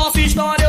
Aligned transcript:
nossa 0.00 0.18
história 0.18 0.59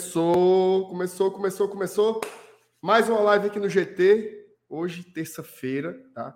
Começou, 0.00 0.88
começou, 0.88 1.30
começou, 1.30 1.68
começou. 1.68 2.20
Mais 2.80 3.06
uma 3.10 3.20
live 3.20 3.48
aqui 3.48 3.58
no 3.58 3.68
GT. 3.68 4.56
Hoje, 4.66 5.04
terça-feira, 5.04 5.92
tá? 6.14 6.34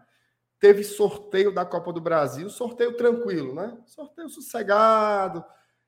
Teve 0.61 0.85
sorteio 0.85 1.51
da 1.51 1.65
Copa 1.65 1.91
do 1.91 1.99
Brasil. 1.99 2.51
Sorteio 2.51 2.95
tranquilo, 2.95 3.55
né? 3.55 3.75
Sorteio 3.87 4.29
sossegado. 4.29 5.43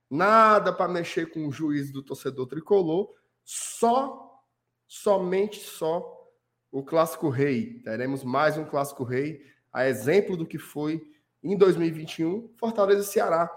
Nada 0.08 0.72
para 0.72 0.90
mexer 0.90 1.30
com 1.30 1.46
o 1.46 1.52
juiz 1.52 1.92
do 1.92 2.02
torcedor 2.02 2.46
tricolor. 2.46 3.12
Só, 3.44 4.42
somente 4.86 5.60
só 5.60 6.32
o 6.72 6.82
Clássico 6.82 7.28
Rei. 7.28 7.82
Teremos 7.82 8.24
mais 8.24 8.56
um 8.56 8.64
Clássico 8.64 9.04
Rei, 9.04 9.42
a 9.70 9.86
exemplo 9.86 10.34
do 10.34 10.46
que 10.46 10.58
foi 10.58 11.02
em 11.42 11.54
2021. 11.58 12.54
Fortaleza 12.56 13.02
e 13.02 13.04
Ceará 13.04 13.54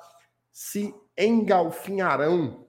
se 0.51 0.93
engalfinharão 1.17 2.68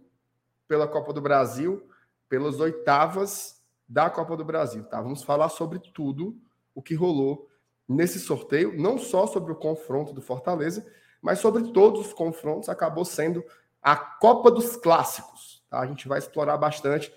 pela 0.71 0.87
Copa 0.87 1.13
do 1.13 1.21
Brasil, 1.21 1.85
pelas 2.29 2.61
oitavas 2.61 3.61
da 3.89 4.09
Copa 4.09 4.37
do 4.37 4.45
Brasil. 4.45 4.85
Tá? 4.85 5.03
Vamos 5.03 5.21
falar 5.25 5.49
sobre 5.49 5.81
tudo 5.81 6.41
o 6.73 6.81
que 6.81 6.95
rolou 6.95 7.51
nesse 7.89 8.21
sorteio, 8.21 8.81
não 8.81 8.97
só 8.97 9.27
sobre 9.27 9.51
o 9.51 9.57
confronto 9.57 10.13
do 10.13 10.23
Fortaleza, 10.23 10.87
mas 11.21 11.41
sobre 11.41 11.73
todos 11.73 12.07
os 12.07 12.13
confrontos. 12.13 12.69
Acabou 12.69 13.05
sendo 13.05 13.45
a 13.83 13.97
Copa 13.97 14.49
dos 14.49 14.77
Clássicos. 14.77 15.65
Tá? 15.69 15.81
A 15.81 15.87
gente 15.89 16.07
vai 16.07 16.21
explorar 16.21 16.57
bastante 16.57 17.13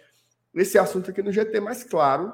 esse 0.52 0.80
assunto 0.80 1.12
aqui 1.12 1.22
no 1.22 1.32
GT, 1.32 1.60
mas 1.60 1.84
claro, 1.84 2.34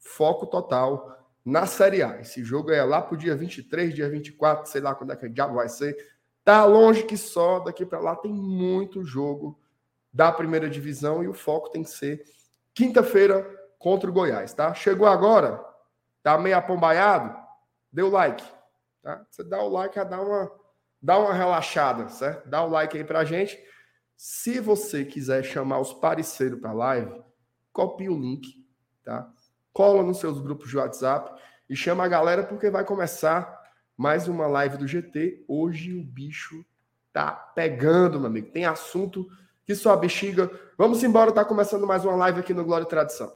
foco 0.00 0.46
total 0.46 1.16
na 1.44 1.64
Série 1.64 2.02
A. 2.02 2.20
Esse 2.20 2.42
jogo 2.42 2.72
é 2.72 2.82
lá 2.82 3.00
para 3.00 3.14
o 3.14 3.16
dia 3.16 3.36
23, 3.36 3.94
dia 3.94 4.10
24, 4.10 4.68
sei 4.68 4.80
lá 4.80 4.96
quando 4.96 5.12
é 5.12 5.16
que 5.16 5.26
o 5.26 5.32
diabo 5.32 5.54
vai 5.54 5.68
ser. 5.68 5.96
Tá 6.44 6.64
longe 6.64 7.04
que 7.04 7.16
só, 7.16 7.60
daqui 7.60 7.86
para 7.86 8.00
lá 8.00 8.16
tem 8.16 8.32
muito 8.32 9.04
jogo 9.04 9.62
da 10.14 10.30
primeira 10.30 10.70
divisão 10.70 11.24
e 11.24 11.28
o 11.28 11.34
foco 11.34 11.70
tem 11.70 11.82
que 11.82 11.90
ser 11.90 12.24
quinta-feira 12.72 13.44
contra 13.80 14.08
o 14.08 14.12
Goiás, 14.12 14.54
tá? 14.54 14.72
Chegou 14.72 15.08
agora, 15.08 15.60
tá 16.22 16.38
meio 16.38 16.56
apombaiado, 16.56 17.36
dê 17.92 18.00
o 18.00 18.08
like, 18.08 18.44
tá? 19.02 19.26
Você 19.28 19.42
dá 19.42 19.60
o 19.60 19.68
like, 19.68 20.02
dá 20.04 20.22
uma, 20.22 20.52
dá 21.02 21.18
uma 21.18 21.34
relaxada, 21.34 22.08
certo? 22.08 22.48
Dá 22.48 22.62
o 22.62 22.70
like 22.70 22.96
aí 22.96 23.02
pra 23.02 23.24
gente. 23.24 23.58
Se 24.16 24.60
você 24.60 25.04
quiser 25.04 25.42
chamar 25.42 25.80
os 25.80 25.92
parceiros 25.92 26.60
para 26.60 26.72
live, 26.72 27.20
copie 27.72 28.08
o 28.08 28.18
link, 28.18 28.64
tá? 29.02 29.28
Cola 29.72 30.04
nos 30.04 30.18
seus 30.20 30.40
grupos 30.40 30.70
de 30.70 30.76
WhatsApp 30.76 31.42
e 31.68 31.74
chama 31.74 32.04
a 32.04 32.08
galera 32.08 32.44
porque 32.44 32.70
vai 32.70 32.84
começar 32.84 33.60
mais 33.96 34.28
uma 34.28 34.46
live 34.46 34.76
do 34.76 34.86
GT. 34.86 35.44
Hoje 35.48 35.92
o 35.92 36.04
bicho 36.04 36.64
tá 37.12 37.32
pegando, 37.32 38.20
meu 38.20 38.28
amigo. 38.28 38.52
Tem 38.52 38.64
assunto 38.64 39.28
que 39.66 39.74
só 39.74 39.92
a 39.92 39.96
bexiga. 39.96 40.50
Vamos 40.76 41.02
embora, 41.02 41.32
tá 41.32 41.44
começando 41.44 41.86
mais 41.86 42.04
uma 42.04 42.16
live 42.16 42.40
aqui 42.40 42.52
no 42.52 42.64
Glória 42.64 42.84
e 42.84 42.88
Tradição. 42.88 43.32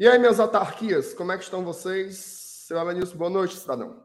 E 0.00 0.06
aí, 0.06 0.16
minhas 0.16 0.38
autarquias, 0.38 1.12
como 1.12 1.32
é 1.32 1.36
que 1.36 1.42
estão 1.42 1.64
vocês? 1.64 2.14
Seu 2.68 2.78
Alanilson, 2.78 3.16
boa 3.16 3.30
noite, 3.30 3.56
cidadão. 3.56 4.00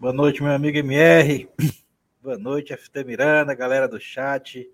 Boa 0.00 0.12
noite, 0.12 0.42
meu 0.42 0.50
amigo 0.50 0.78
MR. 0.78 1.48
Boa 2.22 2.36
noite, 2.36 2.76
FT 2.76 3.02
Miranda, 3.02 3.54
galera 3.54 3.88
do 3.88 3.98
chat. 3.98 4.70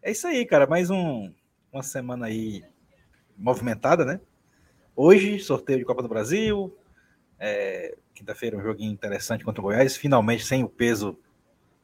É 0.00 0.10
isso 0.10 0.26
aí, 0.26 0.46
cara. 0.46 0.66
Mais 0.66 0.88
um, 0.88 1.30
uma 1.70 1.82
semana 1.82 2.24
aí 2.24 2.64
movimentada, 3.36 4.02
né? 4.02 4.18
Hoje, 4.96 5.38
sorteio 5.40 5.78
de 5.78 5.84
Copa 5.84 6.00
do 6.00 6.08
Brasil. 6.08 6.74
É, 7.38 7.94
Quinta-feira, 8.14 8.56
um 8.56 8.62
joguinho 8.62 8.90
interessante 8.90 9.44
contra 9.44 9.60
o 9.60 9.64
Goiás. 9.64 9.94
Finalmente, 9.98 10.42
sem 10.42 10.64
o 10.64 10.70
peso 10.70 11.18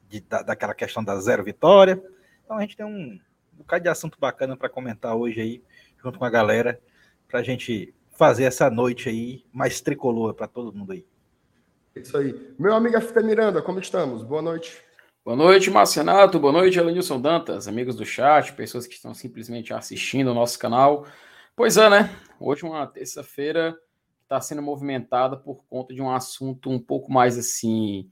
de, 0.09 0.23
da, 0.23 0.41
daquela 0.41 0.73
questão 0.73 1.05
da 1.05 1.21
zero 1.21 1.45
vitória. 1.45 2.03
Então, 2.43 2.57
a 2.57 2.63
gente 2.63 2.75
tem 2.75 2.87
um, 2.87 3.21
um 3.53 3.59
bocado 3.59 3.83
de 3.83 3.91
assunto 3.91 4.19
bacana 4.19 4.57
para 4.57 4.71
comentar 4.71 5.15
hoje 5.15 5.43
aí, 5.43 5.63
junto 6.03 6.19
com 6.19 6.25
a 6.25 6.31
galera, 6.31 6.81
para 7.29 7.41
a 7.41 7.43
gente 7.43 7.93
fazer 8.13 8.45
essa 8.45 8.71
noite 8.71 9.11
aí 9.11 9.45
mais 9.53 9.83
tricolor 9.83 10.33
para 10.33 10.49
todo 10.49 10.75
mundo 10.75 10.93
aí. 10.93 11.05
Isso 11.97 12.17
aí. 12.17 12.35
Meu 12.59 12.75
amigo 12.75 13.01
FT 13.01 13.23
Miranda, 13.23 13.63
como 13.63 13.79
estamos? 13.79 14.25
Boa 14.25 14.43
noite. 14.43 14.83
Boa 15.25 15.37
noite, 15.37 15.71
Marcenato. 15.71 16.41
Boa 16.41 16.53
noite, 16.53 16.77
Elenilson 16.77 17.21
Dantas, 17.21 17.69
amigos 17.69 17.95
do 17.95 18.05
chat, 18.05 18.53
pessoas 18.53 18.85
que 18.85 18.95
estão 18.95 19.15
simplesmente 19.15 19.73
assistindo 19.73 20.33
o 20.33 20.35
nosso 20.35 20.59
canal. 20.59 21.07
Pois 21.55 21.77
é, 21.77 21.89
né? 21.89 22.11
Hoje, 22.41 22.65
uma 22.65 22.85
terça-feira, 22.85 23.79
está 24.23 24.41
sendo 24.41 24.61
movimentada 24.61 25.37
por 25.37 25.65
conta 25.71 25.95
de 25.95 26.03
um 26.03 26.11
assunto 26.11 26.69
um 26.69 26.81
pouco 26.81 27.13
mais 27.13 27.39
assim, 27.39 28.11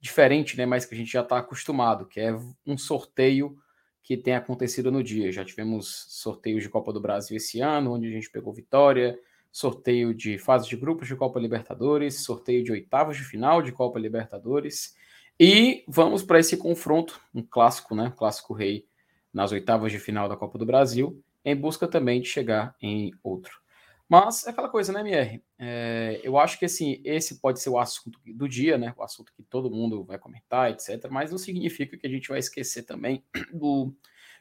diferente, 0.00 0.56
né? 0.56 0.64
Mas 0.64 0.84
que 0.84 0.94
a 0.94 0.96
gente 0.96 1.12
já 1.12 1.22
está 1.22 1.38
acostumado, 1.38 2.06
que 2.06 2.20
é 2.20 2.32
um 2.64 2.78
sorteio 2.78 3.58
que 4.00 4.16
tem 4.16 4.36
acontecido 4.36 4.92
no 4.92 5.02
dia. 5.02 5.32
Já 5.32 5.44
tivemos 5.44 6.06
sorteios 6.08 6.62
de 6.62 6.68
Copa 6.68 6.92
do 6.92 7.00
Brasil 7.00 7.36
esse 7.36 7.60
ano, 7.60 7.94
onde 7.94 8.06
a 8.06 8.10
gente 8.12 8.30
pegou 8.30 8.52
vitória, 8.52 9.18
sorteio 9.54 10.12
de 10.12 10.36
fase 10.36 10.68
de 10.68 10.74
grupos 10.74 11.06
de 11.06 11.14
Copa 11.14 11.38
Libertadores, 11.38 12.24
sorteio 12.24 12.64
de 12.64 12.72
oitavas 12.72 13.16
de 13.16 13.22
final 13.22 13.62
de 13.62 13.70
Copa 13.70 14.00
Libertadores. 14.00 14.96
E 15.38 15.84
vamos 15.86 16.24
para 16.24 16.40
esse 16.40 16.56
confronto, 16.56 17.20
um 17.32 17.40
clássico, 17.40 17.94
né? 17.94 18.12
Clássico 18.16 18.52
rei 18.52 18.84
nas 19.32 19.52
oitavas 19.52 19.92
de 19.92 20.00
final 20.00 20.28
da 20.28 20.36
Copa 20.36 20.58
do 20.58 20.66
Brasil, 20.66 21.22
em 21.44 21.54
busca 21.54 21.86
também 21.86 22.20
de 22.20 22.26
chegar 22.26 22.74
em 22.82 23.12
outro. 23.22 23.60
Mas 24.08 24.44
é 24.44 24.50
aquela 24.50 24.68
coisa, 24.68 24.92
né, 24.92 25.00
MR? 25.02 25.40
É, 25.56 26.20
eu 26.24 26.36
acho 26.36 26.58
que 26.58 26.64
assim, 26.64 27.00
esse 27.04 27.40
pode 27.40 27.60
ser 27.60 27.70
o 27.70 27.78
assunto 27.78 28.18
do 28.26 28.48
dia, 28.48 28.76
né? 28.76 28.92
O 28.96 29.04
assunto 29.04 29.32
que 29.36 29.44
todo 29.44 29.70
mundo 29.70 30.02
vai 30.02 30.18
comentar, 30.18 30.72
etc. 30.72 31.08
Mas 31.08 31.30
não 31.30 31.38
significa 31.38 31.96
que 31.96 32.08
a 32.08 32.10
gente 32.10 32.28
vai 32.28 32.40
esquecer 32.40 32.82
também 32.82 33.24
do 33.54 33.94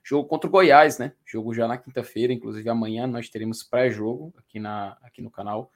jogo 0.03 0.28
contra 0.28 0.47
o 0.47 0.52
Goiás, 0.52 0.97
né? 0.97 1.14
Jogo 1.25 1.53
já 1.53 1.68
na 1.68 1.78
quinta-feira, 1.78 2.34
inclusive 2.34 2.68
amanhã 2.69 3.08
nós 3.08 3.30
teremos 3.30 3.64
pré-jogo 3.64 4.33
aqui, 4.38 4.60
na, 4.60 4.98
aqui 5.01 5.22
no 5.22 5.31
canal. 5.31 5.72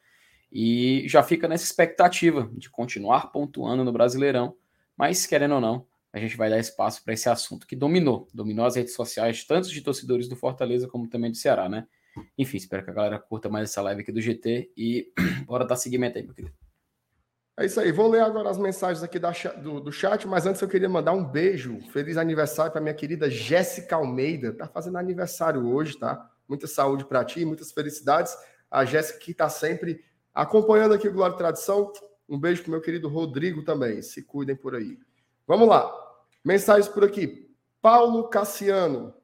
E 0.52 1.06
já 1.08 1.24
fica 1.24 1.48
nessa 1.48 1.64
expectativa 1.64 2.50
de 2.54 2.70
continuar 2.70 3.32
pontuando 3.32 3.84
no 3.84 3.92
Brasileirão, 3.92 4.56
mas 4.96 5.26
querendo 5.26 5.56
ou 5.56 5.62
não, 5.62 5.86
a 6.12 6.20
gente 6.20 6.36
vai 6.36 6.50
dar 6.50 6.60
espaço 6.60 7.04
para 7.04 7.14
esse 7.14 7.30
assunto 7.30 7.68
que 7.68 7.76
dominou, 7.76 8.28
dominou 8.34 8.66
as 8.66 8.76
redes 8.76 8.94
sociais, 8.94 9.46
tanto 9.46 9.70
de 9.70 9.82
torcedores 9.82 10.28
do 10.28 10.36
Fortaleza 10.36 10.88
como 10.88 11.08
também 11.08 11.32
do 11.32 11.38
Ceará, 11.38 11.70
né? 11.70 11.88
Enfim, 12.38 12.58
espero 12.58 12.84
que 12.84 12.90
a 12.90 12.94
galera 12.94 13.20
curta 13.20 13.50
mais 13.50 13.70
essa 13.70 13.82
live 13.82 14.02
aqui 14.02 14.12
do 14.12 14.22
GT 14.22 14.72
e 14.76 15.12
bora 15.46 15.66
dar 15.66 15.76
seguimento 15.76 16.18
aí, 16.18 16.24
meu 16.24 16.34
querido. 16.34 16.67
É 17.60 17.66
isso 17.66 17.80
aí. 17.80 17.92
Vou 17.92 18.08
ler 18.08 18.22
agora 18.22 18.52
as 18.52 18.58
mensagens 18.60 19.02
aqui 19.02 19.18
da, 19.18 19.32
do, 19.62 19.82
do, 19.82 19.92
chat, 19.92 20.28
mas 20.28 20.46
antes 20.46 20.62
eu 20.62 20.68
queria 20.68 20.88
mandar 20.88 21.14
um 21.14 21.26
beijo, 21.26 21.80
feliz 21.92 22.16
aniversário 22.16 22.72
para 22.72 22.80
minha 22.80 22.94
querida 22.94 23.32
Jéssica 23.32 23.96
Almeida. 23.96 24.54
Tá 24.54 24.68
fazendo 24.68 25.00
aniversário 25.00 25.68
hoje, 25.68 25.98
tá? 25.98 26.30
Muita 26.48 26.68
saúde 26.68 27.04
para 27.04 27.26
ti, 27.26 27.44
muitas 27.44 27.72
felicidades. 27.72 28.38
A 28.70 28.86
Jéssica 28.86 29.20
que 29.20 29.32
está 29.32 29.50
sempre 29.50 30.06
acompanhando 30.36 30.94
aqui 30.94 31.08
o 31.08 31.14
Glória 31.14 31.34
e 31.34 31.38
Tradição. 31.38 31.92
Um 32.30 32.40
beijo 32.40 32.62
para 32.62 32.72
meu 32.72 32.82
querido 32.82 33.10
Rodrigo 33.10 33.64
também. 33.64 34.04
Se 34.04 34.22
cuidem 34.22 34.56
por 34.56 34.76
aí. 34.76 35.00
Vamos 35.48 35.68
lá. 35.68 35.92
Mensagens 36.46 36.88
por 36.88 37.04
aqui. 37.04 37.52
Paulo 37.82 38.30
Cassiano. 38.30 39.16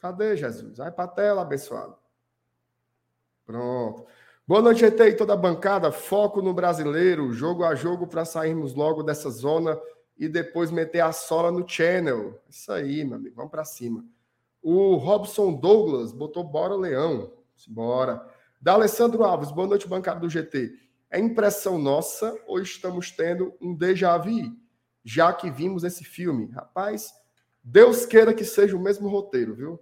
Cadê 0.00 0.36
Jesus? 0.36 0.78
Vai 0.78 0.90
para 0.90 1.04
a 1.04 1.08
tela, 1.08 1.42
abençoado. 1.42 1.96
Pronto. 3.46 4.06
Boa 4.50 4.60
noite, 4.60 4.80
GT 4.80 5.10
e 5.10 5.14
toda 5.14 5.34
a 5.34 5.36
bancada. 5.36 5.92
Foco 5.92 6.42
no 6.42 6.52
brasileiro, 6.52 7.32
jogo 7.32 7.62
a 7.62 7.76
jogo 7.76 8.08
para 8.08 8.24
sairmos 8.24 8.74
logo 8.74 9.00
dessa 9.00 9.30
zona 9.30 9.80
e 10.18 10.28
depois 10.28 10.72
meter 10.72 11.02
a 11.02 11.12
sola 11.12 11.52
no 11.52 11.64
channel. 11.64 12.42
Isso 12.50 12.72
aí, 12.72 13.04
meu 13.04 13.14
amigo. 13.14 13.36
Vamos 13.36 13.52
para 13.52 13.64
cima. 13.64 14.04
O 14.60 14.96
Robson 14.96 15.52
Douglas 15.52 16.10
botou 16.10 16.42
bora 16.42 16.74
leão. 16.74 17.32
Bora. 17.68 18.26
Da 18.60 18.72
Alessandro 18.72 19.22
Alves, 19.22 19.52
boa 19.52 19.68
noite, 19.68 19.86
bancada 19.86 20.18
do 20.18 20.28
GT. 20.28 20.72
É 21.08 21.20
impressão 21.20 21.78
nossa 21.78 22.36
ou 22.48 22.60
estamos 22.60 23.12
tendo 23.12 23.54
um 23.60 23.72
déjà 23.72 24.18
vu, 24.18 24.56
já 25.04 25.32
que 25.32 25.48
vimos 25.48 25.84
esse 25.84 26.02
filme? 26.02 26.50
Rapaz, 26.50 27.14
Deus 27.62 28.04
queira 28.04 28.34
que 28.34 28.44
seja 28.44 28.76
o 28.76 28.82
mesmo 28.82 29.08
roteiro, 29.08 29.54
viu? 29.54 29.80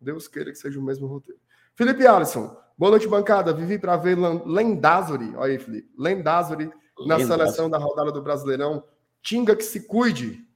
Deus 0.00 0.26
queira 0.26 0.50
que 0.50 0.56
seja 0.56 0.80
o 0.80 0.82
mesmo 0.82 1.06
roteiro. 1.06 1.38
Felipe 1.74 2.06
Alisson, 2.06 2.56
boa 2.76 2.90
noite, 2.90 3.08
bancada. 3.08 3.52
Vivi 3.52 3.78
para 3.78 3.96
ver 3.96 4.16
Lendazuri. 4.16 5.34
Olha 5.36 5.52
aí, 5.52 5.58
Felipe. 5.58 5.90
Lendazuri 5.98 6.70
na 7.06 7.18
seleção 7.18 7.68
da 7.68 7.78
rodada 7.78 8.10
do 8.12 8.22
Brasileirão. 8.22 8.84
Tinga 9.22 9.54
que 9.56 9.64
se 9.64 9.86
cuide. 9.86 10.44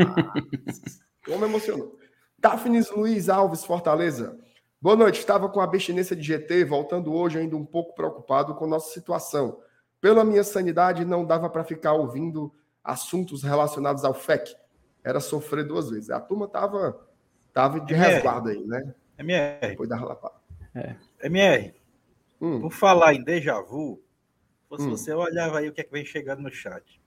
Ah, 0.00 0.32
como 1.26 1.44
emocionou. 1.44 1.98
Daphnis 2.38 2.90
Luiz 2.90 3.28
Alves, 3.28 3.64
Fortaleza. 3.64 4.38
Boa 4.80 4.96
noite. 4.96 5.18
Estava 5.18 5.46
com 5.48 5.60
a 5.60 5.64
abstinência 5.64 6.16
de 6.16 6.22
GT, 6.22 6.64
voltando 6.64 7.12
hoje 7.12 7.38
ainda 7.38 7.54
um 7.54 7.66
pouco 7.66 7.94
preocupado 7.94 8.54
com 8.54 8.66
nossa 8.66 8.94
situação. 8.94 9.60
Pela 10.00 10.24
minha 10.24 10.44
sanidade, 10.44 11.04
não 11.04 11.26
dava 11.26 11.50
para 11.50 11.64
ficar 11.64 11.92
ouvindo 11.92 12.54
assuntos 12.82 13.42
relacionados 13.42 14.04
ao 14.04 14.14
FEC. 14.14 14.56
Era 15.02 15.20
sofrer 15.20 15.64
duas 15.64 15.90
vezes. 15.90 16.10
A 16.10 16.20
turma 16.20 16.46
tava, 16.46 16.98
tava 17.52 17.80
de 17.80 17.92
MR. 17.92 18.14
resguardo 18.14 18.48
aí, 18.48 18.64
né? 18.64 18.94
MR. 19.18 19.68
Depois 19.68 19.88
da 19.88 19.96
relapada. 19.96 20.36
É. 20.74 20.94
MR. 21.22 21.74
Hum. 22.40 22.60
Por 22.60 22.72
falar 22.72 23.14
em 23.14 23.22
déjà 23.22 23.60
vu, 23.60 24.00
se 24.76 24.82
hum. 24.82 24.90
você 24.90 25.12
olhava 25.12 25.58
aí 25.58 25.68
o 25.68 25.72
que 25.72 25.80
é 25.80 25.84
que 25.84 25.92
vem 25.92 26.04
chegando 26.04 26.42
no 26.42 26.50
chat. 26.50 27.00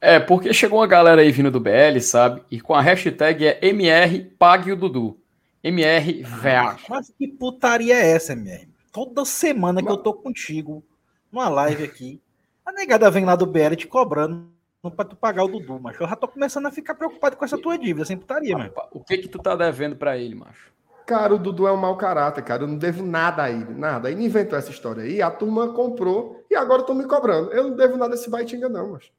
É, 0.00 0.18
porque 0.18 0.52
chegou 0.52 0.80
uma 0.80 0.86
galera 0.86 1.20
aí 1.22 1.30
vindo 1.30 1.50
do 1.50 1.60
BL, 1.60 2.00
sabe? 2.00 2.42
E 2.50 2.60
com 2.60 2.74
a 2.74 2.80
hashtag 2.80 3.46
é 3.46 3.58
MR 3.62 4.24
Pague 4.36 4.72
o 4.72 4.76
Dudu. 4.76 5.16
MR 5.62 6.24
Veacha. 6.24 6.86
Mas 6.88 7.12
que 7.16 7.28
putaria 7.28 7.94
é 7.94 8.10
essa, 8.10 8.32
MR? 8.32 8.68
Toda 8.92 9.24
semana 9.24 9.80
que 9.80 9.88
Mas... 9.88 9.96
eu 9.96 10.02
tô 10.02 10.12
contigo, 10.12 10.84
numa 11.30 11.48
live 11.48 11.84
aqui, 11.84 12.20
a 12.66 12.72
negada 12.72 13.10
vem 13.10 13.24
lá 13.24 13.36
do 13.36 13.46
BL 13.46 13.76
te 13.76 13.86
cobrando 13.86 14.50
pra 14.96 15.04
tu 15.04 15.14
pagar 15.14 15.44
o 15.44 15.48
Dudu, 15.48 15.78
macho. 15.78 16.02
Eu 16.02 16.08
já 16.08 16.16
tô 16.16 16.26
começando 16.26 16.66
a 16.66 16.72
ficar 16.72 16.96
preocupado 16.96 17.36
com 17.36 17.44
essa 17.44 17.56
tua 17.56 17.78
dívida, 17.78 18.04
sem 18.04 18.16
putaria, 18.16 18.58
mano. 18.58 18.72
O 18.90 19.04
que 19.04 19.18
que 19.18 19.28
tu 19.28 19.38
tá 19.38 19.54
devendo 19.54 19.94
pra 19.94 20.18
ele, 20.18 20.34
macho? 20.34 20.72
Cara, 21.12 21.34
o 21.34 21.38
Dudu 21.38 21.66
é 21.66 21.72
um 21.72 21.76
mau 21.76 21.94
caráter, 21.98 22.42
cara. 22.42 22.62
Eu 22.62 22.68
não 22.68 22.78
devo 22.78 23.04
nada 23.04 23.42
a 23.42 23.50
ele, 23.50 23.74
nada. 23.74 24.10
Ele 24.10 24.24
inventou 24.24 24.58
essa 24.58 24.70
história 24.70 25.02
aí, 25.02 25.20
a 25.20 25.30
turma 25.30 25.74
comprou 25.74 26.42
e 26.50 26.56
agora 26.56 26.80
estão 26.80 26.94
me 26.94 27.04
cobrando. 27.04 27.52
Eu 27.52 27.64
não 27.64 27.76
devo 27.76 27.98
nada 27.98 28.14
a 28.14 28.16
esse 28.16 28.30
Baitinga, 28.30 28.66
não, 28.66 28.92
macho. 28.92 29.12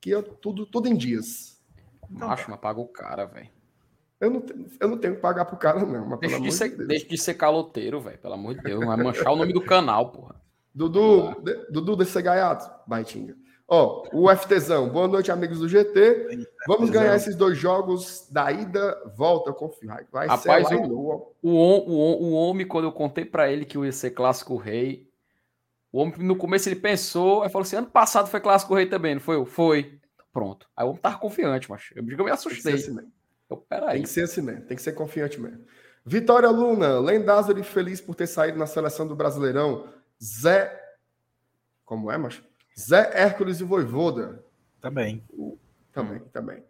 Que 0.00 0.10
eu, 0.10 0.22
tudo, 0.22 0.64
tudo 0.64 0.86
em 0.86 0.94
dias. 0.94 1.60
Macho, 2.08 2.48
mas 2.48 2.60
paga 2.60 2.80
o 2.80 2.86
cara, 2.86 3.24
velho. 3.24 3.48
Eu 4.20 4.30
não, 4.30 4.46
eu 4.78 4.88
não 4.88 4.96
tenho 4.96 5.16
que 5.16 5.20
pagar 5.20 5.44
pro 5.44 5.56
cara, 5.56 5.84
não. 5.84 6.06
Mas 6.06 6.20
deixa, 6.20 6.40
de 6.40 6.52
ser, 6.52 6.68
de 6.76 6.86
deixa 6.86 7.08
de 7.08 7.18
ser 7.18 7.34
caloteiro, 7.34 8.00
velho. 8.00 8.18
Pelo 8.18 8.34
amor 8.34 8.54
de 8.54 8.62
Deus. 8.62 8.86
Vai 8.86 8.96
manchar 8.96 9.32
o 9.32 9.36
nome 9.36 9.52
do 9.52 9.60
canal, 9.60 10.12
porra. 10.12 10.36
Dudu, 10.72 11.34
de, 11.42 11.52
Dudu 11.68 11.96
desse 11.96 12.22
gaiato, 12.22 12.70
Baitinga. 12.86 13.34
Ó, 13.66 14.06
o 14.12 14.36
FTzão. 14.36 14.90
Boa 14.90 15.08
noite, 15.08 15.32
amigos 15.32 15.58
do 15.58 15.68
GT. 15.68 16.46
Vamos 16.66 16.90
ganhar 16.90 17.16
esses 17.16 17.34
dois 17.34 17.56
jogos 17.56 18.28
da 18.30 18.52
ida, 18.52 19.12
volta, 19.16 19.52
confio. 19.52 19.88
Vai 20.12 20.26
Rapaz, 20.26 20.68
ser 20.68 20.76
o, 20.76 21.34
o, 21.42 21.50
o, 21.50 22.22
o 22.24 22.32
homem, 22.32 22.66
quando 22.66 22.84
eu 22.84 22.92
contei 22.92 23.24
para 23.24 23.50
ele 23.50 23.64
que 23.64 23.78
ia 23.78 23.92
ser 23.92 24.10
clássico 24.10 24.56
rei, 24.56 25.08
o 25.90 25.98
homem 25.98 26.14
no 26.18 26.36
começo 26.36 26.68
ele 26.68 26.76
pensou, 26.76 27.42
aí 27.42 27.48
falou 27.48 27.62
assim: 27.62 27.76
ano 27.76 27.86
passado 27.86 28.28
foi 28.28 28.40
clássico 28.40 28.74
rei 28.74 28.86
também, 28.86 29.14
não 29.14 29.20
foi? 29.20 29.42
Foi. 29.46 29.98
Pronto. 30.30 30.68
Aí 30.76 30.84
o 30.84 30.90
homem 30.90 31.00
tava 31.00 31.18
confiante, 31.18 31.70
mas 31.70 31.90
eu, 31.94 32.04
eu 32.06 32.24
me 32.24 32.30
assustei. 32.30 32.74
Assim 32.74 32.98
eu, 33.48 33.56
peraí. 33.56 33.94
Tem 33.94 34.02
que 34.02 34.08
ser 34.08 34.24
assim 34.24 34.42
mesmo, 34.42 34.62
tem 34.66 34.76
que 34.76 34.82
ser 34.82 34.92
confiante 34.92 35.40
mesmo. 35.40 35.64
Vitória 36.04 36.50
Luna, 36.50 36.98
Lendázuri 36.98 37.62
feliz 37.62 37.98
por 38.00 38.14
ter 38.14 38.26
saído 38.26 38.58
na 38.58 38.66
seleção 38.66 39.06
do 39.06 39.16
Brasileirão. 39.16 39.88
Zé. 40.22 40.80
Como 41.84 42.10
é, 42.10 42.18
macho? 42.18 42.44
Zé 42.78 43.10
Hércules 43.14 43.60
e 43.60 43.64
Voivoda. 43.64 44.44
Também. 44.80 45.22
O... 45.30 45.56
Também, 45.92 46.18
hum. 46.18 46.28
também. 46.32 46.64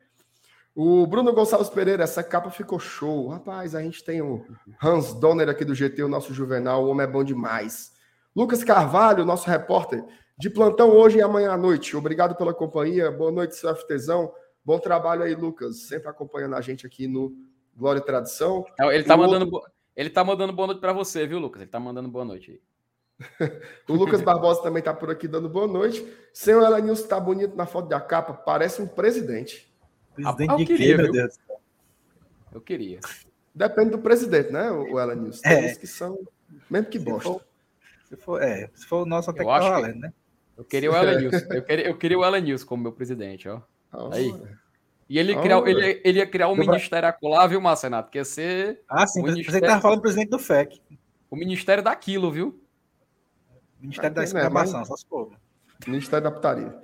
O 0.74 1.06
Bruno 1.06 1.32
Gonçalves 1.32 1.68
Pereira, 1.68 2.02
essa 2.02 2.22
capa 2.22 2.50
ficou 2.50 2.80
show. 2.80 3.28
Rapaz, 3.28 3.74
a 3.74 3.82
gente 3.82 4.02
tem 4.02 4.20
o 4.20 4.44
Hans 4.82 5.14
Donner 5.14 5.48
aqui 5.48 5.64
do 5.64 5.74
GT, 5.74 6.02
o 6.02 6.08
nosso 6.08 6.34
juvenal. 6.34 6.84
O 6.84 6.88
homem 6.88 7.06
é 7.06 7.10
bom 7.10 7.22
demais. 7.22 7.92
Lucas 8.34 8.64
Carvalho, 8.64 9.24
nosso 9.24 9.48
repórter, 9.48 10.04
de 10.36 10.50
plantão 10.50 10.90
hoje 10.90 11.18
e 11.18 11.22
amanhã 11.22 11.52
à 11.52 11.56
noite. 11.56 11.96
Obrigado 11.96 12.34
pela 12.34 12.52
companhia. 12.52 13.10
Boa 13.10 13.30
noite, 13.30 13.54
seu 13.54 13.74
FTzão. 13.74 14.32
Bom 14.64 14.80
trabalho 14.80 15.22
aí, 15.22 15.34
Lucas. 15.34 15.82
Sempre 15.82 16.08
acompanhando 16.08 16.56
a 16.56 16.60
gente 16.60 16.84
aqui 16.84 17.06
no 17.06 17.32
Glória 17.76 18.00
e 18.00 18.04
Tradição. 18.04 18.64
Ele 18.80 19.04
tá, 19.04 19.16
mandando, 19.16 19.44
outro... 19.54 19.70
ele 19.94 20.10
tá 20.10 20.24
mandando 20.24 20.52
boa 20.52 20.66
noite 20.66 20.80
para 20.80 20.92
você, 20.92 21.24
viu, 21.24 21.38
Lucas? 21.38 21.62
Ele 21.62 21.70
tá 21.70 21.78
mandando 21.78 22.08
boa 22.08 22.24
noite 22.24 22.50
aí. 22.50 22.60
o 23.88 23.94
Lucas 23.94 24.22
Barbosa 24.22 24.62
também 24.62 24.80
está 24.80 24.92
por 24.94 25.10
aqui 25.10 25.28
dando 25.28 25.48
boa 25.48 25.66
noite. 25.66 26.06
Senhor 26.32 26.62
Elenilson 26.62 27.02
está 27.02 27.20
bonito 27.20 27.56
na 27.56 27.66
foto 27.66 27.88
da 27.88 28.00
capa, 28.00 28.32
parece 28.32 28.80
um 28.80 28.86
presidente. 28.86 29.72
Presidente 30.14 30.50
ah, 30.50 30.56
de 30.56 30.64
quê, 30.66 30.96
meu 30.96 31.12
Deus? 31.12 31.38
Eu 32.52 32.60
queria. 32.60 33.00
Depende 33.54 33.90
do 33.90 33.98
presidente, 33.98 34.52
né, 34.52 34.70
o 34.70 34.98
Elenilson? 34.98 35.42
Tem 35.42 35.64
é. 35.66 35.74
que 35.74 35.86
são, 35.86 36.18
mesmo 36.70 36.88
que 36.88 36.98
bosta. 36.98 37.44
Se 38.08 38.16
for, 38.16 38.42
é, 38.42 38.70
se 38.74 38.86
for 38.86 39.02
o 39.02 39.06
nosso 39.06 39.30
até 39.30 39.40
que 39.40 39.46
tá 39.46 39.58
valendo, 39.58 40.00
né? 40.00 40.12
Eu 40.56 40.64
queria 40.64 40.90
o 40.90 40.96
Elenilson. 40.96 41.46
eu, 41.50 41.62
queria, 41.62 41.86
eu 41.86 41.98
queria 41.98 42.18
o 42.18 42.24
Elenilson 42.24 42.66
como 42.66 42.82
meu 42.82 42.92
presidente, 42.92 43.48
ó. 43.48 43.60
Oh, 43.92 44.12
Aí. 44.12 44.32
E 45.08 45.18
ele, 45.18 45.36
oh, 45.36 45.42
criar, 45.42 45.68
ele, 45.68 46.00
ele 46.04 46.18
ia 46.18 46.26
criar 46.26 46.48
um 46.48 46.56
ministério 46.56 47.08
acolá, 47.08 47.46
viu, 47.46 47.60
Marcenato? 47.60 48.10
Que 48.10 48.18
ia 48.18 48.24
ser. 48.24 48.82
Ah, 48.88 49.06
sim, 49.06 49.22
ministério... 49.22 49.50
você 49.50 49.58
estava 49.58 49.80
falando 49.80 50.00
presidente 50.00 50.30
do 50.30 50.38
FEC. 50.38 50.80
O 51.30 51.36
ministério 51.36 51.82
daquilo, 51.82 52.30
viu? 52.30 52.63
Ministério 53.84 54.14
da 54.14 54.20
né, 54.22 54.24
Exclamação, 54.24 54.80
mas... 54.80 54.88
essas 54.88 55.04
coisas. 55.04 55.34
Ministério 55.86 56.24
da 56.24 56.30
Putaria. 56.30 56.74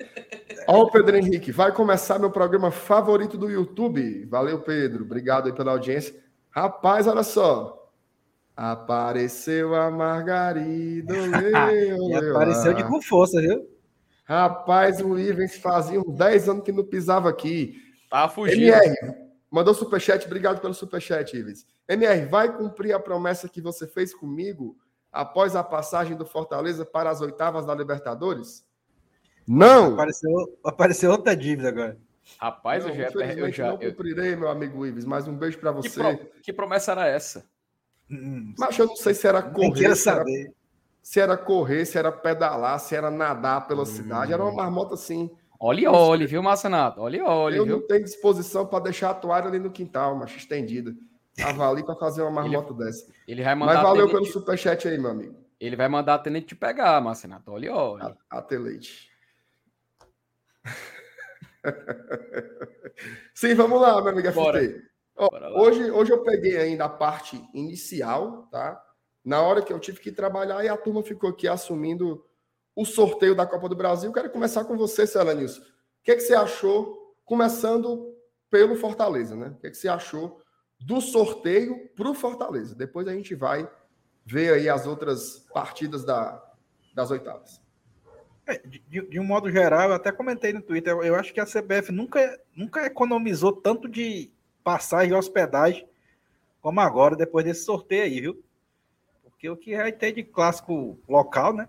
Ó, 0.69 0.83
o 0.83 0.91
Pedro 0.91 1.17
Henrique, 1.17 1.51
vai 1.51 1.73
começar 1.73 2.19
meu 2.19 2.31
programa 2.31 2.71
favorito 2.71 3.39
do 3.39 3.49
YouTube. 3.49 4.27
Valeu, 4.27 4.61
Pedro. 4.61 5.05
Obrigado 5.05 5.47
aí 5.47 5.55
pela 5.55 5.73
audiência. 5.73 6.15
Rapaz, 6.51 7.07
olha 7.07 7.23
só. 7.23 7.91
Apareceu 8.55 9.75
a 9.75 9.91
Margarida. 9.91 11.15
e 11.17 12.15
apareceu 12.15 12.75
de 12.75 12.85
com 12.85 13.01
força, 13.01 13.41
viu? 13.41 13.67
Rapaz, 14.25 15.01
o 15.01 15.19
Ivens 15.19 15.57
fazia 15.57 15.99
uns 15.99 16.15
10 16.15 16.49
anos 16.51 16.65
que 16.65 16.71
não 16.71 16.85
pisava 16.85 17.31
aqui. 17.31 17.77
Tá 18.11 18.29
fugindo. 18.29 18.63
MR, 18.63 18.95
mandou 19.51 19.73
superchat. 19.73 20.27
Obrigado 20.27 20.61
pelo 20.61 20.75
superchat, 20.75 21.35
Ivens. 21.35 21.65
MR, 21.89 22.27
vai 22.27 22.55
cumprir 22.55 22.93
a 22.93 23.01
promessa 23.01 23.49
que 23.49 23.63
você 23.63 23.87
fez 23.87 24.13
comigo 24.13 24.77
após 25.13 25.57
a 25.57 25.65
passagem 25.65 26.17
do 26.17 26.25
Fortaleza 26.25 26.85
para 26.85 27.11
as 27.11 27.21
oitavas 27.21 27.67
da 27.67 27.75
Libertadores? 27.75 28.65
Não! 29.47 29.95
Apareceu, 29.95 30.59
apareceu 30.65 31.11
outra 31.11 31.37
dívida 31.37 31.69
agora. 31.69 31.99
Rapaz, 32.39 32.85
não, 32.85 32.93
eu 32.93 32.97
já, 32.97 33.11
eu 33.33 33.53
já 33.53 33.69
não 33.69 33.79
cumprirei, 33.79 34.37
meu 34.37 34.49
amigo 34.49 34.87
Ives, 34.87 35.05
mas 35.05 35.27
um 35.27 35.37
beijo 35.37 35.59
para 35.59 35.73
você. 35.73 35.89
Que, 35.89 36.17
pro, 36.17 36.31
que, 36.43 36.53
promessa 36.53 36.93
era 36.93 37.09
essa? 37.09 37.45
Hum, 38.11 38.55
mas 38.59 38.79
eu 38.79 38.87
não 38.87 38.97
sei 38.97 39.15
se 39.15 39.27
era 39.27 39.43
correr, 39.43 39.97
se 39.97 40.09
era, 40.09 40.25
se 41.03 41.21
era, 41.21 41.37
correr, 41.37 41.85
se 41.85 41.99
era 41.99 42.13
pedalar, 42.13 42.79
se 42.79 42.95
era 42.95 43.11
nadar 43.11 43.67
pela 43.67 43.83
hum. 43.83 43.87
cidade. 43.87 44.33
Era 44.33 44.45
uma 44.45 44.53
marmota 44.53 44.95
assim. 44.95 45.31
Olhe, 45.59 45.87
olhe, 45.87 46.27
viu, 46.27 46.43
Marcenato? 46.43 47.01
Olhe, 47.01 47.21
olhe. 47.21 47.57
Eu 47.57 47.65
viu? 47.65 47.81
não 47.81 47.87
tenho 47.87 48.05
disposição 48.05 48.67
para 48.67 48.85
deixar 48.85 49.11
a 49.11 49.15
toalha 49.15 49.49
ali 49.49 49.59
no 49.59 49.71
quintal, 49.71 50.17
mas 50.17 50.35
estendida. 50.35 50.95
Tava 51.37 51.69
ali 51.69 51.85
para 51.85 51.97
fazer 51.97 52.23
uma 52.23 52.31
marmota 52.31 52.73
ele, 52.73 52.85
dessa. 52.85 53.13
Ele 53.27 53.43
vai 53.43 53.55
mandar 53.55 53.75
Mas 53.75 53.83
valeu 53.83 54.09
pelo 54.09 54.27
superchat 54.27 54.89
aí, 54.89 54.99
meu 54.99 55.11
amigo. 55.11 55.37
Ele 55.59 55.77
vai 55.77 55.89
mandar 55.89 56.15
a 56.15 56.19
Tenente 56.19 56.49
te 56.49 56.55
pegar, 56.57 57.01
Marcenato. 57.01 57.53
Olha, 57.53 57.75
olha. 57.75 58.17
A, 58.31 58.39
a. 58.39 58.47
Sim, 63.35 63.55
vamos 63.55 63.81
lá, 63.81 64.01
meu 64.01 64.13
amigo 64.13 64.33
Bora. 64.33 64.63
FT. 64.63 64.91
Ó, 65.17 65.29
hoje, 65.61 65.91
hoje 65.91 66.13
eu 66.13 66.23
peguei 66.23 66.57
ainda 66.57 66.87
a 66.87 66.89
parte 66.89 67.43
inicial, 67.53 68.49
tá? 68.51 68.83
Na 69.23 69.43
hora 69.43 69.61
que 69.61 69.71
eu 69.73 69.79
tive 69.79 70.01
que 70.01 70.11
trabalhar 70.11 70.65
e 70.65 70.69
a 70.69 70.77
turma 70.79 71.03
ficou 71.03 71.29
aqui 71.29 71.47
assumindo 71.47 72.25
o 72.75 72.87
sorteio 72.87 73.35
da 73.35 73.47
Copa 73.47 73.69
do 73.69 73.77
Brasil. 73.77 74.11
Quero 74.13 74.31
começar 74.31 74.65
com 74.65 74.79
você, 74.79 75.07
Celanilson. 75.07 75.61
O 75.61 75.65
que, 76.03 76.13
é 76.13 76.15
que 76.15 76.23
você 76.23 76.35
achou, 76.35 77.15
começando 77.27 78.15
pelo 78.49 78.75
Fortaleza, 78.77 79.37
né? 79.37 79.49
O 79.49 79.61
que, 79.61 79.67
é 79.67 79.71
que 79.71 79.77
você 79.77 79.89
achou 79.89 80.41
do 80.81 81.01
sorteio 81.01 81.89
para 81.95 82.11
o 82.11 82.15
Fortaleza. 82.15 82.75
Depois 82.75 83.07
a 83.07 83.13
gente 83.13 83.35
vai 83.35 83.69
ver 84.25 84.55
aí 84.55 84.69
as 84.69 84.87
outras 84.87 85.47
partidas 85.53 86.05
da, 86.05 86.43
das 86.95 87.11
oitavas. 87.11 87.61
É, 88.47 88.59
de, 88.59 88.81
de, 89.09 89.21
um 89.21 89.25
modo 89.25 89.51
geral, 89.51 89.91
eu 89.91 89.95
até 89.95 90.11
comentei 90.11 90.53
no 90.53 90.63
Twitter, 90.63 90.97
eu, 91.03 91.15
acho 91.15 91.33
que 91.33 91.41
a 91.41 91.47
CBF 91.47 91.93
nunca, 91.93 92.41
nunca 92.57 92.87
economizou 92.87 93.53
tanto 93.53 93.89
de 93.89 94.31
passagem 94.65 95.13
e 95.13 95.15
hospedagem 95.15 95.89
como 96.61 96.81
agora, 96.81 97.17
depois 97.17 97.45
desse 97.45 97.65
sorteio 97.65 98.03
aí, 98.03 98.21
viu? 98.21 98.43
Porque 99.23 99.49
o 99.49 99.57
que 99.57 99.77
vai 99.77 99.93
ter 99.93 100.13
de 100.13 100.23
clássico 100.23 100.99
local, 101.09 101.55
né? 101.55 101.69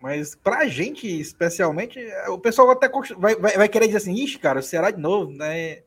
Mas 0.00 0.34
pra 0.34 0.66
gente, 0.66 1.08
especialmente, 1.08 1.98
o 2.28 2.38
pessoal 2.38 2.70
até 2.70 2.88
vai, 3.16 3.34
vai, 3.34 3.56
vai 3.56 3.68
querer 3.68 3.86
dizer 3.86 3.98
assim, 3.98 4.14
ixi, 4.14 4.38
cara, 4.38 4.60
o 4.60 4.62
Ceará 4.62 4.90
de 4.90 5.00
novo, 5.00 5.32
né? 5.32 5.82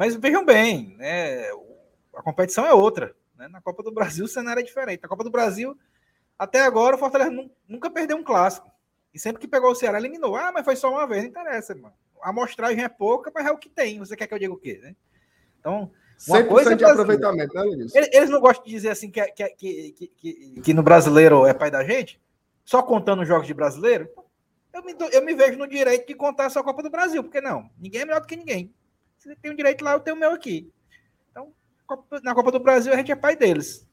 Mas 0.00 0.16
vejam 0.16 0.42
bem, 0.46 0.96
né? 0.96 1.42
A 2.16 2.22
competição 2.22 2.64
é 2.64 2.72
outra. 2.72 3.14
Né? 3.36 3.48
Na 3.48 3.60
Copa 3.60 3.82
do 3.82 3.92
Brasil 3.92 4.24
o 4.24 4.28
cenário 4.28 4.60
é 4.60 4.62
diferente. 4.62 5.02
Na 5.02 5.08
Copa 5.10 5.22
do 5.22 5.30
Brasil, 5.30 5.76
até 6.38 6.62
agora, 6.62 6.96
o 6.96 6.98
Fortaleza 6.98 7.30
nunca 7.68 7.90
perdeu 7.90 8.16
um 8.16 8.24
clássico. 8.24 8.72
E 9.12 9.18
sempre 9.18 9.42
que 9.42 9.46
pegou 9.46 9.70
o 9.70 9.74
Ceará, 9.74 9.98
eliminou. 9.98 10.36
Ah, 10.36 10.52
mas 10.54 10.64
foi 10.64 10.74
só 10.74 10.90
uma 10.90 11.06
vez, 11.06 11.24
não 11.24 11.28
interessa, 11.28 11.74
mano. 11.74 11.92
A 12.22 12.30
amostragem 12.30 12.82
é 12.82 12.88
pouca, 12.88 13.30
mas 13.34 13.44
é 13.44 13.50
o 13.50 13.58
que 13.58 13.68
tem. 13.68 13.98
Você 13.98 14.16
quer 14.16 14.26
que 14.26 14.32
eu 14.32 14.38
diga 14.38 14.54
o 14.54 14.56
quê, 14.56 14.80
né? 14.82 14.96
Então, 15.58 15.90
uma 16.26 16.44
coisa 16.44 16.72
é 16.72 16.76
de 16.76 16.84
aproveitamento, 16.86 17.54
né, 17.54 17.62
Luiz? 17.62 17.94
Eles 17.94 18.30
não 18.30 18.40
gostam 18.40 18.64
de 18.64 18.70
dizer 18.70 18.88
assim 18.88 19.10
que, 19.10 19.22
que, 19.32 19.48
que, 19.50 20.12
que, 20.16 20.60
que 20.62 20.72
no 20.72 20.82
brasileiro 20.82 21.44
é 21.44 21.52
pai 21.52 21.70
da 21.70 21.84
gente, 21.84 22.18
só 22.64 22.82
contando 22.82 23.20
os 23.20 23.28
jogos 23.28 23.46
de 23.46 23.52
brasileiro, 23.52 24.08
eu 24.72 24.82
me, 24.82 24.96
eu 25.12 25.22
me 25.22 25.34
vejo 25.34 25.58
no 25.58 25.68
direito 25.68 26.06
de 26.06 26.14
contar 26.14 26.48
só 26.48 26.60
a 26.60 26.64
Copa 26.64 26.82
do 26.82 26.88
Brasil, 26.88 27.22
porque 27.22 27.42
não? 27.42 27.68
Ninguém 27.78 28.00
é 28.00 28.04
melhor 28.06 28.22
do 28.22 28.26
que 28.26 28.36
ninguém. 28.36 28.72
Você 29.20 29.36
tem 29.36 29.50
um 29.50 29.54
direito 29.54 29.84
lá, 29.84 29.92
eu 29.92 30.00
tenho 30.00 30.16
o 30.16 30.18
meu 30.18 30.32
aqui. 30.32 30.72
Então, 31.30 31.52
na 32.22 32.34
Copa 32.34 32.50
do 32.50 32.58
Brasil, 32.58 32.90
a 32.92 32.96
gente 32.96 33.12
é 33.12 33.16
pai 33.16 33.36
deles. 33.36 33.86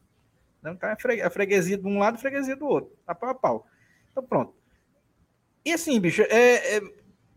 Então, 0.60 0.78
é 0.90 1.22
a 1.22 1.30
freguesia 1.30 1.78
de 1.78 1.86
um 1.86 2.00
lado 2.00 2.18
e 2.18 2.22
freguesia 2.22 2.56
do 2.56 2.66
outro. 2.66 2.96
Tá 3.06 3.14
pau 3.14 3.30
a 3.30 3.36
pau. 3.36 3.68
Então, 4.10 4.24
pronto. 4.24 4.56
E 5.66 5.74
assim, 5.74 6.00
bicho, 6.00 6.22
é, 6.24 6.78
é, 6.78 6.82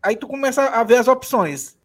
aí 0.01 0.15
tu 0.15 0.25
começa 0.25 0.63
a 0.63 0.83
ver 0.85 0.95
as 0.95 1.09
opções. 1.09 1.77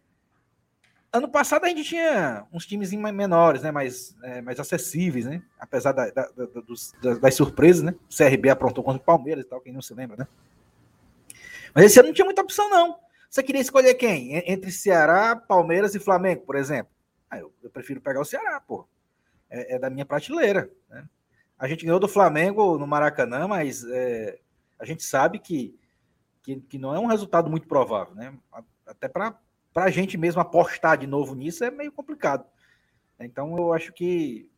Ano 1.12 1.28
passado 1.28 1.64
a 1.64 1.68
gente 1.68 1.82
tinha 1.82 2.46
uns 2.52 2.66
times 2.66 2.92
menores, 2.92 3.62
né? 3.62 3.72
Mais, 3.72 4.16
é, 4.22 4.40
mais 4.40 4.60
acessíveis, 4.60 5.24
né? 5.24 5.42
Apesar 5.58 5.90
da, 5.90 6.08
da, 6.10 6.28
da, 6.28 6.60
dos, 6.60 6.92
das 7.20 7.34
surpresas, 7.34 7.82
né? 7.82 7.94
O 8.08 8.16
CRB 8.16 8.48
aprontou 8.48 8.84
contra 8.84 9.02
o 9.02 9.04
Palmeiras 9.04 9.44
e 9.44 9.48
tal, 9.48 9.60
quem 9.60 9.72
não 9.72 9.82
se 9.82 9.92
lembra, 9.92 10.16
né? 10.18 10.28
Mas 11.74 11.86
esse 11.86 11.98
ano 11.98 12.08
não 12.08 12.14
tinha 12.14 12.24
muita 12.24 12.42
opção, 12.42 12.70
não. 12.70 13.05
Você 13.30 13.42
queria 13.42 13.60
escolher 13.60 13.94
quem? 13.94 14.34
Entre 14.50 14.70
Ceará, 14.70 15.36
Palmeiras 15.36 15.94
e 15.94 16.00
Flamengo, 16.00 16.42
por 16.42 16.56
exemplo? 16.56 16.92
Ah, 17.30 17.38
eu, 17.38 17.52
eu, 17.62 17.70
prefiro 17.70 18.00
pegar 18.00 18.20
o 18.20 18.24
Ceará, 18.24 18.60
pô. 18.60 18.86
É, 19.50 19.74
é, 19.74 19.78
da 19.78 19.90
minha 19.90 20.06
prateleira. 20.06 20.70
Né? 20.88 21.06
A 21.58 21.68
gente 21.68 21.84
ganhou 21.84 22.00
do 22.00 22.08
Flamengo 22.08 22.78
no 22.78 22.86
Maracanã, 22.86 23.46
mas 23.46 23.84
é, 23.84 24.38
a 24.78 24.84
gente 24.84 25.02
sabe 25.02 25.38
que, 25.38 25.78
que, 26.42 26.60
que, 26.60 26.78
não 26.78 26.94
é 26.94 26.98
um 26.98 27.06
resultado 27.06 27.50
muito 27.50 27.66
provável, 27.66 28.14
né? 28.14 28.36
Até 28.86 29.08
para 29.08 29.38
a 29.74 29.90
gente 29.90 30.16
mesmo 30.16 30.40
apostar 30.40 30.96
de 30.96 31.06
novo 31.06 31.34
nisso 31.34 31.64
é 31.64 31.70
meio 31.70 31.92
complicado. 31.92 32.46
Então 33.18 33.56
eu 33.56 33.72
acho 33.72 33.92
que 33.92 34.50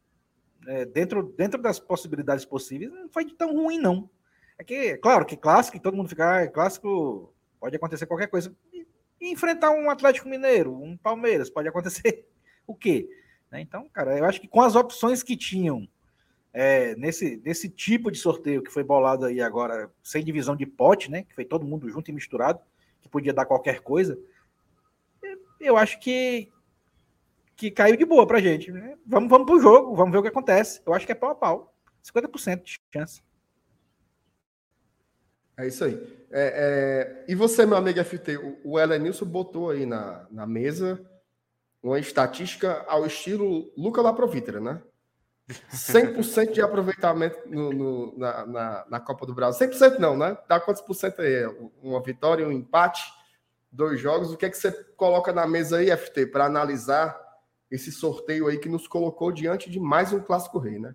é, 0.66 0.84
dentro, 0.84 1.22
dentro 1.22 1.60
das 1.60 1.78
possibilidades 1.78 2.44
possíveis 2.44 2.90
não 2.90 3.08
foi 3.08 3.24
tão 3.26 3.54
ruim, 3.54 3.78
não. 3.78 4.10
É 4.58 4.64
que, 4.64 4.96
claro, 4.98 5.24
que 5.24 5.36
clássico, 5.36 5.80
todo 5.80 5.96
mundo 5.96 6.08
fica, 6.08 6.42
ah, 6.42 6.48
clássico, 6.48 7.32
pode 7.60 7.76
acontecer 7.76 8.06
qualquer 8.06 8.28
coisa. 8.28 8.54
E, 8.72 8.86
enfrentar 9.20 9.70
um 9.70 9.90
Atlético 9.90 10.28
Mineiro, 10.28 10.72
um 10.72 10.96
Palmeiras, 10.96 11.50
pode 11.50 11.68
acontecer 11.68 12.26
o 12.66 12.74
quê? 12.74 13.08
Né? 13.50 13.60
Então, 13.60 13.88
cara, 13.88 14.16
eu 14.16 14.24
acho 14.24 14.40
que 14.40 14.48
com 14.48 14.60
as 14.60 14.76
opções 14.76 15.22
que 15.22 15.36
tinham 15.36 15.88
é, 16.52 16.94
nesse, 16.96 17.40
nesse 17.44 17.68
tipo 17.68 18.10
de 18.10 18.18
sorteio 18.18 18.62
que 18.62 18.70
foi 18.70 18.82
bolado 18.82 19.24
aí 19.24 19.40
agora, 19.40 19.90
sem 20.02 20.24
divisão 20.24 20.56
de 20.56 20.66
pote, 20.66 21.10
né? 21.10 21.22
Que 21.24 21.34
foi 21.34 21.44
todo 21.44 21.66
mundo 21.66 21.88
junto 21.88 22.10
e 22.10 22.14
misturado, 22.14 22.60
que 23.00 23.08
podia 23.08 23.32
dar 23.32 23.44
qualquer 23.44 23.80
coisa 23.80 24.18
eu 25.60 25.76
acho 25.76 25.98
que 25.98 26.50
que 27.56 27.72
caiu 27.72 27.96
de 27.96 28.04
boa 28.04 28.24
pra 28.24 28.40
gente. 28.40 28.70
Né? 28.70 28.96
Vamos, 29.04 29.28
vamos 29.28 29.46
pro 29.46 29.60
jogo, 29.60 29.96
vamos 29.96 30.12
ver 30.12 30.18
o 30.18 30.22
que 30.22 30.28
acontece. 30.28 30.80
Eu 30.86 30.94
acho 30.94 31.04
que 31.04 31.10
é 31.10 31.14
pau 31.14 31.30
a 31.30 31.34
pau. 31.34 31.74
50% 32.04 32.62
de 32.62 32.78
chance. 32.92 33.20
É 35.58 35.66
isso 35.66 35.84
aí. 35.84 35.94
É, 36.30 37.24
é... 37.24 37.24
E 37.28 37.34
você, 37.34 37.66
meu 37.66 37.76
amigo 37.76 38.02
FT, 38.02 38.36
o, 38.36 38.58
o 38.64 38.80
Elenilson 38.80 39.26
botou 39.26 39.70
aí 39.70 39.84
na, 39.84 40.26
na 40.30 40.46
mesa 40.46 41.04
uma 41.82 41.98
estatística 41.98 42.84
ao 42.88 43.04
estilo 43.04 43.72
Luca 43.76 44.00
Laprovitra, 44.00 44.60
né? 44.60 44.80
100% 45.72 46.52
de 46.52 46.60
aproveitamento 46.60 47.38
no, 47.46 47.72
no, 47.72 48.18
na, 48.18 48.46
na, 48.46 48.86
na, 48.88 49.00
Copa 49.00 49.24
do 49.24 49.34
Brasil. 49.34 49.68
100% 49.68 49.98
não, 49.98 50.16
né? 50.16 50.36
Dá 50.46 50.60
quantos 50.60 50.82
por 50.82 50.94
cento 50.94 51.22
aí? 51.22 51.46
Uma 51.82 52.02
vitória, 52.02 52.46
um 52.46 52.52
empate? 52.52 53.02
dois 53.70 54.00
jogos. 54.00 54.32
O 54.32 54.36
que 54.36 54.46
é 54.46 54.50
que 54.50 54.56
você 54.56 54.72
coloca 54.96 55.32
na 55.32 55.46
mesa 55.46 55.78
aí, 55.78 55.94
FT, 55.96 56.26
para 56.26 56.46
analisar 56.46 57.18
esse 57.70 57.92
sorteio 57.92 58.48
aí 58.48 58.58
que 58.58 58.68
nos 58.68 58.86
colocou 58.86 59.30
diante 59.30 59.70
de 59.70 59.78
mais 59.78 60.12
um 60.12 60.20
clássico 60.20 60.58
rei, 60.58 60.78
né? 60.78 60.94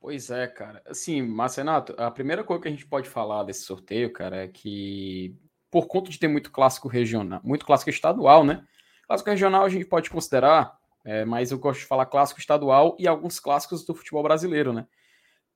Pois 0.00 0.30
é, 0.30 0.46
cara. 0.46 0.82
Assim, 0.86 1.20
Marcenato, 1.22 1.94
a 1.98 2.10
primeira 2.10 2.44
coisa 2.44 2.62
que 2.62 2.68
a 2.68 2.70
gente 2.70 2.86
pode 2.86 3.08
falar 3.08 3.42
desse 3.42 3.62
sorteio, 3.62 4.12
cara, 4.12 4.44
é 4.44 4.48
que 4.48 5.34
por 5.70 5.86
conta 5.86 6.10
de 6.10 6.18
ter 6.18 6.28
muito 6.28 6.50
clássico 6.50 6.88
regional, 6.88 7.40
muito 7.44 7.66
clássico 7.66 7.90
estadual, 7.90 8.44
né? 8.44 8.64
Clássico 9.06 9.30
regional 9.30 9.64
a 9.64 9.68
gente 9.68 9.84
pode 9.84 10.08
considerar, 10.08 10.78
é, 11.04 11.24
mas 11.24 11.50
eu 11.50 11.58
gosto 11.58 11.80
de 11.80 11.86
falar 11.86 12.06
clássico 12.06 12.40
estadual 12.40 12.96
e 12.98 13.06
alguns 13.08 13.40
clássicos 13.40 13.84
do 13.84 13.94
futebol 13.94 14.22
brasileiro, 14.22 14.72
né? 14.72 14.86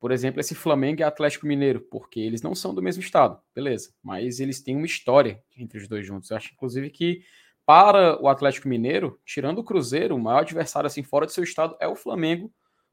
por 0.02 0.10
exemplo, 0.10 0.40
esse 0.40 0.52
Flamengo 0.52 1.00
e 1.00 1.04
Atlético 1.04 1.46
Mineiro, 1.46 1.80
porque 1.88 2.18
eles 2.18 2.42
não 2.42 2.56
são 2.56 2.74
do 2.74 2.82
mesmo 2.82 3.00
estado, 3.00 3.40
beleza, 3.54 3.94
mas 4.02 4.40
eles 4.40 4.60
têm 4.60 4.74
uma 4.74 4.84
história 4.84 5.40
entre 5.56 5.78
os 5.78 5.86
dois 5.86 6.04
juntos. 6.04 6.28
Eu 6.28 6.36
acho, 6.36 6.52
inclusive, 6.52 6.90
que 6.90 7.22
para 7.64 8.20
o 8.20 8.26
Atlético 8.26 8.66
Mineiro, 8.66 9.20
tirando 9.24 9.60
o 9.60 9.64
Cruzeiro, 9.64 10.16
o 10.16 10.18
maior 10.18 10.40
adversário 10.40 10.88
assim 10.88 11.04
fora 11.04 11.24
do 11.24 11.30
seu 11.30 11.44
estado 11.44 11.76
é 11.78 11.86
o 11.86 11.94
Flamengo, 11.94 12.52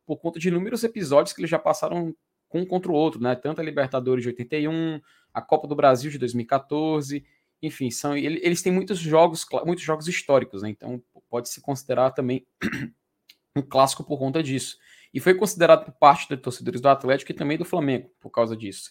por 0.10 0.18
conta 0.18 0.40
de 0.40 0.48
inúmeros 0.48 0.84
episódios 0.84 1.34
que 1.34 1.40
eles 1.40 1.52
já 1.52 1.60
passaram 1.60 2.16
um 2.52 2.66
contra 2.66 2.92
o 2.92 2.96
outro, 2.96 3.22
né? 3.22 3.36
Tanto 3.36 3.62
a 3.62 3.64
Libertadores 3.64 4.24
de 4.24 4.30
81, 4.30 5.00
a 5.32 5.40
Copa 5.40 5.68
do 5.68 5.76
Brasil 5.76 6.10
de 6.10 6.18
2014, 6.18 7.24
enfim, 7.62 7.92
são 7.92 8.18
eles 8.18 8.64
têm 8.64 8.74
muitos 8.74 8.98
jogos, 8.98 9.46
muitos 9.64 9.86
jogos 9.86 10.08
históricos, 10.08 10.64
né? 10.64 10.70
Então 10.70 11.00
pode 11.30 11.48
se 11.50 11.62
considerar 11.62 12.10
também 12.10 12.44
um 13.56 13.62
clássico 13.62 14.04
por 14.04 14.18
conta 14.18 14.42
disso 14.42 14.80
e 15.14 15.20
foi 15.20 15.36
considerado 15.36 15.86
por 15.86 15.92
parte 15.92 16.28
dos 16.28 16.42
torcedores 16.42 16.82
do 16.82 16.90
Atlético 16.90 17.32
e 17.32 17.36
também 17.36 17.60
do 17.60 17.64
Flamengo 17.64 18.10
por 18.20 18.32
causa 18.32 18.58
disso. 18.58 18.90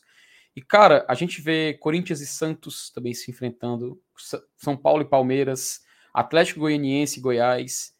E, 0.54 0.62
cara, 0.62 1.04
a 1.08 1.14
gente 1.14 1.40
vê 1.40 1.74
Corinthians 1.74 2.20
e 2.20 2.26
Santos 2.26 2.92
também 2.92 3.12
se 3.12 3.28
enfrentando, 3.28 4.00
São 4.56 4.76
Paulo 4.76 5.02
e 5.02 5.08
Palmeiras, 5.08 5.80
Atlético 6.14 6.60
Goianiense 6.60 7.18
e 7.18 7.22
Goiás, 7.22 7.92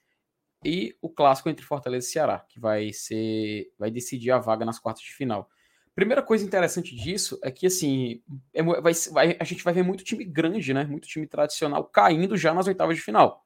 e 0.64 0.96
o 1.00 1.08
clássico 1.08 1.48
entre 1.48 1.64
Fortaleza 1.64 2.06
e 2.06 2.10
Ceará, 2.10 2.44
que 2.48 2.58
vai 2.60 2.92
ser 2.92 3.72
vai 3.78 3.90
decidir 3.90 4.30
a 4.30 4.38
vaga 4.38 4.64
nas 4.64 4.78
quartas 4.78 5.02
de 5.02 5.12
final. 5.12 5.48
Primeira 5.94 6.22
coisa 6.22 6.44
interessante 6.44 6.94
disso 6.94 7.38
é 7.42 7.50
que 7.50 7.66
assim 7.66 8.22
é, 8.54 8.62
vai, 8.62 8.92
vai, 9.12 9.36
a 9.38 9.44
gente 9.44 9.64
vai 9.64 9.74
ver 9.74 9.82
muito 9.82 10.04
time 10.04 10.24
grande, 10.24 10.72
né? 10.74 10.84
Muito 10.84 11.08
time 11.08 11.26
tradicional 11.26 11.84
caindo 11.84 12.36
já 12.36 12.54
nas 12.54 12.66
oitavas 12.66 12.96
de 12.96 13.02
final 13.02 13.44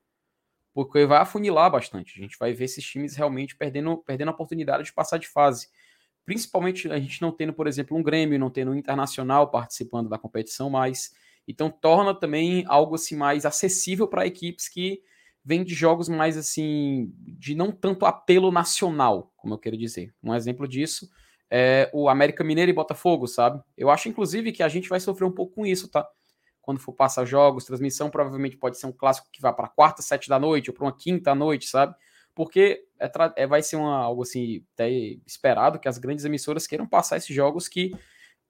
porque 0.75 1.05
vai 1.05 1.19
afunilar 1.19 1.71
bastante. 1.71 2.19
A 2.19 2.23
gente 2.23 2.39
vai 2.39 2.53
ver 2.53 2.65
esses 2.65 2.85
times 2.85 3.15
realmente 3.15 3.57
perdendo, 3.57 3.99
perdendo 3.99 4.29
a 4.29 4.33
oportunidade 4.33 4.85
de 4.85 4.93
passar 4.93 5.19
de 5.19 5.29
fase. 5.29 5.69
Principalmente 6.25 6.91
a 6.91 6.99
gente 6.99 7.21
não 7.21 7.33
tendo, 7.33 7.53
por 7.53 7.67
exemplo, 7.67 7.97
um 7.97 8.03
Grêmio, 8.03 8.39
não 8.39 8.51
tendo 8.51 8.71
um 8.71 8.75
Internacional 8.75 9.51
participando 9.51 10.09
da 10.09 10.19
competição 10.19 10.71
mais. 10.71 11.13
Então 11.47 11.71
torna 11.71 12.15
também 12.15 12.65
algo 12.69 12.95
assim 12.95 13.17
mais 13.17 13.45
acessível 13.45 14.09
para 14.09 14.27
equipes 14.27 14.69
que 14.69 15.03
vêm 15.45 15.65
de 15.65 15.75
jogos 15.75 16.09
mais 16.09 16.37
assim, 16.37 17.13
de 17.19 17.55
não 17.55 17.73
tanto 17.73 18.07
apelo 18.07 18.51
nacional, 18.51 19.33
como 19.37 19.55
eu 19.55 19.59
quero 19.59 19.77
dizer. 19.77 20.15
Um 20.23 20.35
exemplo 20.35 20.69
disso 20.69 21.09
é 21.51 21.91
o 21.93 22.09
América 22.09 22.43
Mineiro 22.43 22.71
e 22.71 22.75
Botafogo, 22.75 23.27
sabe? 23.27 23.63
Eu 23.77 23.91
acho, 23.91 24.09
inclusive, 24.09 24.53
que 24.53 24.63
a 24.63 24.69
gente 24.69 24.89
vai 24.89 25.01
sofrer 25.01 25.27
um 25.27 25.33
pouco 25.33 25.55
com 25.57 25.67
isso, 25.67 25.89
tá? 25.89 26.09
quando 26.63 26.79
for 26.79 26.93
passar 26.93 27.25
jogos, 27.25 27.65
transmissão 27.65 28.09
provavelmente 28.09 28.57
pode 28.57 28.79
ser 28.79 28.87
um 28.87 28.93
clássico 28.93 29.29
que 29.31 29.43
vá 29.43 29.53
para 29.53 29.69
quarta, 29.69 30.01
sete 30.01 30.29
da 30.29 30.39
noite, 30.39 30.71
ou 30.71 30.75
para 30.75 30.85
uma 30.85 30.97
quinta 30.97 31.35
noite, 31.35 31.67
sabe? 31.67 31.95
Porque 32.35 32.87
é, 32.99 33.11
é, 33.37 33.47
vai 33.47 33.63
ser 33.63 33.77
uma, 33.77 33.97
algo 33.97 34.23
assim, 34.23 34.65
até 34.73 34.89
esperado 35.27 35.79
que 35.79 35.89
as 35.89 35.99
grandes 35.99 36.25
emissoras 36.25 36.67
queiram 36.67 36.87
passar 36.87 37.17
esses 37.17 37.35
jogos 37.35 37.69
que 37.69 37.93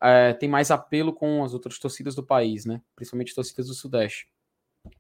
é, 0.01 0.35
tem 0.35 0.49
mais 0.49 0.71
apelo 0.71 1.13
com 1.13 1.43
as 1.43 1.55
outras 1.55 1.79
torcidas 1.79 2.15
do 2.15 2.23
país, 2.23 2.67
né? 2.67 2.81
Principalmente 2.95 3.35
torcidas 3.35 3.67
do 3.67 3.75
Sudeste. 3.75 4.29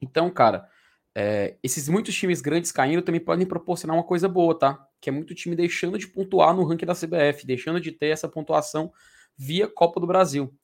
Então, 0.00 0.30
cara, 0.30 0.68
é, 1.14 1.56
esses 1.62 1.88
muitos 1.88 2.14
times 2.14 2.40
grandes 2.40 2.72
caindo 2.72 3.02
também 3.02 3.20
podem 3.20 3.46
proporcionar 3.46 3.96
uma 3.96 4.04
coisa 4.04 4.28
boa, 4.28 4.58
tá? 4.58 4.86
Que 5.00 5.10
é 5.10 5.12
muito 5.12 5.34
time 5.34 5.54
deixando 5.54 5.98
de 5.98 6.06
pontuar 6.06 6.54
no 6.54 6.64
ranking 6.64 6.86
da 6.86 6.94
CBF, 6.94 7.46
deixando 7.46 7.80
de 7.80 7.92
ter 7.92 8.08
essa 8.08 8.28
pontuação 8.28 8.92
via 9.36 9.68
Copa 9.68 10.00
do 10.00 10.06
Brasil. 10.06 10.54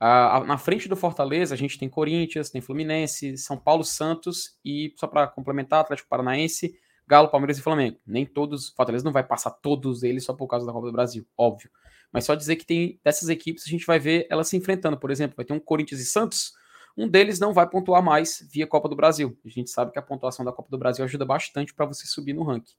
Uh, 0.00 0.44
na 0.46 0.56
frente 0.56 0.88
do 0.88 0.96
Fortaleza, 0.96 1.54
a 1.54 1.58
gente 1.58 1.78
tem 1.78 1.88
Corinthians, 1.88 2.50
tem 2.50 2.60
Fluminense, 2.60 3.36
São 3.36 3.56
Paulo, 3.56 3.84
Santos 3.84 4.56
e, 4.64 4.94
só 4.96 5.06
para 5.06 5.26
complementar, 5.26 5.80
Atlético 5.80 6.08
Paranaense, 6.08 6.78
Galo, 7.06 7.28
Palmeiras 7.28 7.58
e 7.58 7.62
Flamengo. 7.62 7.98
Nem 8.06 8.24
todos, 8.24 8.70
Fortaleza 8.70 9.04
não 9.04 9.12
vai 9.12 9.24
passar 9.24 9.50
todos 9.50 10.02
eles 10.02 10.24
só 10.24 10.32
por 10.32 10.46
causa 10.46 10.64
da 10.64 10.72
Copa 10.72 10.86
do 10.86 10.92
Brasil, 10.92 11.26
óbvio. 11.36 11.70
Mas 12.12 12.24
só 12.24 12.34
dizer 12.34 12.56
que 12.56 12.64
tem 12.64 13.00
dessas 13.04 13.28
equipes, 13.28 13.64
a 13.66 13.70
gente 13.70 13.84
vai 13.84 13.98
ver 13.98 14.26
elas 14.30 14.48
se 14.48 14.56
enfrentando. 14.56 14.98
Por 14.98 15.10
exemplo, 15.10 15.36
vai 15.36 15.44
ter 15.44 15.52
um 15.52 15.60
Corinthians 15.60 16.00
e 16.00 16.06
Santos, 16.06 16.52
um 16.98 17.08
deles 17.08 17.38
não 17.38 17.52
vai 17.52 17.68
pontuar 17.68 18.02
mais 18.02 18.44
via 18.50 18.66
Copa 18.66 18.88
do 18.88 18.96
Brasil. 18.96 19.38
A 19.44 19.48
gente 19.48 19.70
sabe 19.70 19.92
que 19.92 19.98
a 19.98 20.02
pontuação 20.02 20.44
da 20.44 20.52
Copa 20.52 20.68
do 20.68 20.76
Brasil 20.76 21.04
ajuda 21.04 21.24
bastante 21.24 21.72
para 21.72 21.86
você 21.86 22.04
subir 22.06 22.32
no 22.32 22.42
ranking. 22.42 22.74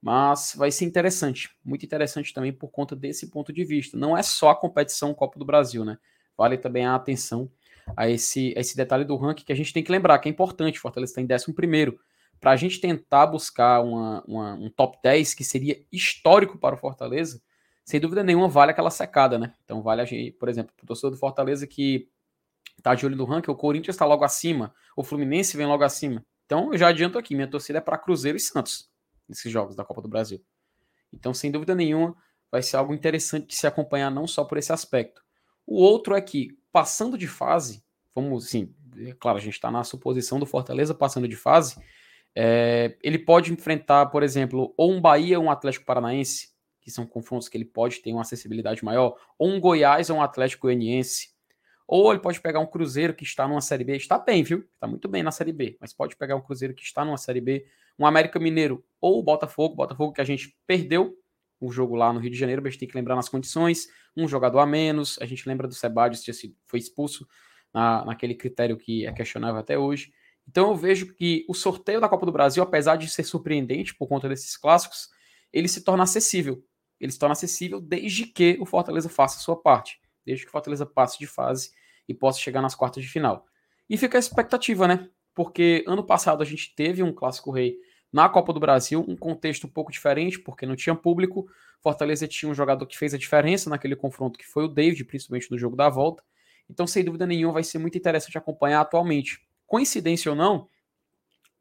Mas 0.00 0.54
vai 0.54 0.70
ser 0.70 0.84
interessante, 0.84 1.48
muito 1.64 1.84
interessante 1.84 2.34
também 2.34 2.52
por 2.52 2.68
conta 2.68 2.94
desse 2.94 3.30
ponto 3.30 3.52
de 3.52 3.64
vista. 3.64 3.96
Não 3.96 4.16
é 4.16 4.22
só 4.22 4.50
a 4.50 4.54
competição 4.54 5.14
Copa 5.14 5.38
do 5.38 5.44
Brasil, 5.44 5.86
né? 5.86 5.96
Vale 6.36 6.58
também 6.58 6.84
a 6.84 6.94
atenção 6.94 7.50
a 7.96 8.08
esse, 8.08 8.52
a 8.56 8.60
esse 8.60 8.76
detalhe 8.76 9.06
do 9.06 9.16
ranking 9.16 9.44
que 9.44 9.52
a 9.52 9.56
gente 9.56 9.72
tem 9.72 9.82
que 9.82 9.90
lembrar, 9.90 10.18
que 10.18 10.28
é 10.28 10.30
importante. 10.30 10.78
Fortaleza 10.78 11.12
está 11.18 11.22
em 11.22 11.26
11 11.26 11.98
para 12.38 12.50
a 12.50 12.56
gente 12.56 12.78
tentar 12.78 13.26
buscar 13.26 13.80
uma, 13.80 14.22
uma, 14.26 14.54
um 14.54 14.68
top 14.68 14.98
10 15.02 15.32
que 15.32 15.42
seria 15.42 15.82
histórico 15.90 16.58
para 16.58 16.74
o 16.74 16.78
Fortaleza, 16.78 17.40
sem 17.82 17.98
dúvida 17.98 18.22
nenhuma 18.22 18.48
vale 18.48 18.72
aquela 18.72 18.90
secada, 18.90 19.38
né? 19.38 19.54
Então 19.64 19.80
vale 19.80 20.02
a 20.02 20.04
gente, 20.04 20.32
por 20.32 20.48
exemplo, 20.48 20.74
o 20.82 20.86
torcedor 20.86 21.12
do 21.12 21.16
Fortaleza 21.16 21.66
que 21.66 22.06
tá 22.82 22.94
de 22.94 23.04
olho 23.06 23.16
no 23.16 23.24
ranking, 23.24 23.50
o 23.50 23.56
Corinthians 23.56 23.94
está 23.94 24.04
logo 24.04 24.24
acima, 24.24 24.74
o 24.96 25.02
Fluminense 25.02 25.56
vem 25.56 25.66
logo 25.66 25.84
acima. 25.84 26.24
Então 26.44 26.72
eu 26.72 26.78
já 26.78 26.88
adianto 26.88 27.18
aqui, 27.18 27.34
minha 27.34 27.48
torcida 27.48 27.78
é 27.78 27.80
para 27.80 27.98
Cruzeiro 27.98 28.36
e 28.36 28.40
Santos 28.40 28.88
nesses 29.28 29.50
jogos 29.50 29.74
da 29.74 29.84
Copa 29.84 30.00
do 30.00 30.08
Brasil. 30.08 30.42
Então, 31.12 31.32
sem 31.34 31.50
dúvida 31.50 31.74
nenhuma, 31.74 32.16
vai 32.50 32.62
ser 32.62 32.76
algo 32.76 32.94
interessante 32.94 33.48
de 33.48 33.56
se 33.56 33.66
acompanhar 33.66 34.10
não 34.10 34.26
só 34.26 34.44
por 34.44 34.58
esse 34.58 34.72
aspecto. 34.72 35.22
O 35.66 35.82
outro 35.82 36.14
é 36.14 36.20
que, 36.20 36.56
passando 36.72 37.18
de 37.18 37.26
fase, 37.26 37.82
vamos 38.14 38.48
sim, 38.48 38.74
é 38.98 39.12
claro, 39.12 39.38
a 39.38 39.40
gente 39.40 39.54
está 39.54 39.70
na 39.70 39.82
suposição 39.82 40.38
do 40.38 40.46
Fortaleza 40.46 40.94
passando 40.94 41.26
de 41.26 41.36
fase, 41.36 41.76
é, 42.34 42.96
ele 43.02 43.18
pode 43.18 43.52
enfrentar, 43.52 44.06
por 44.06 44.22
exemplo, 44.22 44.74
ou 44.76 44.92
um 44.92 45.00
Bahia 45.00 45.38
ou 45.38 45.46
um 45.46 45.50
Atlético 45.50 45.86
Paranaense, 45.86 46.50
que 46.80 46.90
são 46.90 47.06
confrontos 47.06 47.48
que 47.48 47.56
ele 47.56 47.64
pode 47.64 48.00
ter 48.00 48.12
uma 48.12 48.20
acessibilidade 48.20 48.84
maior, 48.84 49.16
ou 49.38 49.48
um 49.48 49.58
Goiás 49.58 50.08
ou 50.10 50.18
um 50.18 50.22
Atlético 50.22 50.62
Goianiense, 50.62 51.30
ou 51.86 52.10
ele 52.10 52.20
pode 52.20 52.40
pegar 52.40 52.58
um 52.58 52.66
Cruzeiro 52.66 53.14
que 53.14 53.22
está 53.22 53.46
numa 53.46 53.60
Série 53.60 53.84
B, 53.84 53.96
está 53.96 54.18
bem, 54.18 54.42
viu? 54.42 54.66
Está 54.74 54.86
muito 54.86 55.08
bem 55.08 55.22
na 55.22 55.30
Série 55.30 55.52
B, 55.52 55.76
mas 55.80 55.92
pode 55.92 56.16
pegar 56.16 56.34
um 56.34 56.40
Cruzeiro 56.40 56.74
que 56.74 56.82
está 56.82 57.04
numa 57.04 57.16
Série 57.16 57.40
B, 57.40 57.64
um 57.98 58.06
América 58.06 58.38
Mineiro 58.38 58.84
ou 59.00 59.20
o 59.20 59.22
Botafogo, 59.22 59.76
Botafogo 59.76 60.12
que 60.12 60.20
a 60.20 60.24
gente 60.24 60.56
perdeu 60.66 61.16
o 61.60 61.70
jogo 61.70 61.94
lá 61.94 62.12
no 62.12 62.18
Rio 62.18 62.30
de 62.30 62.36
Janeiro, 62.36 62.60
mas 62.60 62.70
a 62.70 62.72
gente 62.72 62.80
tem 62.80 62.88
que 62.88 62.96
lembrar 62.96 63.14
nas 63.14 63.28
condições, 63.28 63.88
um 64.16 64.26
jogador 64.26 64.58
a 64.58 64.66
menos, 64.66 65.18
a 65.20 65.26
gente 65.26 65.48
lembra 65.48 65.68
do 65.68 65.74
Sebadios 65.74 66.22
que 66.22 66.54
foi 66.66 66.78
expulso 66.78 67.26
na, 67.72 68.04
naquele 68.04 68.34
critério 68.34 68.76
que 68.76 69.06
é 69.06 69.12
questionável 69.12 69.60
até 69.60 69.78
hoje. 69.78 70.12
Então 70.46 70.70
eu 70.70 70.76
vejo 70.76 71.14
que 71.14 71.44
o 71.48 71.54
sorteio 71.54 72.00
da 72.00 72.08
Copa 72.08 72.26
do 72.26 72.32
Brasil, 72.32 72.62
apesar 72.62 72.96
de 72.96 73.08
ser 73.08 73.24
surpreendente 73.24 73.94
por 73.94 74.06
conta 74.08 74.28
desses 74.28 74.56
clássicos, 74.56 75.08
ele 75.52 75.68
se 75.68 75.82
torna 75.82 76.02
acessível. 76.02 76.62
Ele 77.00 77.12
se 77.12 77.18
torna 77.18 77.32
acessível 77.32 77.80
desde 77.80 78.26
que 78.26 78.56
o 78.60 78.66
Fortaleza 78.66 79.08
faça 79.08 79.36
a 79.36 79.40
sua 79.40 79.56
parte 79.56 80.00
desde 80.26 80.44
que 80.44 80.48
o 80.48 80.52
Fortaleza 80.52 80.84
passe 80.84 81.18
de 81.18 81.26
fase 81.26 81.70
e 82.08 82.12
possa 82.12 82.40
chegar 82.40 82.60
nas 82.60 82.74
quartas 82.74 83.02
de 83.02 83.08
final. 83.08 83.46
E 83.88 83.96
fica 83.96 84.18
a 84.18 84.20
expectativa, 84.20 84.86
né? 84.88 85.08
Porque 85.34 85.84
ano 85.86 86.04
passado 86.04 86.42
a 86.42 86.44
gente 86.44 86.74
teve 86.74 87.02
um 87.02 87.12
clássico 87.12 87.50
rei 87.50 87.78
na 88.12 88.28
Copa 88.28 88.52
do 88.52 88.60
Brasil, 88.60 89.04
um 89.06 89.16
contexto 89.16 89.66
um 89.66 89.70
pouco 89.70 89.92
diferente, 89.92 90.38
porque 90.38 90.66
não 90.66 90.74
tinha 90.74 90.94
público. 90.94 91.46
Fortaleza 91.82 92.26
tinha 92.26 92.50
um 92.50 92.54
jogador 92.54 92.86
que 92.86 92.96
fez 92.96 93.12
a 93.14 93.18
diferença 93.18 93.68
naquele 93.70 93.94
confronto, 93.94 94.38
que 94.38 94.46
foi 94.46 94.64
o 94.64 94.68
David, 94.68 95.04
principalmente 95.04 95.50
no 95.50 95.58
jogo 95.58 95.76
da 95.76 95.88
volta. 95.88 96.22
Então, 96.68 96.86
sem 96.86 97.04
dúvida 97.04 97.26
nenhuma, 97.26 97.54
vai 97.54 97.62
ser 97.62 97.78
muito 97.78 97.96
interessante 97.96 98.38
acompanhar 98.38 98.80
atualmente. 98.80 99.46
Coincidência 99.66 100.30
ou 100.30 100.36
não, 100.36 100.68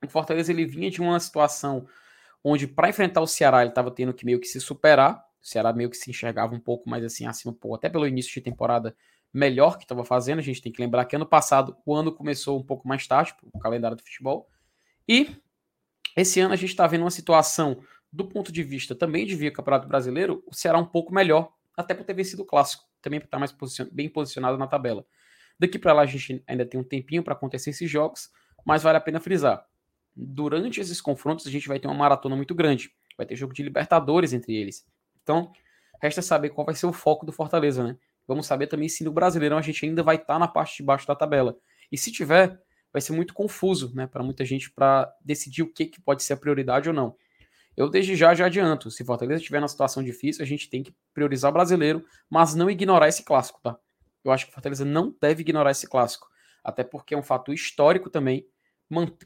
o 0.03 0.09
Fortaleza 0.09 0.51
ele 0.51 0.65
vinha 0.65 0.89
de 0.89 1.01
uma 1.01 1.19
situação 1.19 1.87
onde, 2.43 2.67
para 2.67 2.89
enfrentar 2.89 3.21
o 3.21 3.27
Ceará, 3.27 3.61
ele 3.61 3.69
estava 3.69 3.91
tendo 3.91 4.13
que 4.13 4.25
meio 4.25 4.39
que 4.39 4.47
se 4.47 4.61
superar. 4.61 5.24
O 5.45 5.47
Ceará 5.47 5.71
meio 5.71 5.91
que 5.91 5.95
se 5.95 6.09
enxergava 6.09 6.55
um 6.55 6.59
pouco 6.59 6.89
mais 6.89 7.05
assim 7.05 7.27
acima, 7.27 7.53
pô, 7.53 7.75
até 7.75 7.87
pelo 7.87 8.07
início 8.07 8.33
de 8.33 8.41
temporada 8.41 8.97
melhor 9.31 9.77
que 9.77 9.83
estava 9.83 10.03
fazendo. 10.03 10.39
A 10.39 10.41
gente 10.41 10.59
tem 10.59 10.71
que 10.71 10.81
lembrar 10.81 11.05
que 11.05 11.15
ano 11.15 11.25
passado 11.25 11.77
o 11.85 11.93
ano 11.93 12.11
começou 12.11 12.59
um 12.59 12.63
pouco 12.63 12.87
mais 12.87 13.05
tarde, 13.05 13.31
tipo, 13.31 13.47
o 13.53 13.59
calendário 13.59 13.95
do 13.95 14.01
futebol. 14.01 14.49
E 15.07 15.35
esse 16.17 16.39
ano 16.39 16.51
a 16.51 16.57
gente 16.57 16.71
está 16.71 16.87
vendo 16.87 17.01
uma 17.01 17.11
situação, 17.11 17.79
do 18.11 18.27
ponto 18.27 18.51
de 18.51 18.63
vista 18.63 18.95
também 18.95 19.23
de 19.23 19.35
via 19.35 19.51
Campeonato 19.51 19.87
Brasileiro, 19.87 20.43
o 20.47 20.55
Ceará 20.55 20.79
um 20.79 20.85
pouco 20.85 21.13
melhor, 21.13 21.53
até 21.77 21.93
por 21.93 22.03
ter 22.03 22.15
vencido 22.15 22.41
o 22.41 22.45
clássico, 22.45 22.83
também 22.99 23.19
por 23.19 23.25
estar 23.25 23.37
mais 23.37 23.51
posicion 23.51 23.85
bem 23.91 24.09
posicionado 24.09 24.57
na 24.57 24.65
tabela. 24.65 25.05
Daqui 25.59 25.77
para 25.77 25.93
lá 25.93 26.01
a 26.01 26.07
gente 26.07 26.43
ainda 26.47 26.65
tem 26.65 26.79
um 26.79 26.83
tempinho 26.83 27.21
para 27.21 27.33
acontecer 27.33 27.69
esses 27.69 27.89
jogos, 27.89 28.31
mas 28.65 28.81
vale 28.81 28.97
a 28.97 29.01
pena 29.01 29.19
frisar. 29.19 29.63
Durante 30.15 30.81
esses 30.81 30.99
confrontos 30.99 31.45
a 31.45 31.51
gente 31.51 31.67
vai 31.67 31.79
ter 31.79 31.87
uma 31.87 31.93
maratona 31.93 32.35
muito 32.35 32.55
grande. 32.55 32.91
Vai 33.15 33.27
ter 33.27 33.35
jogo 33.35 33.53
de 33.53 33.61
Libertadores 33.61 34.33
entre 34.33 34.55
eles. 34.55 34.87
Então, 35.25 35.51
resta 35.99 36.21
saber 36.21 36.51
qual 36.51 36.63
vai 36.63 36.75
ser 36.75 36.85
o 36.85 36.93
foco 36.93 37.25
do 37.25 37.31
Fortaleza, 37.31 37.83
né? 37.83 37.97
Vamos 38.27 38.45
saber 38.45 38.67
também 38.67 38.87
se 38.87 39.03
no 39.03 39.11
Brasileirão 39.11 39.57
a 39.57 39.61
gente 39.61 39.83
ainda 39.83 40.03
vai 40.03 40.17
estar 40.17 40.35
tá 40.35 40.39
na 40.39 40.47
parte 40.47 40.77
de 40.77 40.83
baixo 40.83 41.07
da 41.07 41.15
tabela. 41.15 41.57
E 41.91 41.97
se 41.97 42.11
tiver, 42.11 42.61
vai 42.93 43.01
ser 43.01 43.13
muito 43.13 43.33
confuso, 43.33 43.91
né, 43.95 44.05
para 44.05 44.23
muita 44.23 44.45
gente 44.45 44.69
para 44.69 45.11
decidir 45.19 45.63
o 45.63 45.71
que, 45.71 45.87
que 45.87 45.99
pode 45.99 46.21
ser 46.21 46.33
a 46.33 46.37
prioridade 46.37 46.89
ou 46.89 46.95
não. 46.95 47.15
Eu 47.75 47.89
desde 47.89 48.15
já 48.15 48.33
já 48.35 48.45
adianto, 48.45 48.89
se 48.91 49.03
Fortaleza 49.03 49.41
estiver 49.41 49.59
na 49.59 49.67
situação 49.67 50.03
difícil, 50.03 50.43
a 50.43 50.45
gente 50.45 50.69
tem 50.69 50.83
que 50.83 50.95
priorizar 51.13 51.49
o 51.49 51.53
brasileiro, 51.53 52.05
mas 52.29 52.53
não 52.53 52.69
ignorar 52.69 53.07
esse 53.07 53.23
clássico, 53.23 53.59
tá? 53.61 53.77
Eu 54.23 54.31
acho 54.31 54.45
que 54.45 54.53
Fortaleza 54.53 54.85
não 54.85 55.13
deve 55.19 55.41
ignorar 55.41 55.71
esse 55.71 55.87
clássico, 55.87 56.27
até 56.63 56.83
porque 56.83 57.15
é 57.15 57.17
um 57.17 57.23
fato 57.23 57.51
histórico 57.51 58.09
também. 58.09 58.47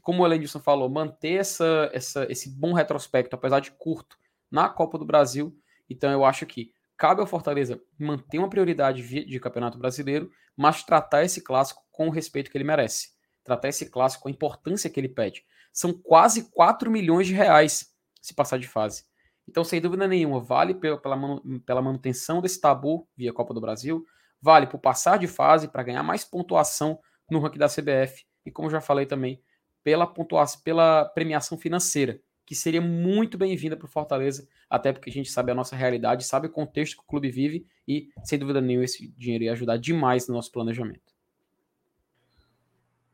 Como 0.02 0.22
o 0.22 0.26
Elenilson 0.26 0.60
falou, 0.60 0.88
manter 0.88 1.34
essa, 1.34 1.90
essa, 1.92 2.26
esse 2.30 2.48
bom 2.50 2.72
retrospecto, 2.72 3.36
apesar 3.36 3.60
de 3.60 3.70
curto, 3.72 4.18
na 4.50 4.68
Copa 4.68 4.98
do 4.98 5.04
Brasil 5.04 5.56
então 5.90 6.10
eu 6.10 6.24
acho 6.24 6.46
que 6.46 6.72
cabe 6.96 7.20
ao 7.20 7.26
Fortaleza 7.26 7.82
manter 7.98 8.38
uma 8.38 8.48
prioridade 8.48 9.02
de 9.24 9.40
Campeonato 9.40 9.78
Brasileiro, 9.78 10.30
mas 10.56 10.84
tratar 10.84 11.24
esse 11.24 11.42
clássico 11.42 11.82
com 11.90 12.08
o 12.08 12.10
respeito 12.10 12.50
que 12.50 12.56
ele 12.56 12.64
merece. 12.64 13.08
Tratar 13.42 13.68
esse 13.68 13.90
clássico 13.90 14.22
com 14.22 14.28
a 14.28 14.32
importância 14.32 14.88
que 14.88 15.00
ele 15.00 15.08
pede. 15.08 15.44
São 15.72 15.92
quase 15.92 16.50
4 16.50 16.90
milhões 16.90 17.26
de 17.26 17.34
reais 17.34 17.94
se 18.20 18.34
passar 18.34 18.58
de 18.58 18.68
fase. 18.68 19.04
Então, 19.48 19.64
sem 19.64 19.80
dúvida 19.80 20.06
nenhuma, 20.06 20.40
vale 20.40 20.74
pela, 20.74 21.82
manutenção 21.82 22.40
desse 22.40 22.60
tabu 22.60 23.08
via 23.16 23.32
Copa 23.32 23.52
do 23.52 23.60
Brasil, 23.60 24.04
vale 24.40 24.66
por 24.66 24.78
passar 24.78 25.18
de 25.18 25.26
fase 25.26 25.66
para 25.68 25.82
ganhar 25.82 26.02
mais 26.02 26.24
pontuação 26.24 27.00
no 27.30 27.40
ranking 27.40 27.58
da 27.58 27.66
CBF 27.66 28.24
e, 28.44 28.50
como 28.50 28.70
já 28.70 28.80
falei 28.80 29.06
também, 29.06 29.42
pela 29.82 30.06
pontuação, 30.06 30.60
pela 30.62 31.04
premiação 31.06 31.58
financeira 31.58 32.20
que 32.50 32.54
seria 32.56 32.80
muito 32.80 33.38
bem-vinda 33.38 33.76
para 33.76 33.86
o 33.86 33.88
Fortaleza, 33.88 34.48
até 34.68 34.92
porque 34.92 35.08
a 35.08 35.12
gente 35.12 35.30
sabe 35.30 35.52
a 35.52 35.54
nossa 35.54 35.76
realidade, 35.76 36.24
sabe 36.24 36.48
o 36.48 36.50
contexto 36.50 36.96
que 36.96 37.02
o 37.04 37.06
clube 37.06 37.30
vive 37.30 37.64
e, 37.86 38.08
sem 38.24 38.36
dúvida 38.36 38.60
nenhuma, 38.60 38.84
esse 38.84 39.06
dinheiro 39.16 39.44
ia 39.44 39.52
ajudar 39.52 39.76
demais 39.76 40.26
no 40.26 40.34
nosso 40.34 40.50
planejamento. 40.50 41.14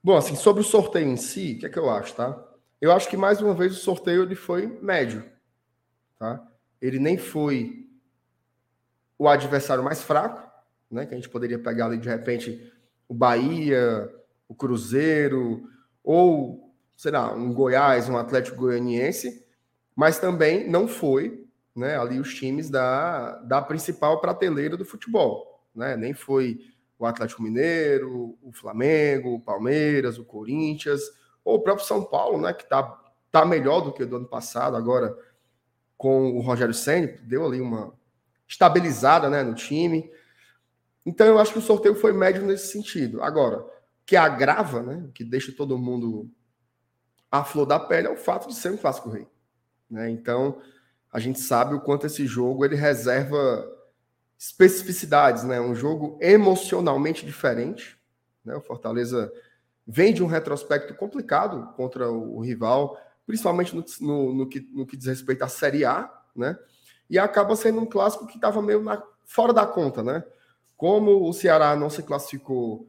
Bom, 0.02 0.16
assim, 0.16 0.34
sobre 0.34 0.62
o 0.62 0.64
sorteio 0.64 1.06
em 1.06 1.18
si, 1.18 1.52
o 1.52 1.58
que 1.58 1.66
é 1.66 1.68
que 1.68 1.78
eu 1.78 1.90
acho, 1.90 2.14
tá? 2.14 2.42
Eu 2.80 2.90
acho 2.90 3.10
que, 3.10 3.16
mais 3.18 3.42
uma 3.42 3.52
vez, 3.52 3.72
o 3.72 3.78
sorteio 3.78 4.22
ele 4.22 4.34
foi 4.34 4.68
médio, 4.80 5.22
tá? 6.18 6.42
Ele 6.80 6.98
nem 6.98 7.18
foi 7.18 7.86
o 9.18 9.28
adversário 9.28 9.84
mais 9.84 10.02
fraco, 10.02 10.50
né? 10.90 11.04
Que 11.04 11.12
a 11.12 11.16
gente 11.18 11.28
poderia 11.28 11.58
pegar 11.58 11.84
ali, 11.84 11.98
de 11.98 12.08
repente, 12.08 12.72
o 13.06 13.12
Bahia, 13.12 14.10
o 14.48 14.54
Cruzeiro, 14.54 15.68
ou 16.02 16.65
sei 16.96 17.12
lá, 17.12 17.32
um 17.32 17.52
Goiás, 17.52 18.08
um 18.08 18.16
Atlético 18.16 18.56
Goianiense, 18.56 19.44
mas 19.94 20.18
também 20.18 20.68
não 20.68 20.88
foi 20.88 21.46
né, 21.74 21.98
ali 21.98 22.18
os 22.18 22.34
times 22.34 22.70
da, 22.70 23.36
da 23.42 23.60
principal 23.60 24.20
prateleira 24.20 24.76
do 24.76 24.84
futebol. 24.84 25.62
Né? 25.74 25.96
Nem 25.96 26.14
foi 26.14 26.58
o 26.98 27.04
Atlético 27.04 27.42
Mineiro, 27.42 28.38
o 28.42 28.50
Flamengo, 28.52 29.34
o 29.34 29.40
Palmeiras, 29.40 30.18
o 30.18 30.24
Corinthians, 30.24 31.02
ou 31.44 31.56
o 31.56 31.60
próprio 31.60 31.86
São 31.86 32.02
Paulo, 32.02 32.40
né, 32.40 32.54
que 32.54 32.64
está 32.64 32.82
tá 33.30 33.44
melhor 33.44 33.82
do 33.82 33.92
que 33.92 34.02
o 34.02 34.06
do 34.06 34.16
ano 34.16 34.26
passado, 34.26 34.76
agora 34.76 35.14
com 35.96 36.32
o 36.32 36.40
Rogério 36.40 36.74
Senna, 36.74 37.14
deu 37.22 37.44
ali 37.44 37.60
uma 37.60 37.92
estabilizada 38.48 39.28
né, 39.28 39.42
no 39.42 39.54
time. 39.54 40.10
Então 41.04 41.26
eu 41.26 41.38
acho 41.38 41.52
que 41.52 41.58
o 41.58 41.62
sorteio 41.62 41.94
foi 41.94 42.12
médio 42.12 42.42
nesse 42.44 42.72
sentido. 42.72 43.22
Agora, 43.22 43.64
que 44.04 44.16
agrava, 44.16 44.82
né, 44.82 45.08
que 45.14 45.24
deixa 45.24 45.52
todo 45.52 45.78
mundo 45.78 46.30
a 47.38 47.44
flor 47.44 47.66
da 47.66 47.78
pele 47.78 48.06
é 48.06 48.10
o 48.10 48.16
fato 48.16 48.48
de 48.48 48.54
ser 48.54 48.72
um 48.72 48.76
clássico 48.76 49.10
rei. 49.10 49.26
Né? 49.90 50.10
Então, 50.10 50.60
a 51.12 51.18
gente 51.18 51.40
sabe 51.40 51.74
o 51.74 51.80
quanto 51.80 52.06
esse 52.06 52.26
jogo 52.26 52.64
ele 52.64 52.76
reserva 52.76 53.66
especificidades, 54.38 55.44
né? 55.44 55.60
Um 55.60 55.74
jogo 55.74 56.18
emocionalmente 56.20 57.24
diferente. 57.24 57.98
Né? 58.44 58.54
O 58.54 58.60
Fortaleza 58.60 59.32
vem 59.86 60.12
de 60.12 60.22
um 60.22 60.26
retrospecto 60.26 60.94
complicado 60.94 61.72
contra 61.74 62.10
o 62.10 62.40
rival, 62.40 62.98
principalmente 63.26 63.74
no, 63.74 63.84
no, 64.00 64.34
no, 64.34 64.48
que, 64.48 64.60
no 64.72 64.86
que 64.86 64.96
diz 64.96 65.06
respeito 65.06 65.42
à 65.42 65.48
Série 65.48 65.84
A, 65.84 66.12
né? 66.34 66.58
E 67.08 67.18
acaba 67.18 67.54
sendo 67.54 67.80
um 67.80 67.86
clássico 67.86 68.26
que 68.26 68.34
estava 68.34 68.60
meio 68.60 68.82
na, 68.82 69.02
fora 69.24 69.52
da 69.52 69.64
conta, 69.64 70.02
né? 70.02 70.24
Como 70.76 71.26
o 71.26 71.32
Ceará 71.32 71.74
não 71.74 71.88
se 71.88 72.02
classificou 72.02 72.88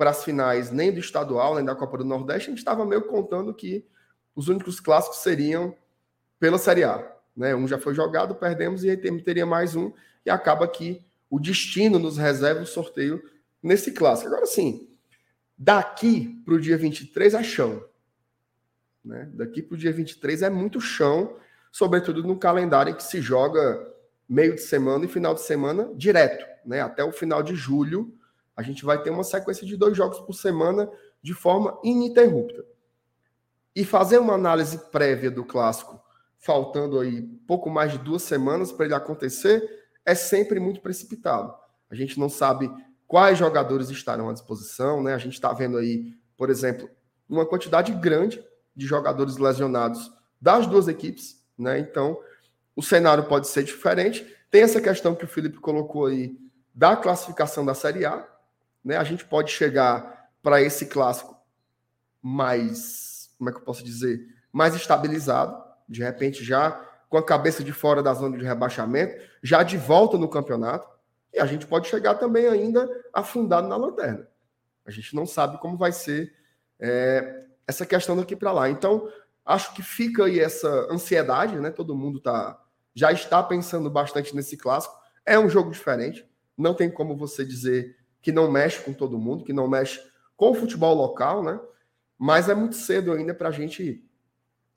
para 0.00 0.08
as 0.08 0.24
finais 0.24 0.70
nem 0.70 0.90
do 0.90 0.98
estadual, 0.98 1.56
nem 1.56 1.62
da 1.62 1.74
Copa 1.74 1.98
do 1.98 2.06
Nordeste, 2.06 2.48
a 2.48 2.50
gente 2.52 2.60
estava 2.60 2.86
meio 2.86 3.02
contando 3.02 3.52
que 3.52 3.86
os 4.34 4.48
únicos 4.48 4.80
clássicos 4.80 5.18
seriam 5.18 5.76
pela 6.38 6.56
Série 6.56 6.84
A. 6.84 7.06
Né? 7.36 7.54
Um 7.54 7.68
já 7.68 7.78
foi 7.78 7.94
jogado, 7.94 8.34
perdemos 8.34 8.82
e 8.82 8.88
aí 8.88 8.96
teria 8.96 9.44
mais 9.44 9.76
um, 9.76 9.92
e 10.24 10.30
acaba 10.30 10.66
que 10.66 11.04
o 11.28 11.38
destino 11.38 11.98
nos 11.98 12.16
reserva 12.16 12.62
o 12.62 12.66
sorteio 12.66 13.22
nesse 13.62 13.92
clássico. 13.92 14.28
Agora 14.28 14.46
sim, 14.46 14.88
daqui 15.58 16.40
para 16.46 16.54
o 16.54 16.60
dia 16.60 16.78
23 16.78 17.34
é 17.34 17.42
chão. 17.42 17.84
Né? 19.04 19.28
Daqui 19.34 19.60
para 19.60 19.74
o 19.74 19.78
dia 19.78 19.92
23 19.92 20.40
é 20.40 20.48
muito 20.48 20.80
chão, 20.80 21.36
sobretudo 21.70 22.22
no 22.22 22.38
calendário 22.38 22.92
em 22.92 22.96
que 22.96 23.02
se 23.02 23.20
joga 23.20 23.86
meio 24.26 24.54
de 24.54 24.62
semana 24.62 25.04
e 25.04 25.08
final 25.08 25.34
de 25.34 25.42
semana 25.42 25.92
direto, 25.94 26.46
né? 26.64 26.80
Até 26.80 27.04
o 27.04 27.12
final 27.12 27.42
de 27.42 27.54
julho, 27.54 28.18
a 28.60 28.62
gente 28.62 28.84
vai 28.84 29.02
ter 29.02 29.08
uma 29.08 29.24
sequência 29.24 29.66
de 29.66 29.74
dois 29.74 29.96
jogos 29.96 30.20
por 30.20 30.34
semana 30.34 30.86
de 31.22 31.32
forma 31.32 31.80
ininterrupta. 31.82 32.62
E 33.74 33.86
fazer 33.86 34.18
uma 34.18 34.34
análise 34.34 34.76
prévia 34.90 35.30
do 35.30 35.42
clássico, 35.42 35.98
faltando 36.38 37.00
aí 37.00 37.22
pouco 37.46 37.70
mais 37.70 37.92
de 37.92 37.98
duas 37.98 38.22
semanas 38.22 38.70
para 38.70 38.84
ele 38.84 38.94
acontecer, 38.94 39.66
é 40.04 40.14
sempre 40.14 40.60
muito 40.60 40.82
precipitado. 40.82 41.54
A 41.90 41.94
gente 41.94 42.20
não 42.20 42.28
sabe 42.28 42.70
quais 43.06 43.38
jogadores 43.38 43.88
estarão 43.88 44.28
à 44.28 44.34
disposição, 44.34 45.02
né? 45.02 45.14
A 45.14 45.18
gente 45.18 45.32
está 45.32 45.50
vendo 45.54 45.78
aí, 45.78 46.14
por 46.36 46.50
exemplo, 46.50 46.90
uma 47.26 47.46
quantidade 47.46 47.92
grande 47.92 48.44
de 48.76 48.86
jogadores 48.86 49.38
lesionados 49.38 50.12
das 50.38 50.66
duas 50.66 50.86
equipes, 50.86 51.42
né? 51.56 51.78
Então, 51.78 52.20
o 52.76 52.82
cenário 52.82 53.24
pode 53.24 53.48
ser 53.48 53.64
diferente. 53.64 54.36
Tem 54.50 54.60
essa 54.60 54.82
questão 54.82 55.14
que 55.14 55.24
o 55.24 55.28
Felipe 55.28 55.58
colocou 55.58 56.04
aí 56.04 56.36
da 56.74 56.94
classificação 56.94 57.64
da 57.64 57.74
Série 57.74 58.04
A, 58.04 58.26
né? 58.84 58.96
A 58.96 59.04
gente 59.04 59.24
pode 59.24 59.50
chegar 59.50 60.30
para 60.42 60.60
esse 60.62 60.86
clássico 60.86 61.36
mais, 62.22 63.30
como 63.38 63.50
é 63.50 63.52
que 63.52 63.58
eu 63.58 63.64
posso 63.64 63.84
dizer, 63.84 64.20
mais 64.52 64.74
estabilizado, 64.74 65.62
de 65.88 66.02
repente 66.02 66.44
já 66.44 66.86
com 67.08 67.18
a 67.18 67.24
cabeça 67.24 67.64
de 67.64 67.72
fora 67.72 68.02
da 68.02 68.14
zona 68.14 68.38
de 68.38 68.44
rebaixamento, 68.44 69.20
já 69.42 69.62
de 69.62 69.76
volta 69.76 70.16
no 70.16 70.28
campeonato, 70.28 70.88
e 71.32 71.40
a 71.40 71.46
gente 71.46 71.66
pode 71.66 71.88
chegar 71.88 72.14
também 72.14 72.46
ainda 72.46 72.88
afundado 73.12 73.66
na 73.66 73.76
lanterna. 73.76 74.28
A 74.86 74.90
gente 74.90 75.14
não 75.14 75.26
sabe 75.26 75.58
como 75.58 75.76
vai 75.76 75.92
ser 75.92 76.32
é, 76.78 77.44
essa 77.66 77.84
questão 77.84 78.16
daqui 78.16 78.36
para 78.36 78.52
lá. 78.52 78.70
Então, 78.70 79.08
acho 79.44 79.74
que 79.74 79.82
fica 79.82 80.24
aí 80.24 80.38
essa 80.38 80.68
ansiedade, 80.90 81.58
né? 81.58 81.70
Todo 81.70 81.96
mundo 81.96 82.20
tá, 82.20 82.60
já 82.94 83.12
está 83.12 83.42
pensando 83.42 83.90
bastante 83.90 84.34
nesse 84.34 84.56
clássico. 84.56 84.94
É 85.26 85.38
um 85.38 85.48
jogo 85.48 85.70
diferente, 85.70 86.28
não 86.56 86.74
tem 86.74 86.90
como 86.90 87.16
você 87.16 87.44
dizer 87.44 87.96
que 88.22 88.32
não 88.32 88.50
mexe 88.50 88.82
com 88.82 88.92
todo 88.92 89.18
mundo, 89.18 89.44
que 89.44 89.52
não 89.52 89.68
mexe 89.68 90.00
com 90.36 90.50
o 90.50 90.54
futebol 90.54 90.94
local, 90.94 91.42
né? 91.42 91.60
Mas 92.18 92.48
é 92.48 92.54
muito 92.54 92.76
cedo 92.76 93.12
ainda 93.12 93.34
para 93.34 93.48
a 93.48 93.52
gente 93.52 94.04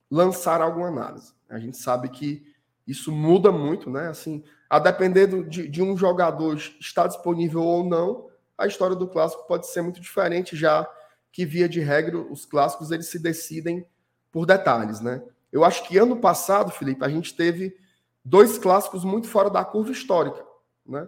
lançar 0.09 0.61
alguma 0.61 0.87
análise. 0.87 1.33
A 1.49 1.59
gente 1.59 1.77
sabe 1.77 2.09
que 2.09 2.45
isso 2.85 3.11
muda 3.11 3.51
muito, 3.51 3.89
né? 3.89 4.07
Assim, 4.07 4.43
a 4.69 4.79
depender 4.79 5.27
de, 5.47 5.67
de 5.67 5.81
um 5.81 5.97
jogador 5.97 6.57
estar 6.79 7.07
disponível 7.07 7.61
ou 7.61 7.83
não, 7.83 8.29
a 8.57 8.67
história 8.67 8.95
do 8.95 9.07
clássico 9.07 9.47
pode 9.47 9.67
ser 9.67 9.81
muito 9.81 9.99
diferente, 9.99 10.55
já 10.55 10.89
que 11.31 11.45
via 11.45 11.67
de 11.67 11.79
regra 11.79 12.17
os 12.17 12.45
clássicos 12.45 12.91
eles 12.91 13.07
se 13.07 13.19
decidem 13.19 13.85
por 14.31 14.45
detalhes, 14.45 14.99
né? 14.99 15.21
Eu 15.51 15.63
acho 15.63 15.87
que 15.87 15.97
ano 15.97 16.17
passado, 16.17 16.71
Felipe, 16.71 17.03
a 17.03 17.09
gente 17.09 17.35
teve 17.35 17.75
dois 18.23 18.57
clássicos 18.57 19.03
muito 19.03 19.27
fora 19.27 19.49
da 19.49 19.63
curva 19.63 19.91
histórica, 19.91 20.43
né? 20.85 21.07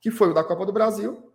Que 0.00 0.10
foi 0.10 0.30
o 0.30 0.34
da 0.34 0.44
Copa 0.44 0.66
do 0.66 0.72
Brasil 0.72 1.32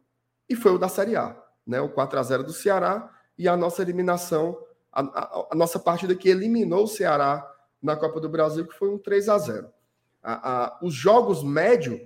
e 0.51 0.55
foi 0.55 0.73
o 0.73 0.77
da 0.77 0.89
Série 0.89 1.15
A, 1.15 1.35
né? 1.65 1.79
O 1.79 1.87
4 1.87 2.19
a 2.19 2.23
0 2.23 2.43
do 2.43 2.51
Ceará 2.51 3.09
e 3.37 3.47
a 3.47 3.55
nossa 3.55 3.81
eliminação 3.81 4.61
a, 4.91 5.01
a, 5.01 5.47
a, 5.51 5.55
nossa 5.55 5.79
partida 5.79 6.13
que 6.13 6.27
eliminou 6.27 6.83
o 6.83 6.87
Ceará 6.87 7.49
na 7.81 7.95
Copa 7.95 8.19
do 8.19 8.27
Brasil, 8.27 8.67
que 8.67 8.77
foi 8.77 8.89
um 8.89 8.97
3 8.97 9.29
a 9.29 9.37
0 9.37 9.69
a, 10.21 10.77
Os 10.83 10.93
jogos 10.93 11.41
médios 11.41 12.01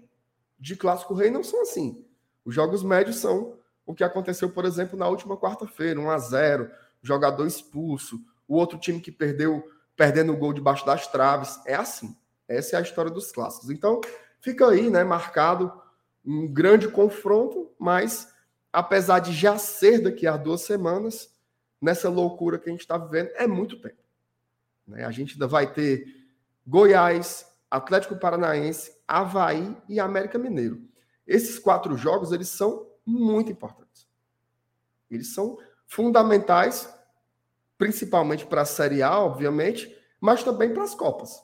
de 0.60 0.75
Clássico 0.75 1.15
Rei 1.15 1.31
não 1.31 1.43
são 1.43 1.63
assim. 1.63 2.05
Os 2.45 2.53
jogos 2.53 2.84
médios 2.84 3.15
são 3.15 3.58
o 3.84 3.95
que 3.95 4.03
aconteceu, 4.03 4.51
por 4.51 4.63
exemplo, 4.63 4.97
na 4.97 5.08
última 5.08 5.36
quarta-feira, 5.36 5.99
1 5.99 6.10
a 6.12 6.17
0 6.19 6.71
jogador 7.01 7.47
expulso, 7.47 8.19
o 8.47 8.55
outro 8.55 8.77
time 8.77 8.99
que 8.99 9.12
perdeu 9.12 9.67
perdendo 9.95 10.34
o 10.34 10.38
gol 10.38 10.53
debaixo 10.53 10.86
das 10.86 11.08
traves. 11.08 11.60
É 11.65 11.73
assim. 11.73 12.15
Essa 12.47 12.75
é 12.75 12.79
a 12.79 12.81
história 12.84 13.10
dos 13.10 13.31
clássicos. 13.31 13.71
Então, 13.71 14.01
fica 14.39 14.69
aí, 14.69 14.89
né, 14.89 15.03
marcado 15.03 15.71
um 16.23 16.47
grande 16.47 16.88
confronto, 16.88 17.71
mas 17.79 18.35
apesar 18.75 19.19
de 19.19 19.31
já 19.31 19.57
ser 19.57 20.01
daqui 20.01 20.27
a 20.27 20.35
duas 20.35 20.61
semanas, 20.61 21.33
nessa 21.81 22.09
loucura 22.09 22.59
que 22.59 22.67
a 22.67 22.71
gente 22.73 22.81
está 22.81 22.97
vivendo 22.97 23.29
é 23.35 23.47
muito 23.47 23.79
tempo. 23.79 24.03
Né? 24.85 25.05
A 25.05 25.11
gente 25.11 25.33
ainda 25.33 25.47
vai 25.47 25.71
ter 25.71 26.05
Goiás, 26.67 27.49
Atlético 27.71 28.17
Paranaense, 28.17 28.93
Havaí 29.07 29.77
e 29.88 29.97
América 29.97 30.38
Mineiro. 30.38 30.81
Esses 31.25 31.57
quatro 31.57 31.95
jogos 31.95 32.33
eles 32.33 32.49
são 32.49 32.85
muito 33.05 33.49
importantes. 33.49 34.09
Eles 35.09 35.33
são 35.33 35.57
fundamentais, 35.88 36.93
principalmente 37.77 38.45
para 38.45 38.63
a 38.63 38.65
Série 38.65 39.01
A, 39.01 39.17
obviamente, 39.19 39.97
mas 40.19 40.43
também 40.43 40.73
para 40.73 40.83
as 40.83 40.93
Copas. 40.93 41.41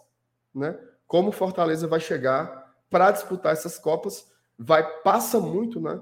Né? 0.53 0.77
Como 1.07 1.31
Fortaleza 1.31 1.87
vai 1.87 2.01
chegar 2.01 2.75
para 2.89 3.11
disputar 3.11 3.53
essas 3.53 3.79
Copas, 3.79 4.29
vai 4.59 5.01
passa 5.01 5.39
muito 5.39 5.79
né, 5.79 6.01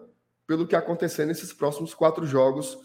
pelo 0.50 0.66
que 0.66 0.76
acontecer 0.76 1.28
nesses 1.28 1.54
próximos 1.54 1.94
quatro 1.94 2.26
jogos 2.26 2.76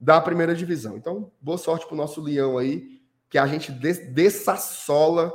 da 0.00 0.18
primeira 0.18 0.54
divisão. 0.54 0.96
Então, 0.96 1.30
boa 1.38 1.58
sorte 1.58 1.84
para 1.84 1.92
o 1.92 1.98
nosso 1.98 2.18
Leão 2.18 2.56
aí, 2.56 2.98
que 3.28 3.36
a 3.36 3.46
gente 3.46 3.70
desça 3.70 4.56
sola 4.56 5.30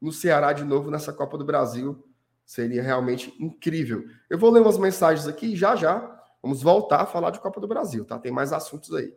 no 0.00 0.12
Ceará 0.12 0.52
de 0.52 0.62
novo 0.62 0.92
nessa 0.92 1.12
Copa 1.12 1.36
do 1.36 1.44
Brasil. 1.44 2.06
Seria 2.46 2.84
realmente 2.84 3.34
incrível. 3.40 4.04
Eu 4.30 4.38
vou 4.38 4.48
ler 4.48 4.60
umas 4.60 4.78
mensagens 4.78 5.26
aqui 5.26 5.56
já 5.56 5.74
já 5.74 6.22
vamos 6.40 6.62
voltar 6.62 7.00
a 7.00 7.06
falar 7.06 7.30
de 7.30 7.40
Copa 7.40 7.60
do 7.60 7.66
Brasil, 7.66 8.04
tá? 8.04 8.16
Tem 8.16 8.30
mais 8.30 8.52
assuntos 8.52 8.94
aí. 8.94 9.12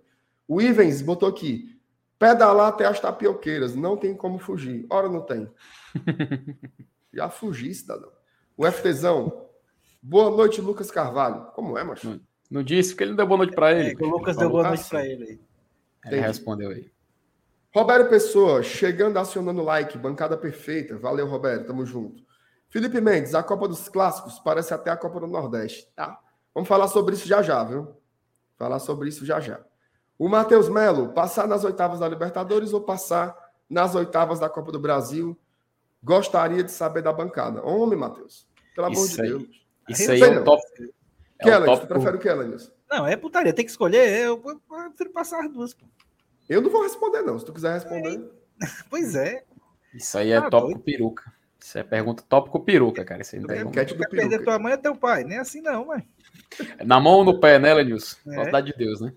O 0.48 0.60
Ivens 0.60 1.04
botou 1.04 1.30
aqui: 1.30 1.80
pedalar 2.18 2.70
até 2.70 2.88
as 2.88 3.00
tapioqueiras, 3.00 3.76
não 3.76 3.96
tem 3.96 4.16
como 4.16 4.40
fugir. 4.40 4.88
Ora, 4.90 5.08
não 5.08 5.22
tem. 5.22 5.48
já 7.14 7.30
fugi, 7.30 7.72
cidadão. 7.76 8.12
O 8.58 8.66
FTzão, 8.66 9.47
boa 10.08 10.32
noite, 10.32 10.62
Lucas 10.62 10.90
Carvalho. 10.90 11.48
Como 11.54 11.78
é, 11.78 11.84
macho? 11.84 12.20
Não 12.50 12.64
disse 12.64 12.92
porque 12.92 13.04
ele 13.04 13.12
não 13.12 13.18
deu 13.18 13.28
boa 13.28 13.40
noite 13.40 13.54
para 13.54 13.74
ele. 13.74 13.92
É, 13.92 14.06
o 14.06 14.10
Lucas 14.10 14.38
deu 14.38 14.50
boa 14.50 14.70
noite 14.70 14.88
para 14.88 15.06
ele 15.06 15.24
aí. 15.24 15.40
Ele 16.06 16.22
respondeu 16.22 16.70
aí. 16.70 16.90
Roberto 17.76 18.10
Pessoa, 18.10 18.64
chegando, 18.64 19.18
acionando 19.18 19.62
like, 19.62 19.98
bancada 19.98 20.38
perfeita. 20.38 20.98
Valeu, 20.98 21.28
Roberto, 21.28 21.68
tamo 21.68 21.86
junto. 21.86 22.24
Felipe 22.70 23.02
Mendes, 23.02 23.36
a 23.36 23.44
Copa 23.44 23.68
dos 23.68 23.90
Clássicos 23.90 24.40
parece 24.40 24.74
até 24.74 24.90
a 24.90 24.98
Copa 24.98 25.20
do 25.20 25.28
Nordeste, 25.28 25.88
tá? 25.94 26.20
Vamos 26.54 26.68
falar 26.68 26.88
sobre 26.88 27.14
isso 27.14 27.28
já 27.28 27.42
já, 27.42 27.64
viu? 27.64 27.96
Falar 28.58 28.80
sobre 28.80 29.10
isso 29.10 29.26
já 29.26 29.40
já. 29.40 29.60
O 30.18 30.28
Matheus 30.28 30.70
Melo, 30.70 31.10
passar 31.10 31.48
nas 31.48 31.64
oitavas 31.64 32.00
da 32.00 32.08
Libertadores 32.08 32.74
ou 32.74 32.82
passar 32.82 33.36
nas 33.70 33.94
oitavas 33.94 34.40
da 34.40 34.50
Copa 34.50 34.72
do 34.72 34.80
Brasil? 34.80 35.38
Gostaria 36.02 36.64
de 36.64 36.72
saber 36.72 37.04
da 37.04 37.12
bancada. 37.12 37.64
Homem, 37.64 38.00
Matheus, 38.00 38.48
pelo 38.74 38.88
amor 38.88 39.08
de 39.08 39.22
aí, 39.22 39.30
Deus. 39.30 39.67
Isso 39.90 40.12
aí 40.12 40.22
é 40.22 40.40
um 40.40 40.44
top, 40.44 40.62
é 41.40 41.44
Kelly, 41.44 41.70
um 41.70 41.78
tu 41.78 41.88
prefere 41.88 42.18
o 42.18 42.20
que, 42.20 42.28
Elenilson? 42.28 42.72
Não, 42.90 43.06
é 43.06 43.16
putaria, 43.16 43.54
tem 43.54 43.66
que 43.66 43.72
escolher. 43.72 44.10
Eu, 44.10 44.42
eu, 44.46 44.62
eu 44.72 44.90
prefiro 44.90 45.12
passar 45.12 45.44
as 45.44 45.52
duas. 45.52 45.74
Pô. 45.74 45.86
Eu 46.48 46.62
não 46.62 46.70
vou 46.70 46.84
responder, 46.84 47.22
não. 47.22 47.38
Se 47.38 47.46
tu 47.46 47.54
quiser 47.54 47.74
responder. 47.74 48.20
É. 48.20 48.38
Pois 48.90 49.14
é. 49.14 49.44
Isso 49.94 50.18
aí 50.18 50.32
é 50.32 50.38
ah, 50.38 50.50
tópico 50.50 50.74
doido. 50.74 50.84
peruca. 50.84 51.34
Isso 51.60 51.78
é 51.78 51.84
pergunta 51.84 52.24
tópico 52.28 52.60
peruca, 52.60 53.04
cara. 53.04 53.22
Isso 53.22 53.36
aí 53.36 53.42
não 53.42 53.54
é, 53.54 53.64
tem 53.64 53.72
quer 53.72 54.10
perder 54.10 54.44
tua 54.44 54.58
mãe 54.58 54.74
é 54.74 54.78
teu 54.78 54.96
pai. 54.96 55.24
Nem 55.24 55.38
assim 55.38 55.62
não, 55.62 55.86
mano. 55.86 56.04
Na 56.84 57.00
mão 57.00 57.14
ou 57.14 57.26
no 57.26 57.40
pé, 57.40 57.60
né, 57.60 57.74
Lenilson? 57.74 58.18
É. 58.28 58.36
Vontade 58.36 58.72
de 58.72 58.78
Deus, 58.78 59.02
né? 59.02 59.14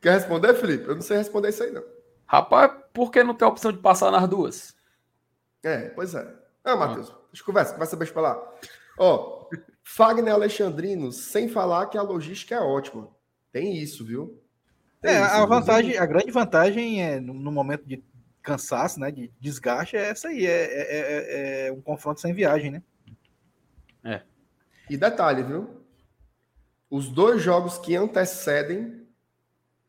Quer 0.00 0.12
responder, 0.14 0.52
Felipe? 0.54 0.88
Eu 0.88 0.94
não 0.94 1.02
sei 1.02 1.16
responder 1.16 1.50
isso 1.50 1.62
aí, 1.62 1.70
não. 1.70 1.84
Rapaz, 2.26 2.72
por 2.92 3.10
que 3.10 3.22
não 3.22 3.34
tem 3.34 3.46
a 3.46 3.50
opção 3.50 3.70
de 3.72 3.78
passar 3.78 4.10
nas 4.10 4.28
duas? 4.28 4.74
É, 5.62 5.90
pois 5.90 6.14
é. 6.14 6.26
Ah, 6.64 6.76
Matheus, 6.76 7.10
ah. 7.10 7.18
deixa 7.30 7.42
eu 7.42 7.46
conversa, 7.46 7.72
conversa 7.72 7.96
beijo 7.96 8.12
pra 8.12 8.22
lá. 8.22 8.52
Ó, 9.04 9.48
Fagner 9.82 10.32
Alexandrino, 10.32 11.10
sem 11.10 11.48
falar 11.48 11.86
que 11.86 11.98
a 11.98 12.02
logística 12.02 12.54
é 12.54 12.60
ótima. 12.60 13.08
Tem 13.50 13.76
isso, 13.76 14.04
viu? 14.04 14.40
Tem 15.00 15.10
é, 15.10 15.20
isso, 15.20 15.34
a 15.34 15.44
vantagem, 15.44 15.98
a 15.98 16.06
grande 16.06 16.30
vantagem 16.30 17.02
é 17.02 17.18
no, 17.18 17.50
momento 17.50 17.84
de 17.84 18.00
cansaço, 18.40 19.00
né, 19.00 19.10
de 19.10 19.28
desgaste, 19.40 19.96
é 19.96 20.08
essa 20.08 20.28
aí, 20.28 20.46
é, 20.46 20.50
é, 20.50 21.64
é, 21.64 21.66
é 21.66 21.72
um 21.72 21.80
confronto 21.80 22.20
sem 22.20 22.32
viagem, 22.32 22.70
né? 22.70 22.82
É. 24.04 24.22
E 24.88 24.96
detalhe, 24.96 25.42
viu? 25.42 25.82
Os 26.88 27.08
dois 27.08 27.42
jogos 27.42 27.78
que 27.78 27.96
antecedem 27.96 29.04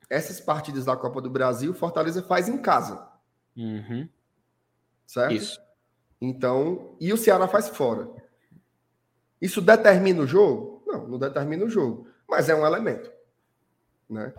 essas 0.09 0.39
partidas 0.39 0.85
da 0.85 0.97
Copa 0.97 1.21
do 1.21 1.29
Brasil, 1.29 1.71
Fortaleza 1.75 2.23
faz 2.23 2.49
em 2.49 2.57
casa. 2.57 3.07
Uhum. 3.55 4.09
Certo? 5.05 5.35
Isso. 5.35 5.61
Então, 6.19 6.95
e 6.99 7.13
o 7.13 7.17
Ceará 7.17 7.47
faz 7.47 7.69
fora. 7.69 8.22
Isso 9.43 9.59
determina 9.59 10.21
o 10.23 10.25
jogo? 10.25 10.81
Não, 10.87 11.05
não 11.05 11.19
determina 11.19 11.65
o 11.65 11.69
jogo, 11.69 12.07
mas 12.25 12.47
é 12.47 12.55
um 12.55 12.65
elemento. 12.65 13.11
Né? 14.09 14.33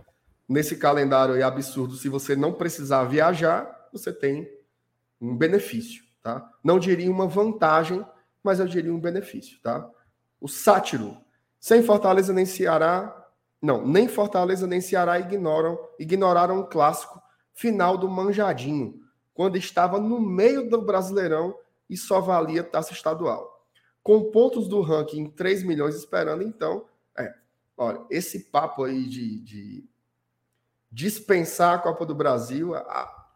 Nesse 0.48 0.78
calendário 0.78 1.46
absurdo, 1.46 1.94
se 1.94 2.08
você 2.08 2.34
não 2.34 2.54
precisar 2.54 3.04
viajar, 3.04 3.90
você 3.92 4.10
tem 4.10 4.50
um 5.20 5.36
benefício. 5.36 6.02
Tá? 6.22 6.50
Não 6.64 6.78
diria 6.78 7.10
uma 7.10 7.26
vantagem, 7.26 8.02
mas 8.42 8.60
eu 8.60 8.66
diria 8.66 8.94
um 8.94 8.98
benefício. 8.98 9.60
Tá? 9.60 9.86
O 10.40 10.48
Sátiro, 10.48 11.18
sem 11.60 11.82
Fortaleza 11.82 12.32
nem 12.32 12.46
Ceará, 12.46 13.14
não, 13.60 13.86
nem 13.86 14.08
Fortaleza 14.08 14.66
nem 14.66 14.80
Ceará 14.80 15.20
ignoram, 15.20 15.78
ignoraram 15.98 16.60
o 16.60 16.66
clássico 16.66 17.20
final 17.52 17.98
do 17.98 18.08
Manjadinho. 18.08 19.02
quando 19.34 19.56
estava 19.56 20.00
no 20.00 20.18
meio 20.18 20.70
do 20.70 20.80
Brasileirão 20.80 21.54
e 21.90 21.96
só 21.96 22.20
valia 22.22 22.64
taça 22.64 22.94
estadual. 22.94 23.53
Com 24.04 24.30
pontos 24.30 24.68
do 24.68 24.82
ranking 24.82 25.30
3 25.30 25.64
milhões 25.64 25.96
esperando, 25.96 26.44
então, 26.44 26.84
é, 27.18 27.34
olha, 27.76 28.02
esse 28.10 28.50
papo 28.50 28.84
aí 28.84 29.08
de, 29.08 29.40
de 29.40 29.84
dispensar 30.92 31.74
a 31.74 31.78
Copa 31.78 32.04
do 32.04 32.14
Brasil, 32.14 32.72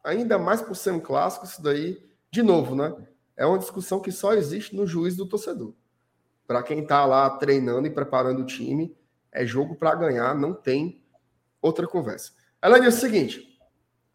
ainda 0.05 0.39
mais 0.39 0.63
por 0.63 0.77
ser 0.77 0.93
um 0.93 1.01
clássico, 1.01 1.47
isso 1.47 1.63
daí, 1.63 2.01
de 2.31 2.43
novo, 2.43 2.77
né? 2.77 2.95
É 3.35 3.47
uma 3.47 3.59
discussão 3.59 3.99
que 3.99 4.13
só 4.13 4.35
existe 4.35 4.77
no 4.77 4.87
juiz 4.87 5.17
do 5.17 5.27
torcedor. 5.27 5.73
Para 6.47 6.63
quem 6.63 6.81
está 6.81 7.05
lá 7.07 7.31
treinando 7.31 7.87
e 7.87 7.91
preparando 7.91 8.43
o 8.43 8.47
time, 8.47 8.95
é 9.33 9.47
jogo 9.47 9.75
para 9.75 9.95
ganhar, 9.95 10.35
não 10.35 10.53
tem 10.53 11.03
outra 11.63 11.87
conversa. 11.87 12.33
Ela 12.61 12.79
diz 12.79 12.97
o 12.97 13.01
seguinte: 13.01 13.59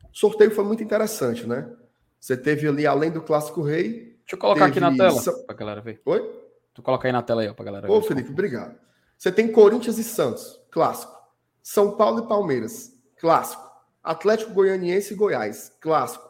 o 0.03 0.15
sorteio 0.15 0.51
foi 0.51 0.63
muito 0.63 0.83
interessante, 0.83 1.47
né? 1.47 1.69
Você 2.19 2.37
teve 2.37 2.67
ali, 2.67 2.85
além 2.85 3.11
do 3.11 3.21
Clássico 3.21 3.61
Rei. 3.61 4.13
Deixa 4.19 4.35
eu 4.35 4.37
colocar 4.37 4.65
aqui 4.65 4.79
na 4.79 4.95
tela 4.95 5.21
para 5.21 5.43
a 5.49 5.53
galera 5.53 5.81
ver. 5.81 6.01
Oi? 6.05 6.42
Tu 6.73 6.81
coloca 6.81 7.07
aí 7.07 7.11
na 7.11 7.21
tela 7.21 7.41
aí 7.41 7.53
para 7.53 7.61
a 7.61 7.65
galera. 7.65 7.91
Ô, 7.91 8.01
Felipe, 8.01 8.31
obrigado. 8.31 8.77
Você 9.17 9.31
tem 9.31 9.51
Corinthians 9.51 9.97
e 9.97 10.03
Santos, 10.03 10.59
clássico. 10.71 11.13
São 11.61 11.95
Paulo 11.95 12.25
e 12.25 12.27
Palmeiras, 12.27 12.93
clássico. 13.17 13.63
Atlético 14.03 14.53
Goianiense 14.53 15.13
e 15.13 15.15
Goiás, 15.15 15.71
clássico. 15.79 16.29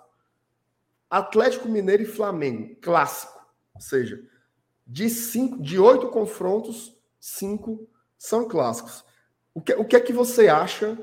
Atlético 1.09 1.67
Mineiro 1.67 2.03
e 2.03 2.07
Flamengo, 2.07 2.75
clássico. 2.81 3.39
Ou 3.73 3.81
seja, 3.81 4.21
de 4.85 5.09
cinco, 5.09 5.61
de 5.61 5.79
oito 5.79 6.09
confrontos, 6.09 6.95
cinco 7.19 7.87
são 8.17 8.47
clássicos. 8.47 9.03
O 9.53 9.61
que, 9.61 9.73
o 9.73 9.85
que 9.85 9.95
é 9.95 9.99
que 9.99 10.13
você 10.13 10.47
acha 10.47 10.97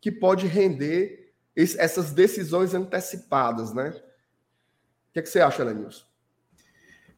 que 0.00 0.12
pode 0.12 0.46
render 0.46 1.34
esse, 1.56 1.78
essas 1.80 2.12
decisões 2.12 2.74
antecipadas, 2.74 3.72
né? 3.72 3.90
O 3.90 5.12
que, 5.12 5.20
é 5.20 5.22
que 5.22 5.28
você 5.28 5.40
acha, 5.40 5.64
Lenilson? 5.64 6.04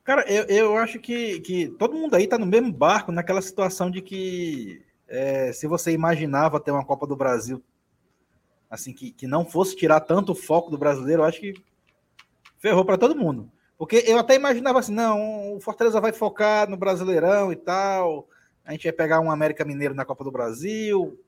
Cara, 0.06 0.24
eu, 0.30 0.44
eu 0.44 0.76
acho 0.76 1.00
que, 1.00 1.40
que 1.40 1.68
todo 1.68 1.96
mundo 1.96 2.14
aí 2.14 2.22
está 2.22 2.38
no 2.38 2.46
mesmo 2.46 2.72
barco, 2.72 3.10
naquela 3.10 3.42
situação 3.42 3.90
de 3.90 4.00
que 4.00 4.80
é, 5.08 5.52
se 5.52 5.66
você 5.66 5.90
imaginava 5.90 6.60
ter 6.60 6.70
uma 6.70 6.84
Copa 6.84 7.08
do 7.08 7.16
Brasil 7.16 7.60
assim 8.70 8.92
que, 8.92 9.10
que 9.10 9.26
não 9.26 9.44
fosse 9.44 9.74
tirar 9.74 9.98
tanto 9.98 10.30
o 10.30 10.34
foco 10.36 10.70
do 10.70 10.78
brasileiro, 10.78 11.22
eu 11.22 11.26
acho 11.26 11.40
que 11.40 11.54
ferrou 12.56 12.84
para 12.84 12.96
todo 12.96 13.16
mundo. 13.16 13.50
Porque 13.76 14.04
eu 14.06 14.16
até 14.16 14.36
imaginava 14.36 14.78
assim, 14.78 14.94
não, 14.94 15.56
o 15.56 15.60
Fortaleza 15.60 16.00
vai 16.00 16.12
focar 16.12 16.70
no 16.70 16.76
Brasileirão 16.76 17.50
e 17.50 17.56
tal, 17.56 18.28
a 18.64 18.70
gente 18.70 18.84
vai 18.84 18.92
pegar 18.92 19.18
um 19.18 19.30
América 19.30 19.64
Mineiro 19.64 19.92
na 19.92 20.04
Copa 20.04 20.22
do 20.22 20.30
Brasil, 20.30 21.18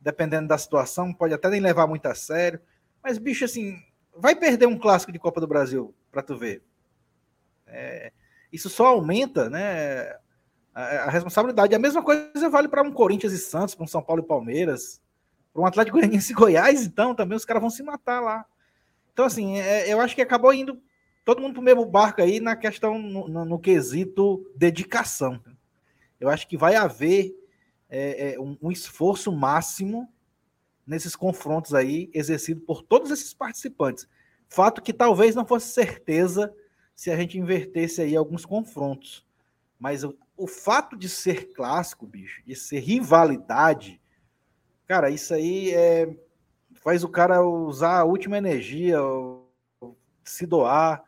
dependendo 0.00 0.48
da 0.48 0.58
situação, 0.58 1.14
pode 1.14 1.34
até 1.34 1.48
nem 1.48 1.60
levar 1.60 1.86
muito 1.86 2.06
a 2.06 2.16
sério. 2.16 2.60
Mas, 3.00 3.16
bicho, 3.16 3.44
assim, 3.44 3.80
vai 4.16 4.34
perder 4.34 4.66
um 4.66 4.76
clássico 4.76 5.12
de 5.12 5.20
Copa 5.20 5.40
do 5.40 5.46
Brasil 5.46 5.94
para 6.10 6.20
tu 6.20 6.36
ver. 6.36 6.62
É, 7.68 8.12
isso 8.52 8.68
só 8.68 8.86
aumenta, 8.86 9.48
né? 9.50 10.16
A, 10.74 10.82
a, 10.82 11.10
responsabilidade. 11.10 11.74
A 11.74 11.78
mesma 11.78 12.02
coisa 12.02 12.48
vale 12.48 12.68
para 12.68 12.82
um 12.82 12.92
Corinthians 12.92 13.32
e 13.32 13.38
Santos, 13.38 13.74
para 13.74 13.84
um 13.84 13.88
São 13.88 14.02
Paulo 14.02 14.22
e 14.22 14.26
Palmeiras, 14.26 15.00
para 15.52 15.62
um 15.62 15.66
Atlético 15.66 15.98
Goianiense 15.98 16.32
e 16.32 16.36
Goiás, 16.36 16.84
então, 16.84 17.14
também 17.14 17.36
os 17.36 17.44
caras 17.44 17.60
vão 17.60 17.70
se 17.70 17.82
matar 17.82 18.20
lá. 18.20 18.44
Então, 19.12 19.26
assim, 19.26 19.58
é, 19.58 19.92
eu 19.92 20.00
acho 20.00 20.14
que 20.14 20.22
acabou 20.22 20.52
indo 20.52 20.80
todo 21.24 21.42
mundo 21.42 21.54
para 21.54 21.60
o 21.60 21.64
mesmo 21.64 21.84
barco 21.84 22.22
aí 22.22 22.40
na 22.40 22.56
questão, 22.56 22.98
no, 22.98 23.28
no, 23.28 23.44
no, 23.44 23.58
quesito 23.58 24.50
dedicação. 24.56 25.40
Eu 26.20 26.28
acho 26.28 26.48
que 26.48 26.56
vai 26.56 26.74
haver 26.76 27.34
é, 27.90 28.34
é, 28.34 28.40
um, 28.40 28.56
um, 28.62 28.70
esforço 28.70 29.30
máximo 29.32 30.08
nesses 30.86 31.14
confrontos 31.14 31.74
aí, 31.74 32.08
exercido 32.14 32.60
por 32.60 32.82
todos 32.82 33.10
esses 33.10 33.34
participantes. 33.34 34.08
Fato 34.48 34.80
que 34.80 34.92
talvez 34.92 35.34
não 35.34 35.44
fosse 35.44 35.72
certeza 35.72 36.54
se 36.98 37.12
a 37.12 37.16
gente 37.16 37.38
invertesse 37.38 38.02
aí 38.02 38.16
alguns 38.16 38.44
confrontos. 38.44 39.24
Mas 39.78 40.02
o, 40.02 40.18
o 40.36 40.48
fato 40.48 40.96
de 40.96 41.08
ser 41.08 41.52
clássico, 41.52 42.04
bicho, 42.04 42.42
de 42.44 42.56
ser 42.56 42.80
rivalidade, 42.80 44.00
cara, 44.84 45.08
isso 45.08 45.32
aí 45.32 45.72
é, 45.72 46.12
faz 46.82 47.04
o 47.04 47.08
cara 47.08 47.40
usar 47.40 48.00
a 48.00 48.04
última 48.04 48.36
energia, 48.36 48.98
se 50.24 50.44
doar 50.44 51.04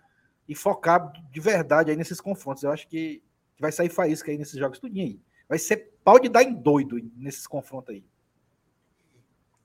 e 0.48 0.54
focar 0.54 1.12
de 1.28 1.40
verdade 1.40 1.90
aí 1.90 1.96
nesses 1.96 2.20
confrontos. 2.20 2.62
Eu 2.62 2.70
acho 2.70 2.86
que 2.86 3.20
vai 3.58 3.72
sair 3.72 3.88
faísca 3.88 4.30
aí 4.30 4.38
nesses 4.38 4.60
jogos 4.60 4.78
tudinho 4.78 5.06
aí. 5.08 5.20
Vai 5.48 5.58
ser 5.58 5.92
pau 6.04 6.20
de 6.20 6.28
dar 6.28 6.44
em 6.44 6.54
doido 6.54 7.00
nesses 7.16 7.48
confrontos 7.48 7.96
aí. 7.96 8.04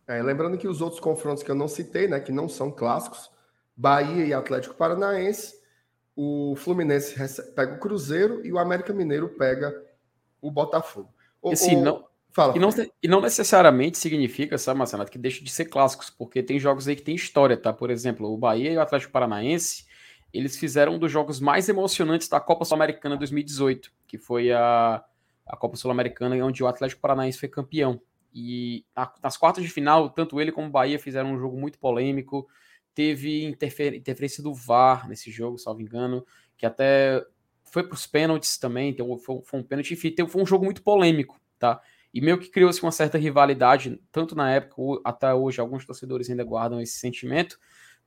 É, 0.07 0.23
lembrando 0.23 0.57
que 0.57 0.67
os 0.67 0.81
outros 0.81 0.99
confrontos 0.99 1.43
que 1.43 1.51
eu 1.51 1.55
não 1.55 1.67
citei, 1.67 2.07
né, 2.07 2.19
que 2.19 2.31
não 2.31 2.49
são 2.49 2.71
clássicos, 2.71 3.31
Bahia 3.77 4.25
e 4.25 4.33
Atlético 4.33 4.73
Paranaense, 4.73 5.63
o 6.15 6.55
Fluminense 6.55 7.15
pega 7.53 7.75
o 7.75 7.79
Cruzeiro 7.79 8.45
e 8.45 8.51
o 8.51 8.57
América 8.57 8.93
Mineiro 8.93 9.29
pega 9.29 9.75
o 10.41 10.49
Botafogo. 10.49 11.13
O, 11.41 11.51
assim, 11.51 11.75
não, 11.75 12.05
Fala, 12.35 12.53
e, 12.53 12.59
não, 12.59 12.69
e 13.01 13.07
não 13.07 13.21
necessariamente 13.21 13.97
significa, 13.97 14.57
sabe, 14.57 14.77
Marcelo, 14.77 15.05
que 15.05 15.17
deixa 15.17 15.41
de 15.41 15.49
ser 15.49 15.65
clássicos, 15.65 16.09
porque 16.09 16.43
tem 16.43 16.59
jogos 16.59 16.85
aí 16.85 16.93
que 16.93 17.01
tem 17.01 17.15
história, 17.15 17.55
tá? 17.55 17.71
Por 17.71 17.89
exemplo, 17.89 18.29
o 18.29 18.37
Bahia 18.37 18.73
e 18.73 18.77
o 18.77 18.81
Atlético 18.81 19.13
Paranaense, 19.13 19.85
eles 20.33 20.57
fizeram 20.57 20.95
um 20.95 20.99
dos 20.99 21.09
jogos 21.09 21.39
mais 21.39 21.69
emocionantes 21.69 22.27
da 22.27 22.41
Copa 22.41 22.65
Sul-Americana 22.65 23.15
2018, 23.15 23.89
que 24.05 24.17
foi 24.17 24.51
a, 24.51 25.01
a 25.47 25.55
Copa 25.55 25.77
Sul-Americana 25.77 26.35
onde 26.45 26.61
o 26.61 26.67
Atlético 26.67 26.99
Paranaense 26.99 27.39
foi 27.39 27.47
campeão. 27.47 28.01
E 28.33 28.83
nas 29.23 29.37
quartas 29.37 29.63
de 29.63 29.69
final, 29.69 30.09
tanto 30.09 30.41
ele 30.41 30.51
como 30.51 30.67
o 30.67 30.71
Bahia 30.71 30.99
fizeram 30.99 31.31
um 31.31 31.39
jogo 31.39 31.57
muito 31.57 31.79
polêmico. 31.79 32.45
Teve 32.95 33.43
interfer 33.43 33.93
interferência 33.93 34.41
do 34.41 34.53
VAR 34.53 35.07
nesse 35.07 35.29
jogo, 35.29 35.59
salvo 35.59 35.81
engano, 35.81 36.25
que 36.57 36.65
até 36.65 37.23
foi 37.65 37.83
para 37.83 37.93
os 37.93 38.07
pênaltis 38.07 38.57
também. 38.57 38.89
Então 38.89 39.17
foi, 39.17 39.41
foi 39.43 39.59
um 39.59 39.63
pênalti, 39.63 39.93
enfim, 39.93 40.15
foi 40.27 40.41
um 40.41 40.45
jogo 40.45 40.65
muito 40.65 40.81
polêmico, 40.81 41.39
tá? 41.59 41.81
E 42.13 42.21
meio 42.21 42.39
que 42.39 42.49
criou-se 42.49 42.81
uma 42.81 42.93
certa 42.93 43.17
rivalidade, 43.17 44.01
tanto 44.09 44.33
na 44.33 44.49
época 44.49 45.01
até 45.03 45.33
hoje, 45.33 45.59
alguns 45.59 45.85
torcedores 45.85 46.29
ainda 46.29 46.45
guardam 46.45 46.79
esse 46.79 46.97
sentimento, 46.97 47.59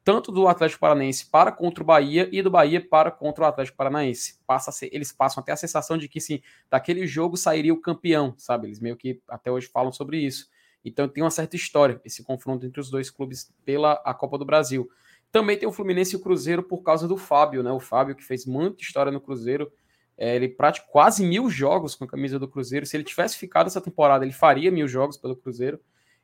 tanto 0.02 0.32
do 0.32 0.48
Atlético 0.48 0.80
Paranaense 0.80 1.26
para 1.26 1.52
contra 1.52 1.84
o 1.84 1.86
Bahia 1.86 2.26
e 2.32 2.40
do 2.40 2.50
Bahia 2.50 2.80
para 2.80 3.10
contra 3.10 3.44
o 3.44 3.46
Atlético 3.46 3.76
Paranaense. 3.76 4.40
Passa 4.46 4.72
ser, 4.72 4.88
eles 4.90 5.12
passam 5.12 5.42
até 5.42 5.52
a 5.52 5.56
sensação 5.56 5.98
de 5.98 6.08
que 6.08 6.18
sim, 6.18 6.40
daquele 6.70 7.06
jogo 7.06 7.36
sairia 7.36 7.74
o 7.74 7.80
campeão, 7.80 8.34
sabe? 8.38 8.68
Eles 8.68 8.80
meio 8.80 8.96
que 8.96 9.20
até 9.28 9.50
hoje 9.50 9.66
falam 9.66 9.92
sobre 9.92 10.16
isso. 10.16 10.48
Então 10.84 11.08
tem 11.08 11.22
uma 11.22 11.30
certa 11.30 11.56
história 11.56 12.00
esse 12.04 12.22
confronto 12.22 12.64
entre 12.64 12.80
os 12.80 12.90
dois 12.90 13.10
clubes 13.10 13.52
pela 13.64 13.94
a 14.04 14.14
Copa 14.14 14.38
do 14.38 14.44
Brasil. 14.44 14.88
Também 15.30 15.58
tem 15.58 15.68
o 15.68 15.72
Fluminense 15.72 16.14
e 16.14 16.16
o 16.16 16.20
Cruzeiro 16.20 16.62
por 16.62 16.82
causa 16.82 17.06
do 17.06 17.16
Fábio, 17.16 17.62
né? 17.62 17.70
O 17.70 17.80
Fábio 17.80 18.14
que 18.14 18.24
fez 18.24 18.46
muita 18.46 18.82
história 18.82 19.12
no 19.12 19.20
Cruzeiro. 19.20 19.70
É, 20.16 20.34
ele 20.34 20.48
praticou 20.48 20.90
quase 20.90 21.24
mil 21.24 21.48
jogos 21.50 21.94
com 21.94 22.04
a 22.04 22.08
camisa 22.08 22.38
do 22.38 22.48
Cruzeiro. 22.48 22.86
Se 22.86 22.96
ele 22.96 23.04
tivesse 23.04 23.36
ficado 23.36 23.66
essa 23.66 23.80
temporada, 23.80 24.24
ele 24.24 24.32
faria 24.32 24.70
mil 24.70 24.88
jogos 24.88 25.16
pelo 25.16 25.36
Cruzeiro 25.36 25.78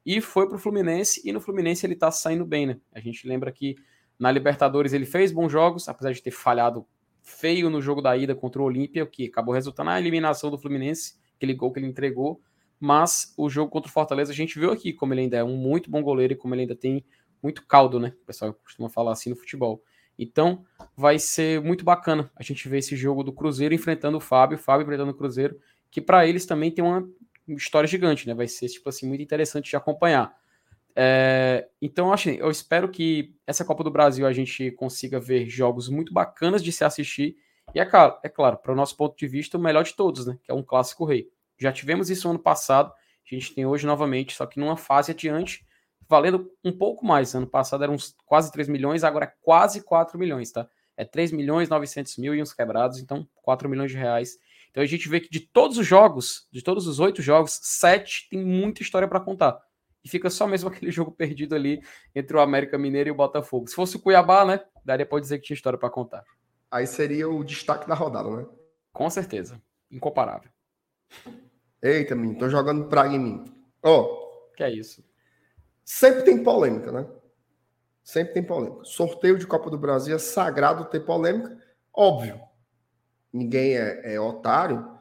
e 0.05 0.21
foi 0.21 0.47
para 0.47 0.57
o 0.57 0.59
Fluminense, 0.59 1.23
e 1.25 1.33
no 1.33 1.41
Fluminense 1.41 1.87
ele 1.87 1.95
está 1.95 2.11
saindo 2.11 2.45
bem, 2.45 2.67
né? 2.67 2.79
A 2.93 3.01
gente 3.01 3.27
lembra 3.27 3.51
que 3.51 3.77
na 4.19 4.31
Libertadores 4.31 4.93
ele 4.93 5.07
fez 5.07 5.33
bons 5.33 5.51
jogos, 5.51 5.89
apesar 5.89 6.13
de 6.13 6.23
ter 6.23 6.31
falhado 6.31 6.87
feio 7.23 7.71
no 7.71 7.81
jogo 7.81 8.03
da 8.03 8.15
ida 8.15 8.35
contra 8.35 8.61
o 8.61 8.67
Olímpia, 8.67 9.07
que 9.07 9.27
acabou 9.27 9.55
resultando 9.55 9.91
na 9.91 9.99
eliminação 9.99 10.51
do 10.51 10.59
Fluminense, 10.59 11.17
aquele 11.37 11.55
gol 11.55 11.73
que 11.73 11.79
ele 11.79 11.87
entregou. 11.87 12.41
Mas 12.79 13.33
o 13.37 13.49
jogo 13.49 13.71
contra 13.71 13.89
o 13.89 13.93
Fortaleza 13.93 14.33
a 14.33 14.35
gente 14.35 14.59
viu 14.59 14.71
aqui 14.71 14.93
como 14.93 15.15
ele 15.15 15.23
ainda 15.23 15.37
é 15.37 15.45
um 15.45 15.57
muito 15.57 15.91
bom 15.91 16.03
goleiro 16.03 16.33
e 16.35 16.37
como 16.37 16.55
ele 16.55 16.63
ainda 16.63 16.77
tem 16.77 17.05
muito 17.43 17.67
caldo, 17.67 18.01
né? 18.01 18.15
O 18.23 18.27
pessoal 18.27 18.55
costuma 18.55 18.89
falar 18.89 19.13
assim 19.13 19.31
no 19.31 19.37
futebol. 19.37 19.83
Então 20.19 20.65
vai 20.97 21.19
ser 21.19 21.61
muito 21.61 21.85
bacana 21.85 22.31
a 22.37 22.43
gente 22.43 22.69
ver 22.69 22.79
esse 22.79 22.97
jogo 22.97 23.23
do 23.23 23.33
Cruzeiro 23.33 23.75
enfrentando 23.75 24.17
o 24.17 24.21
Fábio, 24.21 24.57
o 24.57 24.61
Fábio 24.61 24.85
enfrentando 24.85 25.11
o 25.11 25.15
Cruzeiro, 25.15 25.59
que 25.91 26.01
para 26.01 26.27
eles 26.27 26.47
também 26.47 26.71
tem 26.71 26.85
uma 26.85 27.09
história 27.49 27.87
gigante, 27.87 28.27
né? 28.27 28.35
Vai 28.35 28.49
ser, 28.49 28.69
tipo 28.69 28.89
assim, 28.89 29.07
muito 29.07 29.23
interessante 29.23 29.71
de 29.71 29.77
acompanhar. 29.77 30.35
É, 30.97 31.69
então, 31.83 32.13
assim, 32.13 32.37
eu 32.39 32.51
espero 32.51 32.89
que 32.89 33.35
essa 33.47 33.65
Copa 33.65 33.83
do 33.83 33.91
Brasil 33.91 34.27
a 34.27 34.33
gente 34.33 34.71
consiga 34.73 35.19
ver 35.19 35.49
jogos 35.49 35.89
muito 35.89 36.13
bacanas 36.13 36.63
de 36.63 36.73
se 36.73 36.85
assistir. 36.85 37.37
E 37.75 37.81
é 37.81 37.85
claro, 37.85 38.17
é 38.23 38.29
claro 38.29 38.57
para 38.59 38.73
o 38.73 38.77
nosso 38.77 38.97
ponto 38.97 39.17
de 39.17 39.27
vista, 39.27 39.59
o 39.59 39.61
melhor 39.61 39.83
de 39.85 39.95
todos, 39.95 40.27
né? 40.27 40.39
Que 40.43 40.51
é 40.51 40.55
um 40.55 40.63
clássico 40.63 41.05
rei. 41.05 41.29
Já 41.59 41.73
tivemos 41.73 42.11
isso 42.11 42.29
ano 42.29 42.39
passado, 42.39 42.91
a 42.91 43.35
gente 43.35 43.55
tem 43.55 43.65
hoje 43.65 43.87
novamente, 43.87 44.35
só 44.35 44.47
que 44.47 44.61
numa 44.61 44.77
fase 44.77 45.13
adiante, 45.13 45.65
valendo 46.09 46.51
um 46.65 46.73
pouco 46.73 47.07
mais. 47.07 47.35
Ano 47.35 47.47
passado 47.47 47.85
eram 47.85 47.95
uns 47.95 48.15
quase 48.27 48.53
3 48.53 48.69
milhões, 48.69 49.05
agora 49.05 49.27
é 49.27 49.33
quase 49.43 49.83
4 49.83 50.19
milhões, 50.19 50.51
tá? 50.53 50.69
É 50.97 51.05
3 51.05 51.33
milhões 51.33 51.69
900 51.69 52.17
mil 52.19 52.35
e 52.35 52.43
uns 52.43 52.53
quebrados, 52.53 52.99
então 52.99 53.27
4 53.43 53.69
milhões 53.69 53.91
de 53.91 53.97
reais 53.97 54.39
então 54.75 54.83
a 54.83 54.87
gente 54.87 55.09
vê 55.09 55.21
que 55.21 55.31
de 55.31 55.39
todos 55.39 55.79
os 55.79 55.87
jogos, 55.87 56.49
de 56.51 56.61
todos 56.61 56.89
os 56.89 56.99
oito 56.99 57.23
jogos, 57.23 57.61
sete 57.63 58.29
tem 58.29 58.45
muita 58.45 58.83
história 58.83 59.07
para 59.07 59.21
contar. 59.21 59.57
E 60.03 60.09
fica 60.09 60.29
só 60.29 60.49
mesmo 60.49 60.67
aquele 60.69 60.91
jogo 60.91 61.13
perdido 61.13 61.55
ali 61.55 61.81
entre 62.13 62.37
o 62.37 62.41
América 62.41 62.77
Mineiro 62.77 63.09
e 63.09 63.13
o 63.13 63.15
Botafogo. 63.15 63.69
Se 63.69 63.77
fosse 63.77 63.95
o 63.95 64.01
Cuiabá, 64.01 64.45
né? 64.45 64.61
Daria 64.85 65.07
para 65.07 65.21
dizer 65.21 65.39
que 65.39 65.45
tinha 65.45 65.55
história 65.55 65.79
para 65.79 65.89
contar. 65.89 66.25
Aí 66.69 66.89
seria 66.89 67.29
o 67.29 67.45
destaque 67.45 67.87
da 67.87 67.95
rodada, 67.95 68.29
né? 68.29 68.47
Com 68.93 69.09
certeza. 69.09 69.63
Incomparável. 69.89 70.51
Eita, 71.83 72.15
mim, 72.15 72.35
tô 72.35 72.49
jogando 72.49 72.89
praga 72.89 73.15
em 73.15 73.19
mim. 73.19 73.45
Ó. 73.83 74.01
Oh, 74.01 74.53
que 74.55 74.63
é 74.63 74.71
isso? 74.71 75.05
Sempre 75.85 76.23
tem 76.23 76.43
polêmica, 76.43 76.91
né? 76.91 77.07
Sempre 78.03 78.35
tem 78.35 78.43
polêmica. 78.43 78.85
Sorteio 78.85 79.39
de 79.39 79.47
Copa 79.47 79.69
do 79.71 79.79
Brasil 79.79 80.17
é 80.17 80.19
sagrado 80.19 80.87
ter 80.87 81.01
polêmica, 81.01 81.59
óbvio. 81.93 82.41
Ninguém 83.33 83.77
é, 83.77 84.15
é 84.15 84.21
otário. 84.21 84.95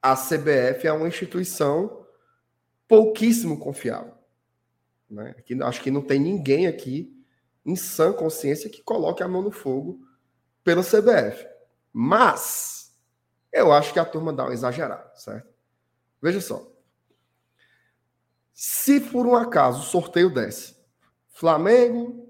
A 0.00 0.16
CBF 0.16 0.86
é 0.86 0.92
uma 0.92 1.06
instituição 1.06 2.04
pouquíssimo 2.88 3.58
confiável. 3.58 4.14
Né? 5.08 5.34
Aqui, 5.38 5.62
acho 5.62 5.80
que 5.80 5.90
não 5.90 6.02
tem 6.02 6.18
ninguém 6.18 6.66
aqui 6.66 7.16
em 7.64 7.76
sã 7.76 8.12
consciência 8.12 8.68
que 8.68 8.82
coloque 8.82 9.22
a 9.22 9.28
mão 9.28 9.42
no 9.42 9.50
fogo 9.50 10.00
pela 10.64 10.82
CBF. 10.82 11.46
Mas 11.92 12.81
eu 13.52 13.72
acho 13.72 13.92
que 13.92 13.98
a 13.98 14.04
turma 14.04 14.32
dá 14.32 14.46
um 14.46 14.52
exagerado, 14.52 15.10
certo? 15.18 15.48
Veja 16.20 16.40
só. 16.40 16.66
Se 18.52 19.00
por 19.00 19.26
um 19.26 19.34
acaso 19.34 19.80
o 19.80 19.84
sorteio 19.84 20.30
desce 20.30 20.76
Flamengo 21.28 22.28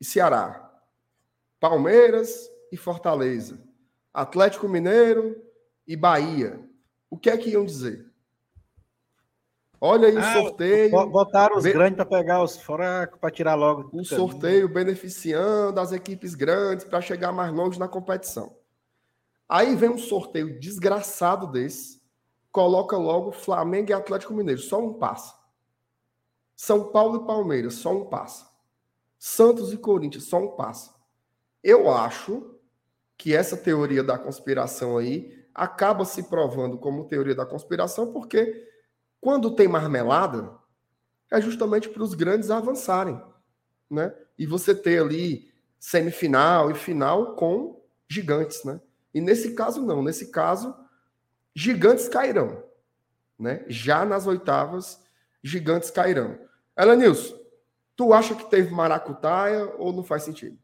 e 0.00 0.04
Ceará, 0.04 0.70
Palmeiras 1.58 2.48
e 2.72 2.76
Fortaleza, 2.76 3.60
Atlético 4.12 4.68
Mineiro 4.68 5.40
e 5.86 5.96
Bahia, 5.96 6.60
o 7.08 7.18
que 7.18 7.28
é 7.28 7.36
que 7.36 7.50
iam 7.50 7.64
dizer? 7.64 8.10
Olha 9.80 10.08
aí 10.08 10.16
ah, 10.16 10.20
o 10.20 10.42
sorteio. 10.42 10.90
Botaram 11.10 11.56
os 11.56 11.64
grandes 11.64 11.96
para 11.96 12.04
pegar 12.04 12.42
os 12.42 12.56
fracos, 12.58 13.18
para 13.18 13.30
tirar 13.30 13.54
logo. 13.54 13.88
O 13.92 14.04
sorteio 14.04 14.68
beneficiando 14.68 15.80
as 15.80 15.90
equipes 15.90 16.34
grandes 16.34 16.84
para 16.84 17.00
chegar 17.00 17.32
mais 17.32 17.50
longe 17.52 17.78
na 17.78 17.88
competição. 17.88 18.59
Aí 19.50 19.74
vem 19.74 19.90
um 19.90 19.98
sorteio 19.98 20.60
desgraçado 20.60 21.48
desse, 21.48 22.00
coloca 22.52 22.96
logo 22.96 23.32
Flamengo 23.32 23.90
e 23.90 23.92
Atlético 23.92 24.32
Mineiro, 24.32 24.60
só 24.60 24.80
um 24.80 24.94
passa. 24.94 25.34
São 26.54 26.92
Paulo 26.92 27.24
e 27.24 27.26
Palmeiras, 27.26 27.74
só 27.74 27.92
um 27.92 28.04
passa. 28.04 28.48
Santos 29.18 29.72
e 29.72 29.76
Corinthians, 29.76 30.22
só 30.22 30.38
um 30.38 30.54
passa. 30.54 30.94
Eu 31.64 31.90
acho 31.90 32.60
que 33.18 33.34
essa 33.34 33.56
teoria 33.56 34.04
da 34.04 34.16
conspiração 34.16 34.96
aí 34.96 35.44
acaba 35.52 36.04
se 36.04 36.22
provando 36.22 36.78
como 36.78 37.08
teoria 37.08 37.34
da 37.34 37.44
conspiração, 37.44 38.12
porque 38.12 38.68
quando 39.20 39.56
tem 39.56 39.66
marmelada, 39.66 40.56
é 41.28 41.40
justamente 41.40 41.88
para 41.88 42.04
os 42.04 42.14
grandes 42.14 42.52
avançarem, 42.52 43.20
né? 43.90 44.14
E 44.38 44.46
você 44.46 44.76
ter 44.76 45.02
ali 45.02 45.52
semifinal 45.80 46.70
e 46.70 46.74
final 46.74 47.34
com 47.34 47.84
gigantes, 48.08 48.62
né? 48.62 48.80
E 49.12 49.20
nesse 49.20 49.54
caso 49.54 49.82
não, 49.82 50.02
nesse 50.02 50.30
caso 50.30 50.74
gigantes 51.54 52.08
cairão, 52.08 52.62
né? 53.38 53.64
Já 53.68 54.04
nas 54.04 54.26
oitavas, 54.26 55.02
gigantes 55.42 55.90
cairão. 55.90 56.38
Elenilson, 56.76 57.38
tu 57.96 58.12
acha 58.12 58.34
que 58.34 58.48
teve 58.48 58.72
maracutaia 58.72 59.74
ou 59.78 59.92
não 59.92 60.04
faz 60.04 60.22
sentido? 60.22 60.58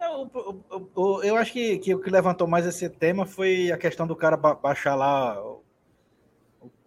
Eu, 0.00 0.30
eu, 0.34 0.90
eu, 0.96 1.22
eu 1.22 1.36
acho 1.36 1.52
que, 1.52 1.78
que 1.78 1.94
o 1.94 2.00
que 2.00 2.10
levantou 2.10 2.46
mais 2.46 2.66
esse 2.66 2.88
tema 2.88 3.26
foi 3.26 3.70
a 3.72 3.78
questão 3.78 4.06
do 4.06 4.14
cara 4.14 4.36
baixar 4.36 4.94
lá 4.94 5.36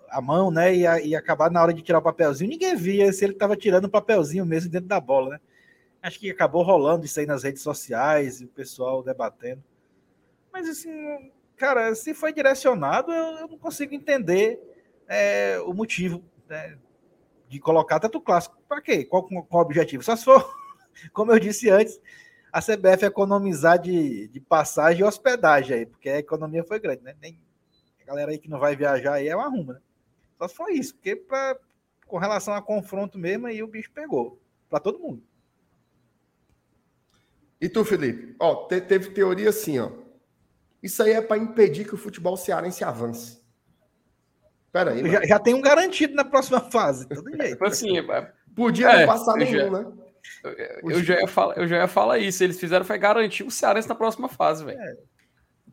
a 0.09 0.21
mão, 0.21 0.51
né? 0.51 0.73
E, 0.75 0.81
e 1.07 1.15
acabar 1.15 1.51
na 1.51 1.61
hora 1.61 1.73
de 1.73 1.81
tirar 1.81 1.99
o 1.99 2.03
papelzinho, 2.03 2.49
ninguém 2.49 2.75
via 2.75 3.11
se 3.11 3.23
ele 3.23 3.33
estava 3.33 3.55
tirando 3.55 3.85
o 3.85 3.89
papelzinho 3.89 4.45
mesmo 4.45 4.71
dentro 4.71 4.87
da 4.87 4.99
bola, 4.99 5.31
né? 5.31 5.39
Acho 6.01 6.19
que 6.19 6.29
acabou 6.29 6.63
rolando 6.63 7.05
isso 7.05 7.19
aí 7.19 7.25
nas 7.25 7.43
redes 7.43 7.61
sociais 7.61 8.41
o 8.41 8.47
pessoal 8.47 9.03
debatendo. 9.03 9.63
Mas 10.51 10.67
assim, 10.67 11.31
cara, 11.55 11.93
se 11.95 12.13
foi 12.13 12.33
direcionado, 12.33 13.11
eu, 13.11 13.37
eu 13.37 13.47
não 13.47 13.57
consigo 13.57 13.93
entender 13.93 14.59
é, 15.07 15.59
o 15.61 15.73
motivo 15.73 16.23
né, 16.47 16.77
de 17.47 17.59
colocar 17.59 17.99
tanto 17.99 18.21
clássico. 18.21 18.57
Para 18.67 18.81
quê? 18.81 19.03
Qual, 19.05 19.27
o 19.31 19.57
objetivo? 19.57 20.03
Só 20.03 20.15
se 20.15 20.25
for, 20.25 20.55
como 21.13 21.31
eu 21.31 21.39
disse 21.39 21.69
antes, 21.69 21.99
a 22.51 22.61
CBF 22.61 23.05
economizar 23.05 23.79
de, 23.79 24.27
de 24.27 24.39
passagem 24.39 25.01
e 25.01 25.03
hospedagem 25.03 25.77
aí, 25.77 25.85
porque 25.85 26.09
a 26.09 26.19
economia 26.19 26.63
foi 26.63 26.79
grande, 26.79 27.03
né? 27.03 27.15
Nem, 27.21 27.39
a 28.01 28.05
galera 28.05 28.31
aí 28.31 28.37
que 28.37 28.49
não 28.49 28.59
vai 28.59 28.75
viajar 28.75 29.13
aí 29.13 29.27
é 29.27 29.35
uma 29.35 29.45
arruma, 29.45 29.73
né? 29.73 29.79
Só 30.37 30.47
foi 30.47 30.73
isso, 30.73 30.95
porque 30.95 31.15
pra, 31.15 31.57
com 32.07 32.17
relação 32.17 32.53
a 32.53 32.61
confronto 32.61 33.19
mesmo, 33.19 33.47
aí 33.47 33.61
o 33.61 33.67
bicho 33.67 33.91
pegou. 33.91 34.39
Para 34.69 34.79
todo 34.79 34.99
mundo. 34.99 35.23
E 37.59 37.67
tu, 37.67 37.83
Felipe? 37.83 38.35
Ó, 38.39 38.67
te, 38.67 38.79
teve 38.79 39.09
teoria 39.09 39.49
assim, 39.49 39.79
ó. 39.79 39.91
Isso 40.81 41.03
aí 41.03 41.11
é 41.11 41.21
para 41.21 41.37
impedir 41.37 41.85
que 41.85 41.95
o 41.95 41.97
futebol 41.97 42.37
cearense 42.37 42.83
avance. 42.83 43.39
Pera 44.71 44.91
aí. 44.91 45.11
Já, 45.11 45.25
já, 45.25 45.39
tem 45.39 45.53
um 45.53 45.61
garantido 45.61 46.13
na 46.13 46.23
próxima 46.23 46.59
fase, 46.59 47.07
todo 47.07 47.29
jeito. 47.29 47.49
Tipo 47.49 47.65
assim, 47.65 47.93
Podia 48.55 48.89
é, 48.89 48.99
não 49.05 49.13
passar 49.13 49.35
nenhum, 49.35 49.51
já, 49.51 49.69
né? 49.69 49.91
Eu, 50.43 50.91
eu, 50.91 51.03
já 51.03 51.19
ia 51.19 51.27
falar, 51.27 51.57
eu 51.57 51.67
já 51.67 51.77
ia 51.77 51.87
falar 51.87 52.19
isso. 52.19 52.43
Eles 52.43 52.59
fizeram 52.59 52.85
foi 52.85 52.97
garantir 52.97 53.43
o 53.43 53.51
Cearense 53.51 53.87
na 53.87 53.95
próxima 53.95 54.27
fase, 54.27 54.63
velho. 54.63 54.79
É. 54.79 54.97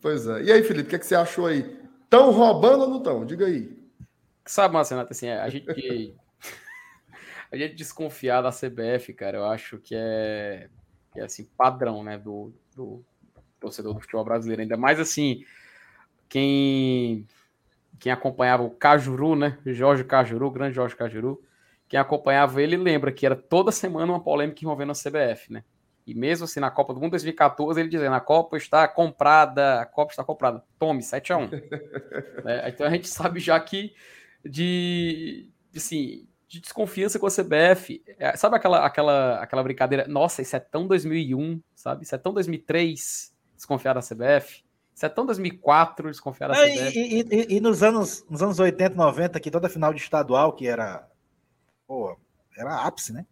Pois 0.01 0.27
é. 0.27 0.43
E 0.43 0.53
aí, 0.53 0.63
Felipe, 0.63 0.87
o 0.87 0.91
que, 0.91 0.97
é 0.97 0.99
que 0.99 1.07
você 1.07 1.15
achou 1.15 1.47
aí? 1.47 1.79
Estão 2.05 2.31
roubando 2.31 2.83
ou 2.83 2.91
não 2.91 2.99
estão? 2.99 3.27
Diga 3.27 3.47
aí. 3.47 3.77
Sabe, 4.45 4.75
Marcenato, 4.75 5.13
assim, 5.13 5.29
a 5.29 5.49
gente. 5.49 5.67
a 7.51 7.57
gente 7.57 7.75
desconfiar 7.75 8.43
da 8.43 8.51
CBF, 8.51 9.13
cara, 9.15 9.39
eu 9.39 9.45
acho 9.47 9.79
que 9.79 9.95
é, 9.97 10.69
é 11.17 11.25
assim, 11.25 11.45
padrão, 11.57 12.05
né, 12.05 12.19
do, 12.19 12.53
do 12.75 13.05
torcedor 13.61 13.95
do 13.95 14.01
futebol 14.01 14.25
brasileiro. 14.25 14.63
Ainda 14.63 14.77
mais 14.77 15.01
assim, 15.01 15.45
quem, 16.29 17.27
quem 17.99 18.13
acompanhava 18.13 18.63
o 18.63 18.71
Cajuru, 18.71 19.37
né? 19.37 19.59
Jorge 19.67 20.05
Cajuru, 20.05 20.51
grande 20.51 20.75
Jorge 20.75 20.97
Cajuru, 20.97 21.43
quem 21.89 21.99
acompanhava 21.99 22.61
ele 22.61 22.77
lembra 22.77 23.13
que 23.13 23.25
era 23.25 23.37
toda 23.37 23.71
semana 23.71 24.13
uma 24.13 24.23
polêmica 24.23 24.63
envolvendo 24.63 24.93
a 24.93 24.95
CBF, 24.95 25.53
né? 25.53 25.65
E 26.07 26.15
mesmo 26.15 26.45
assim, 26.45 26.61
na 26.61 26.71
Copa 26.71 26.95
do 26.95 27.01
Mundo 27.01 27.11
2014, 27.11 27.81
ele 27.81 27.89
dizendo: 27.89 28.15
a 28.15 28.21
Copa 28.21 28.57
está 28.57 28.87
comprada, 28.87 29.81
a 29.81 29.87
Copa 29.87 30.13
está 30.13 30.23
comprada. 30.23 30.63
Tome, 30.79 31.03
7 31.03 31.33
a 31.33 31.39
1 31.39 31.51
é, 32.47 32.69
Então 32.69 32.87
a 32.87 32.91
gente 32.91 33.09
sabe 33.09 33.41
já 33.41 33.59
que 33.59 33.93
de, 34.45 35.49
de, 35.73 35.79
assim, 35.79 36.29
de 36.47 36.61
desconfiança 36.61 37.19
com 37.19 37.27
a 37.27 37.31
CBF. 37.31 38.03
É, 38.19 38.37
sabe 38.37 38.55
aquela, 38.55 38.87
aquela, 38.87 39.43
aquela 39.43 39.63
brincadeira? 39.65 40.07
Nossa, 40.07 40.43
isso 40.43 40.55
é 40.55 40.61
tão 40.61 40.87
2001, 40.87 41.61
sabe? 41.75 42.05
Isso 42.05 42.15
é 42.15 42.19
tão 42.19 42.33
2003, 42.33 43.35
desconfiar 43.57 43.95
da 43.95 44.01
CBF. 44.01 44.65
Isso 44.95 45.05
é 45.05 45.09
tão 45.09 45.27
2004, 45.27 46.11
desconfiar 46.11 46.49
da 46.49 46.57
é, 46.57 46.71
CBF. 46.71 46.99
E, 46.99 47.23
e, 47.23 47.57
e, 47.57 47.61
nos, 47.61 47.83
anos, 47.83 48.25
nos 48.31 48.43
anos 48.43 48.59
80, 48.59 48.95
90, 48.95 49.41
que 49.41 49.51
toda 49.51 49.69
final 49.69 49.93
de 49.93 50.01
estadual, 50.01 50.53
que 50.53 50.67
era. 50.67 51.07
Pô, 51.87 52.19
era 52.57 52.87
ápice, 52.87 53.13
né? 53.13 53.27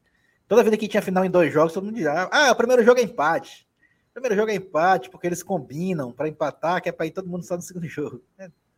Toda 0.47 0.63
vida 0.63 0.77
que 0.77 0.89
tinha 0.89 1.03
final 1.03 1.25
em 1.25 1.31
dois 1.31 1.53
jogos, 1.53 1.73
todo 1.73 1.85
mundo 1.85 1.95
dizia: 1.95 2.29
ah, 2.31 2.53
o 2.53 2.57
primeiro 2.57 2.85
jogo 2.85 3.01
é 3.01 3.03
empate. 3.03 3.67
O 4.11 4.13
primeiro 4.15 4.37
jogo 4.37 4.51
é 4.51 4.55
empate, 4.55 5.11
porque 5.11 5.27
eles 5.27 5.43
combinam 5.43 6.13
para 6.13 6.29
empatar, 6.29 6.83
que 6.83 6.89
é 6.89 6.93
para 6.93 7.07
ir 7.07 7.11
todo 7.11 7.29
mundo 7.29 7.45
só 7.45 7.57
no 7.57 7.63
segundo 7.63 7.89
jogo. 7.89 8.23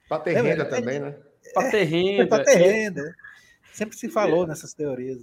Para 0.08 0.22
ter 0.22 0.40
renda 0.40 0.62
é, 0.62 0.64
também, 0.64 1.00
né? 1.00 1.18
Para 1.52 1.70
ter 1.70 1.84
renda. 1.84 2.26
Para 2.28 2.44
ter 2.44 2.54
renda. 2.54 3.14
Sempre 3.72 3.96
se 3.96 4.08
falou 4.08 4.44
é. 4.44 4.46
nessas 4.46 4.72
teorias. 4.72 5.18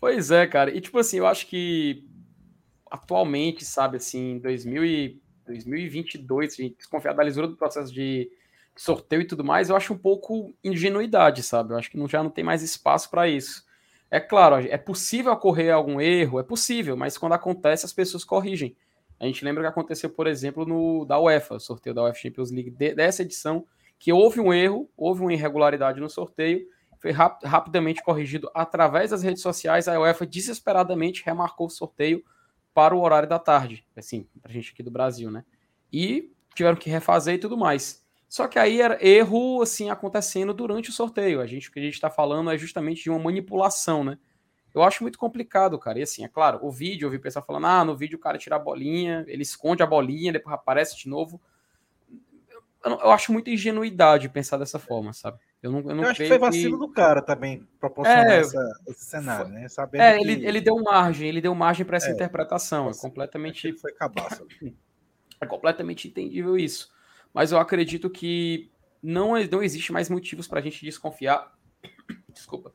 Pois 0.00 0.30
é, 0.30 0.46
cara. 0.46 0.70
E 0.70 0.80
tipo 0.80 0.98
assim, 0.98 1.18
eu 1.18 1.26
acho 1.26 1.46
que 1.46 2.08
atualmente, 2.90 3.64
sabe, 3.64 3.96
assim, 3.96 4.38
2000 4.38 4.84
e 4.84 5.22
2022, 5.46 6.54
a 6.54 6.62
gente 6.62 6.76
desconfiar 6.76 7.12
da 7.12 7.22
lisura 7.22 7.46
do 7.46 7.56
processo 7.56 7.92
de 7.92 8.30
sorteio 8.76 9.22
e 9.22 9.26
tudo 9.26 9.44
mais, 9.44 9.70
eu 9.70 9.76
acho 9.76 9.92
um 9.92 9.98
pouco 9.98 10.52
ingenuidade, 10.62 11.42
sabe? 11.42 11.72
Eu 11.72 11.78
acho 11.78 11.90
que 11.90 11.96
não, 11.96 12.08
já 12.08 12.22
não 12.22 12.30
tem 12.30 12.44
mais 12.44 12.62
espaço 12.62 13.08
para 13.10 13.28
isso. 13.28 13.64
É 14.10 14.20
claro, 14.20 14.56
é 14.56 14.76
possível 14.76 15.32
ocorrer 15.32 15.72
algum 15.72 16.00
erro, 16.00 16.38
é 16.38 16.42
possível, 16.42 16.96
mas 16.96 17.18
quando 17.18 17.32
acontece, 17.32 17.84
as 17.84 17.92
pessoas 17.92 18.24
corrigem. 18.24 18.76
A 19.18 19.26
gente 19.26 19.44
lembra 19.44 19.62
que 19.62 19.68
aconteceu, 19.68 20.10
por 20.10 20.26
exemplo, 20.26 20.66
no 20.66 21.04
da 21.04 21.18
UEFA, 21.18 21.58
sorteio 21.58 21.94
da 21.94 22.02
UEFA 22.02 22.18
Champions 22.18 22.50
League 22.50 22.70
de, 22.70 22.94
dessa 22.94 23.22
edição, 23.22 23.64
que 23.98 24.12
houve 24.12 24.40
um 24.40 24.52
erro, 24.52 24.88
houve 24.96 25.22
uma 25.22 25.32
irregularidade 25.32 26.00
no 26.00 26.10
sorteio, 26.10 26.66
foi 26.98 27.10
rap 27.10 27.44
rapidamente 27.44 28.02
corrigido 28.02 28.50
através 28.54 29.10
das 29.10 29.22
redes 29.22 29.42
sociais. 29.42 29.88
A 29.88 29.98
UEFA 30.00 30.26
desesperadamente 30.26 31.22
remarcou 31.24 31.66
o 31.66 31.70
sorteio 31.70 32.24
para 32.74 32.94
o 32.94 33.00
horário 33.00 33.28
da 33.28 33.38
tarde, 33.38 33.86
assim, 33.96 34.26
para 34.42 34.52
gente 34.52 34.72
aqui 34.72 34.82
do 34.82 34.90
Brasil, 34.90 35.30
né? 35.30 35.44
E 35.92 36.32
tiveram 36.54 36.76
que 36.76 36.90
refazer 36.90 37.36
e 37.36 37.38
tudo 37.38 37.56
mais. 37.56 38.04
Só 38.28 38.48
que 38.48 38.58
aí 38.58 38.80
era 38.80 38.98
erro 39.06 39.62
assim 39.62 39.90
acontecendo 39.90 40.52
durante 40.52 40.90
o 40.90 40.92
sorteio. 40.92 41.40
A 41.40 41.46
gente 41.46 41.68
o 41.68 41.72
que 41.72 41.78
a 41.78 41.82
gente 41.82 41.94
está 41.94 42.10
falando 42.10 42.50
é 42.50 42.58
justamente 42.58 43.04
de 43.04 43.10
uma 43.10 43.18
manipulação, 43.18 44.02
né? 44.02 44.18
Eu 44.74 44.82
acho 44.82 45.04
muito 45.04 45.16
complicado, 45.16 45.78
cara. 45.78 46.00
E 46.00 46.02
assim, 46.02 46.24
é 46.24 46.28
claro, 46.28 46.58
o 46.60 46.70
vídeo, 46.70 47.06
eu 47.06 47.10
vi 47.10 47.18
pessoal 47.20 47.44
falando, 47.44 47.66
ah, 47.66 47.84
no 47.84 47.96
vídeo 47.96 48.16
o 48.16 48.20
cara 48.20 48.36
tira 48.36 48.56
a 48.56 48.58
bolinha, 48.58 49.24
ele 49.28 49.42
esconde 49.42 49.84
a 49.84 49.86
bolinha, 49.86 50.32
depois 50.32 50.52
aparece 50.52 50.98
de 50.98 51.08
novo 51.08 51.40
eu, 52.84 52.92
eu, 52.92 53.10
acho 53.10 53.32
muita 53.32 53.50
ingenuidade 53.50 54.28
pensar 54.28 54.58
dessa 54.58 54.78
forma, 54.78 55.12
sabe? 55.12 55.38
Eu 55.64 55.72
não, 55.72 55.78
eu 55.78 55.94
não 55.94 56.04
eu 56.04 56.10
acho 56.10 56.20
que 56.20 56.28
foi 56.28 56.38
vacilo 56.38 56.78
que... 56.78 56.86
do 56.86 56.92
cara 56.92 57.22
também 57.22 57.66
proporcionar 57.80 58.30
é, 58.30 58.40
essa, 58.40 58.80
esse 58.86 59.06
cenário, 59.06 59.50
né? 59.50 59.66
Sabendo 59.66 60.02
é, 60.02 60.18
que... 60.18 60.22
ele, 60.22 60.46
ele 60.46 60.60
deu 60.60 60.76
margem, 60.76 61.26
ele 61.26 61.40
deu 61.40 61.54
margem 61.54 61.86
para 61.86 61.96
essa 61.96 62.10
é, 62.10 62.12
interpretação. 62.12 62.90
É 62.90 62.92
completamente. 62.92 63.72
Foi 63.78 63.90
cabaço. 63.94 64.46
é 65.40 65.46
completamente 65.46 66.06
entendível 66.06 66.58
isso. 66.58 66.92
Mas 67.32 67.50
eu 67.50 67.56
acredito 67.56 68.10
que 68.10 68.70
não, 69.02 69.42
não 69.50 69.62
existe 69.62 69.90
mais 69.90 70.10
motivos 70.10 70.46
para 70.46 70.60
a 70.60 70.62
gente 70.62 70.84
desconfiar. 70.84 71.54
Desculpa. 72.28 72.74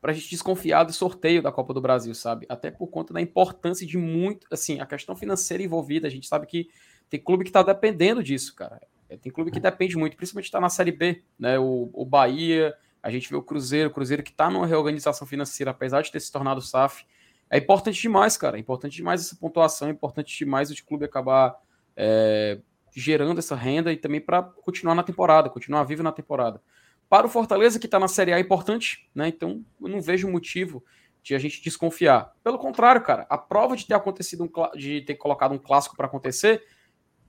para 0.00 0.10
a 0.12 0.14
gente 0.14 0.30
desconfiar 0.30 0.84
do 0.84 0.94
sorteio 0.94 1.42
da 1.42 1.52
Copa 1.52 1.74
do 1.74 1.80
Brasil, 1.82 2.14
sabe? 2.14 2.46
Até 2.48 2.70
por 2.70 2.86
conta 2.86 3.12
da 3.12 3.20
importância 3.20 3.86
de 3.86 3.98
muito, 3.98 4.46
assim, 4.50 4.80
a 4.80 4.86
questão 4.86 5.14
financeira 5.14 5.62
envolvida. 5.62 6.06
A 6.06 6.10
gente 6.10 6.26
sabe 6.26 6.46
que 6.46 6.70
tem 7.10 7.20
clube 7.20 7.44
que 7.44 7.50
está 7.50 7.62
dependendo 7.62 8.22
disso, 8.22 8.54
cara. 8.54 8.80
É, 9.08 9.16
tem 9.16 9.32
clube 9.32 9.50
que 9.50 9.60
depende 9.60 9.96
muito, 9.96 10.16
principalmente 10.16 10.46
está 10.46 10.60
na 10.60 10.68
Série 10.68 10.92
B, 10.92 11.22
né? 11.38 11.58
O, 11.58 11.90
o 11.92 12.04
Bahia, 12.04 12.74
a 13.02 13.10
gente 13.10 13.28
vê 13.28 13.36
o 13.36 13.42
Cruzeiro, 13.42 13.90
o 13.90 13.92
Cruzeiro 13.92 14.22
que 14.22 14.30
está 14.30 14.50
numa 14.50 14.66
reorganização 14.66 15.26
financeira, 15.26 15.70
apesar 15.70 16.02
de 16.02 16.10
ter 16.10 16.20
se 16.20 16.32
tornado 16.32 16.60
SAF. 16.60 17.04
É 17.50 17.58
importante 17.58 18.00
demais, 18.00 18.36
cara. 18.36 18.56
É 18.56 18.60
importante 18.60 18.96
demais 18.96 19.20
essa 19.20 19.36
pontuação, 19.36 19.88
é 19.88 19.90
importante 19.90 20.36
demais 20.36 20.70
o 20.70 20.84
clube 20.84 21.04
acabar 21.04 21.54
é, 21.96 22.58
gerando 22.94 23.38
essa 23.38 23.54
renda 23.54 23.92
e 23.92 23.96
também 23.96 24.20
para 24.20 24.42
continuar 24.42 24.94
na 24.94 25.02
temporada, 25.02 25.50
continuar 25.50 25.84
vivo 25.84 26.02
na 26.02 26.12
temporada. 26.12 26.60
Para 27.08 27.26
o 27.26 27.30
Fortaleza, 27.30 27.78
que 27.78 27.86
está 27.86 27.98
na 27.98 28.08
Série 28.08 28.32
A, 28.32 28.38
é 28.38 28.40
importante, 28.40 29.08
né? 29.14 29.28
Então, 29.28 29.64
eu 29.80 29.88
não 29.88 30.00
vejo 30.00 30.30
motivo 30.30 30.82
de 31.22 31.34
a 31.34 31.38
gente 31.38 31.62
desconfiar. 31.62 32.32
Pelo 32.42 32.58
contrário, 32.58 33.02
cara, 33.02 33.26
a 33.28 33.38
prova 33.38 33.76
de 33.76 33.86
ter 33.86 33.94
acontecido 33.94 34.44
um, 34.44 34.78
de 34.78 35.00
ter 35.02 35.14
colocado 35.14 35.52
um 35.52 35.58
clássico 35.58 35.96
para 35.96 36.06
acontecer, 36.06 36.62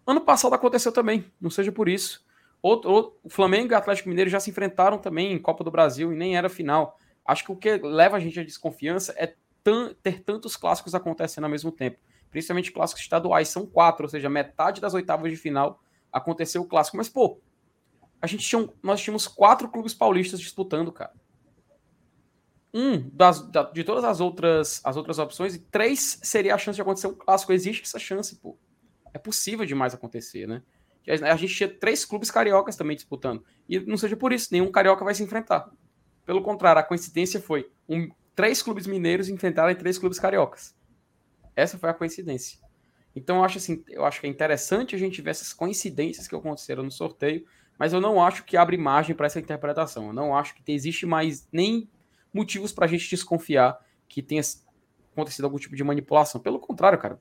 ano 0.05 0.21
passado 0.21 0.53
aconteceu 0.53 0.91
também, 0.91 1.25
não 1.39 1.49
seja 1.49 1.71
por 1.71 1.89
isso. 1.89 2.25
Outro, 2.61 2.91
outro, 2.91 3.19
o 3.23 3.29
Flamengo 3.29 3.71
e 3.71 3.75
o 3.75 3.77
Atlético 3.77 4.09
Mineiro 4.09 4.29
já 4.29 4.39
se 4.39 4.49
enfrentaram 4.49 4.97
também 4.97 5.31
em 5.31 5.39
Copa 5.39 5.63
do 5.63 5.71
Brasil 5.71 6.11
e 6.11 6.15
nem 6.15 6.35
era 6.35 6.49
final. 6.49 6.97
Acho 7.23 7.43
que 7.45 7.51
o 7.51 7.55
que 7.55 7.77
leva 7.77 8.17
a 8.17 8.19
gente 8.19 8.39
à 8.39 8.43
desconfiança 8.43 9.13
é 9.17 9.35
ter 10.01 10.23
tantos 10.23 10.55
clássicos 10.55 10.93
acontecendo 10.93 11.45
ao 11.45 11.49
mesmo 11.49 11.71
tempo. 11.71 11.97
Principalmente 12.29 12.71
clássicos 12.71 13.01
estaduais, 13.01 13.47
são 13.49 13.65
quatro, 13.65 14.05
ou 14.05 14.09
seja, 14.09 14.29
metade 14.29 14.81
das 14.81 14.93
oitavas 14.93 15.31
de 15.31 15.37
final 15.37 15.81
aconteceu 16.11 16.61
o 16.61 16.67
clássico. 16.67 16.97
Mas, 16.97 17.09
pô, 17.09 17.39
a 18.21 18.27
gente 18.27 18.47
tinha, 18.47 18.67
nós 18.81 19.01
tínhamos 19.01 19.27
quatro 19.27 19.69
clubes 19.69 19.93
paulistas 19.93 20.39
disputando, 20.39 20.91
cara. 20.91 21.13
Um 22.73 23.09
das, 23.09 23.41
da, 23.49 23.63
de 23.63 23.83
todas 23.83 24.03
as 24.03 24.19
outras, 24.19 24.81
as 24.83 24.97
outras 24.97 25.17
opções, 25.17 25.55
e 25.55 25.59
três 25.59 26.19
seria 26.23 26.53
a 26.53 26.57
chance 26.57 26.75
de 26.75 26.81
acontecer 26.81 27.07
um 27.07 27.13
clássico. 27.13 27.53
Existe 27.53 27.83
essa 27.83 27.99
chance, 27.99 28.35
pô. 28.35 28.57
É 29.15 29.17
possível 29.17 29.65
demais 29.65 29.93
acontecer, 29.93 30.45
né? 30.45 30.61
A 31.07 31.37
gente 31.37 31.55
tinha 31.55 31.69
três 31.69 32.03
clubes 32.03 32.29
cariocas 32.29 32.75
também 32.75 32.97
disputando. 32.97 33.45
E 33.69 33.79
não 33.79 33.95
seja 33.95 34.17
por 34.17 34.33
isso, 34.33 34.49
nenhum 34.51 34.69
carioca 34.69 35.05
vai 35.05 35.15
se 35.15 35.23
enfrentar. 35.23 35.71
Pelo 36.25 36.41
contrário, 36.41 36.81
a 36.81 36.83
coincidência 36.83 37.39
foi 37.39 37.71
um, 37.87 38.09
três 38.35 38.61
clubes 38.61 38.85
mineiros 38.85 39.29
enfrentarem 39.29 39.73
três 39.73 39.97
clubes 39.97 40.19
cariocas. 40.19 40.75
Essa 41.55 41.77
foi 41.77 41.89
a 41.89 41.93
coincidência. 41.93 42.59
Então 43.15 43.37
eu 43.37 43.45
acho 43.45 43.57
assim, 43.57 43.85
eu 43.87 44.03
acho 44.03 44.19
que 44.19 44.27
é 44.27 44.29
interessante 44.29 44.95
a 44.95 44.99
gente 44.99 45.21
ver 45.21 45.29
essas 45.29 45.53
coincidências 45.53 46.27
que 46.27 46.35
aconteceram 46.35 46.83
no 46.83 46.91
sorteio, 46.91 47.45
mas 47.79 47.93
eu 47.93 48.01
não 48.01 48.21
acho 48.21 48.43
que 48.43 48.57
abre 48.57 48.75
margem 48.75 49.15
para 49.15 49.27
essa 49.27 49.39
interpretação. 49.39 50.07
Eu 50.07 50.13
não 50.13 50.35
acho 50.35 50.55
que 50.55 50.73
existe 50.73 51.05
mais 51.05 51.47
nem 51.53 51.89
motivos 52.33 52.73
para 52.73 52.83
a 52.83 52.89
gente 52.89 53.09
desconfiar 53.09 53.79
que 54.09 54.21
tenha 54.21 54.41
acontecido 55.13 55.45
algum 55.45 55.57
tipo 55.57 55.73
de 55.73 55.85
manipulação. 55.85 56.41
Pelo 56.41 56.59
contrário, 56.59 56.99
cara, 56.99 57.17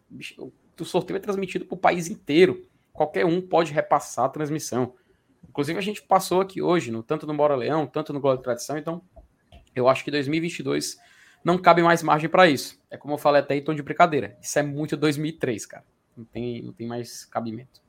sorteio 0.82 1.18
é 1.18 1.20
transmitido 1.20 1.66
para 1.66 1.74
o 1.74 1.78
país 1.78 2.08
inteiro 2.08 2.66
qualquer 2.92 3.26
um 3.26 3.40
pode 3.40 3.72
repassar 3.72 4.24
a 4.24 4.28
transmissão. 4.28 4.94
Inclusive, 5.48 5.78
a 5.78 5.82
gente 5.82 6.02
passou 6.02 6.40
aqui 6.40 6.62
hoje, 6.62 6.90
no, 6.90 7.02
tanto 7.02 7.26
no 7.26 7.34
Bora 7.34 7.54
Leão, 7.54 7.86
tanto 7.86 8.12
no 8.12 8.20
Gol 8.20 8.36
de 8.36 8.42
Tradição, 8.42 8.78
então 8.78 9.02
eu 9.74 9.88
acho 9.88 10.04
que 10.04 10.10
2022 10.10 10.96
não 11.44 11.58
cabe 11.58 11.82
mais 11.82 12.02
margem 12.02 12.30
para 12.30 12.48
isso. 12.48 12.80
É 12.90 12.96
como 12.96 13.14
eu 13.14 13.18
falei 13.18 13.42
até 13.42 13.54
em 13.54 13.62
tom 13.62 13.74
de 13.74 13.82
brincadeira. 13.82 14.36
Isso 14.40 14.58
é 14.58 14.62
muito 14.62 14.96
2003, 14.96 15.66
cara. 15.66 15.84
Não 16.16 16.24
tem, 16.24 16.62
não 16.62 16.72
tem 16.72 16.86
mais 16.86 17.24
cabimento. 17.24 17.82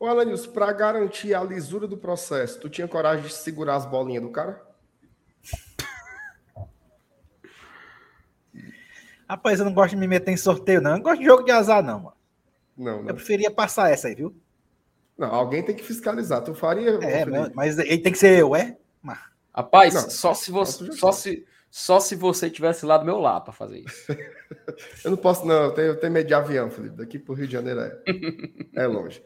Ô, 0.00 0.06
Alanis, 0.06 0.46
para 0.46 0.72
garantir 0.72 1.34
a 1.34 1.42
lisura 1.42 1.86
do 1.86 1.96
processo, 1.96 2.60
tu 2.60 2.68
tinha 2.68 2.86
coragem 2.86 3.26
de 3.26 3.32
segurar 3.32 3.74
as 3.74 3.84
bolinhas 3.84 4.22
do 4.22 4.30
cara? 4.30 4.67
Rapaz, 9.28 9.58
eu 9.58 9.64
não 9.64 9.74
gosto 9.74 9.90
de 9.90 9.96
me 9.96 10.06
meter 10.06 10.32
em 10.32 10.36
sorteio, 10.36 10.80
não. 10.80 10.92
Eu 10.92 10.96
não 10.96 11.02
gosto 11.02 11.20
de 11.20 11.26
jogo 11.26 11.42
de 11.42 11.50
azar, 11.50 11.82
não, 11.82 12.00
mano. 12.00 12.16
Não, 12.76 13.02
não. 13.02 13.08
Eu 13.08 13.14
preferia 13.14 13.50
passar 13.50 13.90
essa 13.90 14.08
aí, 14.08 14.14
viu? 14.14 14.34
Não, 15.16 15.34
alguém 15.34 15.62
tem 15.62 15.74
que 15.74 15.82
fiscalizar. 15.82 16.42
Tu 16.42 16.54
faria. 16.54 16.90
É, 17.02 17.24
mas 17.54 17.78
ele 17.78 17.98
tem 17.98 18.12
que 18.12 18.18
ser 18.18 18.38
eu, 18.38 18.54
é? 18.54 18.76
Rapaz, 19.58 19.92
não, 19.92 20.08
só 20.08 20.34
se 20.34 20.52
você. 20.52 20.92
Só 20.92 21.10
se, 21.10 21.44
só 21.68 21.98
se 21.98 22.14
você 22.14 22.48
tivesse 22.48 22.86
lá 22.86 22.96
do 22.96 23.04
meu 23.04 23.18
lado 23.18 23.42
para 23.42 23.52
fazer 23.52 23.80
isso. 23.80 24.06
eu 25.04 25.10
não 25.10 25.18
posso, 25.18 25.44
não. 25.44 25.64
Eu 25.64 25.72
tenho, 25.72 25.86
eu 25.88 25.96
tenho 25.96 26.12
medo 26.12 26.28
de 26.28 26.34
avião, 26.34 26.70
Felipe. 26.70 26.96
Daqui 26.96 27.18
pro 27.18 27.34
Rio 27.34 27.48
de 27.48 27.54
Janeiro 27.54 27.80
é, 27.80 27.98
é 28.76 28.86
longe. 28.86 29.20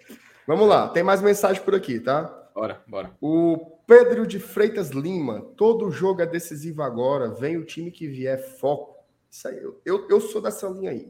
Vamos 0.46 0.66
lá, 0.66 0.88
tem 0.88 1.02
mais 1.02 1.20
mensagem 1.20 1.62
por 1.62 1.74
aqui, 1.74 2.00
tá? 2.00 2.24
Bora, 2.54 2.82
bora. 2.86 3.10
O 3.20 3.78
Pedro 3.86 4.26
de 4.26 4.38
Freitas 4.38 4.88
Lima. 4.88 5.42
Todo 5.54 5.90
jogo 5.90 6.22
é 6.22 6.26
decisivo 6.26 6.82
agora. 6.82 7.28
Vem 7.28 7.58
o 7.58 7.64
time 7.66 7.90
que 7.90 8.08
vier, 8.08 8.38
foco. 8.58 9.01
Isso 9.32 9.48
aí, 9.48 9.56
eu, 9.86 10.06
eu, 10.10 10.20
sou 10.20 10.42
dessa 10.42 10.68
linha 10.68 10.90
aí. 10.90 11.06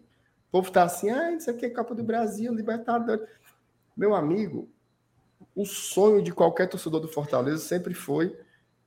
O 0.49 0.53
povo 0.53 0.71
tá 0.71 0.85
assim, 0.85 1.11
ah, 1.11 1.33
isso 1.33 1.51
aqui 1.51 1.67
é 1.67 1.71
Copa 1.71 1.93
do 1.93 2.05
Brasil, 2.05 2.55
Libertadores. 2.55 3.29
Meu 3.97 4.15
amigo, 4.15 4.71
o 5.57 5.67
sonho 5.67 6.23
de 6.23 6.33
qualquer 6.33 6.69
torcedor 6.69 7.01
do 7.01 7.09
Fortaleza 7.09 7.59
sempre 7.59 7.95
foi 7.95 8.39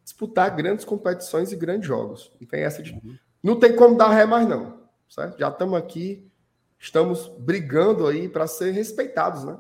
disputar 0.06 0.56
grandes 0.56 0.86
competições 0.86 1.52
e 1.52 1.56
grandes 1.58 1.86
jogos. 1.86 2.32
Não 2.40 2.48
tem 2.48 2.62
essa 2.62 2.82
de. 2.82 2.94
Uhum. 2.94 3.18
Não 3.44 3.60
tem 3.60 3.76
como 3.76 3.98
dar 3.98 4.08
ré 4.08 4.26
mais, 4.26 4.48
não. 4.48 4.86
Certo? 5.10 5.38
Já 5.38 5.50
estamos 5.50 5.78
aqui, 5.78 6.32
estamos 6.80 7.28
brigando 7.38 8.08
aí 8.08 8.30
para 8.30 8.48
ser 8.48 8.72
respeitados, 8.72 9.44
né? 9.44 9.60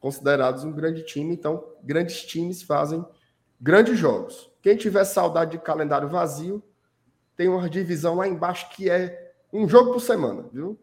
Considerados 0.00 0.64
um 0.64 0.72
grande 0.72 1.02
time, 1.02 1.32
então 1.32 1.64
grandes 1.82 2.26
times 2.26 2.62
fazem 2.62 3.02
grandes 3.58 3.98
jogos. 3.98 4.52
Quem 4.60 4.76
tiver 4.76 5.04
saudade 5.04 5.52
de 5.52 5.58
calendário 5.58 6.10
vazio, 6.10 6.62
tem 7.36 7.48
uma 7.48 7.68
divisão 7.68 8.16
lá 8.16 8.28
embaixo 8.28 8.68
que 8.70 8.90
é 8.90 9.32
um 9.52 9.68
jogo 9.68 9.92
por 9.92 10.00
semana, 10.00 10.44
viu? 10.52 10.78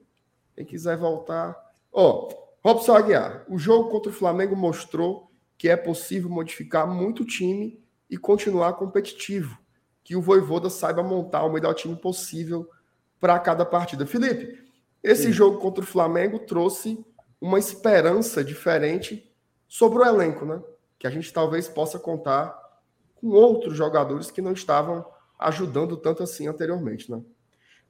Quem 0.56 0.66
quiser 0.66 0.98
voltar. 0.98 1.56
Ó, 1.92 2.28
oh, 2.28 2.50
Robson 2.62 2.94
Aguiar, 2.94 3.46
o 3.48 3.58
jogo 3.58 3.90
contra 3.90 4.12
o 4.12 4.14
Flamengo 4.14 4.56
mostrou 4.56 5.32
que 5.58 5.70
é 5.70 5.76
possível 5.76 6.30
modificar 6.30 6.88
muito 6.88 7.24
o 7.24 7.26
time 7.26 7.84
e 8.10 8.18
continuar 8.18 8.74
competitivo. 8.74 9.58
Que 10.04 10.16
o 10.16 10.22
Voivoda 10.22 10.70
saiba 10.70 11.04
montar 11.04 11.44
o 11.44 11.52
melhor 11.52 11.74
time 11.74 11.96
possível 11.96 12.70
para 13.20 13.38
cada 13.40 13.66
partida. 13.66 14.06
Felipe, 14.06 14.64
esse 15.04 15.24
Sim. 15.24 15.32
jogo 15.32 15.60
contra 15.60 15.84
o 15.84 15.88
Flamengo 15.88 16.40
trouxe 16.40 17.04
uma 17.40 17.60
esperança 17.60 18.44
diferente 18.44 19.32
sobre 19.68 20.00
o 20.00 20.06
elenco, 20.06 20.46
né? 20.46 20.62
Que 20.98 21.08
a 21.08 21.10
gente 21.10 21.32
talvez 21.32 21.68
possa 21.68 22.00
contar 22.00 22.58
com 23.16 23.30
outros 23.30 23.76
jogadores 23.76 24.32
que 24.32 24.42
não 24.42 24.54
estavam 24.54 25.06
ajudando 25.40 25.98
tanto 25.98 26.22
assim 26.22 26.48
anteriormente, 26.48 27.10
né? 27.10 27.22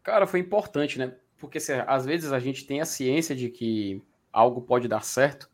Cara, 0.04 0.26
foi 0.26 0.39
importante, 0.39 0.97
né? 0.97 1.14
porque 1.39 1.58
assim, 1.58 1.74
às 1.88 2.06
vezes 2.06 2.32
a 2.32 2.39
gente 2.39 2.66
tem 2.66 2.82
a 2.82 2.86
ciência 2.86 3.36
de 3.36 3.50
que 3.50 4.04
algo 4.32 4.62
pode 4.62 4.88
dar 4.88 5.04
certo, 5.04 5.50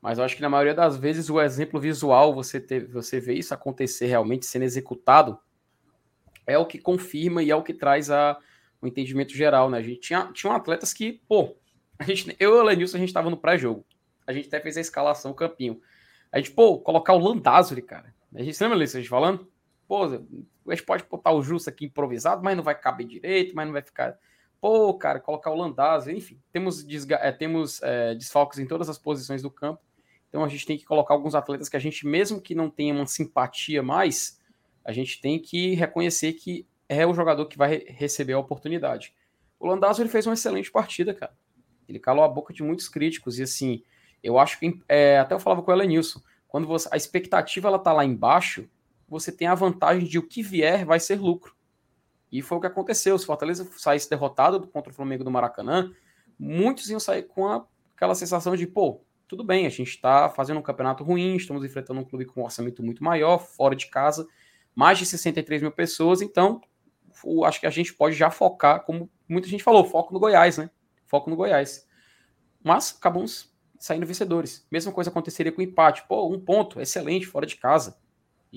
mas 0.00 0.18
eu 0.18 0.24
acho 0.24 0.36
que 0.36 0.42
na 0.42 0.48
maioria 0.48 0.74
das 0.74 0.96
vezes 0.96 1.28
o 1.28 1.40
exemplo 1.40 1.80
visual, 1.80 2.34
você, 2.34 2.60
ter, 2.60 2.86
você 2.86 3.18
vê 3.20 3.34
isso 3.34 3.52
acontecer 3.52 4.06
realmente 4.06 4.46
sendo 4.46 4.62
executado, 4.62 5.38
é 6.46 6.56
o 6.56 6.66
que 6.66 6.78
confirma 6.78 7.42
e 7.42 7.50
é 7.50 7.56
o 7.56 7.62
que 7.62 7.74
traz 7.74 8.10
a, 8.10 8.38
o 8.80 8.86
entendimento 8.86 9.32
geral, 9.34 9.68
né? 9.70 9.78
A 9.78 9.82
gente 9.82 10.00
tinha, 10.00 10.30
tinha 10.32 10.54
atletas 10.54 10.92
que, 10.92 11.20
pô, 11.26 11.56
a 11.98 12.04
gente, 12.04 12.36
eu 12.38 12.56
e 12.56 12.60
o 12.60 12.62
Lenilson, 12.62 12.98
a 12.98 13.00
gente 13.00 13.12
tava 13.12 13.30
no 13.30 13.36
pré-jogo. 13.36 13.84
A 14.26 14.32
gente 14.32 14.48
até 14.48 14.60
fez 14.60 14.76
a 14.76 14.80
escalação, 14.80 15.30
o 15.30 15.34
campinho. 15.34 15.80
A 16.30 16.38
gente, 16.38 16.50
pô, 16.50 16.78
colocar 16.78 17.14
o 17.14 17.18
Landázuri, 17.18 17.80
cara. 17.80 18.14
A 18.34 18.42
gente 18.42 18.60
lembra 18.62 18.78
disso, 18.78 18.96
a 18.96 19.00
gente 19.00 19.08
falando? 19.08 19.48
Pô, 19.86 20.04
a 20.04 20.74
gente 20.74 20.84
pode 20.84 21.04
botar 21.04 21.32
o 21.32 21.42
Justo 21.42 21.68
aqui 21.68 21.86
improvisado, 21.86 22.42
mas 22.42 22.56
não 22.56 22.64
vai 22.64 22.74
caber 22.74 23.06
direito, 23.06 23.54
mas 23.54 23.66
não 23.66 23.72
vai 23.72 23.82
ficar 23.82 24.18
pô, 24.64 24.94
cara, 24.94 25.20
colocar 25.20 25.50
o 25.50 25.54
Landaz, 25.54 26.08
enfim, 26.08 26.40
temos, 26.50 26.86
é, 27.10 27.30
temos 27.32 27.82
é, 27.82 28.14
desfalques 28.14 28.58
em 28.58 28.66
todas 28.66 28.88
as 28.88 28.96
posições 28.96 29.42
do 29.42 29.50
campo, 29.50 29.82
então 30.26 30.42
a 30.42 30.48
gente 30.48 30.64
tem 30.64 30.78
que 30.78 30.86
colocar 30.86 31.12
alguns 31.12 31.34
atletas 31.34 31.68
que 31.68 31.76
a 31.76 31.78
gente, 31.78 32.06
mesmo 32.06 32.40
que 32.40 32.54
não 32.54 32.70
tenha 32.70 32.94
uma 32.94 33.06
simpatia 33.06 33.82
mais, 33.82 34.40
a 34.82 34.90
gente 34.90 35.20
tem 35.20 35.38
que 35.38 35.74
reconhecer 35.74 36.32
que 36.32 36.66
é 36.88 37.06
o 37.06 37.12
jogador 37.12 37.44
que 37.44 37.58
vai 37.58 37.84
receber 37.88 38.32
a 38.32 38.38
oportunidade. 38.38 39.14
O 39.60 39.66
Landazzo 39.66 40.00
ele 40.00 40.08
fez 40.08 40.26
uma 40.26 40.32
excelente 40.32 40.72
partida, 40.72 41.12
cara. 41.12 41.36
Ele 41.86 41.98
calou 41.98 42.24
a 42.24 42.28
boca 42.28 42.54
de 42.54 42.62
muitos 42.62 42.88
críticos 42.88 43.38
e 43.38 43.42
assim, 43.42 43.82
eu 44.22 44.38
acho 44.38 44.58
que 44.58 44.80
é, 44.88 45.18
até 45.18 45.34
eu 45.34 45.40
falava 45.40 45.62
com 45.62 45.70
o 45.70 45.74
Elenilson, 45.74 46.22
quando 46.48 46.66
você, 46.66 46.88
a 46.90 46.96
expectativa 46.96 47.68
ela 47.68 47.78
tá 47.78 47.92
lá 47.92 48.02
embaixo, 48.02 48.66
você 49.14 49.30
tem 49.30 49.46
a 49.46 49.54
vantagem 49.54 50.04
de 50.08 50.18
o 50.18 50.26
que 50.26 50.42
vier 50.42 50.84
vai 50.84 50.98
ser 50.98 51.20
lucro. 51.20 51.54
E 52.32 52.42
foi 52.42 52.58
o 52.58 52.60
que 52.60 52.66
aconteceu. 52.66 53.16
Se 53.16 53.24
Fortaleza 53.24 53.68
saísse 53.76 54.10
derrotado 54.10 54.66
contra 54.66 54.90
o 54.90 54.94
Flamengo 54.94 55.22
do 55.22 55.30
Maracanã, 55.30 55.92
muitos 56.36 56.90
iam 56.90 56.98
sair 56.98 57.22
com 57.22 57.46
a, 57.46 57.64
aquela 57.94 58.14
sensação 58.14 58.56
de, 58.56 58.66
pô, 58.66 59.00
tudo 59.28 59.44
bem, 59.44 59.66
a 59.66 59.70
gente 59.70 59.90
está 59.90 60.28
fazendo 60.28 60.58
um 60.58 60.62
campeonato 60.62 61.04
ruim, 61.04 61.36
estamos 61.36 61.64
enfrentando 61.64 62.00
um 62.00 62.04
clube 62.04 62.24
com 62.24 62.40
um 62.40 62.44
orçamento 62.44 62.82
muito 62.82 63.04
maior, 63.04 63.38
fora 63.38 63.76
de 63.76 63.86
casa, 63.86 64.26
mais 64.74 64.98
de 64.98 65.06
63 65.06 65.62
mil 65.62 65.70
pessoas, 65.70 66.20
então 66.20 66.60
acho 67.46 67.60
que 67.60 67.66
a 67.66 67.70
gente 67.70 67.94
pode 67.94 68.16
já 68.16 68.30
focar, 68.30 68.84
como 68.84 69.08
muita 69.28 69.48
gente 69.48 69.62
falou, 69.62 69.84
foco 69.84 70.12
no 70.12 70.18
Goiás, 70.18 70.58
né? 70.58 70.68
Foco 71.06 71.30
no 71.30 71.36
Goiás. 71.36 71.86
Mas 72.62 72.96
acabamos 72.98 73.54
saindo 73.78 74.06
vencedores. 74.06 74.66
Mesma 74.70 74.90
coisa 74.90 75.10
aconteceria 75.10 75.52
com 75.52 75.60
o 75.60 75.64
empate. 75.64 76.04
Pô, 76.08 76.28
um 76.28 76.40
ponto, 76.40 76.80
excelente, 76.80 77.26
fora 77.26 77.46
de 77.46 77.56
casa. 77.56 77.96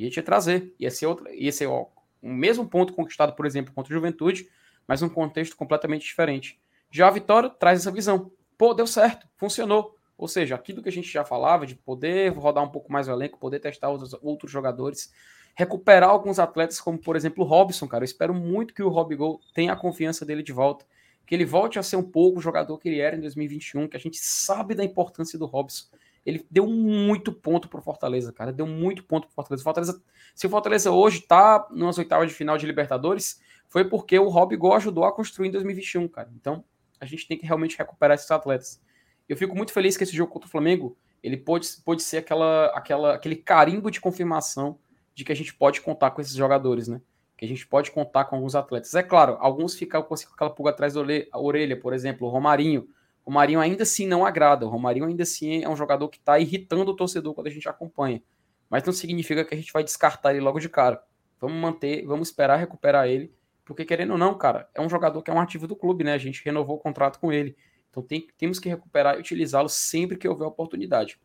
Ia 0.04 0.10
te 0.10 0.22
trazer. 0.22 0.74
Ia 0.80 0.92
ser 0.92 1.08
outra. 1.08 1.34
Ia 1.34 1.52
ser, 1.52 1.68
ó, 1.68 1.88
o 2.22 2.30
mesmo 2.30 2.68
ponto 2.68 2.94
conquistado, 2.94 3.34
por 3.34 3.46
exemplo, 3.46 3.74
contra 3.74 3.92
o 3.92 3.96
Juventude, 3.96 4.50
mas 4.88 5.02
um 5.02 5.10
contexto 5.10 5.56
completamente 5.56 6.06
diferente. 6.06 6.60
Já 6.92 7.08
a 7.08 7.12
vitória 7.12 7.50
traz 7.50 7.80
essa 7.80 7.92
visão. 7.92 8.32
Pô, 8.58 8.74
deu 8.74 8.88
certo, 8.88 9.28
funcionou. 9.36 9.96
Ou 10.18 10.28
seja, 10.28 10.56
aquilo 10.56 10.82
que 10.82 10.90
a 10.90 10.92
gente 10.92 11.12
já 11.12 11.24
falava 11.24 11.66
de 11.66 11.76
poder 11.76 12.30
rodar 12.30 12.64
um 12.64 12.70
pouco 12.70 12.92
mais 12.92 13.08
o 13.08 13.12
elenco, 13.12 13.38
poder 13.38 13.60
testar 13.60 13.90
outros, 13.90 14.16
outros 14.22 14.52
jogadores, 14.52 15.14
recuperar 15.56 16.10
alguns 16.10 16.40
atletas, 16.40 16.80
como 16.80 16.98
por 16.98 17.16
exemplo 17.16 17.44
o 17.44 17.48
Robson, 17.48 17.88
cara. 17.88 18.04
Eu 18.04 18.06
espero 18.06 18.34
muito 18.34 18.74
que 18.74 18.82
o 18.82 18.90
Robigol 18.90 19.40
tenha 19.54 19.74
a 19.74 19.76
confiança 19.76 20.26
dele 20.26 20.42
de 20.42 20.52
volta, 20.52 20.86
que 21.26 21.36
ele 21.36 21.46
volte 21.46 21.78
a 21.78 21.84
ser 21.84 21.98
um 21.98 22.04
pouco 22.04 22.40
o 22.40 22.42
jogador 22.42 22.78
que 22.80 22.90
ele 22.90 23.00
era 23.00 23.16
em 23.16 23.22
2021, 23.22 23.88
que 23.88 23.98
a 23.98 24.00
gente 24.00 24.18
sabe 24.18 24.74
da 24.74 24.84
importância 24.84 25.38
do 25.38 25.46
Robson. 25.46 25.86
Ele 26.28 26.46
deu 26.52 26.68
muito 26.68 27.32
ponto 27.32 27.70
pro 27.70 27.82
Fortaleza, 27.82 28.34
cara. 28.34 28.52
Deu 28.52 28.68
muito 28.68 29.02
ponto 29.02 29.28
pro 29.28 29.34
Fortaleza. 29.34 29.64
Fortaleza 29.64 30.04
se 30.36 30.46
o 30.46 30.50
Fortaleza 30.50 30.92
hoje 30.92 31.22
tá 31.22 31.66
nas 31.72 31.98
oitavas 31.98 32.28
de 32.28 32.36
final 32.36 32.58
de 32.58 32.66
Libertadores, 32.66 33.42
foi 33.70 33.86
porque 33.86 34.20
o 34.20 34.28
Robigol 34.28 34.74
ajudou 34.74 35.06
a 35.06 35.14
construir 35.14 35.48
em 35.48 35.52
2021, 35.52 36.06
cara. 36.10 36.30
Então, 36.36 36.66
a 37.00 37.06
gente 37.06 37.26
tem 37.26 37.38
que 37.38 37.46
realmente 37.46 37.78
recuperar 37.78 38.16
esses 38.16 38.30
atletas. 38.30 38.82
Eu 39.30 39.38
fico 39.38 39.56
muito 39.56 39.72
feliz 39.72 39.96
que 39.96 40.04
esse 40.04 40.14
jogo 40.14 40.30
contra 40.30 40.50
o 40.50 40.52
Flamengo 40.52 40.98
ele 41.24 41.38
pode, 41.38 41.66
pode 41.86 42.04
ser 42.04 42.18
aquela, 42.18 42.66
aquela, 42.68 43.16
aquele 43.16 43.38
carimbo 43.38 43.90
de 43.90 44.02
confirmação 44.02 44.78
de 45.16 45.24
que 45.24 45.32
a 45.32 45.36
gente 45.36 45.54
pode 45.54 45.80
contar 45.80 46.12
com 46.12 46.20
esses 46.20 46.34
jogadores, 46.34 46.90
né? 46.90 47.02
Que 47.38 47.46
a 47.46 47.48
gente 47.48 47.66
pode 47.66 47.90
contar 47.92 48.26
com 48.26 48.36
alguns 48.36 48.54
atletas. 48.54 48.94
É 48.96 49.02
claro, 49.02 49.38
alguns 49.40 49.76
ficam 49.76 50.04
com 50.04 50.14
aquela 50.14 50.50
pulga 50.50 50.72
atrás 50.72 50.94
da 50.94 51.02
orelha, 51.40 51.80
por 51.80 51.94
exemplo, 51.94 52.28
o 52.28 52.30
Romarinho. 52.30 52.90
Romarinho 53.28 53.60
ainda 53.60 53.84
assim 53.84 54.08
não 54.08 54.26
agrada. 54.26 54.66
O 54.66 54.70
Romarinho 54.70 55.06
ainda 55.06 55.24
assim 55.24 55.64
é 55.64 55.70
um 55.70 55.76
jogador 55.76 56.08
que 56.10 56.18
está 56.18 56.40
irritando 56.40 56.92
o 56.92 56.96
torcedor 56.96 57.34
quando 57.34 57.48
a 57.48 57.52
gente 57.52 57.68
acompanha. 57.68 58.22
Mas 58.70 58.84
não 58.84 58.94
significa 58.94 59.46
que 59.46 59.54
a 59.54 59.58
gente 59.58 59.72
vai 59.72 59.84
descartar 59.84 60.32
ele 60.32 60.42
logo 60.42 60.60
de 60.60 60.70
cara. 60.70 61.02
Vamos 61.40 61.58
manter, 61.58 62.06
vamos 62.06 62.30
esperar 62.30 62.58
recuperar 62.58 63.08
ele 63.08 63.32
porque, 63.68 63.84
querendo 63.84 64.12
ou 64.12 64.18
não, 64.18 64.34
cara, 64.38 64.70
é 64.74 64.80
um 64.80 64.90
jogador 64.90 65.22
que 65.22 65.30
é 65.30 65.34
um 65.34 65.42
ativo 65.42 65.68
do 65.68 65.76
clube, 65.76 66.02
né? 66.02 66.14
A 66.14 66.18
gente 66.18 66.42
renovou 66.46 66.78
o 66.78 66.80
contrato 66.80 67.20
com 67.20 67.34
ele. 67.34 67.54
Então 67.90 68.02
tem, 68.02 68.26
temos 68.38 68.60
que 68.60 68.70
recuperar 68.70 69.18
e 69.18 69.20
utilizá-lo 69.20 69.68
sempre 69.68 70.16
que 70.18 70.26
houver 70.26 70.46
oportunidade. 70.48 71.20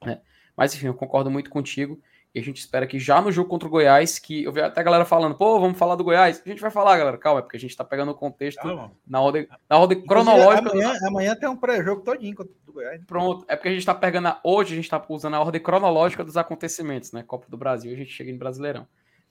Né? 0.00 0.20
Mas, 0.56 0.72
enfim, 0.72 0.86
eu 0.86 0.94
concordo 0.94 1.32
muito 1.32 1.50
contigo. 1.50 2.00
E 2.34 2.40
a 2.40 2.42
gente 2.42 2.58
espera 2.58 2.84
que 2.84 2.98
já 2.98 3.22
no 3.22 3.30
jogo 3.30 3.48
contra 3.48 3.68
o 3.68 3.70
Goiás, 3.70 4.18
que 4.18 4.42
eu 4.42 4.52
vi 4.52 4.60
até 4.60 4.80
a 4.80 4.84
galera 4.84 5.04
falando, 5.04 5.36
pô, 5.36 5.60
vamos 5.60 5.78
falar 5.78 5.94
do 5.94 6.02
Goiás. 6.02 6.42
A 6.44 6.48
gente 6.48 6.60
vai 6.60 6.70
falar, 6.70 6.98
galera, 6.98 7.16
calma, 7.16 7.38
é 7.38 7.42
porque 7.42 7.56
a 7.56 7.60
gente 7.60 7.76
tá 7.76 7.84
pegando 7.84 8.10
o 8.10 8.14
contexto 8.14 8.60
Calma. 8.60 8.90
na 9.06 9.20
ordem, 9.20 9.46
na 9.70 9.78
ordem 9.78 10.04
cronológica. 10.04 10.68
Amanhã, 10.68 10.98
amanhã 11.06 11.36
tem 11.36 11.48
um 11.48 11.56
pré-jogo 11.56 12.02
todinho 12.02 12.34
do 12.34 12.72
Goiás. 12.72 13.00
Pronto, 13.06 13.44
é 13.46 13.54
porque 13.54 13.68
a 13.68 13.72
gente 13.72 13.86
tá 13.86 13.94
pegando, 13.94 14.26
a, 14.26 14.40
hoje 14.42 14.72
a 14.72 14.76
gente 14.76 14.90
tá 14.90 15.00
usando 15.08 15.34
a 15.34 15.40
ordem 15.40 15.62
cronológica 15.62 16.24
dos 16.24 16.36
acontecimentos, 16.36 17.12
né? 17.12 17.22
Copa 17.22 17.46
do 17.48 17.56
Brasil, 17.56 17.92
a 17.92 17.96
gente 17.96 18.10
chega 18.10 18.32
em 18.32 18.36
Brasileirão. 18.36 18.84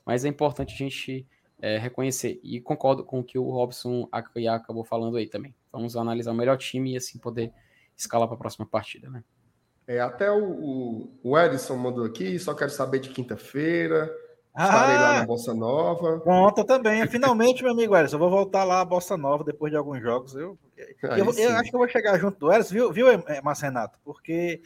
Mas 0.05 0.23
é 0.23 0.29
importante 0.29 0.73
a 0.73 0.77
gente 0.77 1.27
é, 1.61 1.77
reconhecer. 1.77 2.39
E 2.41 2.61
concordo 2.61 3.03
com 3.03 3.19
o 3.19 3.23
que 3.23 3.37
o 3.37 3.49
Robson 3.49 4.07
acabou 4.11 4.85
falando 4.85 5.17
aí 5.17 5.27
também. 5.27 5.53
Vamos 5.73 5.97
analisar 5.97 6.31
o 6.31 6.35
melhor 6.35 6.57
time 6.57 6.93
e 6.93 6.97
assim 6.97 7.19
poder 7.19 7.51
escalar 7.97 8.29
para 8.29 8.35
a 8.35 8.39
próxima 8.39 8.65
partida, 8.65 9.09
né? 9.09 9.23
É, 9.87 9.99
até 9.99 10.31
o, 10.31 10.43
o, 10.43 11.11
o 11.23 11.37
Edson 11.37 11.75
mandou 11.75 12.05
aqui, 12.05 12.39
só 12.39 12.53
quero 12.53 12.71
saber 12.71 12.99
de 12.99 13.09
quinta-feira. 13.09 14.11
Estarei 14.55 14.95
ah, 14.95 15.01
lá 15.01 15.19
na 15.19 15.25
Bossa 15.25 15.53
Nova. 15.53 16.19
Pronto, 16.19 16.63
também. 16.63 17.05
Finalmente, 17.07 17.63
meu 17.63 17.71
amigo 17.71 17.97
Edson, 17.97 18.15
eu 18.15 18.19
vou 18.19 18.29
voltar 18.29 18.63
lá 18.63 18.81
à 18.81 18.85
Bossa 18.85 19.17
Nova 19.17 19.43
depois 19.43 19.71
de 19.71 19.77
alguns 19.77 19.99
jogos. 19.99 20.35
Eu, 20.35 20.57
eu, 20.77 21.33
eu, 21.33 21.55
acho 21.55 21.69
que 21.69 21.75
eu 21.75 21.79
vou 21.79 21.87
chegar 21.89 22.19
junto 22.19 22.37
do 22.37 22.53
Edson, 22.53 22.73
viu, 22.73 22.91
viu 22.91 23.07
Márcio 23.43 23.65
Renato? 23.65 23.99
Porque 24.05 24.61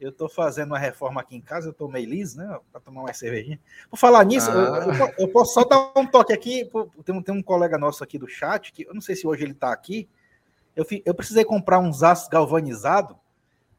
eu 0.00 0.10
estou 0.10 0.28
fazendo 0.28 0.72
uma 0.72 0.78
reforma 0.78 1.20
aqui 1.20 1.36
em 1.36 1.40
casa, 1.40 1.68
eu 1.68 1.72
tô 1.72 1.88
meio 1.88 2.08
liso, 2.08 2.36
né? 2.36 2.58
Para 2.72 2.80
tomar 2.80 3.02
uma 3.02 3.14
cervejinha. 3.14 3.60
Por 3.88 3.96
falar 3.96 4.24
nisso, 4.24 4.50
ah. 4.50 4.54
eu, 4.54 4.92
eu, 4.92 5.14
eu, 5.18 5.28
posso 5.28 5.54
só 5.54 5.64
dar 5.64 5.92
um 5.96 6.06
toque 6.06 6.32
aqui. 6.32 6.68
Tem 7.04 7.14
um, 7.14 7.22
tem 7.22 7.34
um 7.34 7.42
colega 7.42 7.78
nosso 7.78 8.02
aqui 8.02 8.18
do 8.18 8.26
chat, 8.28 8.72
que 8.72 8.84
eu 8.84 8.92
não 8.92 9.00
sei 9.00 9.14
se 9.14 9.26
hoje 9.26 9.44
ele 9.44 9.52
está 9.52 9.72
aqui. 9.72 10.08
Eu, 10.74 10.84
eu 11.04 11.14
precisei 11.14 11.44
comprar 11.44 11.78
uns 11.78 12.02
aços 12.02 12.28
galvanizados. 12.28 13.16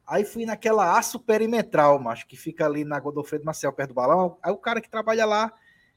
Aí 0.06 0.24
fui 0.24 0.44
naquela 0.44 0.98
aço 0.98 1.18
perimetral, 1.18 1.98
macho, 1.98 2.26
que 2.26 2.36
fica 2.36 2.66
ali 2.66 2.84
na 2.84 3.00
Godofredo 3.00 3.44
Marcel, 3.44 3.72
perto 3.72 3.90
do 3.90 3.94
balão. 3.94 4.36
Aí 4.42 4.52
o 4.52 4.58
cara 4.58 4.80
que 4.80 4.90
trabalha 4.90 5.24
lá 5.24 5.52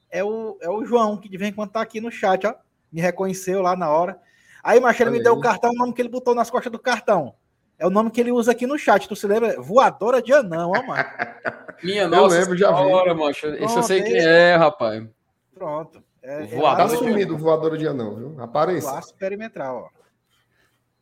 é 0.09 0.23
o, 0.23 0.57
é 0.61 0.69
o 0.69 0.85
João, 0.85 1.17
que 1.17 1.27
de 1.27 1.37
vez 1.37 1.51
em 1.51 1.53
quando 1.53 1.71
tá 1.71 1.81
aqui 1.81 1.99
no 1.99 2.11
chat, 2.11 2.45
ó. 2.47 2.55
Me 2.91 3.01
reconheceu 3.01 3.61
lá 3.61 3.75
na 3.75 3.89
hora. 3.89 4.17
Aí, 4.63 4.79
macho, 4.79 5.03
ele 5.03 5.11
me 5.11 5.21
deu 5.21 5.33
o 5.33 5.41
cartão, 5.41 5.71
o 5.71 5.77
nome 5.77 5.93
que 5.93 6.01
ele 6.01 6.09
botou 6.09 6.33
nas 6.33 6.49
costas 6.49 6.71
do 6.71 6.79
cartão. 6.79 7.35
É 7.77 7.85
o 7.85 7.89
nome 7.89 8.09
que 8.09 8.19
ele 8.19 8.31
usa 8.31 8.53
aqui 8.53 8.65
no 8.65 8.77
chat. 8.77 9.07
Tu 9.07 9.15
se 9.15 9.27
lembra? 9.27 9.61
Voadora 9.61 10.21
de 10.21 10.33
anão, 10.33 10.71
ó, 10.71 10.83
mano. 10.83 11.03
Minha 11.83 12.07
nossa 12.07 12.35
eu 12.35 12.39
lembro, 12.39 12.57
já 12.57 12.71
vi. 12.71 12.81
Hora, 12.81 13.13
macho. 13.13 13.47
Isso 13.47 13.77
eu 13.77 13.83
sei 13.83 14.01
quem 14.01 14.17
é, 14.17 14.55
rapaz. 14.55 15.05
Pronto. 15.53 16.03
É, 16.23 16.43
é 16.43 16.45
voadora 16.47 16.89
tá 16.89 16.95
sumido 16.95 17.37
voadora 17.37 17.77
de 17.77 17.87
anão, 17.87 18.15
viu? 18.15 18.41
Aparece. 18.41 18.87
Laço 18.87 19.13
perimetral, 19.15 19.91
ó. 19.93 19.97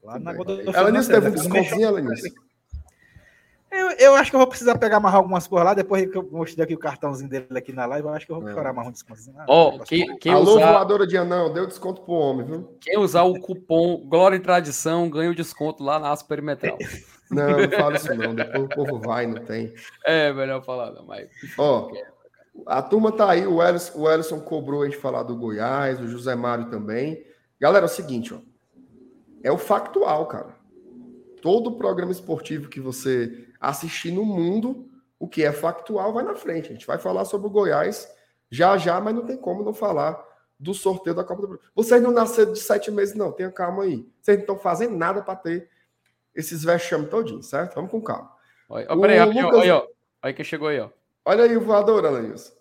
Lá 0.05 0.19
na 0.19 0.33
Ela 0.33 0.91
nisso 0.91 1.09
teve 1.09 1.29
um 1.29 1.31
descontinho, 1.31 1.87
ela 1.87 2.01
nisso. 2.01 2.27
Eu, 3.75 3.91
eu 3.91 4.15
acho 4.15 4.29
que 4.29 4.35
eu 4.35 4.39
vou 4.39 4.47
precisar 4.47 4.77
pegar 4.77 4.99
mais 4.99 5.13
algumas 5.13 5.45
coisas 5.47 5.65
lá, 5.65 5.73
depois 5.73 6.09
que 6.09 6.17
eu 6.17 6.27
mostrei 6.31 6.63
aqui 6.63 6.73
o 6.73 6.79
cartãozinho 6.79 7.29
dele 7.29 7.45
aqui 7.55 7.73
na 7.73 7.85
live, 7.85 8.07
eu 8.07 8.13
acho 8.13 8.25
que 8.25 8.31
eu 8.31 8.39
vou 8.39 8.49
chorar 8.51 8.71
mais 8.73 8.87
um 8.87 8.91
descontozinho. 8.91 9.35
oh, 9.47 9.79
quem, 9.79 10.17
quem 10.17 10.31
Alô, 10.31 10.55
usar... 10.55 10.71
voadora 10.71 11.05
de 11.05 11.17
anão, 11.17 11.51
deu 11.51 11.67
desconto 11.67 12.01
pro 12.01 12.13
homem, 12.13 12.45
viu? 12.45 12.77
Quem 12.79 12.97
usar 12.97 13.23
o 13.23 13.39
cupom 13.39 13.97
Glória 14.07 14.37
e 14.37 14.39
Tradição 14.39 15.09
ganha 15.09 15.29
o 15.29 15.35
desconto 15.35 15.83
lá 15.83 15.99
na 15.99 16.11
Aço 16.11 16.27
Perimetral. 16.27 16.77
Não, 17.29 17.57
não 17.57 17.71
fala 17.71 17.95
isso 17.95 18.13
não, 18.13 18.35
depois 18.35 18.63
o 18.63 18.69
povo 18.69 18.99
vai, 18.99 19.25
não 19.25 19.43
tem. 19.43 19.73
É, 20.05 20.31
melhor 20.31 20.63
falar 20.63 20.91
não, 20.91 21.05
mas... 21.05 21.27
Ó, 21.57 21.91
a 22.67 22.81
turma 22.81 23.11
tá 23.11 23.31
aí, 23.31 23.45
o 23.45 23.61
Ellison, 23.61 23.99
o 23.99 24.09
Ellison 24.09 24.39
cobrou 24.39 24.83
a 24.83 24.85
gente 24.85 24.97
falar 24.97 25.23
do 25.23 25.35
Goiás, 25.35 25.99
o 25.99 26.07
José 26.07 26.35
Mário 26.35 26.69
também. 26.69 27.25
Galera, 27.59 27.85
é 27.85 27.89
o 27.89 27.89
seguinte, 27.89 28.33
ó, 28.33 28.37
é 29.43 29.51
o 29.51 29.57
factual, 29.57 30.27
cara. 30.27 30.55
Todo 31.41 31.77
programa 31.77 32.11
esportivo 32.11 32.69
que 32.69 32.79
você 32.79 33.44
assistir 33.59 34.11
no 34.11 34.25
mundo, 34.25 34.89
o 35.19 35.27
que 35.27 35.43
é 35.43 35.51
factual 35.51 36.13
vai 36.13 36.23
na 36.23 36.35
frente. 36.35 36.69
A 36.69 36.73
gente 36.73 36.87
vai 36.87 36.97
falar 36.97 37.25
sobre 37.25 37.47
o 37.47 37.49
Goiás 37.49 38.11
já 38.49 38.77
já, 38.77 38.99
mas 39.01 39.15
não 39.15 39.25
tem 39.25 39.37
como 39.37 39.63
não 39.63 39.73
falar 39.73 40.23
do 40.59 40.73
sorteio 40.73 41.15
da 41.15 41.23
Copa 41.23 41.41
do 41.41 41.47
Brasil. 41.49 41.65
Vocês 41.75 42.01
não 42.01 42.11
nasceram 42.11 42.53
de 42.53 42.59
sete 42.59 42.91
meses, 42.91 43.15
não. 43.15 43.31
Tenha 43.31 43.51
calma 43.51 43.83
aí. 43.83 44.07
Vocês 44.21 44.37
não 44.37 44.43
estão 44.43 44.57
fazendo 44.57 44.95
nada 44.95 45.21
para 45.21 45.35
ter 45.35 45.69
esses 46.33 46.63
vexames 46.63 47.09
todinhos, 47.09 47.47
certo? 47.47 47.75
Vamos 47.75 47.91
com 47.91 48.01
calma. 48.01 48.31
Olha, 48.69 48.87
peraí, 48.87 49.19
Lucas... 49.19 49.59
olha, 49.59 49.75
olha, 49.75 49.87
olha 50.23 50.33
quem 50.33 50.45
chegou 50.45 50.67
aí, 50.67 50.79
ó. 50.79 50.89
Olha 51.23 51.43
aí 51.43 51.57
o 51.57 51.61
voador, 51.61 52.05
Alanis. 52.05 52.55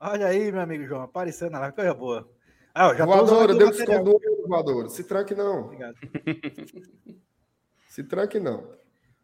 Olha 0.00 0.26
aí, 0.26 0.52
meu 0.52 0.60
amigo 0.60 0.84
João, 0.84 1.02
aparecendo 1.02 1.52
na 1.52 1.60
live, 1.60 1.74
coisa 1.74 1.94
boa. 1.94 2.28
Ah, 2.74 2.94
já 2.94 3.04
voadora, 3.04 3.54
deu 3.54 3.70
desconto 3.70 4.20
voadora. 4.46 4.88
Se 4.88 5.04
tranque 5.04 5.34
não. 5.34 5.64
Obrigado. 5.64 5.96
Se 7.88 8.04
tranque 8.04 8.38
não. 8.38 8.77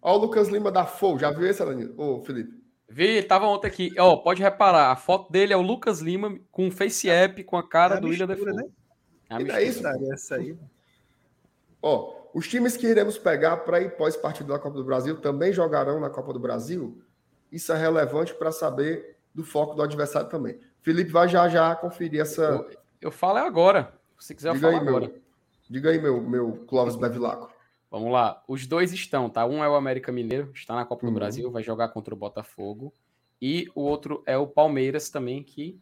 Ó, 0.05 0.17
o 0.17 0.19
Lucas 0.19 0.49
Lima 0.49 0.71
da 0.71 0.85
FOU, 0.85 1.19
já 1.19 1.31
viu 1.31 1.47
esse, 1.47 1.63
Ô, 1.97 2.23
Felipe? 2.23 2.63
Vi, 2.87 3.23
tava 3.23 3.47
ontem 3.47 3.67
aqui. 3.67 3.91
Ó, 3.99 4.19
pode 4.19 4.43
reparar, 4.43 4.93
a 4.93 4.97
foto 4.97 5.33
dele 5.33 5.55
é 5.55 5.57
o 5.57 5.63
Lucas 5.63 6.01
Lima 6.01 6.39
com 6.53 6.71
face 6.71 7.09
app 7.09 7.43
com 7.43 7.57
a 7.57 7.67
cara 7.67 7.95
é 7.95 7.97
a 7.97 8.01
do 8.01 8.09
William 8.09 8.27
Defoe. 8.27 8.53
Né? 8.53 8.65
É, 9.31 9.43
é 9.43 9.65
isso, 9.65 9.87
é 9.87 10.09
essa 10.13 10.35
aí. 10.35 10.59
Ó, 11.81 12.15
os 12.35 12.47
times 12.47 12.77
que 12.77 12.87
iremos 12.87 13.17
pegar 13.17 13.57
para 13.59 13.81
ir 13.81 13.97
pós-partido 13.97 14.53
da 14.53 14.59
Copa 14.59 14.77
do 14.77 14.85
Brasil 14.85 15.19
também 15.23 15.55
jogarão 15.55 15.99
na 15.99 16.11
Copa 16.11 16.35
do 16.35 16.39
Brasil. 16.39 17.03
Isso 17.51 17.73
é 17.73 17.77
relevante 17.79 18.35
para 18.35 18.53
saber 18.53 19.17
do 19.35 19.43
foco 19.43 19.75
do 19.75 19.83
adversário 19.83 20.29
também. 20.29 20.61
Felipe 20.83 21.11
vai 21.11 21.29
já 21.29 21.49
já 21.49 21.75
conferir 21.75 22.21
essa. 22.21 22.43
Eu, 22.43 22.71
eu 23.01 23.11
falo 23.11 23.39
é 23.39 23.47
agora. 23.47 23.95
Se 24.19 24.35
quiser, 24.35 24.53
Diga 24.53 24.67
eu 24.67 24.73
falo 24.73 24.83
aí, 24.83 24.89
agora. 24.89 25.07
Meu, 25.09 25.23
diga 25.71 25.91
aí, 25.91 26.01
meu, 26.01 26.21
meu 26.21 26.65
Clóvis 26.67 26.95
Bevilacqua. 26.95 27.54
Vamos 27.95 28.11
lá. 28.11 28.42
Os 28.49 28.66
dois 28.66 28.92
estão, 28.92 29.30
tá? 29.30 29.47
Um 29.47 29.62
é 29.62 29.68
o 29.68 29.76
América 29.76 30.11
Mineiro, 30.11 30.51
está 30.53 30.74
na 30.74 30.84
Copa 30.84 31.07
uhum. 31.07 31.12
do 31.12 31.14
Brasil, 31.14 31.49
vai 31.49 31.62
jogar 31.62 31.90
contra 31.90 32.12
o 32.12 32.16
Botafogo. 32.16 32.92
E 33.40 33.70
o 33.72 33.82
outro 33.82 34.20
é 34.26 34.36
o 34.36 34.49
Palmeiras 34.49 35.11
também, 35.11 35.45
que 35.45 35.80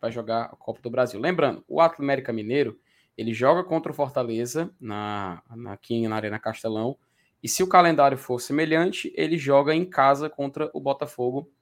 vai 0.00 0.10
jogar 0.10 0.44
a 0.44 0.56
Copa 0.56 0.80
do 0.80 0.88
Brasil. 0.88 1.20
Lembrando, 1.20 1.62
o 1.68 1.78
América 1.82 2.32
Mineiro, 2.32 2.80
ele 3.14 3.34
joga 3.34 3.62
contra 3.62 3.92
o 3.92 3.94
Fortaleza 3.94 4.74
na, 4.80 5.42
na, 5.54 5.74
aqui 5.74 6.08
na 6.08 6.16
Arena 6.16 6.38
Castelão. 6.38 6.96
E 7.42 7.48
se 7.48 7.62
o 7.62 7.68
calendário 7.68 8.16
for 8.16 8.40
semelhante, 8.40 9.12
ele 9.14 9.36
joga 9.36 9.74
em 9.74 9.84
casa 9.84 10.30
contra 10.30 10.70
o 10.72 10.80
Botafogo 10.80 11.52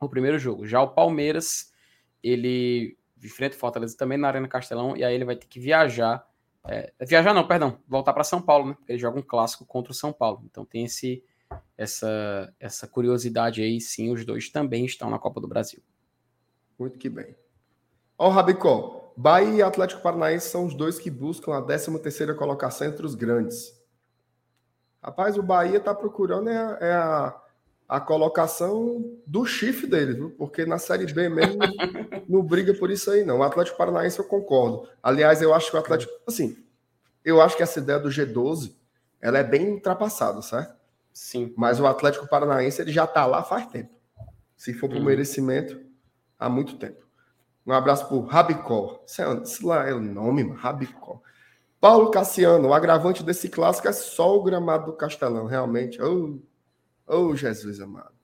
o 0.00 0.08
primeiro 0.08 0.38
jogo. 0.38 0.66
Já 0.66 0.80
o 0.80 0.88
Palmeiras, 0.88 1.74
ele 2.22 2.96
enfrenta 3.22 3.54
o 3.54 3.58
Fortaleza 3.58 3.94
também 3.98 4.16
na 4.16 4.28
Arena 4.28 4.48
Castelão, 4.48 4.96
e 4.96 5.04
aí 5.04 5.14
ele 5.14 5.26
vai 5.26 5.36
ter 5.36 5.46
que 5.46 5.60
viajar 5.60 6.26
é, 6.68 6.92
viajar 7.00 7.32
não, 7.32 7.46
perdão, 7.46 7.78
voltar 7.86 8.12
para 8.12 8.24
São 8.24 8.40
Paulo, 8.40 8.70
né? 8.70 8.76
Ele 8.88 8.98
joga 8.98 9.18
um 9.18 9.22
clássico 9.22 9.64
contra 9.64 9.92
o 9.92 9.94
São 9.94 10.12
Paulo. 10.12 10.42
Então 10.44 10.64
tem 10.64 10.84
esse, 10.84 11.22
essa, 11.76 12.52
essa 12.58 12.86
curiosidade 12.86 13.62
aí, 13.62 13.80
sim, 13.80 14.12
os 14.12 14.24
dois 14.24 14.50
também 14.50 14.84
estão 14.84 15.10
na 15.10 15.18
Copa 15.18 15.40
do 15.40 15.48
Brasil. 15.48 15.82
Muito 16.78 16.98
que 16.98 17.08
bem. 17.08 17.34
Ó, 18.18 18.28
o 18.28 18.30
Rabicó, 18.30 19.12
Bahia 19.16 19.56
e 19.56 19.62
Atlético 19.62 20.02
Paranaense 20.02 20.48
são 20.48 20.66
os 20.66 20.74
dois 20.74 20.98
que 20.98 21.10
buscam 21.10 21.54
a 21.54 21.62
13 21.62 21.98
terceira 22.00 22.34
colocação 22.34 22.86
entre 22.86 23.06
os 23.06 23.14
grandes. 23.14 23.74
Rapaz, 25.02 25.38
o 25.38 25.42
Bahia 25.42 25.78
tá 25.78 25.94
procurando 25.94 26.48
é 26.48 26.78
é 26.80 26.92
a, 26.92 27.40
a 27.88 28.00
colocação 28.00 29.16
do 29.26 29.44
chifre 29.46 29.86
dele, 29.86 30.14
viu? 30.14 30.30
porque 30.30 30.66
na 30.66 30.78
Série 30.78 31.06
B 31.12 31.28
mesmo 31.28 31.60
não 32.28 32.42
briga 32.42 32.74
por 32.74 32.90
isso 32.90 33.10
aí, 33.10 33.24
não. 33.24 33.38
O 33.38 33.42
Atlético 33.42 33.78
Paranaense 33.78 34.18
eu 34.18 34.24
concordo. 34.24 34.88
Aliás, 35.02 35.40
eu 35.40 35.54
acho 35.54 35.70
que 35.70 35.76
o 35.76 35.80
Atlético. 35.80 36.12
Assim, 36.26 36.56
eu 37.24 37.40
acho 37.40 37.56
que 37.56 37.62
essa 37.62 37.78
ideia 37.78 37.98
do 37.98 38.08
G12 38.08 38.74
ela 39.20 39.38
é 39.38 39.44
bem 39.44 39.70
ultrapassada, 39.72 40.42
certo? 40.42 40.74
Sim. 41.12 41.52
Mas 41.56 41.80
o 41.80 41.86
Atlético 41.86 42.28
Paranaense 42.28 42.80
ele 42.82 42.92
já 42.92 43.04
está 43.04 43.24
lá 43.24 43.42
faz 43.42 43.66
tempo. 43.66 43.90
Se 44.56 44.72
for 44.74 44.88
por 44.88 44.98
Uhum. 44.98 45.04
merecimento, 45.04 45.80
há 46.38 46.48
muito 46.48 46.76
tempo. 46.76 47.04
Um 47.66 47.72
abraço 47.72 48.06
pro 48.08 48.20
Rabicó. 48.20 49.02
Isso, 49.06 49.22
é, 49.22 49.26
lá 49.66 49.88
é 49.88 49.92
o 49.94 50.00
nome, 50.00 50.44
mano. 50.44 50.58
Rabicó. 50.58 51.20
Paulo 51.80 52.10
Cassiano, 52.10 52.68
o 52.68 52.74
agravante 52.74 53.22
desse 53.22 53.48
clássico 53.48 53.86
é 53.88 53.92
só 53.92 54.36
o 54.36 54.42
gramado 54.42 54.86
do 54.86 54.92
Castelão, 54.92 55.46
realmente. 55.46 56.00
Oh, 56.02 56.38
oh 57.06 57.34
Jesus 57.34 57.80
amado. 57.80 58.14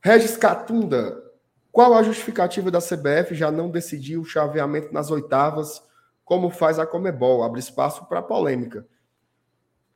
Regis 0.00 0.36
Catunda, 0.36 1.22
qual 1.70 1.94
a 1.94 2.02
justificativa 2.02 2.70
da 2.70 2.80
CBF 2.80 3.34
já 3.34 3.50
não 3.50 3.70
decidir 3.70 4.18
o 4.18 4.24
chaveamento 4.24 4.92
nas 4.92 5.10
oitavas, 5.10 5.82
como 6.24 6.50
faz 6.50 6.78
a 6.78 6.86
Comebol? 6.86 7.42
Abre 7.42 7.60
espaço 7.60 8.04
para 8.06 8.20
polêmica. 8.22 8.86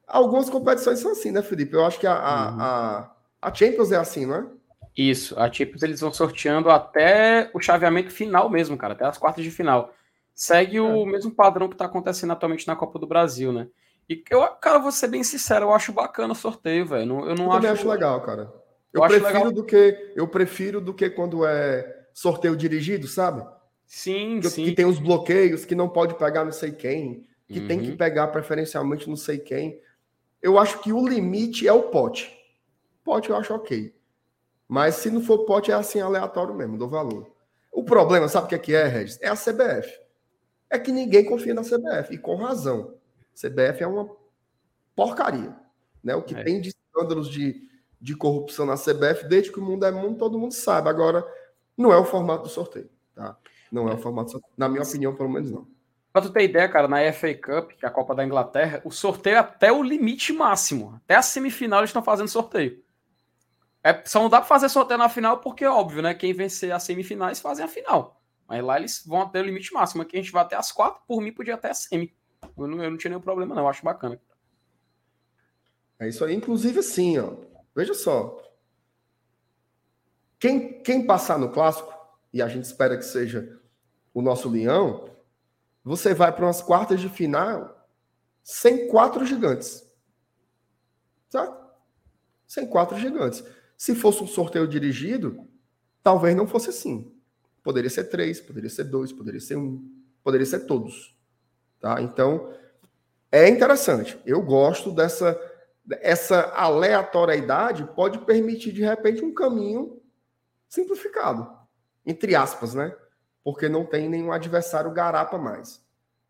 Algumas 0.06 0.48
competições 0.48 1.00
são 1.00 1.12
assim, 1.12 1.32
né, 1.32 1.42
Felipe? 1.42 1.74
Eu 1.74 1.84
acho 1.84 1.98
que 1.98 2.06
a, 2.06 2.14
a, 2.14 2.48
a, 2.48 3.10
a 3.42 3.54
Champions 3.54 3.90
é 3.90 3.96
assim, 3.96 4.24
não 4.24 4.36
é? 4.36 4.46
Isso, 4.96 5.38
a 5.38 5.52
Champions 5.52 5.82
eles 5.82 6.00
vão 6.00 6.12
sorteando 6.12 6.70
até 6.70 7.50
o 7.52 7.60
chaveamento 7.60 8.10
final 8.10 8.48
mesmo, 8.48 8.78
cara, 8.78 8.94
até 8.94 9.04
as 9.04 9.18
quartas 9.18 9.44
de 9.44 9.50
final. 9.50 9.92
Segue 10.34 10.80
o 10.80 11.04
mesmo 11.04 11.30
padrão 11.30 11.68
que 11.68 11.74
está 11.74 11.84
acontecendo 11.84 12.32
atualmente 12.32 12.66
na 12.66 12.76
Copa 12.76 12.98
do 12.98 13.06
Brasil, 13.06 13.52
né? 13.52 13.68
E 14.08 14.22
eu, 14.30 14.46
cara, 14.56 14.78
vou 14.78 14.92
ser 14.92 15.08
bem 15.08 15.24
sincero, 15.24 15.66
eu 15.66 15.72
acho 15.74 15.92
bacana 15.92 16.32
o 16.32 16.36
sorteio, 16.36 16.86
velho. 16.86 17.02
Eu 17.28 17.34
não 17.34 17.46
Eu 17.46 17.52
acho, 17.52 17.66
acho 17.68 17.88
legal, 17.88 18.20
cara. 18.22 18.52
Eu, 18.92 19.02
Eu 19.02 19.08
prefiro 19.08 19.26
legal. 19.38 19.52
do 19.52 19.64
que 19.64 20.12
eu 20.14 20.28
prefiro 20.28 20.80
do 20.80 20.94
que 20.94 21.10
quando 21.10 21.44
é 21.44 22.06
sorteio 22.14 22.56
dirigido, 22.56 23.06
sabe? 23.08 23.46
Sim, 23.84 24.40
Que, 24.40 24.48
sim. 24.48 24.64
que 24.64 24.72
tem 24.72 24.84
os 24.86 24.98
bloqueios, 24.98 25.64
que 25.64 25.74
não 25.74 25.88
pode 25.88 26.14
pegar 26.14 26.44
não 26.44 26.52
sei 26.52 26.72
quem, 26.72 27.26
que 27.48 27.60
tem 27.60 27.80
que 27.80 27.90
Uhum. 27.90 27.96
pegar 27.96 28.28
preferencialmente 28.28 29.08
não 29.08 29.16
sei 29.16 29.38
quem. 29.38 29.80
Eu 30.42 30.58
acho 30.58 30.78
que 30.80 30.92
o 30.92 31.06
limite 31.06 31.66
é 31.66 31.72
o 31.72 31.84
pote. 31.84 32.32
Pote 33.04 33.30
eu 33.30 33.36
acho 33.36 33.54
ok. 33.54 33.94
Mas 34.68 34.96
se 34.96 35.10
não 35.10 35.20
for 35.20 35.44
pote, 35.44 35.70
é 35.70 35.74
assim 35.74 36.00
aleatório 36.00 36.54
mesmo, 36.54 36.78
dou 36.78 36.88
valor. 36.88 37.30
O 37.72 37.84
problema, 37.84 38.26
sabe 38.28 38.46
o 38.46 38.48
que 38.48 38.54
é, 38.54 38.58
que 38.58 38.74
é, 38.74 38.84
Regis? 38.86 39.18
É 39.20 39.28
a 39.28 39.36
CBF. 39.36 39.92
É 40.70 40.78
que 40.78 40.90
ninguém 40.90 41.24
confia 41.24 41.54
na 41.54 41.62
CBF, 41.62 42.12
e 42.14 42.18
com 42.18 42.34
razão. 42.36 42.94
CBF 43.40 43.82
é 43.82 43.86
uma 43.86 44.08
porcaria. 44.94 45.54
Né? 46.02 46.14
O 46.14 46.22
que 46.22 46.34
É. 46.34 46.42
tem 46.42 46.60
de 46.60 46.70
escândalos 46.70 47.28
de, 47.28 47.68
de 48.00 48.16
corrupção 48.16 48.64
na 48.64 48.74
CBF, 48.76 49.28
desde 49.28 49.52
que 49.52 49.58
o 49.58 49.62
mundo 49.62 49.84
é 49.84 49.90
mundo, 49.90 50.18
todo 50.18 50.38
mundo 50.38 50.52
sabe. 50.52 50.88
Agora, 50.88 51.26
não 51.76 51.92
é 51.92 51.98
o 51.98 52.04
formato 52.04 52.44
do 52.44 52.48
sorteio. 52.48 52.88
Tá? 53.14 53.36
Não 53.70 53.88
é 53.88 53.94
o 53.94 53.98
formato 53.98 54.26
do 54.28 54.32
sorteio. 54.32 54.54
Na 54.56 54.68
minha 54.68 54.82
opinião, 54.82 55.14
pelo 55.14 55.28
menos 55.28 55.50
não. 55.50 55.66
Pra 56.12 56.22
tu 56.22 56.30
ter 56.32 56.44
ideia, 56.44 56.66
cara, 56.66 56.88
na 56.88 57.12
FA 57.12 57.34
Cup, 57.34 57.72
que 57.72 57.84
é 57.84 57.88
a 57.88 57.92
Copa 57.92 58.14
da 58.14 58.24
Inglaterra, 58.24 58.80
o 58.86 58.90
sorteio 58.90 59.36
é 59.36 59.38
até 59.38 59.70
o 59.70 59.82
limite 59.82 60.32
máximo. 60.32 60.94
Até 61.04 61.14
a 61.14 61.20
semifinal 61.20 61.80
eles 61.80 61.90
estão 61.90 62.02
fazendo 62.02 62.28
sorteio. 62.28 62.82
É, 63.84 64.02
só 64.06 64.20
não 64.22 64.30
dá 64.30 64.38
pra 64.38 64.48
fazer 64.48 64.70
sorteio 64.70 64.96
na 64.98 65.10
final 65.10 65.38
porque, 65.38 65.66
óbvio, 65.66 66.00
né? 66.00 66.14
Quem 66.14 66.32
vencer 66.32 66.72
as 66.72 66.82
semifinais 66.84 67.38
fazem 67.38 67.64
a 67.64 67.68
final. 67.68 68.22
Mas 68.48 68.64
lá 68.64 68.78
eles 68.78 69.04
vão 69.06 69.20
até 69.20 69.40
o 69.40 69.44
limite 69.44 69.74
máximo. 69.74 70.02
Aqui 70.02 70.16
a 70.16 70.22
gente 70.22 70.32
vai 70.32 70.42
até 70.42 70.56
as 70.56 70.72
quatro, 70.72 71.02
por 71.06 71.20
mim 71.20 71.32
podia 71.32 71.54
até 71.54 71.70
a 71.70 71.74
semi. 71.74 72.15
Eu 72.56 72.66
não, 72.66 72.82
eu 72.82 72.90
não 72.90 72.96
tinha 72.96 73.10
nenhum 73.10 73.20
problema, 73.20 73.54
não. 73.54 73.62
Eu 73.62 73.68
acho 73.68 73.84
bacana. 73.84 74.20
É 75.98 76.08
isso 76.08 76.24
aí. 76.24 76.34
Inclusive, 76.34 76.80
assim, 76.80 77.18
ó. 77.18 77.36
Veja 77.74 77.94
só. 77.94 78.42
Quem, 80.38 80.82
quem 80.82 81.06
passar 81.06 81.38
no 81.38 81.50
clássico, 81.50 81.92
e 82.32 82.42
a 82.42 82.48
gente 82.48 82.64
espera 82.64 82.96
que 82.96 83.04
seja 83.04 83.60
o 84.12 84.20
nosso 84.20 84.48
leão, 84.48 85.10
você 85.82 86.12
vai 86.12 86.34
para 86.34 86.44
umas 86.44 86.60
quartas 86.60 87.00
de 87.00 87.08
final 87.08 87.88
sem 88.42 88.88
quatro 88.88 89.24
gigantes. 89.26 89.84
Certo? 91.28 91.66
Sem 92.46 92.66
quatro 92.66 92.98
gigantes. 92.98 93.42
Se 93.76 93.94
fosse 93.94 94.22
um 94.22 94.26
sorteio 94.26 94.68
dirigido, 94.68 95.48
talvez 96.02 96.36
não 96.36 96.46
fosse 96.46 96.70
assim. 96.70 97.12
Poderia 97.62 97.90
ser 97.90 98.04
três, 98.04 98.40
poderia 98.40 98.70
ser 98.70 98.84
dois, 98.84 99.12
poderia 99.12 99.40
ser 99.40 99.56
um, 99.56 99.84
poderia 100.22 100.46
ser 100.46 100.60
todos. 100.60 101.15
Tá? 101.80 102.00
Então, 102.00 102.52
é 103.30 103.48
interessante. 103.48 104.20
Eu 104.24 104.42
gosto 104.42 104.92
dessa 104.92 105.38
essa 106.00 106.52
aleatoriedade 106.54 107.84
pode 107.94 108.18
permitir 108.20 108.72
de 108.72 108.82
repente 108.82 109.24
um 109.24 109.32
caminho 109.32 110.00
simplificado, 110.68 111.48
entre 112.04 112.34
aspas, 112.34 112.74
né? 112.74 112.94
Porque 113.44 113.68
não 113.68 113.86
tem 113.86 114.08
nenhum 114.08 114.32
adversário 114.32 114.90
garapa 114.90 115.38
mais. 115.38 115.80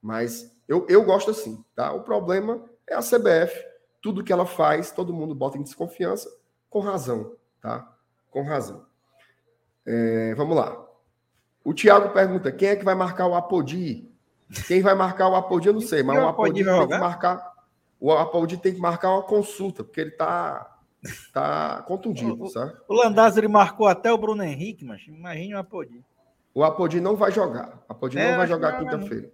Mas 0.02 0.54
eu, 0.68 0.86
eu 0.88 1.02
gosto 1.04 1.30
assim, 1.30 1.64
tá? 1.74 1.92
O 1.92 2.02
problema 2.02 2.62
é 2.86 2.94
a 2.94 3.00
CBF, 3.00 3.64
tudo 4.02 4.22
que 4.22 4.32
ela 4.32 4.44
faz, 4.44 4.90
todo 4.90 5.14
mundo 5.14 5.34
bota 5.34 5.56
em 5.56 5.62
desconfiança, 5.62 6.30
com 6.68 6.80
razão, 6.80 7.34
tá? 7.60 7.96
Com 8.30 8.42
razão. 8.42 8.84
É, 9.86 10.34
vamos 10.34 10.56
lá. 10.56 10.84
O 11.64 11.72
Thiago 11.72 12.12
pergunta: 12.12 12.52
quem 12.52 12.68
é 12.68 12.76
que 12.76 12.84
vai 12.84 12.94
marcar 12.94 13.26
o 13.26 13.34
Apodi? 13.34 14.12
Quem 14.66 14.80
vai 14.82 14.94
marcar 14.94 15.28
o 15.28 15.34
Apodi, 15.34 15.66
eu 15.68 15.72
não 15.74 15.80
sei, 15.80 16.02
mas 16.02 16.18
o 16.22 16.26
Apodi 16.28 16.64
tem 16.64 16.86
que 16.88 16.98
marcar. 16.98 17.52
O 17.98 18.12
Apodi 18.12 18.56
tem 18.56 18.74
que 18.74 18.80
marcar 18.80 19.10
uma 19.12 19.22
consulta, 19.22 19.82
porque 19.82 20.00
ele 20.00 20.10
tá, 20.12 20.78
tá 21.32 21.82
contundido, 21.86 22.44
O- 22.44 22.48
sabe? 22.48 22.74
O 22.86 22.94
Landázuri 22.94 23.46
ele 23.46 23.52
marcou 23.52 23.86
até 23.86 24.12
o 24.12 24.18
Bruno 24.18 24.42
Henrique, 24.42 24.84
mas 24.84 25.02
imagine 25.08 25.54
o 25.54 25.58
Apodi. 25.58 26.04
O 26.54 26.62
Apodi 26.62 27.00
não 27.00 27.16
vai 27.16 27.30
jogar. 27.32 27.82
O 27.88 27.92
Apodi 27.92 28.18
É, 28.18 28.22
não 28.30 28.36
vai 28.36 28.44
acho 28.44 28.52
jogar 28.52 28.78
quinta-feira. 28.78 29.30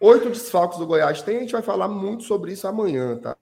Oito 0.00 0.28
desfalques 0.30 0.78
do 0.78 0.86
Goiás 0.86 1.22
tem, 1.22 1.36
a 1.36 1.40
gente 1.40 1.52
vai 1.52 1.62
falar 1.62 1.86
muito 1.88 2.24
sobre 2.24 2.52
isso 2.52 2.66
amanhã, 2.66 3.16
tá? 3.16 3.36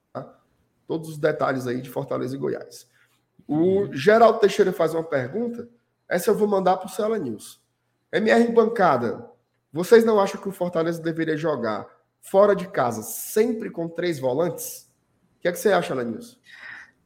Todos 0.86 1.08
os 1.10 1.18
detalhes 1.18 1.66
aí 1.66 1.80
de 1.80 1.88
Fortaleza 1.88 2.34
e 2.34 2.38
Goiás. 2.38 2.86
O 3.46 3.88
Geraldo 3.92 4.38
Teixeira 4.40 4.72
faz 4.72 4.92
uma 4.92 5.04
pergunta, 5.04 5.68
essa 6.08 6.30
eu 6.30 6.34
vou 6.36 6.48
mandar 6.48 6.76
para 6.76 6.86
o 6.86 6.90
Cela 6.90 7.16
News. 7.18 7.60
MR 8.12 8.48
Bancada, 8.52 9.29
vocês 9.72 10.04
não 10.04 10.20
acham 10.20 10.40
que 10.40 10.48
o 10.48 10.52
Fortaleza 10.52 11.00
deveria 11.00 11.36
jogar 11.36 11.86
fora 12.20 12.54
de 12.54 12.68
casa 12.68 13.02
sempre 13.02 13.70
com 13.70 13.88
três 13.88 14.18
volantes? 14.18 14.90
O 15.38 15.42
que 15.42 15.48
é 15.48 15.52
que 15.52 15.58
você 15.58 15.72
acha, 15.72 15.94
News? 15.94 16.38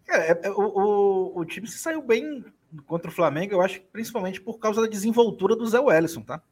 Cara, 0.07 0.25
é- 0.25 0.41
é- 0.45 0.51
o, 0.51 0.61
o, 0.61 1.39
o 1.41 1.45
time 1.45 1.67
se 1.67 1.79
saiu 1.79 2.03
bem 2.03 2.45
contra 2.87 3.11
o 3.11 3.15
Flamengo, 3.15 3.55
eu 3.55 3.63
acho 3.63 3.81
principalmente 3.93 4.41
por 4.41 4.59
causa 4.59 4.83
da 4.83 4.89
desenvoltura 4.89 5.55
do 5.55 5.67
Zé 5.67 5.79
Wellison, 5.79 6.23
tá? 6.23 6.43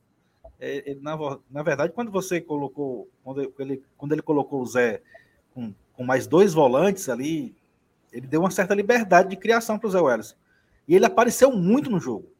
É, 0.60 0.90
ele, 0.90 1.00
na, 1.00 1.16
na 1.50 1.62
verdade, 1.62 1.92
quando 1.92 2.12
você 2.12 2.40
colocou, 2.40 3.08
quando 3.24 3.52
ele, 3.58 3.82
quando 3.96 4.12
ele 4.12 4.22
colocou 4.22 4.62
o 4.62 4.66
Zé 4.66 5.02
com, 5.52 5.74
com 5.92 6.04
mais 6.04 6.26
dois 6.26 6.54
volantes 6.54 7.08
ali, 7.08 7.54
ele 8.12 8.26
deu 8.26 8.40
uma 8.40 8.50
certa 8.50 8.74
liberdade 8.74 9.30
de 9.30 9.36
criação 9.36 9.78
para 9.78 9.88
o 9.88 9.90
Zé 9.90 10.00
Wellison. 10.00 10.36
E 10.86 10.94
ele 10.94 11.06
apareceu 11.06 11.50
muito 11.50 11.90
no 11.90 11.98
jogo. 11.98 12.30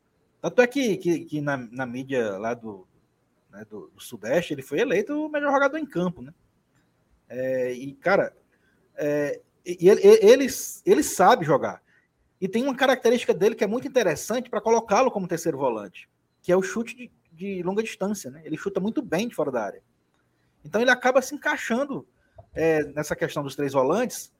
Tanto 0.40 0.60
é 0.60 0.66
que, 0.66 0.96
que, 0.96 1.20
que 1.24 1.40
na, 1.40 1.56
na 1.56 1.84
mídia 1.86 2.38
lá 2.38 2.54
do, 2.54 2.86
né, 3.52 3.64
do, 3.68 3.90
do 3.94 4.00
Sudeste, 4.00 4.54
ele 4.54 4.62
foi 4.62 4.80
eleito 4.80 5.14
o 5.14 5.28
melhor 5.28 5.52
jogador 5.52 5.78
em 5.78 5.86
campo, 5.86 6.22
né? 6.22 6.32
É, 7.28 7.72
e, 7.72 7.92
cara, 7.94 8.34
é, 8.96 9.40
e 9.64 9.88
ele, 9.88 10.00
ele, 10.02 10.46
ele 10.84 11.02
sabe 11.02 11.44
jogar. 11.44 11.82
E 12.40 12.48
tem 12.48 12.64
uma 12.64 12.74
característica 12.74 13.32
dele 13.32 13.54
que 13.54 13.62
é 13.62 13.66
muito 13.66 13.86
interessante 13.86 14.50
para 14.50 14.60
colocá-lo 14.60 15.10
como 15.10 15.28
terceiro 15.28 15.56
volante, 15.56 16.08
que 16.42 16.50
é 16.50 16.56
o 16.56 16.62
chute 16.62 16.96
de, 16.96 17.10
de 17.30 17.62
longa 17.62 17.82
distância. 17.82 18.30
Né? 18.30 18.42
Ele 18.44 18.56
chuta 18.56 18.80
muito 18.80 19.00
bem 19.00 19.28
de 19.28 19.34
fora 19.34 19.52
da 19.52 19.62
área. 19.62 19.82
Então 20.64 20.80
ele 20.80 20.90
acaba 20.90 21.22
se 21.22 21.34
encaixando 21.34 22.06
é, 22.52 22.82
nessa 22.84 23.14
questão 23.14 23.42
dos 23.42 23.54
três 23.54 23.72
volantes, 23.72 24.32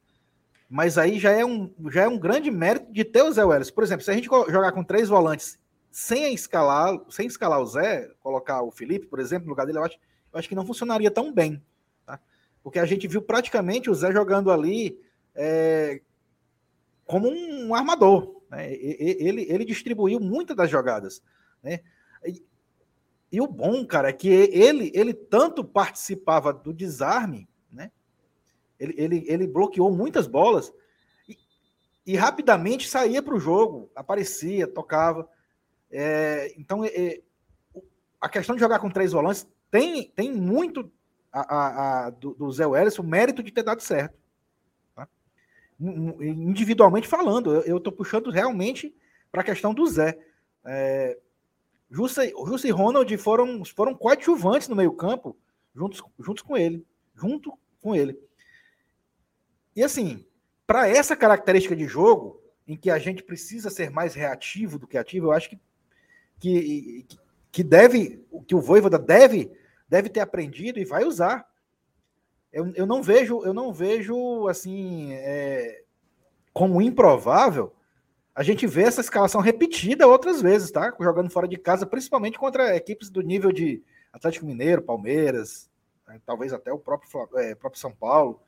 mas 0.69 0.99
aí 0.99 1.19
já 1.19 1.31
é, 1.31 1.45
um, 1.45 1.73
já 1.91 2.03
é 2.03 2.09
um 2.09 2.19
grande 2.19 2.51
mérito 2.51 2.93
de 2.93 3.05
ter 3.05 3.23
o 3.23 3.31
Zé 3.31 3.45
Welles. 3.45 3.71
Por 3.71 3.85
exemplo, 3.85 4.05
se 4.05 4.11
a 4.11 4.15
gente 4.15 4.25
jogar 4.25 4.73
com 4.73 4.83
três 4.83 5.09
volantes 5.09 5.59
sem 5.93 6.33
escalar, 6.33 6.99
sem 7.11 7.27
escalar 7.27 7.61
o 7.61 7.67
Zé, 7.67 8.11
colocar 8.21 8.63
o 8.63 8.71
Felipe, 8.71 9.07
por 9.07 9.21
exemplo, 9.21 9.45
no 9.45 9.51
lugar 9.51 9.67
dele, 9.67 9.77
eu 9.77 9.85
acho, 9.85 9.99
eu 10.33 10.39
acho 10.39 10.49
que 10.49 10.55
não 10.55 10.67
funcionaria 10.67 11.11
tão 11.11 11.31
bem. 11.31 11.63
Tá? 12.07 12.19
Porque 12.63 12.79
a 12.79 12.87
gente 12.87 13.07
viu 13.07 13.21
praticamente 13.21 13.91
o 13.91 13.95
Zé 13.95 14.11
jogando 14.11 14.51
ali 14.51 14.99
é, 15.35 16.01
como 17.05 17.29
um 17.29 17.75
armador. 17.75 18.43
Né? 18.51 18.73
Ele, 18.73 19.43
ele 19.51 19.67
distribuiu 19.67 20.19
muitas 20.19 20.57
das 20.57 20.71
jogadas. 20.71 21.23
Né? 21.63 21.81
E, 22.25 22.43
e 23.31 23.41
o 23.43 23.47
bom, 23.47 23.87
cara, 23.87 24.09
é 24.09 24.13
que 24.15 24.29
ele, 24.29 24.91
ele 24.95 25.13
tanto 25.13 25.63
participava 25.63 26.55
do 26.55 26.73
desarme, 26.73 27.47
né? 27.71 27.93
ele, 28.81 28.95
ele, 28.97 29.25
ele 29.29 29.47
bloqueou 29.47 29.91
muitas 29.91 30.27
bolas 30.27 30.73
e, 31.29 31.37
e 32.07 32.17
rapidamente 32.17 32.89
saía 32.89 33.23
para 33.23 33.35
o 33.35 33.41
jogo, 33.41 33.91
aparecia, 33.95 34.67
tocava. 34.67 35.29
É, 35.93 36.53
então, 36.57 36.85
é, 36.85 36.89
é, 36.89 37.21
a 38.21 38.29
questão 38.29 38.55
de 38.57 38.61
jogar 38.61 38.79
com 38.79 38.91
três 38.91 39.13
volantes 39.13 39.47
tem, 39.71 40.09
tem 40.11 40.33
muito 40.33 40.91
a, 41.33 41.41
a- 41.41 42.07
a- 42.07 42.11
do, 42.11 42.35
do 42.35 42.51
Zé 42.51 42.67
Welles 42.67 42.99
o 42.99 43.03
mérito 43.03 43.43
de 43.43 43.53
ter 43.53 43.63
dado 43.63 43.81
certo. 43.83 44.17
tá? 44.95 45.07
individualmente 45.81 47.07
falando. 47.09 47.55
Eu 47.63 47.79
estou 47.79 47.93
puxando 47.93 48.31
realmente 48.31 48.95
para 49.31 49.41
a 49.43 49.45
questão 49.45 49.75
do 49.75 49.87
Zé. 49.87 50.19
É, 50.65 51.19
Jussa, 51.91 52.27
Jussa 52.27 52.67
e 52.69 52.71
Ronald 52.71 53.15
foram, 53.19 53.65
foram 53.65 53.95
coadjuvantes 53.95 54.69
no 54.69 54.77
meio-campo, 54.77 55.37
juntos, 55.75 56.03
juntos 56.19 56.43
com 56.43 56.57
ele. 56.57 56.87
Junto 57.15 57.53
com 57.83 57.95
ele. 57.95 58.19
E 59.77 59.83
assim, 59.83 60.25
para 60.67 60.89
essa 60.89 61.17
característica 61.17 61.75
de 61.77 61.87
jogo, 61.87 62.41
em 62.67 62.77
que 62.77 62.91
a 62.91 62.99
gente 62.99 63.23
precisa 63.23 63.69
ser 63.71 63.91
mais 63.91 64.15
reativo 64.15 64.79
do 64.79 64.87
que 64.87 64.97
ativo, 64.97 65.27
eu 65.27 65.33
acho 65.33 65.51
que, 65.51 65.59
que, 66.43 67.07
que 67.53 67.63
deve, 67.63 68.27
que 68.49 68.55
o 68.55 68.61
Voivoda 68.61 68.99
deve, 68.99 69.53
deve 69.89 70.09
ter 70.09 70.19
aprendido 70.19 70.81
e 70.81 70.85
vai 70.85 71.05
usar. 71.05 71.47
Eu, 72.53 72.67
eu 72.75 72.85
não 72.85 73.01
vejo, 73.01 73.45
eu 73.45 73.55
não 73.55 73.73
vejo 73.73 74.49
assim 74.49 75.13
é, 75.13 75.85
como 76.53 76.83
improvável 76.83 77.73
a 78.35 78.43
gente 78.43 78.67
ver 78.67 78.89
essa 78.89 79.01
escalação 79.01 79.41
repetida 79.41 80.07
outras 80.07 80.43
vezes, 80.43 80.71
tá? 80.71 80.93
Jogando 81.01 81.31
fora 81.31 81.47
de 81.47 81.57
casa, 81.57 81.87
principalmente 81.87 82.39
contra 82.39 82.75
equipes 82.75 83.09
do 83.09 83.21
nível 83.21 83.53
de 83.53 83.81
Atlético 84.13 84.47
Mineiro, 84.47 84.83
Palmeiras, 84.83 85.71
né? 86.09 86.21
talvez 86.27 86.53
até 86.53 86.73
o 86.73 86.79
próprio, 86.79 87.09
é, 87.39 87.55
próprio 87.55 87.81
São 87.81 87.93
Paulo. 87.93 88.41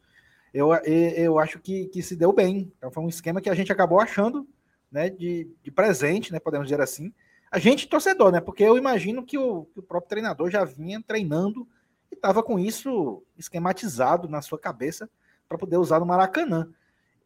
Eu, 0.53 0.73
eu 0.75 1.39
acho 1.39 1.61
que, 1.61 1.87
que 1.87 2.03
se 2.03 2.17
deu 2.17 2.33
bem. 2.33 2.73
Então 2.77 2.91
foi 2.91 3.05
um 3.05 3.09
esquema 3.09 3.41
que 3.41 3.51
a 3.51 3.55
gente 3.55 3.71
acabou 3.71 4.01
achando 4.01 4.49
né, 4.91 5.11
de, 5.11 5.49
de 5.63 5.71
presente, 5.71 6.33
né, 6.33 6.41
podemos 6.41 6.67
dizer 6.67 6.81
assim. 6.81 7.13
A 7.55 7.59
gente 7.61 7.87
torcedor, 7.87 8.33
né? 8.33 8.41
Porque 8.41 8.65
eu 8.65 8.77
imagino 8.77 9.25
que 9.25 9.39
o, 9.39 9.67
que 9.67 9.79
o 9.79 9.83
próprio 9.83 10.09
treinador 10.09 10.51
já 10.51 10.65
vinha 10.65 11.01
treinando 11.01 11.69
e 12.11 12.17
estava 12.17 12.43
com 12.43 12.59
isso 12.59 13.23
esquematizado 13.39 14.29
na 14.29 14.43
sua 14.43 14.59
cabeça 14.59 15.09
para 15.49 15.57
poder 15.57 15.77
usar 15.77 16.01
no 16.01 16.07
Maracanã. 16.07 16.69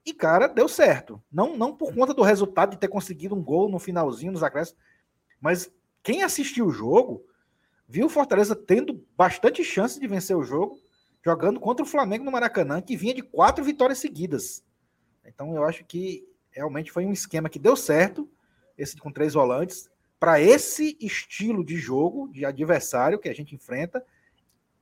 E, 0.05 0.12
cara, 0.12 0.47
deu 0.47 0.68
certo. 0.68 1.18
Não, 1.33 1.57
não 1.57 1.74
por 1.74 1.95
conta 1.95 2.12
do 2.12 2.20
resultado 2.20 2.72
de 2.72 2.76
ter 2.76 2.89
conseguido 2.89 3.35
um 3.35 3.43
gol 3.43 3.70
no 3.70 3.79
finalzinho, 3.79 4.33
nos 4.33 4.43
acréscimos, 4.43 4.79
mas 5.41 5.72
quem 6.03 6.22
assistiu 6.22 6.66
o 6.66 6.70
jogo 6.70 7.24
viu 7.89 8.05
o 8.05 8.11
Fortaleza 8.11 8.55
tendo 8.55 9.03
bastante 9.16 9.64
chance 9.64 9.99
de 9.99 10.07
vencer 10.07 10.37
o 10.37 10.45
jogo, 10.45 10.79
jogando 11.24 11.59
contra 11.59 11.83
o 11.83 11.89
Flamengo 11.89 12.26
no 12.26 12.33
Maracanã, 12.33 12.83
que 12.83 12.99
vinha 12.99 13.14
de 13.14 13.22
quatro 13.22 13.64
vitórias 13.64 13.99
seguidas. 13.99 14.62
Então, 15.24 15.55
eu 15.55 15.64
acho 15.64 15.87
que 15.87 16.29
realmente 16.51 16.93
foi 16.93 17.07
um 17.07 17.14
esquema 17.14 17.49
que 17.49 17.59
deu 17.59 17.74
certo, 17.74 18.29
esse 18.76 18.95
com 18.99 19.11
três 19.11 19.33
volantes, 19.33 19.89
para 20.19 20.41
esse 20.41 20.97
estilo 21.01 21.64
de 21.64 21.77
jogo, 21.77 22.29
de 22.29 22.45
adversário 22.45 23.19
que 23.19 23.29
a 23.29 23.35
gente 23.35 23.55
enfrenta, 23.55 24.05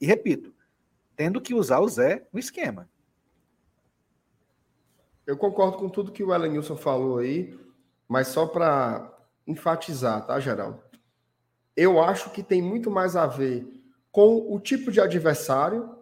e 0.01 0.07
repito, 0.07 0.55
tendo 1.15 1.41
que 1.41 1.55
usar 1.55 1.81
o 1.81 1.89
Zé 1.89 2.27
no 2.33 2.39
esquema. 2.39 2.89
Eu 5.27 5.37
concordo 5.37 5.77
com 5.79 5.89
tudo 5.89 6.13
que 6.13 6.23
o 6.23 6.35
Elenilson 6.35 6.77
falou 6.77 7.19
aí, 7.19 7.59
mas 8.07 8.29
só 8.29 8.47
para 8.47 9.13
enfatizar, 9.47 10.27
tá, 10.27 10.39
Geraldo? 10.39 10.81
Eu 11.77 12.01
acho 12.01 12.31
que 12.31 12.43
tem 12.43 12.63
muito 12.63 12.91
mais 12.91 13.17
a 13.17 13.27
ver 13.27 13.67
com 14.11 14.55
o 14.55 14.59
tipo 14.61 14.91
de 14.91 15.01
adversário 15.01 15.97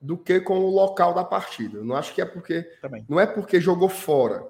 do 0.00 0.16
que 0.16 0.40
com 0.40 0.58
o 0.58 0.70
local 0.70 1.14
da 1.14 1.24
partida. 1.24 1.78
Eu 1.78 1.84
não 1.84 1.96
acho 1.96 2.14
que 2.14 2.20
é 2.20 2.24
porque 2.24 2.62
Também. 2.80 3.04
não 3.08 3.18
é 3.18 3.26
porque 3.26 3.60
jogou 3.60 3.88
fora. 3.88 4.46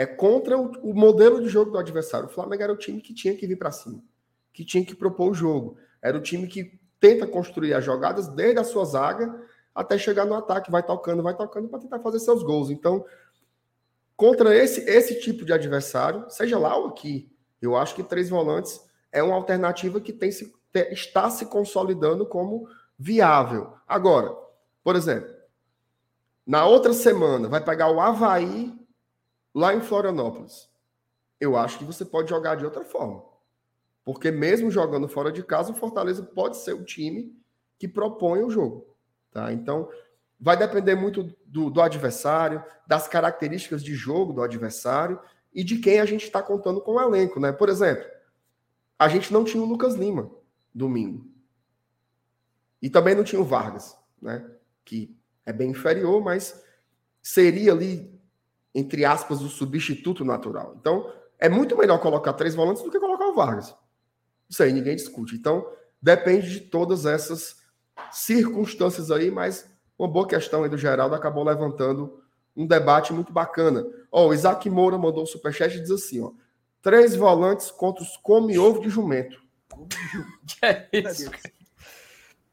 É 0.00 0.06
contra 0.06 0.56
o, 0.56 0.72
o, 0.80 0.94
modelo 0.94 1.42
de 1.42 1.48
jogo 1.50 1.72
do 1.72 1.76
adversário. 1.76 2.26
O 2.26 2.30
Flamengo 2.30 2.62
era 2.62 2.72
o 2.72 2.76
time 2.78 3.02
que 3.02 3.12
tinha 3.12 3.36
que 3.36 3.46
vir 3.46 3.56
para 3.56 3.70
cima, 3.70 4.02
que 4.50 4.64
tinha 4.64 4.82
que 4.82 4.94
propor 4.94 5.30
o 5.30 5.34
jogo. 5.34 5.76
Era 6.00 6.16
o 6.16 6.22
time 6.22 6.46
que 6.46 6.80
tenta 6.98 7.26
construir 7.26 7.74
as 7.74 7.84
jogadas 7.84 8.26
desde 8.26 8.58
a 8.58 8.64
sua 8.64 8.86
zaga 8.86 9.42
até 9.74 9.98
chegar 9.98 10.24
no 10.24 10.32
ataque, 10.32 10.70
vai 10.70 10.82
tocando, 10.82 11.22
vai 11.22 11.36
tocando 11.36 11.68
para 11.68 11.80
tentar 11.80 11.98
fazer 11.98 12.18
seus 12.18 12.42
gols. 12.42 12.70
Então, 12.70 13.04
contra 14.16 14.56
esse 14.56 14.80
esse 14.88 15.20
tipo 15.20 15.44
de 15.44 15.52
adversário, 15.52 16.24
seja 16.30 16.58
lá 16.58 16.74
ou 16.78 16.86
aqui, 16.86 17.30
eu 17.60 17.76
acho 17.76 17.94
que 17.94 18.02
três 18.02 18.30
volantes 18.30 18.80
é 19.12 19.22
uma 19.22 19.34
alternativa 19.34 20.00
que 20.00 20.14
tem 20.14 20.32
se, 20.32 20.50
está 20.92 21.28
se 21.28 21.44
consolidando 21.44 22.24
como 22.24 22.66
viável. 22.98 23.74
Agora, 23.86 24.34
por 24.82 24.96
exemplo, 24.96 25.28
na 26.46 26.64
outra 26.64 26.94
semana 26.94 27.48
vai 27.48 27.62
pegar 27.62 27.90
o 27.90 28.00
Havaí 28.00 28.79
lá 29.54 29.74
em 29.74 29.80
Florianópolis. 29.80 30.68
Eu 31.40 31.56
acho 31.56 31.78
que 31.78 31.84
você 31.84 32.04
pode 32.04 32.28
jogar 32.30 32.56
de 32.56 32.64
outra 32.64 32.84
forma. 32.84 33.24
Porque 34.04 34.30
mesmo 34.30 34.70
jogando 34.70 35.08
fora 35.08 35.30
de 35.30 35.42
casa, 35.42 35.72
o 35.72 35.74
Fortaleza 35.74 36.22
pode 36.22 36.56
ser 36.58 36.72
o 36.72 36.84
time 36.84 37.34
que 37.78 37.88
propõe 37.88 38.42
o 38.42 38.50
jogo. 38.50 38.96
Tá? 39.30 39.52
Então, 39.52 39.88
vai 40.38 40.56
depender 40.56 40.94
muito 40.94 41.34
do, 41.46 41.70
do 41.70 41.80
adversário, 41.80 42.64
das 42.86 43.06
características 43.06 43.82
de 43.82 43.94
jogo 43.94 44.32
do 44.32 44.42
adversário 44.42 45.20
e 45.52 45.62
de 45.62 45.78
quem 45.78 46.00
a 46.00 46.04
gente 46.04 46.24
está 46.24 46.42
contando 46.42 46.80
com 46.80 46.92
o 46.92 47.00
elenco. 47.00 47.38
Né? 47.38 47.52
Por 47.52 47.68
exemplo, 47.68 48.04
a 48.98 49.08
gente 49.08 49.32
não 49.32 49.44
tinha 49.44 49.62
o 49.62 49.66
Lucas 49.66 49.94
Lima 49.94 50.30
domingo. 50.74 51.28
E 52.80 52.88
também 52.88 53.14
não 53.14 53.24
tinha 53.24 53.40
o 53.40 53.44
Vargas, 53.44 53.96
né? 54.20 54.48
que 54.84 55.14
é 55.44 55.52
bem 55.52 55.70
inferior, 55.70 56.22
mas 56.22 56.64
seria 57.22 57.72
ali, 57.72 58.19
entre 58.74 59.04
aspas, 59.04 59.42
o 59.42 59.48
substituto 59.48 60.24
natural. 60.24 60.76
Então, 60.78 61.12
é 61.38 61.48
muito 61.48 61.76
melhor 61.76 61.98
colocar 61.98 62.32
três 62.34 62.54
volantes 62.54 62.82
do 62.82 62.90
que 62.90 63.00
colocar 63.00 63.26
o 63.26 63.34
Vargas. 63.34 63.74
Isso 64.48 64.62
aí 64.62 64.72
ninguém 64.72 64.96
discute. 64.96 65.34
Então, 65.34 65.66
depende 66.00 66.50
de 66.50 66.60
todas 66.60 67.06
essas 67.06 67.56
circunstâncias 68.12 69.10
aí, 69.10 69.30
mas 69.30 69.68
uma 69.98 70.08
boa 70.08 70.26
questão 70.26 70.62
aí 70.62 70.70
do 70.70 70.78
Geraldo 70.78 71.14
acabou 71.14 71.44
levantando 71.44 72.22
um 72.56 72.66
debate 72.66 73.12
muito 73.12 73.32
bacana. 73.32 73.86
Ó, 74.10 74.28
o 74.28 74.34
Isaac 74.34 74.68
Moura 74.68 74.98
mandou 74.98 75.22
um 75.22 75.26
superchat 75.26 75.76
e 75.76 75.80
diz 75.80 75.90
assim, 75.90 76.20
ó, 76.20 76.32
três 76.82 77.14
volantes 77.14 77.70
contra 77.70 78.02
os 78.02 78.16
come-ovo 78.16 78.80
de 78.80 78.88
jumento. 78.88 79.40
que 80.46 80.58
é 80.66 80.88
isso? 80.92 81.30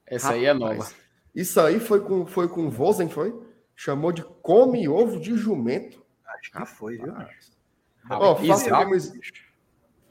Essa 0.05 0.27
Rapaz, 0.27 0.41
aí 0.41 0.45
é 0.45 0.53
nova. 0.53 0.87
Isso 1.35 1.59
aí 1.59 1.79
foi 1.79 2.01
com, 2.01 2.25
foi 2.25 2.47
com 2.47 2.69
Vozen, 2.69 3.09
foi? 3.09 3.37
Chamou 3.75 4.11
de 4.11 4.23
come-ovo 4.41 5.19
de 5.19 5.35
jumento. 5.35 6.03
Acho 6.39 6.51
que 6.51 6.65
foi, 6.65 6.97
viu? 6.97 7.13
Ó, 8.09 8.35
faça, 8.35 8.69
como, 8.69 8.95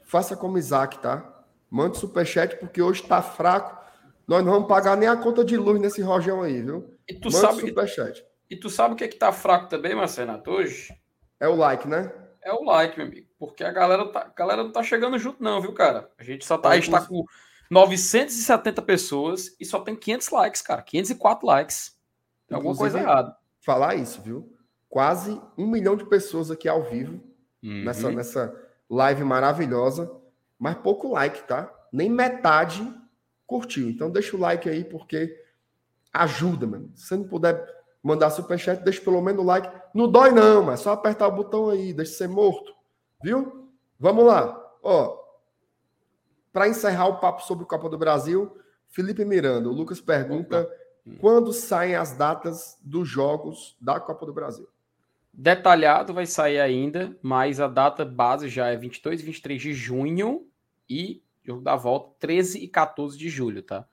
faça 0.03 0.37
como 0.37 0.57
Isaac, 0.57 0.99
tá? 0.99 1.43
Mande 1.69 1.97
superchat, 1.97 2.57
porque 2.57 2.81
hoje 2.81 3.03
tá 3.03 3.21
fraco. 3.21 3.77
Nós 4.27 4.43
não 4.43 4.51
vamos 4.51 4.67
pagar 4.67 4.95
nem 4.97 5.07
a 5.07 5.15
conta 5.15 5.43
de 5.43 5.57
luz 5.57 5.79
nesse 5.79 6.01
rojão 6.01 6.41
aí, 6.41 6.61
viu? 6.61 6.97
E 7.07 7.13
tu 7.13 7.31
Mande 7.31 7.37
sabe, 7.37 7.61
superchat. 7.61 8.25
E 8.49 8.55
tu 8.55 8.69
sabe 8.69 8.93
o 8.93 8.97
que 8.97 9.03
é 9.03 9.07
que 9.07 9.17
tá 9.17 9.31
fraco 9.31 9.67
também, 9.67 9.95
Marcenato, 9.95 10.51
hoje? 10.51 10.93
É 11.39 11.47
o 11.47 11.55
like, 11.55 11.87
né? 11.87 12.11
É 12.41 12.51
o 12.53 12.63
like, 12.63 12.97
meu 12.97 13.07
amigo. 13.07 13.27
Porque 13.37 13.63
a 13.63 13.71
galera, 13.71 14.07
tá, 14.09 14.21
a 14.21 14.33
galera 14.37 14.63
não 14.63 14.71
tá 14.71 14.81
chegando 14.83 15.17
junto, 15.17 15.43
não, 15.43 15.61
viu, 15.61 15.73
cara? 15.73 16.09
A 16.17 16.23
gente 16.23 16.45
só 16.45 16.57
tá, 16.57 16.69
a 16.69 16.75
gente 16.75 16.89
tá 16.89 17.05
com 17.05 17.25
970 17.69 18.81
pessoas 18.81 19.55
e 19.59 19.65
só 19.65 19.79
tem 19.79 19.95
500 19.95 20.29
likes, 20.29 20.61
cara. 20.61 20.81
504 20.81 21.45
likes. 21.45 21.97
Tem 22.47 22.55
alguma 22.55 22.75
coisa 22.75 22.99
errada. 22.99 23.35
Falar 23.59 23.95
isso, 23.95 24.21
viu? 24.21 24.56
Quase 24.97 25.39
um 25.55 25.67
milhão 25.67 25.95
de 25.95 26.05
pessoas 26.05 26.49
aqui 26.49 26.67
ao 26.67 26.81
vivo 26.81 27.21
uhum. 27.63 27.83
nessa, 27.83 28.11
nessa 28.11 28.61
live 28.89 29.23
maravilhosa 29.23 30.11
mas 30.59 30.75
pouco 30.75 31.11
like, 31.11 31.43
tá? 31.43 31.71
Nem 31.91 32.09
metade 32.09 32.91
curtiu. 33.45 33.89
Então 33.89 34.09
deixa 34.09 34.35
o 34.35 34.39
like 34.39 34.67
aí, 34.67 34.83
porque 34.83 35.39
ajuda, 36.11 36.65
mano. 36.65 36.91
Se 36.95 37.07
você 37.07 37.15
não 37.15 37.27
puder 37.27 37.63
mandar 38.01 38.29
superchat, 38.31 38.83
deixa 38.83 39.01
pelo 39.01 39.21
menos 39.21 39.43
o 39.43 39.45
like. 39.45 39.69
Não 39.93 40.09
dói, 40.09 40.31
não, 40.31 40.63
mas 40.63 40.79
é 40.79 40.83
só 40.83 40.91
apertar 40.91 41.27
o 41.27 41.35
botão 41.35 41.69
aí, 41.69 41.93
deixa 41.93 42.13
ser 42.13 42.27
morto. 42.27 42.73
Viu? 43.21 43.69
Vamos 43.99 44.25
lá. 44.25 44.59
Ó, 44.81 45.17
para 46.51 46.67
encerrar 46.67 47.07
o 47.07 47.19
papo 47.19 47.43
sobre 47.43 47.63
o 47.63 47.67
Copa 47.67 47.87
do 47.87 47.97
Brasil, 47.97 48.57
Felipe 48.87 49.23
Miranda, 49.23 49.69
o 49.69 49.73
Lucas 49.73 50.01
pergunta 50.01 50.67
quando 51.19 51.53
saem 51.53 51.95
as 51.95 52.13
datas 52.13 52.79
dos 52.81 53.07
jogos 53.07 53.77
da 53.79 53.99
Copa 53.99 54.25
do 54.25 54.33
Brasil. 54.33 54.67
Detalhado 55.39 56.15
vai 56.15 56.25
sair 56.25 56.59
ainda, 56.59 57.15
mas 57.21 57.59
a 57.59 57.67
data 57.67 58.03
base 58.03 58.49
já 58.49 58.69
é 58.69 58.75
22 58.75 59.21
e 59.21 59.23
23 59.23 59.61
de 59.61 59.71
junho 59.71 60.47
e 60.89 61.21
jogo 61.43 61.61
da 61.61 61.75
volta 61.75 62.15
13 62.17 62.57
e 62.57 62.67
14 62.67 63.15
de 63.15 63.29
julho, 63.29 63.61
tá? 63.61 63.87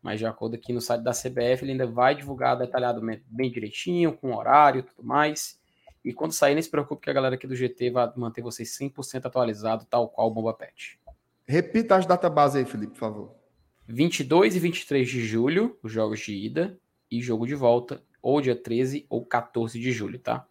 Mas 0.00 0.18
de 0.18 0.24
acordo 0.24 0.54
aqui 0.54 0.72
no 0.72 0.80
site 0.80 1.02
da 1.02 1.12
CBF, 1.12 1.62
ele 1.62 1.72
ainda 1.72 1.86
vai 1.86 2.14
divulgar 2.14 2.56
detalhadamente 2.56 3.22
bem 3.26 3.50
direitinho, 3.50 4.16
com 4.16 4.34
horário 4.34 4.78
e 4.78 4.82
tudo 4.84 5.06
mais. 5.06 5.60
E 6.02 6.14
quando 6.14 6.32
sair, 6.32 6.54
não 6.54 6.62
se 6.62 6.70
preocupe 6.70 7.02
que 7.02 7.10
a 7.10 7.12
galera 7.12 7.34
aqui 7.34 7.46
do 7.46 7.54
GT 7.54 7.90
vai 7.90 8.10
manter 8.16 8.40
vocês 8.40 8.70
100% 8.78 9.26
atualizado, 9.26 9.84
tal 9.84 10.08
qual 10.08 10.28
o 10.28 10.30
Bomba 10.30 10.54
Pet. 10.54 10.98
Repita 11.46 11.96
as 11.96 12.06
datas 12.06 12.56
aí, 12.56 12.64
Felipe, 12.64 12.94
por 12.94 13.00
favor. 13.00 13.34
22 13.86 14.56
e 14.56 14.58
23 14.60 15.06
de 15.06 15.20
julho, 15.26 15.78
os 15.82 15.92
jogos 15.92 16.20
de 16.20 16.32
ida, 16.34 16.78
e 17.10 17.20
jogo 17.20 17.46
de 17.46 17.54
volta, 17.54 18.02
ou 18.22 18.40
dia 18.40 18.56
13 18.56 19.04
ou 19.10 19.26
14 19.26 19.78
de 19.78 19.92
julho, 19.92 20.18
tá? 20.18 20.46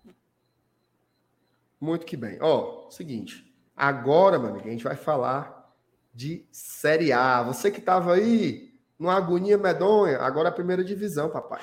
Muito 1.79 2.05
que 2.05 2.15
bem. 2.15 2.37
Ó, 2.41 2.87
oh, 2.87 2.91
seguinte. 2.91 3.53
Agora, 3.75 4.39
meu 4.39 4.49
amigo, 4.49 4.67
a 4.67 4.71
gente 4.71 4.83
vai 4.83 4.95
falar 4.95 5.73
de 6.13 6.47
Série 6.51 7.11
A. 7.11 7.43
Você 7.43 7.69
que 7.69 7.79
estava 7.79 8.13
aí 8.13 8.73
numa 8.97 9.15
agonia 9.15 9.57
medonha, 9.57 10.19
agora 10.19 10.47
é 10.47 10.51
a 10.51 10.55
primeira 10.55 10.83
divisão, 10.83 11.29
papai. 11.29 11.61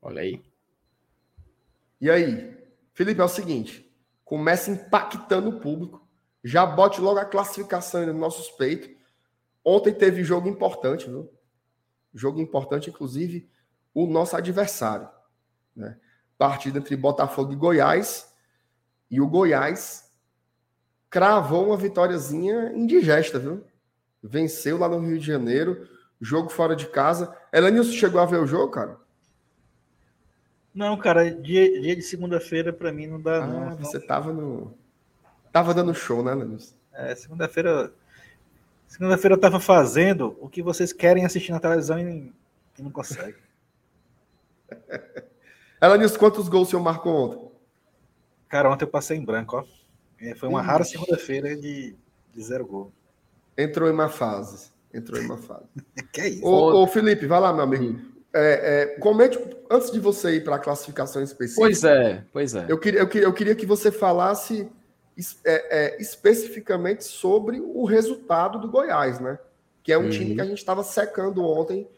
Olha 0.00 0.22
aí. 0.22 0.42
E 2.00 2.10
aí? 2.10 2.56
Felipe, 2.94 3.20
é 3.20 3.24
o 3.24 3.28
seguinte: 3.28 3.92
começa 4.24 4.70
impactando 4.70 5.48
o 5.50 5.60
público. 5.60 6.08
Já 6.42 6.64
bote 6.64 7.00
logo 7.00 7.18
a 7.18 7.24
classificação 7.24 8.06
nos 8.06 8.16
nossos 8.16 8.50
peitos. 8.52 8.90
Ontem 9.62 9.92
teve 9.92 10.24
jogo 10.24 10.48
importante, 10.48 11.06
viu? 11.06 11.30
Jogo 12.14 12.40
importante, 12.40 12.88
inclusive, 12.88 13.50
o 13.92 14.06
nosso 14.06 14.36
adversário. 14.36 15.08
Né? 15.74 15.96
Partida 16.36 16.78
entre 16.78 16.96
Botafogo 16.96 17.52
e 17.52 17.56
Goiás. 17.56 18.32
E 19.10 19.20
o 19.20 19.26
Goiás 19.26 20.10
cravou 21.10 21.66
uma 21.66 21.76
vitóriazinha 21.76 22.72
indigesta, 22.72 23.38
viu? 23.38 23.64
Venceu 24.22 24.78
lá 24.78 24.88
no 24.88 25.00
Rio 25.00 25.18
de 25.18 25.26
Janeiro, 25.26 25.88
jogo 26.20 26.48
fora 26.48 26.76
de 26.76 26.86
casa. 26.86 27.34
Elenilson 27.52 27.92
chegou 27.92 28.20
a 28.20 28.26
ver 28.26 28.38
o 28.38 28.46
jogo, 28.46 28.70
cara? 28.70 28.96
Não, 30.72 30.96
cara, 30.96 31.30
dia, 31.34 31.80
dia 31.80 31.96
de 31.96 32.02
segunda-feira 32.02 32.72
para 32.72 32.92
mim 32.92 33.08
não 33.08 33.20
dá, 33.20 33.42
ah, 33.42 33.46
não. 33.46 33.76
Você 33.78 33.98
tava 33.98 34.32
no. 34.32 34.72
Tava 35.50 35.74
dando 35.74 35.92
show, 35.92 36.22
né, 36.22 36.30
Elenilson? 36.32 36.74
É, 36.92 37.14
segunda-feira. 37.16 37.92
Segunda-feira 38.86 39.34
eu 39.34 39.40
tava 39.40 39.58
fazendo 39.58 40.36
o 40.40 40.48
que 40.48 40.62
vocês 40.62 40.92
querem 40.92 41.24
assistir 41.24 41.52
na 41.52 41.60
televisão 41.60 41.98
e, 41.98 42.32
e 42.78 42.82
não 42.82 42.90
conseguem. 42.90 43.34
Elenilson, 45.80 46.18
quantos 46.18 46.48
gols 46.48 46.68
o 46.68 46.70
senhor 46.70 46.82
marcou 46.82 47.14
ontem? 47.14 47.50
Cara, 48.48 48.70
ontem 48.70 48.84
eu 48.84 48.88
passei 48.88 49.16
em 49.16 49.24
branco, 49.24 49.56
ó. 49.56 49.64
É, 50.20 50.34
foi 50.34 50.48
uma 50.48 50.60
Ixi. 50.60 50.68
rara 50.68 50.84
segunda-feira 50.84 51.56
de, 51.56 51.96
de 52.32 52.42
zero 52.42 52.66
gol. 52.66 52.92
Entrou 53.56 53.88
em 53.88 53.92
uma 53.92 54.08
fase. 54.08 54.70
Entrou 54.92 55.20
em 55.20 55.24
uma 55.24 55.38
fase. 55.38 55.66
que 56.12 56.20
é 56.20 56.28
isso? 56.28 56.44
Ô, 56.44 56.82
ô, 56.82 56.86
Felipe, 56.86 57.26
vai 57.26 57.40
lá, 57.40 57.52
meu 57.52 57.62
amigo. 57.62 57.98
É, 58.32 58.82
é, 58.82 58.86
comente, 58.98 59.38
antes 59.70 59.90
de 59.90 59.98
você 59.98 60.36
ir 60.36 60.44
para 60.44 60.56
a 60.56 60.58
classificação 60.58 61.22
específica. 61.22 61.62
Pois 61.62 61.84
é, 61.84 62.24
pois 62.32 62.54
é. 62.54 62.66
Eu 62.68 62.78
queria, 62.78 63.00
eu 63.00 63.08
queria, 63.08 63.26
eu 63.26 63.32
queria 63.32 63.54
que 63.54 63.66
você 63.66 63.90
falasse 63.90 64.70
é, 65.44 65.96
é, 65.96 66.00
especificamente 66.00 67.04
sobre 67.04 67.60
o 67.60 67.84
resultado 67.84 68.58
do 68.58 68.68
Goiás, 68.68 69.18
né? 69.18 69.38
Que 69.82 69.92
é 69.92 69.98
um 69.98 70.04
uhum. 70.04 70.10
time 70.10 70.34
que 70.34 70.40
a 70.40 70.44
gente 70.44 70.58
estava 70.58 70.84
secando 70.84 71.44
ontem 71.44 71.88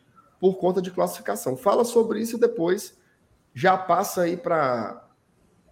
por 0.40 0.56
conta 0.58 0.80
de 0.80 0.90
classificação. 0.90 1.56
Fala 1.56 1.84
sobre 1.84 2.20
isso 2.20 2.36
e 2.36 2.40
depois 2.40 2.96
já 3.54 3.76
passa 3.76 4.22
aí 4.22 4.36
para 4.36 5.04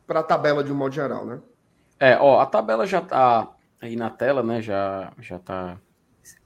a 0.09 0.23
tabela 0.23 0.63
de 0.63 0.73
um 0.73 0.77
modo 0.77 0.95
geral, 0.95 1.25
né? 1.25 1.41
É, 1.99 2.17
ó, 2.19 2.41
a 2.41 2.47
tabela 2.47 2.87
já 2.87 3.01
tá 3.01 3.55
aí 3.81 3.97
na 3.97 4.11
tela, 4.11 4.43
né? 4.43 4.63
Já 4.63 5.13
já 5.19 5.39
tá 5.39 5.81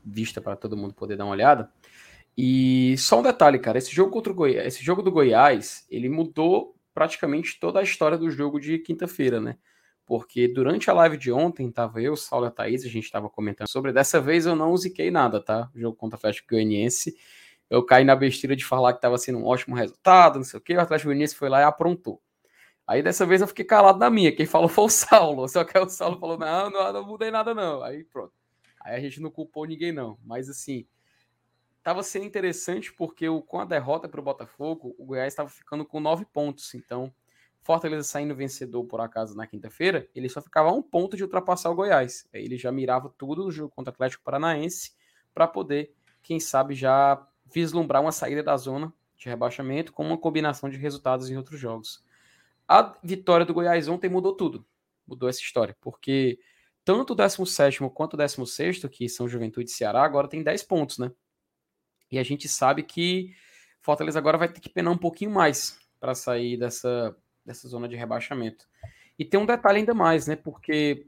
vista 0.04 0.40
para 0.40 0.56
todo 0.56 0.76
mundo 0.76 0.94
poder 0.94 1.16
dar 1.16 1.24
uma 1.24 1.32
olhada. 1.32 1.70
E 2.36 2.96
só 2.98 3.20
um 3.20 3.22
detalhe, 3.22 3.58
cara, 3.58 3.78
esse 3.78 3.94
jogo 3.94 4.10
contra 4.10 4.32
o 4.32 4.34
Goiás, 4.34 4.66
esse 4.66 4.84
jogo 4.84 5.02
do 5.02 5.12
Goiás, 5.12 5.86
ele 5.88 6.08
mudou 6.08 6.74
praticamente 6.92 7.58
toda 7.60 7.80
a 7.80 7.82
história 7.82 8.18
do 8.18 8.30
jogo 8.30 8.58
de 8.58 8.78
quinta-feira, 8.78 9.40
né? 9.40 9.56
Porque 10.06 10.46
durante 10.48 10.90
a 10.90 10.92
live 10.92 11.16
de 11.16 11.32
ontem, 11.32 11.70
tava 11.70 12.02
eu, 12.02 12.14
Saulo 12.16 12.46
e 12.46 12.48
a 12.48 12.50
Thaís, 12.50 12.84
a 12.84 12.88
gente 12.88 13.10
tava 13.10 13.30
comentando 13.30 13.68
sobre. 13.68 13.92
Dessa 13.92 14.20
vez 14.20 14.46
eu 14.46 14.54
não 14.54 14.76
ziquei 14.76 15.10
nada, 15.10 15.40
tá? 15.40 15.70
O 15.74 15.80
jogo 15.80 15.96
contra 15.96 16.16
o 16.16 16.18
Atlético 16.18 16.48
Goianiense. 16.50 17.16
Eu 17.70 17.84
caí 17.84 18.04
na 18.04 18.14
besteira 18.14 18.54
de 18.54 18.64
falar 18.64 18.92
que 18.92 19.00
tava 19.00 19.18
sendo 19.18 19.38
um 19.38 19.46
ótimo 19.46 19.74
resultado, 19.74 20.36
não 20.36 20.44
sei 20.44 20.58
o 20.58 20.62
quê. 20.62 20.74
O 20.74 20.80
Atlético 20.80 21.08
Goianiense 21.08 21.34
foi 21.34 21.48
lá 21.48 21.60
e 21.60 21.64
aprontou. 21.64 22.20
Aí 22.86 23.02
dessa 23.02 23.24
vez 23.24 23.40
eu 23.40 23.46
fiquei 23.48 23.64
calado 23.64 23.98
na 23.98 24.10
minha. 24.10 24.34
Quem 24.34 24.46
falou 24.46 24.68
foi 24.68 24.84
o 24.84 24.88
Saulo. 24.88 25.48
Só 25.48 25.64
que 25.64 25.78
o 25.78 25.88
Saulo 25.88 26.18
falou: 26.18 26.38
não, 26.38 26.70
não, 26.70 26.92
não 26.92 27.06
mudei 27.06 27.30
nada, 27.30 27.54
não. 27.54 27.82
Aí 27.82 28.04
pronto. 28.04 28.32
Aí 28.80 28.94
a 28.94 29.00
gente 29.00 29.20
não 29.20 29.30
culpou 29.30 29.64
ninguém, 29.64 29.92
não. 29.92 30.18
Mas 30.22 30.48
assim, 30.50 30.86
tava 31.82 32.02
sendo 32.02 32.26
interessante 32.26 32.92
porque 32.92 33.28
o, 33.28 33.40
com 33.40 33.58
a 33.58 33.64
derrota 33.64 34.08
para 34.08 34.20
o 34.20 34.24
Botafogo, 34.24 34.94
o 34.98 35.06
Goiás 35.06 35.32
estava 35.32 35.48
ficando 35.48 35.84
com 35.86 36.00
nove 36.00 36.26
pontos. 36.26 36.74
Então, 36.74 37.12
Fortaleza 37.62 38.02
saindo 38.02 38.34
vencedor 38.34 38.84
por 38.84 39.00
acaso 39.00 39.34
na 39.34 39.46
quinta-feira, 39.46 40.06
ele 40.14 40.28
só 40.28 40.42
ficava 40.42 40.68
a 40.68 40.72
um 40.72 40.82
ponto 40.82 41.16
de 41.16 41.22
ultrapassar 41.22 41.70
o 41.70 41.74
Goiás. 41.74 42.28
Aí 42.34 42.44
ele 42.44 42.58
já 42.58 42.70
mirava 42.70 43.12
tudo 43.16 43.44
no 43.44 43.50
jogo 43.50 43.72
contra 43.74 43.90
o 43.90 43.94
Atlético 43.94 44.22
Paranaense 44.22 44.92
para 45.32 45.48
poder, 45.48 45.94
quem 46.22 46.38
sabe, 46.38 46.74
já 46.74 47.26
vislumbrar 47.54 48.02
uma 48.02 48.10
saída 48.10 48.42
da 48.42 48.56
zona 48.56 48.92
de 49.16 49.28
rebaixamento 49.28 49.92
com 49.92 50.04
uma 50.04 50.18
combinação 50.18 50.68
de 50.68 50.76
resultados 50.76 51.30
em 51.30 51.36
outros 51.36 51.60
jogos. 51.60 52.04
A 52.66 52.94
vitória 53.02 53.46
do 53.46 53.54
Goiás 53.54 53.86
ontem 53.86 54.10
mudou 54.10 54.34
tudo. 54.34 54.66
Mudou 55.06 55.28
essa 55.28 55.40
história, 55.40 55.76
porque 55.80 56.38
tanto 56.84 57.12
o 57.12 57.16
17 57.16 57.78
quanto 57.94 58.14
o 58.14 58.16
16, 58.16 58.86
que 58.90 59.08
são 59.08 59.28
Juventude 59.28 59.70
e 59.70 59.72
Ceará, 59.72 60.02
agora 60.02 60.26
tem 60.26 60.42
10 60.42 60.62
pontos, 60.64 60.98
né? 60.98 61.12
E 62.10 62.18
a 62.18 62.22
gente 62.22 62.48
sabe 62.48 62.82
que 62.82 63.34
Fortaleza 63.80 64.18
agora 64.18 64.38
vai 64.38 64.48
ter 64.48 64.60
que 64.60 64.68
penar 64.68 64.92
um 64.92 64.98
pouquinho 64.98 65.30
mais 65.30 65.78
para 66.00 66.14
sair 66.14 66.56
dessa, 66.56 67.16
dessa 67.44 67.68
zona 67.68 67.86
de 67.86 67.96
rebaixamento. 67.96 68.66
E 69.18 69.24
tem 69.24 69.38
um 69.38 69.46
detalhe 69.46 69.78
ainda 69.78 69.94
mais, 69.94 70.26
né? 70.26 70.34
Porque 70.36 71.06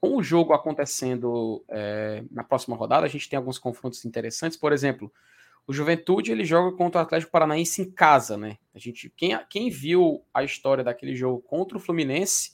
com 0.00 0.16
o 0.16 0.22
jogo 0.22 0.52
acontecendo 0.52 1.64
é, 1.68 2.22
na 2.30 2.44
próxima 2.44 2.76
rodada, 2.76 3.04
a 3.04 3.08
gente 3.08 3.28
tem 3.28 3.36
alguns 3.36 3.58
confrontos 3.58 4.04
interessantes. 4.04 4.56
Por 4.56 4.72
exemplo, 4.72 5.12
o 5.66 5.72
Juventude 5.72 6.32
ele 6.32 6.44
joga 6.44 6.76
contra 6.76 7.00
o 7.00 7.04
Atlético 7.04 7.32
Paranaense 7.32 7.82
em 7.82 7.90
casa, 7.90 8.36
né? 8.36 8.58
A 8.74 8.78
gente, 8.78 9.12
quem, 9.16 9.38
quem 9.50 9.68
viu 9.68 10.24
a 10.32 10.42
história 10.42 10.84
daquele 10.84 11.14
jogo 11.14 11.42
contra 11.42 11.76
o 11.76 11.80
Fluminense 11.80 12.52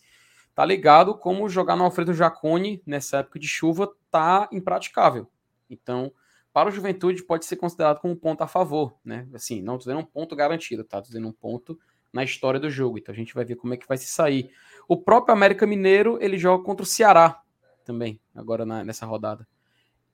tá 0.54 0.64
ligado 0.64 1.16
como 1.16 1.48
jogar 1.48 1.76
no 1.76 1.84
Alfredo 1.84 2.14
Jacone 2.14 2.82
nessa 2.86 3.18
época 3.18 3.38
de 3.38 3.46
chuva 3.46 3.92
tá 4.10 4.48
impraticável. 4.52 5.28
Então, 5.68 6.12
para 6.52 6.68
o 6.68 6.72
Juventude 6.72 7.24
pode 7.24 7.44
ser 7.44 7.56
considerado 7.56 8.00
como 8.00 8.14
um 8.14 8.16
ponto 8.16 8.42
a 8.42 8.46
favor, 8.46 8.96
né? 9.04 9.28
Assim, 9.34 9.60
não 9.60 9.74
tô 9.74 9.80
dizendo 9.80 10.00
um 10.00 10.04
ponto 10.04 10.36
garantido, 10.36 10.84
tá? 10.84 11.00
Tô 11.02 11.08
dizendo 11.08 11.28
um 11.28 11.32
ponto 11.32 11.78
na 12.14 12.22
história 12.22 12.60
do 12.60 12.70
jogo. 12.70 12.96
Então 12.96 13.12
a 13.12 13.16
gente 13.16 13.34
vai 13.34 13.44
ver 13.44 13.56
como 13.56 13.74
é 13.74 13.76
que 13.76 13.88
vai 13.88 13.98
se 13.98 14.06
sair. 14.06 14.50
O 14.88 14.96
próprio 14.96 15.34
América 15.34 15.66
Mineiro, 15.66 16.16
ele 16.22 16.38
joga 16.38 16.62
contra 16.62 16.84
o 16.84 16.86
Ceará 16.86 17.42
também, 17.84 18.20
agora 18.34 18.64
na, 18.64 18.84
nessa 18.84 19.04
rodada. 19.04 19.46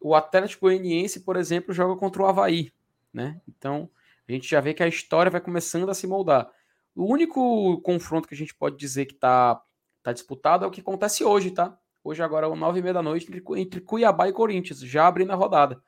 O 0.00 0.14
Atlético 0.14 0.62
Goianiense, 0.62 1.20
por 1.20 1.36
exemplo, 1.36 1.74
joga 1.74 1.94
contra 2.00 2.22
o 2.22 2.26
Havaí, 2.26 2.72
né? 3.12 3.38
Então 3.46 3.88
a 4.26 4.32
gente 4.32 4.48
já 4.48 4.60
vê 4.60 4.72
que 4.72 4.82
a 4.82 4.88
história 4.88 5.30
vai 5.30 5.42
começando 5.42 5.88
a 5.90 5.94
se 5.94 6.06
moldar. 6.06 6.50
O 6.96 7.04
único 7.04 7.80
confronto 7.82 8.26
que 8.26 8.34
a 8.34 8.36
gente 8.36 8.54
pode 8.54 8.76
dizer 8.76 9.04
que 9.04 9.14
tá, 9.14 9.62
tá 10.02 10.12
disputado 10.12 10.64
é 10.64 10.68
o 10.68 10.70
que 10.70 10.80
acontece 10.80 11.22
hoje, 11.22 11.50
tá? 11.50 11.78
Hoje 12.02 12.22
agora, 12.22 12.46
às 12.46 12.58
nove 12.58 12.78
e 12.78 12.82
meia 12.82 12.94
da 12.94 13.02
noite, 13.02 13.30
entre 13.56 13.80
Cuiabá 13.80 14.26
e 14.26 14.32
Corinthians, 14.32 14.80
já 14.80 15.06
abrindo 15.06 15.32
a 15.32 15.36
rodada. 15.36 15.80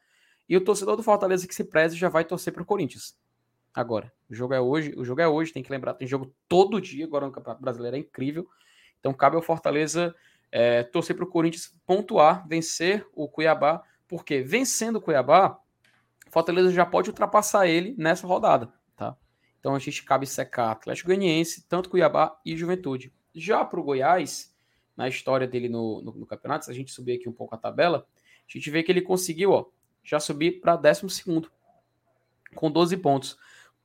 E 0.46 0.56
o 0.56 0.60
torcedor 0.62 0.96
do 0.96 1.02
Fortaleza 1.02 1.48
que 1.48 1.54
se 1.54 1.64
preze 1.64 1.96
já 1.96 2.10
vai 2.10 2.24
torcer 2.24 2.52
para 2.52 2.62
o 2.62 2.66
Corinthians. 2.66 3.16
Agora, 3.74 4.12
o 4.28 4.34
jogo 4.34 4.52
é 4.54 4.60
hoje, 4.60 4.94
o 4.96 5.04
jogo 5.04 5.20
é 5.20 5.28
hoje, 5.28 5.52
tem 5.52 5.62
que 5.62 5.70
lembrar, 5.70 5.94
tem 5.94 6.06
jogo 6.06 6.34
todo 6.48 6.80
dia 6.80 7.04
agora 7.04 7.26
no 7.26 7.32
Campeonato 7.32 7.62
Brasileiro, 7.62 7.96
é 7.96 8.00
incrível. 8.00 8.46
Então 9.00 9.12
cabe 9.14 9.36
ao 9.36 9.42
Fortaleza 9.42 10.14
é, 10.50 10.82
torcer 10.82 11.16
para 11.16 11.24
o 11.24 11.28
Corinthians 11.28 11.74
pontuar, 11.86 12.46
vencer 12.46 13.06
o 13.14 13.28
Cuiabá, 13.28 13.82
porque 14.06 14.42
vencendo 14.42 14.96
o 14.96 15.00
Cuiabá, 15.00 15.58
Fortaleza 16.30 16.70
já 16.70 16.84
pode 16.84 17.08
ultrapassar 17.08 17.66
ele 17.66 17.94
nessa 17.98 18.26
rodada, 18.26 18.72
tá? 18.96 19.16
Então 19.58 19.74
a 19.74 19.78
gente 19.78 20.02
cabe 20.04 20.26
secar 20.26 20.72
Atlético 20.72 21.08
Goianiense, 21.08 21.66
tanto 21.68 21.88
Cuiabá 21.88 22.38
e 22.44 22.56
Juventude. 22.56 23.12
Já 23.34 23.64
para 23.64 23.80
o 23.80 23.82
Goiás, 23.82 24.54
na 24.94 25.08
história 25.08 25.46
dele 25.46 25.68
no, 25.68 26.02
no, 26.02 26.12
no 26.12 26.26
campeonato, 26.26 26.66
se 26.66 26.70
a 26.70 26.74
gente 26.74 26.92
subir 26.92 27.18
aqui 27.18 27.28
um 27.28 27.32
pouco 27.32 27.54
a 27.54 27.58
tabela, 27.58 28.06
a 28.46 28.52
gente 28.52 28.70
vê 28.70 28.82
que 28.82 28.92
ele 28.92 29.00
conseguiu, 29.00 29.52
ó, 29.52 29.66
já 30.02 30.20
subir 30.20 30.60
para 30.60 30.76
12 30.76 31.24
com 32.54 32.70
12 32.70 32.96
pontos. 32.98 33.38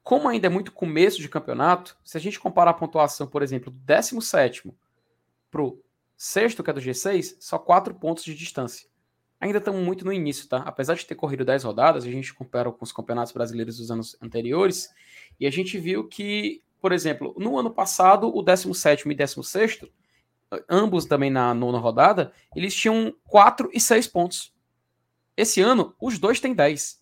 Como 0.08 0.30
ainda 0.30 0.47
é 0.47 0.49
muito 0.49 0.72
começo 0.72 1.20
de 1.20 1.28
campeonato, 1.28 1.97
se 2.01 2.16
a 2.16 2.22
gente 2.22 2.39
comparar 2.39 2.72
a 2.72 2.74
pontuação, 2.74 3.28
por 3.28 3.43
exemplo, 3.43 3.70
do 3.70 3.78
17 3.80 4.74
para 5.51 5.62
o 5.62 5.84
sexto, 6.16 6.64
que 6.64 6.70
é 6.70 6.74
do 6.74 6.80
G6, 6.80 7.36
só 7.41 7.60
4 7.60 7.93
pontos 7.93 8.24
de 8.24 8.34
distância. 8.34 8.88
Ainda 9.38 9.58
estamos 9.58 9.84
muito 9.84 10.05
no 10.05 10.14
início, 10.14 10.47
tá? 10.47 10.60
Apesar 10.60 10.93
de 10.93 11.05
ter 11.05 11.16
corrido 11.16 11.43
10 11.43 11.66
rodadas, 11.66 12.05
a 12.05 12.10
gente 12.10 12.34
compara 12.34 12.72
com 12.72 12.86
os 12.86 12.93
campeonatos 12.93 13.34
brasileiros 13.34 13.80
dos 13.80 13.91
anos 13.91 14.16
anteriores, 14.22 14.89
e 15.38 15.45
a 15.45 15.51
gente 15.51 15.78
viu 15.78 16.08
que, 16.08 16.64
por 16.80 16.93
exemplo, 16.93 17.36
no 17.38 17.60
ano 17.60 17.70
passado, 17.70 18.34
o 18.34 18.41
17 18.41 19.10
e 19.10 19.14
16, 19.14 19.82
ambos 20.70 21.03
também 21.03 21.30
na 21.30 21.53
nona 21.53 21.80
rodada, 21.80 22.32
eles 22.55 22.74
tinham 22.74 23.14
4 23.26 23.70
e 23.74 23.80
6 23.82 24.08
pontos. 24.08 24.55
Esse 25.36 25.60
ano, 25.60 25.93
os 25.99 26.18
dois 26.18 26.39
têm 26.39 26.53
10. 26.53 26.96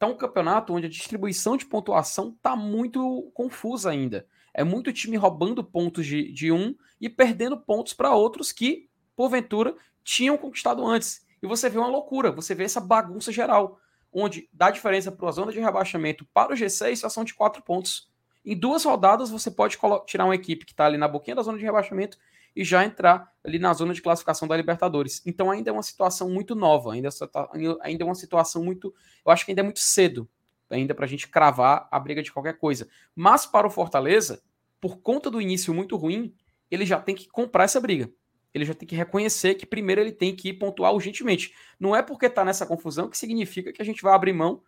Então, 0.00 0.12
um 0.12 0.16
campeonato 0.16 0.72
onde 0.72 0.86
a 0.86 0.88
distribuição 0.88 1.58
de 1.58 1.66
pontuação 1.66 2.30
está 2.34 2.56
muito 2.56 3.30
confusa 3.34 3.90
ainda. 3.90 4.26
É 4.54 4.64
muito 4.64 4.94
time 4.94 5.14
roubando 5.18 5.62
pontos 5.62 6.06
de, 6.06 6.32
de 6.32 6.50
um 6.50 6.74
e 6.98 7.06
perdendo 7.06 7.60
pontos 7.60 7.92
para 7.92 8.14
outros 8.14 8.50
que, 8.50 8.88
porventura, 9.14 9.76
tinham 10.02 10.38
conquistado 10.38 10.86
antes. 10.86 11.26
E 11.42 11.46
você 11.46 11.68
vê 11.68 11.76
uma 11.76 11.86
loucura, 11.86 12.32
você 12.32 12.54
vê 12.54 12.64
essa 12.64 12.80
bagunça 12.80 13.30
geral, 13.30 13.78
onde 14.10 14.48
dá 14.54 14.70
diferença 14.70 15.12
para 15.12 15.28
a 15.28 15.32
zona 15.32 15.52
de 15.52 15.60
rebaixamento 15.60 16.26
para 16.32 16.54
o 16.54 16.56
G6 16.56 16.96
só 16.96 17.10
são 17.10 17.22
de 17.22 17.34
4 17.34 17.62
pontos. 17.62 18.10
Em 18.42 18.56
duas 18.56 18.84
rodadas, 18.84 19.28
você 19.28 19.50
pode 19.50 19.76
tirar 20.06 20.24
uma 20.24 20.34
equipe 20.34 20.64
que 20.64 20.72
está 20.72 20.86
ali 20.86 20.96
na 20.96 21.08
boquinha 21.08 21.36
da 21.36 21.42
zona 21.42 21.58
de 21.58 21.64
rebaixamento 21.64 22.16
e 22.54 22.64
já 22.64 22.84
entrar 22.84 23.32
ali 23.44 23.58
na 23.58 23.72
zona 23.72 23.94
de 23.94 24.02
classificação 24.02 24.46
da 24.46 24.56
Libertadores. 24.56 25.22
Então 25.24 25.50
ainda 25.50 25.70
é 25.70 25.72
uma 25.72 25.82
situação 25.82 26.30
muito 26.30 26.54
nova, 26.54 26.92
ainda, 26.92 27.08
tá, 27.10 27.48
ainda 27.82 28.02
é 28.02 28.06
uma 28.06 28.14
situação 28.14 28.64
muito. 28.64 28.94
Eu 29.24 29.32
acho 29.32 29.44
que 29.44 29.50
ainda 29.50 29.60
é 29.60 29.64
muito 29.64 29.80
cedo 29.80 30.28
ainda 30.70 30.94
para 30.94 31.04
a 31.04 31.08
gente 31.08 31.28
cravar 31.28 31.88
a 31.90 31.98
briga 31.98 32.22
de 32.22 32.32
qualquer 32.32 32.56
coisa. 32.56 32.88
Mas 33.14 33.44
para 33.44 33.66
o 33.66 33.70
Fortaleza, 33.70 34.42
por 34.80 34.98
conta 34.98 35.30
do 35.30 35.40
início 35.40 35.74
muito 35.74 35.96
ruim, 35.96 36.34
ele 36.70 36.86
já 36.86 37.00
tem 37.00 37.14
que 37.14 37.28
comprar 37.28 37.64
essa 37.64 37.80
briga. 37.80 38.10
Ele 38.54 38.64
já 38.64 38.74
tem 38.74 38.88
que 38.88 38.96
reconhecer 38.96 39.54
que 39.54 39.66
primeiro 39.66 40.00
ele 40.00 40.12
tem 40.12 40.34
que 40.34 40.52
pontuar 40.52 40.92
urgentemente. 40.92 41.54
Não 41.78 41.94
é 41.94 42.02
porque 42.02 42.26
está 42.26 42.44
nessa 42.44 42.66
confusão 42.66 43.08
que 43.08 43.18
significa 43.18 43.72
que 43.72 43.82
a 43.82 43.84
gente 43.84 44.02
vai 44.02 44.14
abrir 44.14 44.32
mão 44.32 44.62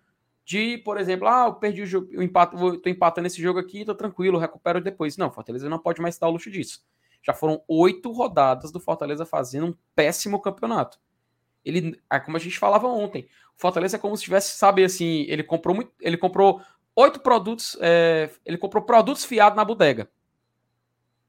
de, 0.45 0.79
por 0.79 0.99
exemplo, 0.99 1.29
ah, 1.29 1.47
eu 1.47 1.55
perdi 1.55 1.83
o 1.83 1.87
jogo, 1.87 2.09
eu 2.11 2.23
empato, 2.23 2.57
vou, 2.57 2.81
empatando 2.87 3.27
esse 3.29 3.41
jogo 3.41 3.61
aqui, 3.61 3.85
tô 3.85 3.95
tranquilo, 3.95 4.39
recupero 4.39 4.81
depois. 4.81 5.17
Não, 5.17 5.31
Fortaleza 5.31 5.69
não 5.69 5.79
pode 5.79 6.01
mais 6.01 6.19
dar 6.19 6.29
o 6.29 6.33
luxo 6.33 6.51
disso. 6.51 6.81
Já 7.23 7.33
foram 7.33 7.63
oito 7.69 8.11
rodadas 8.11 8.73
do 8.73 8.81
Fortaleza 8.81 9.25
fazendo 9.25 9.67
um 9.67 9.75
péssimo 9.95 10.41
campeonato. 10.41 10.99
Ele, 11.65 12.01
é 12.11 12.19
como 12.19 12.37
a 12.37 12.41
gente 12.41 12.59
falava 12.59 12.89
ontem, 12.89 13.29
o 13.57 13.61
Fortaleza 13.61 13.97
é 13.97 14.01
como 14.01 14.17
se 14.17 14.25
tivesse, 14.25 14.57
sabe, 14.57 14.83
assim, 14.83 15.25
ele 15.29 15.45
comprou 15.45 15.75
muito, 15.75 15.93
ele 16.01 16.17
comprou 16.17 16.61
oito 16.97 17.21
produtos, 17.21 17.77
é, 17.81 18.31
ele 18.45 18.59
comprou 18.59 18.83
produtos 18.83 19.25
fiados 19.25 19.57
na 19.57 19.65
bodega. 19.65 20.11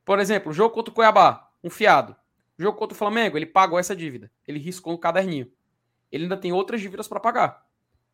Por 0.03 0.19
exemplo, 0.19 0.51
o 0.51 0.53
jogo 0.53 0.73
contra 0.73 0.91
o 0.91 0.95
Cuiabá, 0.95 1.49
um 1.63 1.69
fiado. 1.69 2.15
O 2.57 2.61
jogo 2.61 2.77
contra 2.77 2.93
o 2.93 2.97
Flamengo, 2.97 3.37
ele 3.37 3.45
pagou 3.45 3.79
essa 3.79 3.95
dívida. 3.95 4.31
Ele 4.47 4.59
riscou 4.59 4.93
no 4.93 4.99
caderninho. 4.99 5.51
Ele 6.11 6.23
ainda 6.23 6.37
tem 6.37 6.51
outras 6.51 6.81
dívidas 6.81 7.07
para 7.07 7.19
pagar. 7.19 7.65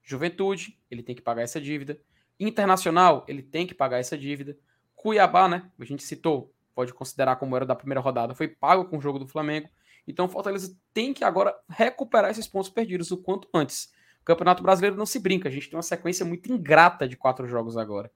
Juventude, 0.01 0.79
ele 0.89 1.03
tem 1.03 1.15
que 1.15 1.21
pagar 1.21 1.41
essa 1.41 1.59
dívida. 1.59 1.99
Internacional, 2.39 3.25
ele 3.27 3.41
tem 3.41 3.67
que 3.67 3.73
pagar 3.73 3.99
essa 3.99 4.17
dívida. 4.17 4.57
Cuiabá, 4.95 5.47
né? 5.47 5.69
A 5.79 5.83
gente 5.85 6.03
citou, 6.03 6.53
pode 6.73 6.93
considerar 6.93 7.35
como 7.35 7.55
era 7.55 7.65
da 7.65 7.75
primeira 7.75 8.01
rodada, 8.01 8.33
foi 8.33 8.47
pago 8.47 8.85
com 8.85 8.97
o 8.97 9.01
jogo 9.01 9.19
do 9.19 9.27
Flamengo. 9.27 9.69
Então 10.07 10.25
o 10.25 10.29
Fortaleza 10.29 10.75
tem 10.93 11.13
que 11.13 11.23
agora 11.23 11.55
recuperar 11.69 12.31
esses 12.31 12.47
pontos 12.47 12.69
perdidos 12.69 13.11
o 13.11 13.17
quanto 13.17 13.47
antes. 13.53 13.91
O 14.21 14.25
Campeonato 14.25 14.63
Brasileiro 14.63 14.95
não 14.95 15.05
se 15.05 15.19
brinca, 15.19 15.49
a 15.49 15.51
gente 15.51 15.69
tem 15.69 15.77
uma 15.77 15.83
sequência 15.83 16.25
muito 16.25 16.51
ingrata 16.51 17.07
de 17.07 17.15
quatro 17.15 17.47
jogos 17.47 17.77
agora. 17.77 18.11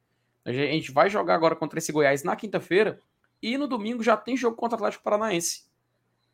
A 0.46 0.52
gente 0.52 0.92
vai 0.92 1.10
jogar 1.10 1.36
agora 1.36 1.56
contra 1.56 1.80
esse 1.80 1.92
Goiás 1.92 2.24
na 2.24 2.36
quinta-feira 2.36 3.02
e 3.42 3.58
no 3.58 3.68
domingo 3.68 4.04
já 4.04 4.18
tem 4.18 4.36
jogo 4.36 4.58
contra 4.58 4.76
o 4.76 4.80
Atlético 4.80 5.04
Paranaense. 5.04 5.66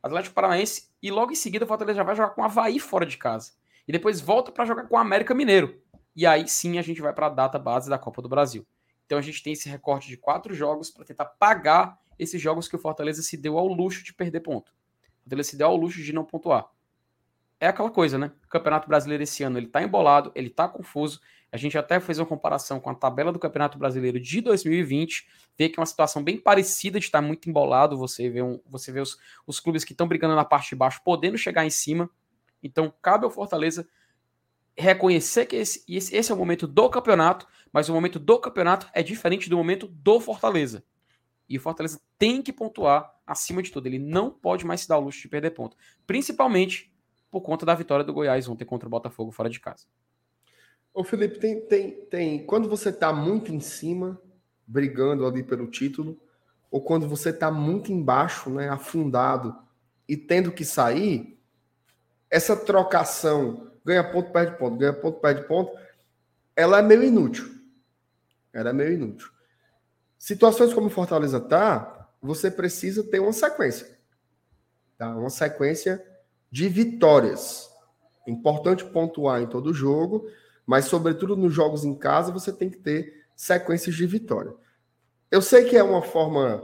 Atlético 0.02 0.34
Paranaense 0.34 0.90
e 1.02 1.12
logo 1.12 1.32
em 1.32 1.36
seguida 1.36 1.66
o 1.66 1.68
Fortaleza 1.68 1.98
já 1.98 2.04
vai 2.04 2.16
jogar 2.16 2.30
com 2.30 2.42
o 2.42 2.44
Havaí 2.44 2.80
fora 2.80 3.06
de 3.06 3.18
casa 3.18 3.52
e 3.88 3.92
depois 3.92 4.22
volta 4.22 4.52
para 4.52 4.66
jogar 4.66 4.88
com 4.88 4.96
o 4.96 4.98
América 4.98 5.34
Mineiro. 5.34 5.82
E 6.16 6.26
aí 6.26 6.48
sim 6.48 6.78
a 6.78 6.82
gente 6.82 7.02
vai 7.02 7.14
para 7.14 7.28
a 7.28 7.30
data 7.30 7.60
base 7.60 7.90
da 7.90 7.98
Copa 7.98 8.22
do 8.22 8.30
Brasil. 8.30 8.66
Então 9.06 9.18
a 9.18 9.22
gente 9.22 9.42
tem 9.42 9.54
esse 9.54 9.68
recorte 9.68 10.08
de 10.08 10.18
quatro 10.18 10.54
jogos 10.54 10.92
para 10.92 11.04
tentar 11.04 11.26
pagar 11.26 12.00
esses 12.20 12.42
jogos 12.42 12.68
que 12.68 12.76
o 12.76 12.80
Fortaleza 12.80 13.24
se 13.24 13.38
deu 13.38 13.58
ao 13.58 13.68
luxo 13.68 14.04
de 14.04 14.14
perder 14.14 14.42
ponto. 14.42 14.70
O 14.70 15.24
Fortaleza 15.24 15.50
se 15.50 15.58
deu 15.58 15.68
ao 15.68 15.76
luxo 15.76 16.04
de 16.04 16.14
não 16.14 16.26
pontuar. 16.26 16.70
É 17.60 17.68
aquela 17.68 17.90
coisa, 17.90 18.18
né? 18.18 18.32
O 18.46 18.48
Campeonato 18.48 18.88
Brasileiro 18.88 19.24
esse 19.24 19.44
ano 19.44 19.58
ele 19.58 19.68
tá 19.68 19.82
embolado, 19.82 20.32
ele 20.36 20.50
tá 20.50 20.68
confuso. 20.68 21.20
A 21.52 21.58
gente 21.58 21.78
até 21.78 22.00
fez 22.00 22.20
uma 22.20 22.26
comparação 22.26 22.80
com 22.80 22.90
a 22.90 22.96
tabela 22.96 23.32
do 23.32 23.40
Campeonato 23.40 23.78
Brasileiro 23.78 24.20
de 24.20 24.40
2020, 24.40 25.28
vê 25.58 25.68
que 25.68 25.80
é 25.80 25.82
uma 25.82 25.86
situação 25.86 26.24
bem 26.24 26.38
parecida 26.38 27.00
de 27.00 27.06
estar 27.06 27.22
muito 27.22 27.50
embolado. 27.50 27.98
Você 27.98 28.30
vê, 28.30 28.42
um, 28.42 28.62
você 28.66 28.92
vê 28.92 29.02
os, 29.02 29.18
os 29.48 29.60
clubes 29.60 29.84
que 29.84 29.94
estão 29.94 30.08
brigando 30.08 30.36
na 30.36 30.46
parte 30.46 30.70
de 30.70 30.76
baixo 30.76 31.02
podendo 31.04 31.38
chegar 31.38 31.66
em 31.66 31.70
cima. 31.70 32.10
Então, 32.62 32.94
cabe 33.02 33.26
ao 33.26 33.32
Fortaleza 33.32 33.88
reconhecer 34.78 35.46
que 35.46 35.58
esse, 35.58 35.84
esse 35.88 36.32
é 36.32 36.34
o 36.34 36.38
momento 36.38 36.66
do 36.66 36.90
campeonato, 36.90 37.46
mas 37.74 37.90
o 37.90 37.94
momento 37.94 38.18
do 38.18 38.40
campeonato 38.40 38.88
é 38.94 39.04
diferente 39.04 39.50
do 39.50 39.58
momento 39.58 39.88
do 39.88 40.20
Fortaleza. 40.22 40.84
E 41.50 41.58
o 41.58 41.62
Fortaleza 41.62 42.00
tem 42.18 42.42
que 42.42 42.54
pontuar 42.54 43.12
acima 43.26 43.64
de 43.64 43.72
tudo. 43.72 43.88
Ele 43.88 43.98
não 43.98 44.30
pode 44.30 44.66
mais 44.66 44.82
se 44.82 44.88
dar 44.88 44.98
o 44.98 45.02
luxo 45.02 45.22
de 45.22 45.28
perder 45.28 45.52
ponto. 45.52 45.76
Principalmente 46.06 46.94
por 47.32 47.42
conta 47.42 47.66
da 47.66 47.76
vitória 47.76 48.06
do 48.06 48.14
Goiás 48.14 48.48
ontem 48.48 48.66
contra 48.66 48.88
o 48.88 48.90
Botafogo 48.90 49.32
fora 49.32 49.50
de 49.50 49.60
casa. 49.60 49.86
Ô 50.94 51.04
Felipe, 51.04 51.40
tem, 51.40 51.62
tem, 51.62 51.92
tem. 52.06 52.46
Quando 52.46 52.68
você 52.68 52.90
está 52.90 53.14
muito 53.14 53.54
em 53.54 53.60
cima, 53.60 54.20
brigando 54.66 55.26
ali 55.26 55.44
pelo 55.44 55.68
título, 55.68 56.20
ou 56.70 56.82
quando 56.82 57.08
você 57.08 57.30
está 57.30 57.52
muito 57.52 57.92
embaixo, 57.92 58.50
né, 58.50 58.70
afundado 58.70 59.56
e 60.08 60.16
tendo 60.16 60.52
que 60.52 60.66
sair, 60.66 61.40
essa 62.30 62.56
trocação 62.56 63.72
ganha 63.84 64.04
ponto, 64.04 64.32
perde 64.32 64.58
ponto, 64.58 64.78
ganha 64.78 64.94
ponto, 64.94 65.20
perde 65.20 65.48
ponto, 65.48 65.72
ela 66.56 66.80
é 66.80 66.82
meio 66.82 67.04
inútil. 67.04 67.50
Ela 68.54 68.70
é 68.70 68.74
meio 68.74 68.94
inútil. 68.94 69.30
Situações 70.20 70.74
como 70.74 70.90
Fortaleza 70.90 71.40
tá, 71.40 72.10
você 72.22 72.52
precisa 72.52 73.02
ter 73.04 73.20
uma 73.20 73.32
sequência. 73.32 73.98
Tá? 74.98 75.16
Uma 75.16 75.30
sequência 75.30 76.06
de 76.52 76.68
vitórias. 76.68 77.70
Importante 78.28 78.84
pontuar 78.84 79.42
em 79.42 79.48
todo 79.48 79.74
jogo, 79.74 80.30
mas 80.66 80.86
sobretudo 80.86 81.38
nos 81.38 81.54
jogos 81.54 81.86
em 81.86 81.96
casa 81.96 82.34
você 82.34 82.52
tem 82.52 82.70
que 82.70 82.78
ter 82.78 83.26
sequências 83.34 83.96
de 83.96 84.06
vitória. 84.06 84.54
Eu 85.32 85.42
sei 85.42 85.64
que 85.64 85.78
é 85.78 85.82
uma 85.82 86.02
forma 86.02 86.64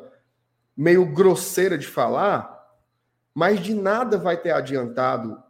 meio 0.76 1.06
grosseira 1.06 1.78
de 1.78 1.88
falar, 1.88 2.53
mas 3.34 3.62
de 3.62 3.74
nada 3.74 4.18
vai 4.18 4.36
ter 4.36 4.51
adiantado 4.51 5.41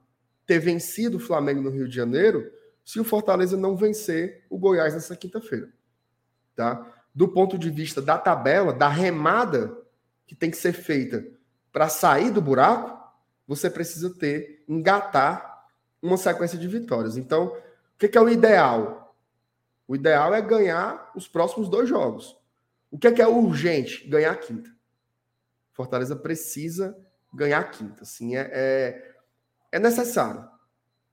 ter 0.45 0.59
vencido 0.59 1.17
o 1.17 1.19
Flamengo 1.19 1.61
no 1.61 1.71
Rio 1.71 1.87
de 1.87 1.95
Janeiro 1.95 2.51
se 2.83 2.99
o 2.99 3.03
Fortaleza 3.03 3.57
não 3.57 3.75
vencer 3.75 4.45
o 4.47 4.59
Goiás 4.59 4.93
nessa 4.93 5.15
quinta-feira. 5.15 5.73
Tá? 6.55 6.94
Do 7.15 7.27
ponto 7.29 7.57
de 7.57 7.69
vista 7.69 8.01
da 8.01 8.17
tabela, 8.17 8.73
da 8.73 8.89
remada 8.89 9.75
que 10.27 10.35
tem 10.35 10.51
que 10.51 10.57
ser 10.57 10.73
feita 10.73 11.25
para 11.71 11.87
sair 11.87 12.29
do 12.29 12.41
buraco, 12.41 12.95
você 13.47 13.69
precisa 13.69 14.13
ter, 14.13 14.63
engatar 14.67 15.65
uma 16.01 16.17
sequência 16.17 16.57
de 16.57 16.67
vitórias. 16.67 17.15
Então, 17.15 17.47
o 17.47 17.97
que, 17.97 18.17
é 18.17 18.21
o 18.21 18.29
ideal? 18.29 19.15
O 19.87 19.95
ideal 19.95 20.33
é 20.33 20.41
ganhar 20.41 21.11
os 21.15 21.27
próximos 21.27 21.69
dois 21.69 21.87
jogos. 21.87 22.37
O 22.91 22.97
que 22.97 23.07
é, 23.07 23.11
que 23.11 23.21
é 23.21 23.27
urgente? 23.27 24.07
Ganhar 24.07 24.31
a 24.31 24.35
quinta. 24.35 24.69
Fortaleza 25.71 26.15
precisa 26.15 26.97
ganhar 27.33 27.59
a 27.59 27.63
quinta. 27.63 28.03
Assim, 28.03 28.35
é, 28.35 28.49
é 28.51 29.15
é 29.75 29.79
necessário 29.79 30.47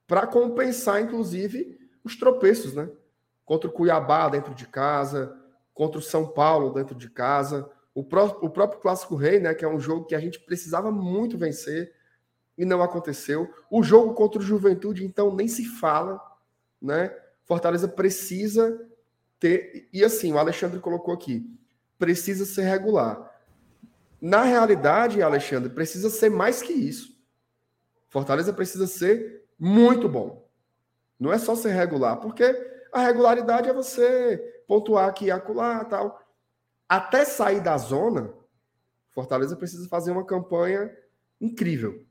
para 0.07 0.25
compensar, 0.25 1.01
inclusive, 1.01 1.77
os 2.01 2.15
tropeços, 2.15 2.73
né? 2.73 2.89
Contra 3.43 3.69
o 3.69 3.73
Cuiabá 3.73 4.29
dentro 4.29 4.55
de 4.55 4.65
casa, 4.65 5.37
contra 5.73 5.99
o 5.99 6.03
São 6.03 6.27
Paulo 6.27 6.73
dentro 6.73 6.95
de 6.95 7.09
casa, 7.09 7.69
o, 7.93 8.03
pró 8.03 8.25
o 8.41 8.49
próprio 8.49 8.81
Clássico 8.81 9.15
Rei, 9.15 9.39
né? 9.39 9.53
Que 9.53 9.65
é 9.65 9.67
um 9.67 9.79
jogo 9.79 10.05
que 10.05 10.15
a 10.15 10.19
gente 10.19 10.39
precisava 10.39 10.91
muito 10.91 11.37
vencer 11.37 11.93
e 12.57 12.65
não 12.65 12.81
aconteceu. 12.81 13.51
O 13.69 13.83
jogo 13.83 14.13
contra 14.13 14.39
o 14.39 14.43
Juventude, 14.43 15.05
então, 15.05 15.35
nem 15.35 15.47
se 15.47 15.65
fala, 15.65 16.21
né? 16.81 17.15
Fortaleza 17.45 17.87
precisa 17.87 18.79
ter. 19.39 19.87
E 19.91 20.03
assim, 20.03 20.31
o 20.33 20.37
Alexandre 20.37 20.79
colocou 20.79 21.13
aqui: 21.13 21.45
precisa 21.97 22.45
ser 22.45 22.63
regular. 22.63 23.31
Na 24.21 24.43
realidade, 24.43 25.21
Alexandre, 25.21 25.69
precisa 25.69 26.09
ser 26.09 26.29
mais 26.29 26.61
que 26.61 26.71
isso. 26.71 27.13
Fortaleza 28.09 28.53
precisa 28.53 28.87
ser 28.87 29.43
muito 29.59 30.07
bom. 30.07 30.47
Não 31.19 31.33
é 31.33 31.37
só 31.37 31.55
ser 31.55 31.71
regular, 31.71 32.17
porque 32.17 32.43
a 32.91 33.01
regularidade 33.01 33.69
é 33.69 33.73
você 33.73 34.52
pontuar 34.73 35.07
aqui 35.07 35.29
acolá 35.29 35.85
tal. 35.85 36.19
Até 36.89 37.23
sair 37.25 37.61
da 37.61 37.77
zona, 37.77 38.33
Fortaleza 39.11 39.55
precisa 39.55 39.87
fazer 39.87 40.09
uma 40.09 40.25
campanha 40.25 40.91
incrível, 41.39 42.03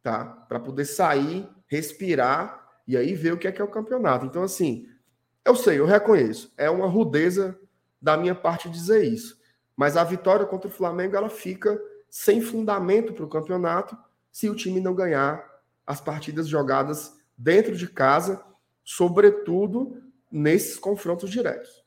tá? 0.00 0.24
Para 0.24 0.60
poder 0.60 0.84
sair, 0.84 1.48
respirar 1.66 2.64
e 2.86 2.96
aí 2.96 3.16
ver 3.16 3.32
o 3.32 3.36
que 3.36 3.48
é 3.48 3.52
que 3.52 3.60
é 3.60 3.64
o 3.64 3.70
campeonato. 3.70 4.26
Então, 4.26 4.44
assim, 4.44 4.88
eu 5.44 5.56
sei, 5.56 5.80
eu 5.80 5.86
reconheço, 5.86 6.54
é 6.56 6.70
uma 6.70 6.86
rudeza 6.86 7.58
da 8.00 8.16
minha 8.16 8.34
parte 8.34 8.70
dizer 8.70 9.02
isso. 9.02 9.40
Mas 9.76 9.96
a 9.96 10.04
vitória 10.04 10.46
contra 10.46 10.68
o 10.68 10.72
Flamengo 10.72 11.16
ela 11.16 11.28
fica 11.28 11.80
sem 12.08 12.40
fundamento 12.40 13.12
para 13.12 13.24
o 13.24 13.28
campeonato 13.28 13.98
se 14.30 14.48
o 14.48 14.54
time 14.54 14.78
não 14.78 14.94
ganhar 14.94 15.44
as 15.84 16.00
partidas 16.00 16.46
jogadas 16.46 17.12
dentro 17.36 17.76
de 17.76 17.88
casa, 17.88 18.40
sobretudo 18.84 20.00
nesses 20.30 20.78
confrontos 20.78 21.28
diretos. 21.28 21.83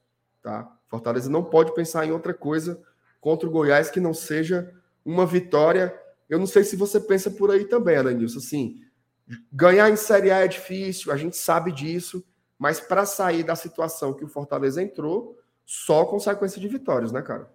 Tá? 0.47 0.65
Fortaleza 0.87 1.29
não 1.29 1.43
pode 1.43 1.75
pensar 1.75 2.05
em 2.05 2.11
outra 2.13 2.33
coisa 2.33 2.81
contra 3.19 3.45
o 3.45 3.51
Goiás 3.51 3.91
que 3.91 3.99
não 3.99 4.13
seja 4.13 4.73
uma 5.03 5.25
vitória. 5.25 5.93
Eu 6.29 6.39
não 6.39 6.47
sei 6.47 6.63
se 6.63 6.77
você 6.77 7.01
pensa 7.01 7.29
por 7.29 7.51
aí 7.51 7.65
também, 7.65 7.97
Alanilson. 7.97 8.39
Assim, 8.39 8.79
ganhar 9.51 9.89
em 9.89 9.97
Série 9.97 10.31
A 10.31 10.45
é 10.45 10.47
difícil, 10.47 11.11
a 11.11 11.17
gente 11.17 11.35
sabe 11.35 11.69
disso, 11.73 12.25
mas 12.57 12.79
para 12.79 13.05
sair 13.05 13.43
da 13.43 13.57
situação 13.57 14.13
que 14.13 14.23
o 14.23 14.29
Fortaleza 14.29 14.81
entrou, 14.81 15.37
só 15.65 16.05
consequência 16.05 16.61
de 16.61 16.67
vitórias, 16.69 17.11
né, 17.11 17.21
cara? 17.21 17.51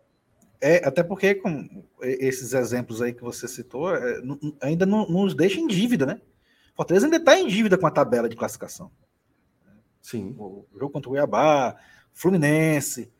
É, 0.60 0.86
até 0.86 1.02
porque 1.02 1.34
com 1.36 1.82
esses 2.02 2.52
exemplos 2.52 3.00
aí 3.00 3.14
que 3.14 3.22
você 3.22 3.48
citou, 3.48 3.96
é, 3.96 4.20
ainda 4.60 4.84
não, 4.84 5.08
nos 5.08 5.34
deixa 5.34 5.58
em 5.58 5.66
dívida, 5.66 6.04
né? 6.04 6.20
Fortaleza 6.76 7.06
ainda 7.06 7.16
está 7.16 7.38
em 7.38 7.46
dívida 7.46 7.78
com 7.78 7.86
a 7.86 7.90
tabela 7.90 8.28
de 8.28 8.36
classificação. 8.36 8.92
Sim. 10.02 10.34
O 10.36 10.66
jogo 10.74 10.90
contra 10.90 11.08
o 11.08 11.12
Cuiabá, 11.12 11.78
Fluminense, 12.12 13.10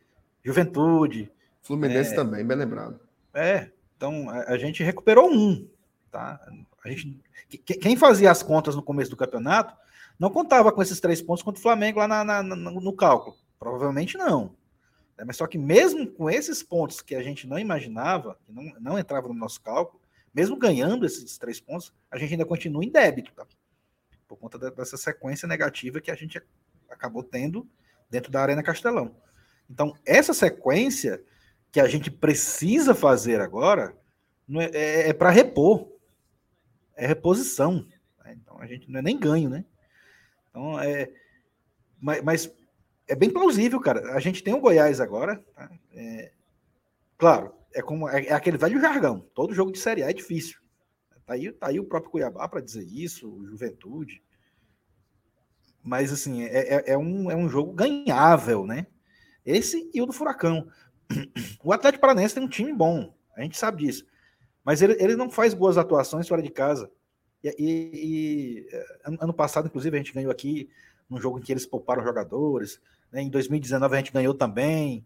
Juventude. 0.43 1.31
Fluminense 1.61 2.13
é, 2.13 2.17
também, 2.17 2.45
bem 2.45 2.57
lembrado. 2.57 3.01
É, 3.33 3.71
então 3.97 4.29
a, 4.29 4.53
a, 4.53 4.59
gente 4.59 4.83
recuperou 4.83 5.31
um. 5.31 5.69
Tá? 6.11 6.41
A 6.85 6.89
gente, 6.89 7.21
quem 7.65 7.97
fazia 7.97 8.31
as 8.31 8.43
contas 8.43 8.75
no 8.75 8.83
começo 8.83 9.11
do 9.11 9.17
campeonato 9.17 9.75
não 10.19 10.31
contava 10.31 10.73
com 10.73 10.83
esses 10.83 11.01
três 11.01 11.23
pontos 11.23 11.43
contra 11.43 11.59
o 11.59 11.63
Flamengo 11.63 12.01
lá 12.01 12.09
na, 12.09 12.25
na, 12.25 12.43
no 12.43 12.93
cálculo. 12.93 13.37
Provavelmente 13.59 14.19
não. 14.19 14.55
É, 15.17 15.25
mas 15.25 15.37
só 15.37 15.47
que 15.47 15.59
mesmo 15.59 16.07
com 16.07 16.29
esses 16.29 16.63
pontos 16.63 17.01
que 17.01 17.15
a 17.15 17.23
gente 17.23 17.47
não 17.47 17.59
imaginava, 17.59 18.37
que 18.45 18.53
não, 18.53 18.65
não 18.81 18.99
entrava 18.99 19.29
no 19.29 19.35
nosso 19.35 19.61
cálculo, 19.61 20.01
mesmo 20.35 20.57
ganhando 20.57 21.07
esses 21.07 21.39
três 21.39 21.61
pontos, 21.61 21.93
a 22.11 22.19
gente 22.19 22.33
ainda 22.33 22.45
continua 22.45 22.85
em 22.85 22.91
débito, 22.91 23.33
tá? 23.33 23.47
Por 24.27 24.37
conta 24.37 24.59
dessa 24.71 24.97
sequência 24.97 25.47
negativa 25.47 26.01
que 26.01 26.11
a 26.11 26.15
gente 26.15 26.43
acabou 26.89 27.23
tendo 27.23 27.69
dentro 28.13 28.31
da 28.31 28.43
Arena 28.43 28.63
Castelão. 28.63 29.17
Então, 29.71 29.97
essa 30.05 30.35
sequência 30.35 31.25
que 31.73 31.81
a 31.81 31.89
gente 31.89 32.11
precisa 32.11 32.95
fazer 32.95 33.41
agora 33.41 33.97
é, 34.55 34.65
é, 34.79 35.09
é 35.09 35.13
para 35.15 35.31
repor. 35.31 35.91
É 36.95 37.07
reposição. 37.07 37.87
Né? 38.23 38.37
Então, 38.41 38.61
a 38.61 38.67
gente 38.67 38.91
não 38.91 38.99
é 38.99 39.03
nem 39.03 39.19
ganho, 39.19 39.49
né? 39.49 39.65
Então, 40.51 40.79
é. 40.79 41.11
Mas, 41.99 42.23
mas 42.23 42.55
é 43.09 43.17
bem 43.17 43.31
plausível, 43.31 43.81
cara. 43.81 44.15
A 44.15 44.21
gente 44.21 44.43
tem 44.43 44.53
o 44.53 44.61
Goiás 44.61 45.01
agora. 45.01 45.43
Tá? 45.55 45.71
É, 45.95 46.33
claro, 47.17 47.55
é 47.73 47.81
como 47.81 48.07
é, 48.11 48.27
é, 48.27 48.33
aquele 48.35 48.59
velho 48.59 48.79
jargão. 48.79 49.21
Todo 49.35 49.55
jogo 49.55 49.73
de 49.73 49.79
Série 49.79 50.03
A 50.03 50.11
é 50.11 50.13
difícil. 50.13 50.61
Tá 51.25 51.33
aí, 51.33 51.51
tá 51.51 51.69
aí 51.69 51.81
o 51.81 51.85
próprio 51.85 52.11
Cuiabá 52.11 52.47
para 52.47 52.61
dizer 52.61 52.85
isso, 52.85 53.27
o 53.27 53.47
Juventude. 53.47 54.23
Mas 55.83 56.13
assim, 56.13 56.43
é, 56.45 56.77
é, 56.77 56.93
é, 56.93 56.99
um, 56.99 57.31
é 57.31 57.37
um 57.37 57.49
jogo 57.49 57.73
ganhável, 57.73 58.67
né? 58.67 58.87
Esse 59.45 59.91
e 59.93 60.01
o 60.01 60.07
do 60.07 60.13
Furacão. 60.13 60.69
O 61.65 61.73
Atlético 61.73 62.01
Paranaense 62.01 62.35
tem 62.35 62.43
um 62.43 62.49
time 62.49 62.73
bom, 62.73 63.15
a 63.37 63.43
gente 63.43 63.57
sabe 63.57 63.85
disso. 63.85 64.05
Mas 64.65 64.83
ele, 64.83 64.97
ele 64.99 65.15
não 65.15 65.31
faz 65.31 65.55
boas 65.55 65.79
atuações 65.79 66.27
fora 66.27 66.43
de 66.43 66.51
casa. 66.51 66.91
E, 67.43 67.49
e, 67.59 68.67
e 68.67 69.17
ano 69.21 69.33
passado, 69.33 69.67
inclusive, 69.67 69.97
a 69.97 69.99
gente 69.99 70.13
ganhou 70.13 70.31
aqui 70.31 70.69
num 71.09 71.21
jogo 71.21 71.39
em 71.39 71.43
que 71.43 71.53
eles 71.53 71.67
pouparam 71.67 72.03
jogadores. 72.03 72.81
Né? 73.11 73.23
Em 73.23 73.29
2019 73.29 73.95
a 73.95 73.99
gente 73.99 74.13
ganhou 74.13 74.35
também. 74.35 75.05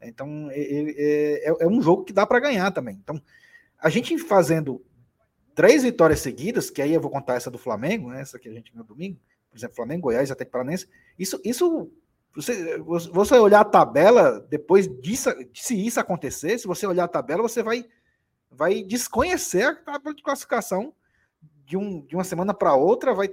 Então 0.00 0.48
é, 0.50 1.44
é, 1.44 1.56
é 1.60 1.66
um 1.66 1.82
jogo 1.82 2.04
que 2.04 2.12
dá 2.12 2.24
para 2.24 2.40
ganhar 2.40 2.70
também. 2.70 2.98
Então 3.02 3.20
a 3.78 3.90
gente 3.90 4.16
fazendo 4.18 4.82
três 5.54 5.82
vitórias 5.82 6.20
seguidas, 6.20 6.70
que 6.70 6.80
aí 6.80 6.94
eu 6.94 7.00
vou 7.00 7.10
contar 7.10 7.34
essa 7.34 7.50
do 7.50 7.58
Flamengo, 7.58 8.10
né? 8.10 8.20
essa 8.20 8.38
que 8.38 8.48
a 8.48 8.52
gente 8.52 8.72
ganhou 8.72 8.86
domingo, 8.86 9.18
por 9.50 9.58
exemplo, 9.58 9.76
Flamengo, 9.76 10.02
Goiás, 10.02 10.30
até 10.30 10.44
Paranense. 10.44 10.88
Isso, 11.18 11.40
isso 11.44 11.90
você, 12.34 12.78
você 12.78 13.34
olhar 13.34 13.60
a 13.60 13.64
tabela 13.64 14.40
depois 14.48 14.86
disso, 15.00 15.30
se 15.52 15.74
isso 15.86 15.98
acontecer, 15.98 16.58
se 16.58 16.66
você 16.66 16.86
olhar 16.86 17.04
a 17.04 17.08
tabela, 17.08 17.42
você 17.42 17.62
vai 17.62 17.84
vai 18.50 18.82
desconhecer 18.82 19.64
a 19.64 19.74
tabela 19.74 20.14
de 20.14 20.22
classificação 20.22 20.92
de, 21.64 21.76
um, 21.76 22.04
de 22.04 22.16
uma 22.16 22.24
semana 22.24 22.52
para 22.52 22.74
outra, 22.74 23.14
vai 23.14 23.28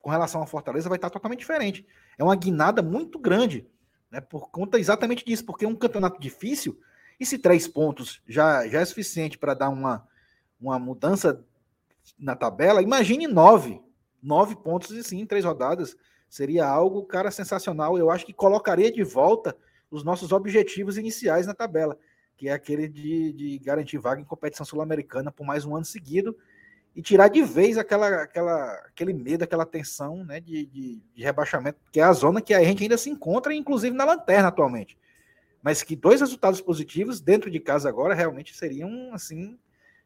com 0.00 0.10
relação 0.10 0.42
à 0.42 0.46
Fortaleza 0.46 0.88
vai 0.88 0.96
estar 0.96 1.10
totalmente 1.10 1.40
diferente. 1.40 1.86
É 2.18 2.24
uma 2.24 2.36
guinada 2.36 2.82
muito 2.82 3.18
grande, 3.18 3.66
né, 4.10 4.20
por 4.20 4.50
conta 4.50 4.78
exatamente 4.78 5.24
disso, 5.24 5.44
porque 5.44 5.64
é 5.64 5.68
um 5.68 5.74
campeonato 5.74 6.20
difícil, 6.20 6.78
e 7.18 7.26
se 7.26 7.38
três 7.38 7.66
pontos 7.66 8.22
já, 8.26 8.66
já 8.68 8.80
é 8.80 8.84
suficiente 8.84 9.36
para 9.36 9.54
dar 9.54 9.68
uma, 9.70 10.06
uma 10.60 10.78
mudança 10.78 11.44
na 12.18 12.36
tabela, 12.36 12.82
imagine 12.82 13.26
nove. 13.26 13.80
Nove 14.22 14.56
pontos 14.56 14.90
e 14.90 15.02
sim, 15.02 15.24
três 15.26 15.44
rodadas. 15.44 15.96
Seria 16.28 16.66
algo, 16.66 17.04
cara, 17.04 17.30
sensacional. 17.30 17.96
Eu 17.96 18.10
acho 18.10 18.26
que 18.26 18.32
colocaria 18.32 18.92
de 18.92 19.02
volta 19.02 19.56
os 19.90 20.04
nossos 20.04 20.32
objetivos 20.32 20.98
iniciais 20.98 21.46
na 21.46 21.54
tabela, 21.54 21.98
que 22.36 22.48
é 22.48 22.52
aquele 22.52 22.88
de, 22.88 23.32
de 23.32 23.58
garantir 23.58 23.98
vaga 23.98 24.20
em 24.20 24.24
competição 24.24 24.66
sul-americana 24.66 25.32
por 25.32 25.46
mais 25.46 25.64
um 25.64 25.74
ano 25.74 25.84
seguido 25.84 26.36
e 26.98 27.02
tirar 27.02 27.28
de 27.28 27.42
vez 27.42 27.78
aquela, 27.78 28.22
aquela, 28.22 28.72
aquele 28.86 29.12
medo, 29.12 29.44
aquela 29.44 29.64
tensão 29.64 30.24
né, 30.24 30.40
de, 30.40 30.66
de, 30.66 31.02
de, 31.14 31.22
rebaixamento, 31.22 31.78
que 31.92 32.00
é 32.00 32.02
a 32.02 32.12
zona 32.12 32.40
que 32.40 32.52
a 32.52 32.62
gente 32.64 32.82
ainda 32.82 32.98
se 32.98 33.08
encontra, 33.08 33.54
inclusive 33.54 33.96
na 33.96 34.04
lanterna 34.04 34.48
atualmente. 34.48 34.98
Mas 35.62 35.82
que 35.82 35.94
dois 35.94 36.20
resultados 36.20 36.60
positivos 36.60 37.20
dentro 37.20 37.50
de 37.50 37.60
casa 37.60 37.88
agora 37.88 38.14
realmente 38.14 38.56
seriam 38.56 39.12
assim 39.12 39.58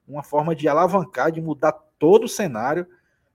uma 0.07 0.23
forma 0.23 0.55
de 0.55 0.69
alavancar, 0.69 1.33
de 1.33 1.41
mudar 1.41 1.73
todo 1.99 2.25
o 2.25 2.29
cenário. 2.29 2.87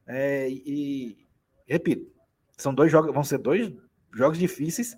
É, 0.07 0.49
e, 0.49 1.27
repito, 1.67 2.09
são 2.57 2.73
dois 2.73 2.91
jogos, 2.91 3.13
vão 3.13 3.23
ser 3.23 3.37
dois 3.37 3.73
jogos 4.13 4.37
difíceis, 4.37 4.97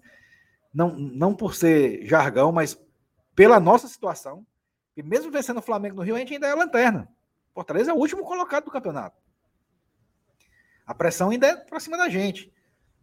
não, 0.74 0.95
não 0.95 1.36
por 1.36 1.55
ser 1.55 2.05
jargão, 2.05 2.51
mas 2.51 2.80
pela 3.36 3.60
nossa 3.60 3.88
situação. 3.88 4.45
E 4.95 5.01
mesmo 5.01 5.32
vencendo 5.32 5.57
o 5.57 5.64
Flamengo 5.64 5.95
no 5.95 6.01
Rio, 6.03 6.16
a 6.16 6.20
gente 6.20 6.34
ainda 6.34 6.47
é 6.47 6.51
a 6.51 6.55
lanterna. 6.55 7.10
Fortaleza 7.53 7.91
é 7.91 7.93
o 7.93 7.97
último 7.97 8.24
colocado 8.24 8.66
do 8.66 8.72
campeonato. 8.72 9.18
A 10.86 10.93
pressão 10.93 11.30
ainda 11.30 11.47
é 11.47 11.55
para 11.55 11.80
cima 11.80 11.97
da 11.97 12.10
gente. 12.10 12.53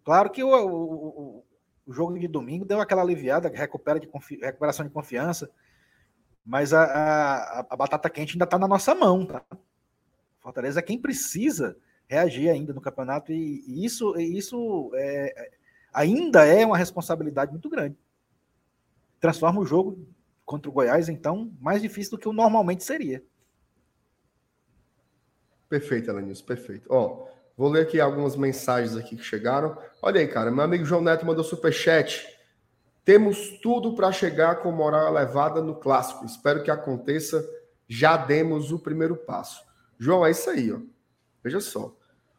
Claro 0.04 0.30
que 0.30 0.42
o, 0.42 0.48
o, 0.48 1.44
o, 1.86 1.92
jogo 1.92 2.18
de 2.18 2.28
domingo 2.28 2.64
deu 2.64 2.80
aquela 2.80 3.02
aliviada, 3.02 3.48
recupera 3.48 3.98
de 3.98 4.08
recuperação 4.40 4.86
de 4.86 4.92
confiança, 4.92 5.50
mas 6.44 6.72
a, 6.72 6.84
a, 6.84 7.58
a 7.70 7.76
batata 7.76 8.08
quente 8.08 8.34
ainda 8.34 8.44
está 8.44 8.58
na 8.58 8.68
nossa 8.68 8.94
mão. 8.94 9.26
Tá? 9.26 9.44
Fortaleza 10.40 10.78
é 10.78 10.82
quem 10.82 11.00
precisa 11.00 11.76
reagir 12.08 12.48
ainda 12.48 12.72
no 12.72 12.80
campeonato 12.80 13.32
e, 13.32 13.84
isso, 13.84 14.18
isso 14.18 14.90
é, 14.94 15.50
ainda 15.92 16.44
é 16.44 16.64
uma 16.64 16.78
responsabilidade 16.78 17.52
muito 17.52 17.68
grande. 17.68 17.96
Transforma 19.20 19.60
o 19.60 19.66
jogo 19.66 20.06
contra 20.44 20.70
o 20.70 20.72
Goiás, 20.72 21.08
então, 21.08 21.52
mais 21.60 21.82
difícil 21.82 22.12
do 22.12 22.18
que 22.18 22.28
o 22.28 22.32
normalmente 22.32 22.84
seria. 22.84 23.22
Perfeito, 25.68 26.10
Alanis, 26.10 26.40
perfeito. 26.40 26.86
Ó, 26.88 27.26
vou 27.56 27.68
ler 27.68 27.82
aqui 27.82 28.00
algumas 28.00 28.36
mensagens 28.36 28.96
aqui 28.96 29.16
que 29.16 29.24
chegaram. 29.24 29.76
Olha 30.00 30.20
aí, 30.20 30.28
cara, 30.28 30.50
meu 30.50 30.62
amigo 30.62 30.84
João 30.84 31.02
Neto 31.02 31.26
mandou 31.26 31.42
superchat. 31.42 32.24
Temos 33.04 33.58
tudo 33.60 33.94
para 33.94 34.12
chegar 34.12 34.62
com 34.62 34.70
moral 34.70 35.08
elevada 35.08 35.60
no 35.60 35.74
clássico. 35.74 36.24
Espero 36.24 36.62
que 36.62 36.70
aconteça. 36.70 37.44
Já 37.88 38.16
demos 38.16 38.70
o 38.70 38.78
primeiro 38.78 39.16
passo. 39.16 39.64
João, 39.98 40.26
é 40.26 40.30
isso 40.30 40.50
aí, 40.50 40.72
ó. 40.72 40.80
Veja 41.42 41.60
só. 41.60 41.95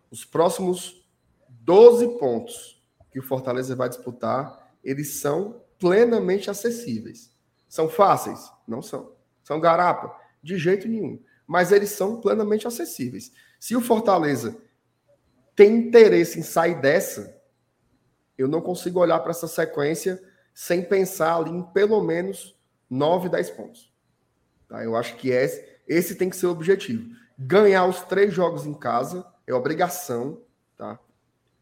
Os 0.10 0.26
próximos 0.26 1.05
12 1.49 2.18
pontos 2.20 2.84
que 3.12 3.20
o 3.20 3.24
Fortaleza 3.24 3.76
vai 3.76 3.89
disputar, 3.89 4.72
eles 4.84 5.20
são 5.20 5.62
plenamente 5.80 6.49
acessíveis. 6.49 7.32
São 7.68 7.89
fáceis? 7.89 8.51
Não 8.68 8.82
são. 8.82 9.14
São 9.43 9.60
garapa? 9.60 10.16
De 10.41 10.58
jeito 10.58 10.88
nenhum 10.88 11.22
mas 11.47 11.72
eles 11.72 11.91
são 11.91 12.20
plenamente 12.20 12.68
acessíveis. 12.68 13.32
Se 13.58 13.76
o 13.76 13.82
Fortaleza 13.82 14.58
tem 15.55 15.78
interesse 15.78 16.38
em 16.38 16.43
sair 16.43 16.80
dessa, 16.82 17.41
eu 18.38 18.47
não 18.47 18.62
consigo 18.62 18.99
olhar 18.99 19.20
para 19.20 19.32
essa 19.32 19.47
sequência 19.47 20.22
sem 20.53 20.84
pensar 20.84 21.38
ali 21.38 21.51
em 21.51 21.64
pelo 21.64 22.03
menos 22.03 22.55
9, 22.89 23.30
10 23.30 23.49
pontos. 23.51 23.91
Tá? 24.68 24.84
Eu 24.84 24.95
acho 24.95 25.16
que 25.16 25.30
esse, 25.30 25.66
esse 25.88 26.16
tem 26.16 26.30
que 26.30 26.36
ser 26.36 26.47
o 26.47 26.51
objetivo. 26.51 27.16
Ganhar 27.39 27.86
os 27.86 28.01
três 28.01 28.34
jogos 28.34 28.66
em 28.66 28.74
casa 28.74 29.26
é 29.48 29.54
obrigação, 29.54 30.42
tá? 30.78 31.00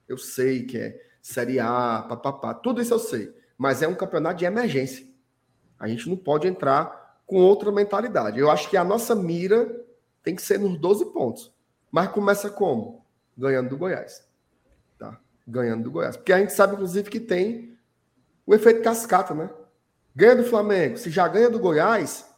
Eu 0.07 0.17
sei 0.17 0.63
que 0.63 0.77
é 0.77 1.01
Série 1.21 1.59
A, 1.59 2.05
papapá, 2.07 2.53
tudo 2.53 2.81
isso 2.81 2.93
eu 2.93 2.99
sei. 2.99 3.33
Mas 3.57 3.81
é 3.81 3.87
um 3.87 3.95
campeonato 3.95 4.39
de 4.39 4.45
emergência. 4.45 5.07
A 5.79 5.87
gente 5.87 6.09
não 6.09 6.17
pode 6.17 6.47
entrar 6.47 7.19
com 7.25 7.37
outra 7.37 7.71
mentalidade. 7.71 8.39
Eu 8.39 8.51
acho 8.51 8.69
que 8.69 8.77
a 8.77 8.83
nossa 8.83 9.15
mira 9.15 9.83
tem 10.21 10.35
que 10.35 10.41
ser 10.41 10.59
nos 10.59 10.77
12 10.77 11.05
pontos. 11.13 11.53
Mas 11.91 12.09
começa 12.09 12.49
como? 12.49 13.05
Ganhando 13.37 13.69
do 13.69 13.77
Goiás. 13.77 14.27
Tá? 14.97 15.19
Ganhando 15.47 15.83
do 15.83 15.91
Goiás. 15.91 16.17
Porque 16.17 16.33
a 16.33 16.39
gente 16.39 16.53
sabe, 16.53 16.73
inclusive, 16.73 17.09
que 17.09 17.19
tem 17.19 17.77
o 18.45 18.53
efeito 18.53 18.81
cascata, 18.81 19.33
né? 19.33 19.49
Ganha 20.15 20.35
do 20.35 20.43
Flamengo. 20.43 20.97
Se 20.97 21.09
já 21.09 21.27
ganha 21.27 21.49
do 21.49 21.59
Goiás, 21.59 22.29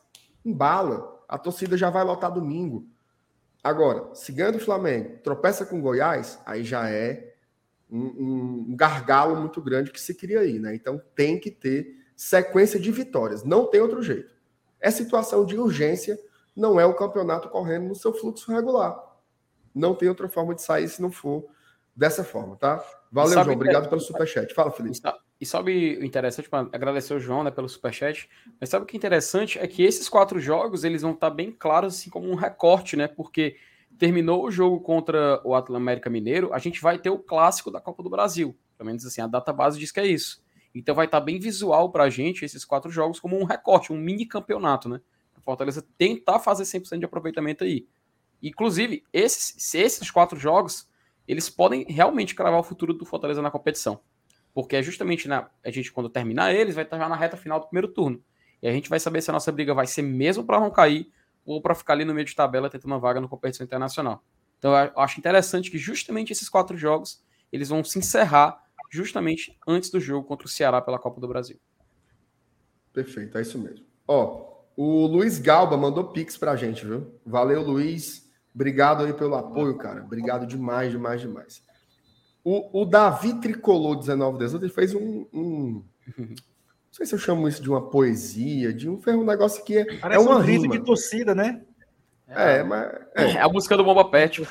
embala. 0.45 1.15
A 1.27 1.38
torcida 1.38 1.77
já 1.77 1.89
vai 1.89 2.03
lotar 2.03 2.31
domingo. 2.31 2.88
Agora, 3.68 4.15
se 4.15 4.31
ganha 4.31 4.53
do 4.53 4.60
Flamengo, 4.60 5.19
tropeça 5.22 5.65
com 5.65 5.81
Goiás, 5.81 6.39
aí 6.45 6.64
já 6.64 6.89
é 6.89 7.35
um, 7.91 8.69
um 8.69 8.76
gargalo 8.77 9.35
muito 9.35 9.61
grande 9.61 9.91
que 9.91 9.99
se 9.99 10.15
cria 10.15 10.39
aí, 10.39 10.57
né? 10.57 10.73
Então 10.73 11.02
tem 11.14 11.38
que 11.38 11.52
ter 11.52 11.98
sequência 12.15 12.80
de 12.80 12.89
vitórias. 12.94 13.44
Não 13.44 13.69
tem 13.69 13.81
outro 13.81 14.02
jeito. 14.02 14.34
É 14.80 14.89
situação 14.89 15.45
de 15.45 15.60
urgência, 15.60 16.18
não 16.56 16.80
é 16.80 16.85
o 16.85 16.95
campeonato 16.95 17.49
correndo 17.49 17.89
no 17.89 17.95
seu 17.95 18.14
fluxo 18.14 18.49
regular. 18.53 19.03
Não 19.76 19.94
tem 19.94 20.07
outra 20.07 20.30
forma 20.30 20.56
de 20.56 20.61
sair 20.61 20.88
se 20.88 21.02
não 21.02 21.11
for 21.11 21.45
dessa 21.94 22.23
forma, 22.23 22.56
tá? 22.56 22.81
Valeu, 23.11 23.34
João. 23.34 23.52
Obrigado 23.52 23.89
pelo 23.89 23.99
superchat. 23.99 24.53
Fala, 24.53 24.72
Felipe. 24.72 25.02
E 25.39 25.45
sabe 25.45 25.97
o 25.99 26.03
interessante, 26.03 26.45
tipo, 26.45 26.55
agradecer 26.55 27.14
o 27.14 27.19
João 27.19 27.43
né, 27.43 27.51
pelo 27.51 27.69
superchat, 27.69 28.27
mas 28.59 28.69
sabe 28.69 28.84
o 28.84 28.88
que 28.88 28.95
é 28.95 28.97
interessante? 28.97 29.59
É 29.59 29.68
que 29.68 29.84
esses 29.84 30.09
quatro 30.09 30.39
jogos, 30.39 30.84
eles 30.84 31.03
vão 31.03 31.11
estar 31.11 31.30
bem 31.30 31.51
claros, 31.51 31.95
assim, 31.95 32.09
como 32.09 32.30
um 32.30 32.35
recorte, 32.35 32.95
né? 32.95 33.07
Porque 33.07 33.55
terminou 33.97 34.45
o 34.45 34.51
jogo 34.51 34.80
contra 34.80 35.41
o 35.43 35.53
Atlético 35.53 35.76
América 35.76 36.09
Mineiro, 36.09 36.53
a 36.53 36.59
gente 36.59 36.81
vai 36.81 36.97
ter 36.97 37.09
o 37.09 37.19
clássico 37.19 37.72
da 37.72 37.80
Copa 37.80 38.01
do 38.01 38.09
Brasil. 38.09 38.57
Pelo 38.77 38.88
menos 38.88 39.05
assim, 39.05 39.22
a 39.22 39.27
data 39.27 39.51
base 39.51 39.80
diz 39.80 39.91
que 39.91 39.99
é 39.99 40.05
isso. 40.05 40.43
Então 40.73 40.93
vai 40.93 41.05
estar 41.05 41.19
tá 41.19 41.26
bem 41.26 41.39
visual 41.39 41.91
para 41.91 42.03
a 42.03 42.09
gente 42.09 42.45
esses 42.45 42.64
quatro 42.64 42.91
jogos 42.91 43.19
como 43.19 43.39
um 43.39 43.43
recorte, 43.43 43.91
um 43.91 43.97
mini 43.97 44.26
campeonato, 44.26 44.88
né? 44.88 45.01
A 45.35 45.41
Fortaleza 45.41 45.85
tentar 45.97 46.39
fazer 46.39 46.64
100% 46.64 46.99
de 46.99 47.05
aproveitamento 47.05 47.64
aí. 47.64 47.88
Inclusive, 48.41 49.03
esses, 49.11 49.73
esses 49.73 50.11
quatro 50.11 50.39
jogos, 50.39 50.88
eles 51.27 51.49
podem 51.49 51.85
realmente 51.89 52.35
cravar 52.35 52.59
o 52.59 52.64
futuro 52.64 52.93
do 52.93 53.05
Fortaleza 53.05 53.41
na 53.41 53.49
competição. 53.49 53.99
Porque 54.57 54.75
é 54.75 54.81
justamente 54.81 55.27
na, 55.27 55.51
a 55.63 55.69
gente, 55.69 55.91
quando 55.91 56.09
terminar 56.09 56.51
eles, 56.51 56.73
vai 56.73 56.84
estar 56.84 56.97
já 56.97 57.07
na 57.07 57.15
reta 57.15 57.38
final 57.38 57.59
do 57.59 57.67
primeiro 57.67 57.89
turno. 57.89 58.19
E 58.59 58.67
a 58.67 58.71
gente 58.71 58.89
vai 58.89 58.99
saber 58.99 59.21
se 59.21 59.29
a 59.29 59.34
nossa 59.34 59.51
briga 59.51 59.71
vai 59.71 59.85
ser 59.85 60.01
mesmo 60.01 60.43
para 60.43 60.59
não 60.59 60.71
cair 60.71 61.11
ou 61.45 61.61
para 61.61 61.75
ficar 61.75 61.93
ali 61.93 62.03
no 62.03 62.11
meio 62.11 62.25
de 62.25 62.35
tabela 62.35 62.67
tentando 62.67 62.89
uma 62.89 62.97
vaga 62.97 63.21
na 63.21 63.27
competição 63.27 63.63
internacional. 63.63 64.25
Então 64.57 64.75
eu 64.75 64.99
acho 64.99 65.19
interessante 65.19 65.69
que 65.69 65.77
justamente 65.77 66.34
esses 66.34 66.49
quatro 66.49 66.75
jogos 66.75 67.23
eles 67.51 67.69
vão 67.69 67.84
se 67.84 67.99
encerrar 67.99 68.59
justamente 68.89 69.55
antes 69.67 69.91
do 69.91 69.99
jogo 69.99 70.27
contra 70.27 70.47
o 70.47 70.49
Ceará 70.49 70.81
pela 70.81 70.97
Copa 70.97 71.21
do 71.21 71.27
Brasil. 71.27 71.59
Perfeito, 72.91 73.38
é 73.38 73.43
isso 73.43 73.59
mesmo. 73.59 73.85
Ó, 74.07 74.63
o 74.75 75.05
Luiz 75.05 75.38
Galba 75.38 75.77
mandou 75.77 76.05
pix 76.05 76.35
pra 76.35 76.55
gente, 76.55 76.84
viu? 76.84 77.13
Valeu, 77.23 77.61
Luiz. 77.61 78.27
Obrigado 78.55 79.03
aí 79.03 79.13
pelo 79.13 79.35
apoio, 79.35 79.77
cara. 79.77 80.03
Obrigado 80.03 80.47
demais, 80.47 80.89
demais, 80.91 81.21
demais. 81.21 81.66
O, 82.49 82.83
o 82.83 82.85
Davi 82.85 83.33
Tricolor 83.41 83.97
1918 83.97 84.63
ele 84.63 84.71
fez 84.71 84.95
um, 84.95 85.25
um, 85.33 85.83
Não 86.17 86.27
sei 86.93 87.05
se 87.05 87.13
eu 87.13 87.19
chamo 87.19 87.45
isso 87.45 87.61
de 87.61 87.69
uma 87.69 87.89
poesia, 87.89 88.73
de 88.73 88.89
um, 88.89 89.01
um 89.05 89.25
negócio 89.25 89.65
que 89.65 89.79
é, 89.79 89.97
Parece 89.99 90.25
é 90.25 90.29
uma 90.29 90.37
um 90.37 90.39
rima. 90.39 90.69
de 90.69 90.79
torcida, 90.79 91.35
né? 91.35 91.61
É, 92.25 92.63
mas. 92.63 92.89
É. 93.17 93.31
é 93.31 93.41
a 93.41 93.49
música 93.49 93.75
do 93.75 93.83
Bomba 93.83 94.09
Pet. 94.09 94.47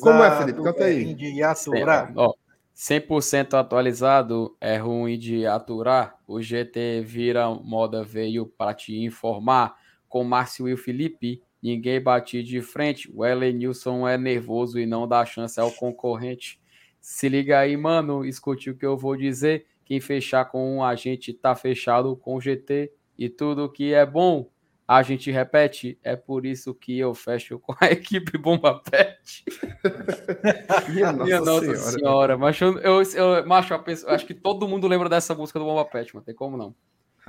Como 0.00 0.22
é, 0.22 0.38
Felipe? 0.38 0.62
Canta 0.62 0.84
aí. 0.84 1.12
De 1.12 1.42
aturar. 1.42 2.12
Ó, 2.14 2.34
100% 2.72 3.54
atualizado 3.54 4.56
é 4.60 4.76
ruim 4.76 5.18
de 5.18 5.44
aturar. 5.44 6.14
O 6.24 6.40
GT 6.40 7.02
vira 7.04 7.50
moda 7.50 8.04
veio 8.04 8.46
para 8.46 8.74
te 8.74 8.96
informar. 9.02 9.74
Com 10.08 10.22
Márcio 10.22 10.68
e 10.68 10.74
o 10.74 10.78
Felipe, 10.78 11.42
ninguém 11.60 12.00
bate 12.00 12.44
de 12.44 12.62
frente. 12.62 13.10
O 13.12 13.26
Elenilson 13.26 14.06
é 14.06 14.16
nervoso 14.16 14.78
e 14.78 14.86
não 14.86 15.08
dá 15.08 15.26
chance 15.26 15.58
ao 15.58 15.72
concorrente. 15.72 16.61
Se 17.02 17.28
liga 17.28 17.58
aí, 17.58 17.76
mano, 17.76 18.24
escute 18.24 18.70
o 18.70 18.76
que 18.76 18.86
eu 18.86 18.96
vou 18.96 19.16
dizer. 19.16 19.66
Quem 19.84 20.00
fechar 20.00 20.44
com 20.44 20.76
um, 20.76 20.84
a 20.84 20.94
gente 20.94 21.34
tá 21.34 21.52
fechado 21.56 22.14
com 22.14 22.36
o 22.36 22.40
GT 22.40 22.92
e 23.18 23.28
tudo 23.28 23.68
que 23.68 23.92
é 23.92 24.06
bom, 24.06 24.48
a 24.86 25.02
gente 25.02 25.28
repete. 25.28 25.98
É 26.04 26.14
por 26.14 26.46
isso 26.46 26.72
que 26.72 26.96
eu 26.96 27.12
fecho 27.12 27.58
com 27.58 27.74
a 27.80 27.86
equipe 27.90 28.38
Bomba 28.38 28.80
Pet. 28.88 29.44
Minha 30.94 31.12
nossa, 31.12 31.24
Minha 31.24 31.40
nossa 31.40 31.60
senhora. 31.60 31.90
senhora, 31.90 32.38
macho, 32.38 32.64
eu, 32.64 33.02
eu, 33.02 33.46
macho, 33.48 33.74
eu 33.74 34.10
acho 34.10 34.24
que 34.24 34.34
todo 34.34 34.68
mundo 34.68 34.86
lembra 34.86 35.08
dessa 35.08 35.34
música 35.34 35.58
do 35.58 35.64
Bomba 35.64 35.84
Pet, 35.84 36.14
mano, 36.14 36.24
tem 36.24 36.34
como 36.34 36.56
não. 36.56 36.72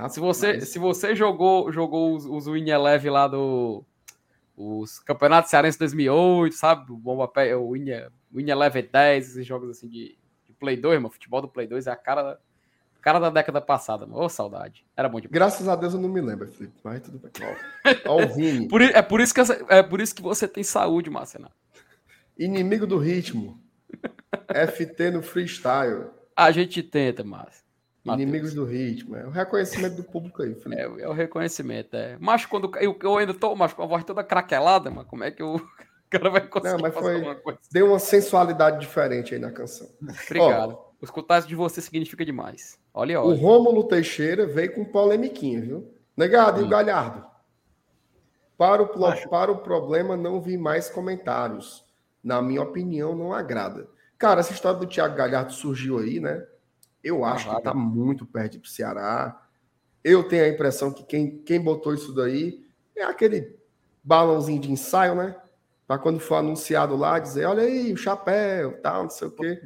Se 0.08 0.20
você, 0.20 0.60
se 0.60 0.78
você 0.78 1.16
jogou, 1.16 1.70
jogou 1.72 2.14
os, 2.14 2.24
os 2.26 2.46
Win 2.46 2.70
Eleven 2.70 3.10
lá 3.10 3.26
do. 3.26 3.84
Os 4.56 5.00
Campeonatos 5.00 5.50
Cearense 5.50 5.76
2008, 5.80 6.54
sabe? 6.54 6.92
O 6.92 6.96
Bomba 6.96 7.26
Pet, 7.26 7.52
o 7.54 7.72
Win, 7.72 7.86
Win 8.34 8.50
Eleven 8.50 8.88
10, 8.90 9.28
esses 9.28 9.46
jogos 9.46 9.70
assim 9.70 9.88
de, 9.88 10.18
de 10.44 10.52
Play 10.52 10.76
2, 10.76 10.98
mano. 11.00 11.10
Futebol 11.10 11.40
do 11.40 11.48
Play 11.48 11.66
2 11.66 11.86
é 11.86 11.90
a 11.90 11.96
cara 11.96 12.22
da, 12.22 12.38
cara 13.00 13.18
da 13.18 13.30
década 13.30 13.60
passada, 13.60 14.06
mano. 14.06 14.22
Ô, 14.22 14.28
saudade. 14.28 14.84
Era 14.96 15.08
bom 15.08 15.20
demais. 15.20 15.32
Graças 15.32 15.68
a 15.68 15.76
Deus 15.76 15.94
eu 15.94 16.00
não 16.00 16.08
me 16.08 16.20
lembro, 16.20 16.48
Felipe, 16.48 16.74
mas 16.82 17.02
tudo 17.02 17.18
bem. 17.18 17.30
Ó, 18.06 18.12
ó 18.12 18.24
o 18.24 18.34
Vini. 18.34 18.66
Por, 18.68 18.82
é, 18.82 19.02
por 19.02 19.20
isso 19.20 19.34
que, 19.34 19.40
é 19.68 19.82
por 19.82 20.00
isso 20.00 20.14
que 20.14 20.22
você 20.22 20.48
tem 20.48 20.64
saúde, 20.64 21.10
Marcelo. 21.10 21.48
Inimigo 22.36 22.86
do 22.86 22.98
ritmo. 22.98 23.62
FT 24.48 25.10
no 25.12 25.22
freestyle. 25.22 26.06
A 26.36 26.50
gente 26.50 26.82
tenta, 26.82 27.22
Márcio. 27.22 27.64
Inimigos 28.04 28.52
do 28.52 28.64
ritmo. 28.64 29.16
É 29.16 29.26
o 29.26 29.30
reconhecimento 29.30 29.96
do 29.96 30.04
público 30.04 30.42
aí, 30.42 30.54
Felipe. 30.54 30.80
É, 30.80 30.84
é 30.84 31.08
o 31.08 31.12
reconhecimento, 31.12 31.96
é. 31.96 32.18
Mas 32.20 32.44
quando 32.44 32.70
eu, 32.78 32.98
eu 33.02 33.16
ainda 33.16 33.32
tô 33.32 33.54
mas 33.54 33.72
com 33.72 33.82
a 33.82 33.86
voz 33.86 34.04
toda 34.04 34.22
craquelada, 34.22 34.90
mas 34.90 35.06
como 35.06 35.24
é 35.24 35.30
que 35.30 35.42
o 36.06 36.10
cara 36.10 36.30
vai 36.30 36.46
conseguir 36.46 36.72
Não, 36.74 36.80
mas 36.80 36.94
fazer 36.94 37.06
foi- 37.06 37.14
alguma 37.16 37.34
coisa? 37.36 37.58
Deu 37.72 37.86
uma 37.88 37.98
sensualidade 37.98 38.80
diferente 38.80 39.34
aí 39.34 39.40
na 39.40 39.50
canção. 39.50 39.88
Obrigado. 40.26 40.78
Escutar 41.02 41.38
isso 41.40 41.48
de 41.48 41.54
você 41.54 41.80
significa 41.82 42.24
demais. 42.24 42.78
Olha, 42.92 43.20
O 43.20 43.28
olha. 43.28 43.40
Rômulo 43.40 43.84
Teixeira 43.84 44.46
veio 44.46 44.72
com 44.74 44.84
polemiquinha, 44.84 45.60
viu? 45.60 45.92
Negado, 46.16 46.60
e 46.60 46.62
o 46.62 46.66
Hum. 46.66 46.70
Galhardo? 46.70 47.24
Para 48.56 48.82
o, 48.82 49.04
Acho. 49.06 49.28
para 49.28 49.50
o 49.50 49.58
problema, 49.58 50.16
não 50.16 50.40
vi 50.40 50.56
mais 50.56 50.88
comentários. 50.88 51.84
Na 52.22 52.40
minha 52.40 52.62
opinião, 52.62 53.14
não 53.14 53.32
agrada. 53.32 53.88
Cara, 54.16 54.40
essa 54.40 54.52
história 54.52 54.78
do 54.78 54.86
Thiago 54.86 55.16
Galhardo 55.16 55.52
surgiu 55.52 55.98
aí, 55.98 56.20
né? 56.20 56.46
Eu 57.02 57.24
acho 57.24 57.44
que 57.46 57.50
vaga. 57.50 57.62
tá 57.64 57.74
muito 57.74 58.24
perto 58.24 58.58
pro 58.60 58.68
Ceará. 58.70 59.42
Eu 60.02 60.26
tenho 60.26 60.44
a 60.44 60.48
impressão 60.48 60.90
que 60.92 61.02
quem, 61.04 61.38
quem 61.38 61.60
botou 61.60 61.92
isso 61.92 62.14
daí 62.14 62.64
é 62.96 63.02
aquele 63.02 63.58
balãozinho 64.02 64.60
de 64.60 64.70
ensaio, 64.72 65.14
né? 65.14 65.36
Para 65.86 65.98
quando 65.98 66.18
for 66.18 66.36
anunciado 66.36 66.96
lá, 66.96 67.18
dizer, 67.18 67.44
olha 67.46 67.62
aí, 67.62 67.92
o 67.92 67.96
chapéu, 67.96 68.80
tal, 68.80 69.02
não 69.04 69.10
sei 69.10 69.28
o 69.28 69.30
quê. 69.30 69.62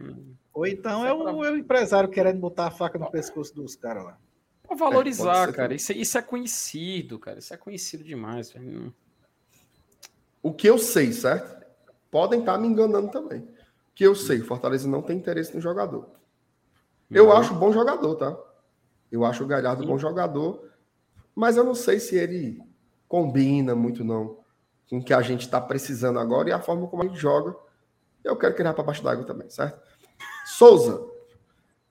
Ou 0.52 0.66
então 0.66 1.06
é 1.06 1.12
o, 1.12 1.44
é 1.44 1.50
o 1.52 1.56
empresário 1.56 2.08
querendo 2.08 2.40
botar 2.40 2.66
a 2.66 2.70
faca 2.70 2.98
no 2.98 3.10
pescoço 3.10 3.54
dos 3.54 3.76
caras 3.76 4.04
lá. 4.04 4.18
Pra 4.62 4.76
pode 4.76 4.80
valorizar, 4.80 5.46
ser 5.46 5.54
cara. 5.54 5.74
Isso, 5.74 5.92
é- 5.92 5.96
isso 5.96 6.18
é 6.18 6.22
conhecido, 6.22 7.18
cara. 7.18 7.38
Isso 7.38 7.54
é 7.54 7.56
conhecido 7.56 8.02
demais. 8.02 8.50
velho. 8.52 8.92
O 10.42 10.52
que 10.52 10.68
eu 10.68 10.76
sei, 10.78 11.12
certo? 11.12 11.64
Podem 12.10 12.40
estar 12.40 12.58
me 12.58 12.66
enganando 12.66 13.10
também. 13.10 13.40
O 13.40 13.94
que 13.94 14.04
eu 14.04 14.14
sei, 14.14 14.40
o 14.40 14.44
Fortaleza 14.44 14.88
não 14.88 15.02
tem 15.02 15.16
interesse 15.16 15.54
no 15.54 15.60
jogador. 15.60 16.08
Eu 17.10 17.26
Uhum. 17.26 17.32
acho 17.32 17.54
bom 17.54 17.72
jogador, 17.72 18.14
tá? 18.16 18.36
Eu 19.10 19.24
acho 19.24 19.44
o 19.44 19.46
Galhardo 19.46 19.86
bom 19.86 19.98
jogador, 19.98 20.68
mas 21.34 21.56
eu 21.56 21.64
não 21.64 21.74
sei 21.74 21.98
se 21.98 22.16
ele 22.16 22.60
combina 23.08 23.74
muito, 23.74 24.04
não, 24.04 24.38
com 24.88 25.02
que 25.02 25.12
a 25.12 25.20
gente 25.20 25.42
está 25.42 25.60
precisando 25.60 26.18
agora 26.18 26.48
e 26.48 26.52
a 26.52 26.60
forma 26.60 26.86
como 26.86 27.02
a 27.02 27.06
gente 27.06 27.18
joga. 27.18 27.54
Eu 28.24 28.36
quero 28.36 28.54
vá 28.62 28.74
para 28.74 28.84
baixo 28.84 29.02
d'água 29.02 29.24
também, 29.24 29.48
certo? 29.48 29.80
Souza. 30.46 31.06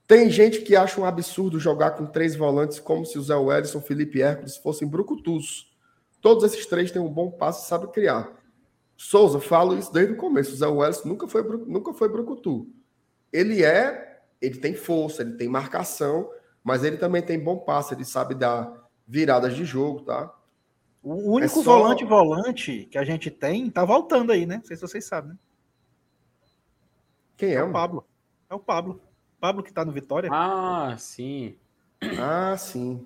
Tem 0.07 0.30
gente 0.30 0.61
que 0.61 0.76
acha 0.76 0.99
um 0.99 1.06
absurdo 1.06 1.60
jogar 1.60 1.91
com 1.91 2.06
três 2.06 2.36
volantes 2.36 2.80
como 2.80 3.06
se 3.06 3.19
o 3.19 3.22
Zé 3.22 3.36
Wellison, 3.36 3.82
Felipe 3.82 4.22
Hércules 4.22 4.56
fossem 4.56 4.88
brucutus. 4.88 5.76
Todos 6.22 6.44
esses 6.44 6.65
três 6.65 6.91
têm 6.91 7.02
um 7.02 7.11
bom 7.11 7.30
passe 7.30 7.65
e 7.65 7.68
sabem 7.68 7.91
criar. 7.91 8.32
Souza, 8.95 9.40
falo 9.40 9.78
isso 9.78 9.91
desde 9.91 10.14
o 10.14 10.18
começo. 10.18 10.53
O 10.53 10.57
Zé 10.57 10.68
Wellison 10.68 11.07
nunca 11.07 11.28
foi, 11.28 11.44
nunca 11.44 11.94
foi 11.94 12.10
brucutu. 12.10 12.68
Ele 13.32 13.64
é, 13.64 14.22
ele 14.41 14.60
tem 14.60 14.74
força, 14.74 15.22
ele 15.22 15.34
tem 15.34 15.48
marcação, 15.48 16.30
mas 16.64 16.84
ele 16.84 16.98
também 16.98 17.22
tem 17.22 17.38
bom 17.38 17.57
passe, 17.57 17.94
ele 17.94 18.06
sabe 18.06 18.34
dar 18.34 18.88
viradas 19.07 19.56
de 19.56 19.65
jogo, 19.65 20.02
tá? 20.02 20.34
O 21.03 21.32
único 21.34 21.60
É 21.60 21.64
só- 21.64 21.78
volante 21.80 22.03
volante 22.03 22.88
que 22.91 22.98
a 22.98 23.03
gente 23.03 23.30
tem 23.32 23.69
tá 23.69 23.86
voltando 23.86 24.32
aí, 24.32 24.45
né? 24.45 24.57
Não 24.57 24.65
sei 24.65 24.76
se 24.76 24.82
vocês 24.82 25.06
sabem, 25.06 25.32
né? 25.32 25.38
Quem 27.38 27.49
É, 27.49 27.56
é? 27.56 27.64
o? 27.64 27.72
Pablo. 27.72 28.06
É 28.49 28.56
o 28.56 28.60
Pablo. 28.60 29.02
Pablo 29.40 29.64
que 29.64 29.72
tá 29.72 29.86
no 29.86 29.91
Vitória. 29.91 30.30
Ah, 30.34 30.95
sim. 30.98 31.56
Ah, 32.19 32.56
sim. 32.57 33.06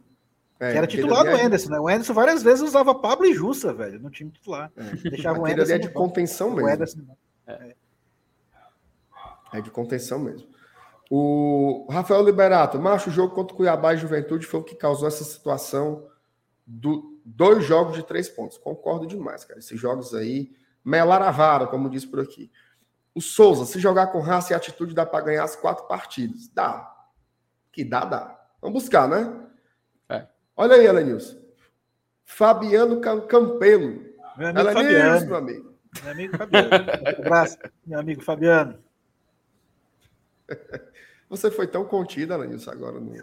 É, 0.59 0.72
que 0.72 0.77
era 0.77 0.88
titular 0.88 1.23
do 1.23 1.30
é- 1.31 1.43
Anderson, 1.43 1.69
né? 1.72 1.80
O 1.80 1.88
Anderson 1.88 2.13
várias 2.13 2.41
vezes 2.43 2.61
usava 2.63 2.93
Pablo 2.95 3.26
e 3.26 3.34
Jussa, 3.34 3.73
velho, 3.73 3.99
no 3.99 4.09
time 4.09 4.31
titular. 4.31 4.72
Deixava 5.03 5.39
o 5.39 5.45
Anderson. 5.45 5.73
é 5.73 5.77
de 5.80 5.89
contenção 5.89 6.51
mesmo. 6.51 6.69
Ederson- 6.69 7.01
É 9.53 9.59
de 9.61 9.69
contenção 9.69 10.19
mesmo. 10.19 10.47
O 11.09 11.88
Rafael 11.89 12.23
Liberato, 12.23 12.80
macho, 12.80 13.09
o 13.09 13.13
jogo 13.13 13.35
contra 13.35 13.53
o 13.53 13.57
Cuiabá 13.57 13.93
e 13.93 13.97
Juventude 13.97 14.45
foi 14.45 14.61
o 14.61 14.63
que 14.63 14.76
causou 14.76 15.07
essa 15.07 15.23
situação 15.26 16.07
do 16.65 17.10
dois 17.26 17.64
jogos 17.65 17.95
de 17.95 18.03
três 18.03 18.27
pontos. 18.30 18.57
Concordo 18.57 19.06
demais, 19.07 19.43
cara. 19.43 19.60
Esses 19.60 19.80
jogos 19.80 20.14
aí, 20.14 20.52
melar 20.84 21.22
a 21.22 21.31
vara, 21.31 21.68
como 21.68 21.89
diz 21.89 22.06
por 22.06 22.19
aqui. 22.19 22.52
O 23.14 23.22
Souza, 23.22 23.65
se 23.65 23.80
jogar 23.80 24.07
com 24.07 24.19
raça 24.19 24.53
e 24.53 24.56
atitude, 24.56 24.93
dá 24.93 25.06
para 25.06 25.23
ganhar 25.26 25.43
as 25.43 25.56
quatro 25.56 25.85
partidas. 25.88 26.48
Dá. 26.48 26.89
Que 27.72 27.84
dá, 27.84 28.06
dá. 28.06 28.39
Vamos 28.61 28.81
buscar, 28.84 29.07
né? 29.07 29.48
É. 30.10 30.27
Olha 30.56 30.76
aí, 30.76 30.85
Elenilson. 30.85 31.39
Fabiano 32.23 33.02
Cam- 33.02 33.27
Campelo. 33.27 34.06
Meu 34.38 34.48
amigo 34.48 34.60
Elenilson, 34.69 34.84
Fabiano. 34.84 35.26
meu 35.26 35.35
amigo. 35.35 35.72
Meu 36.03 36.11
amigo 36.11 36.38
Fabiano. 36.38 36.69
Um 36.69 37.22
abraço, 37.26 37.57
meu 37.85 37.99
amigo 37.99 38.22
Fabiano. 38.22 38.84
Você 41.30 41.49
foi 41.52 41.68
tão 41.68 41.85
contido, 41.85 42.34
Elenilson, 42.34 42.72
agora. 42.72 42.99
No... 42.99 43.14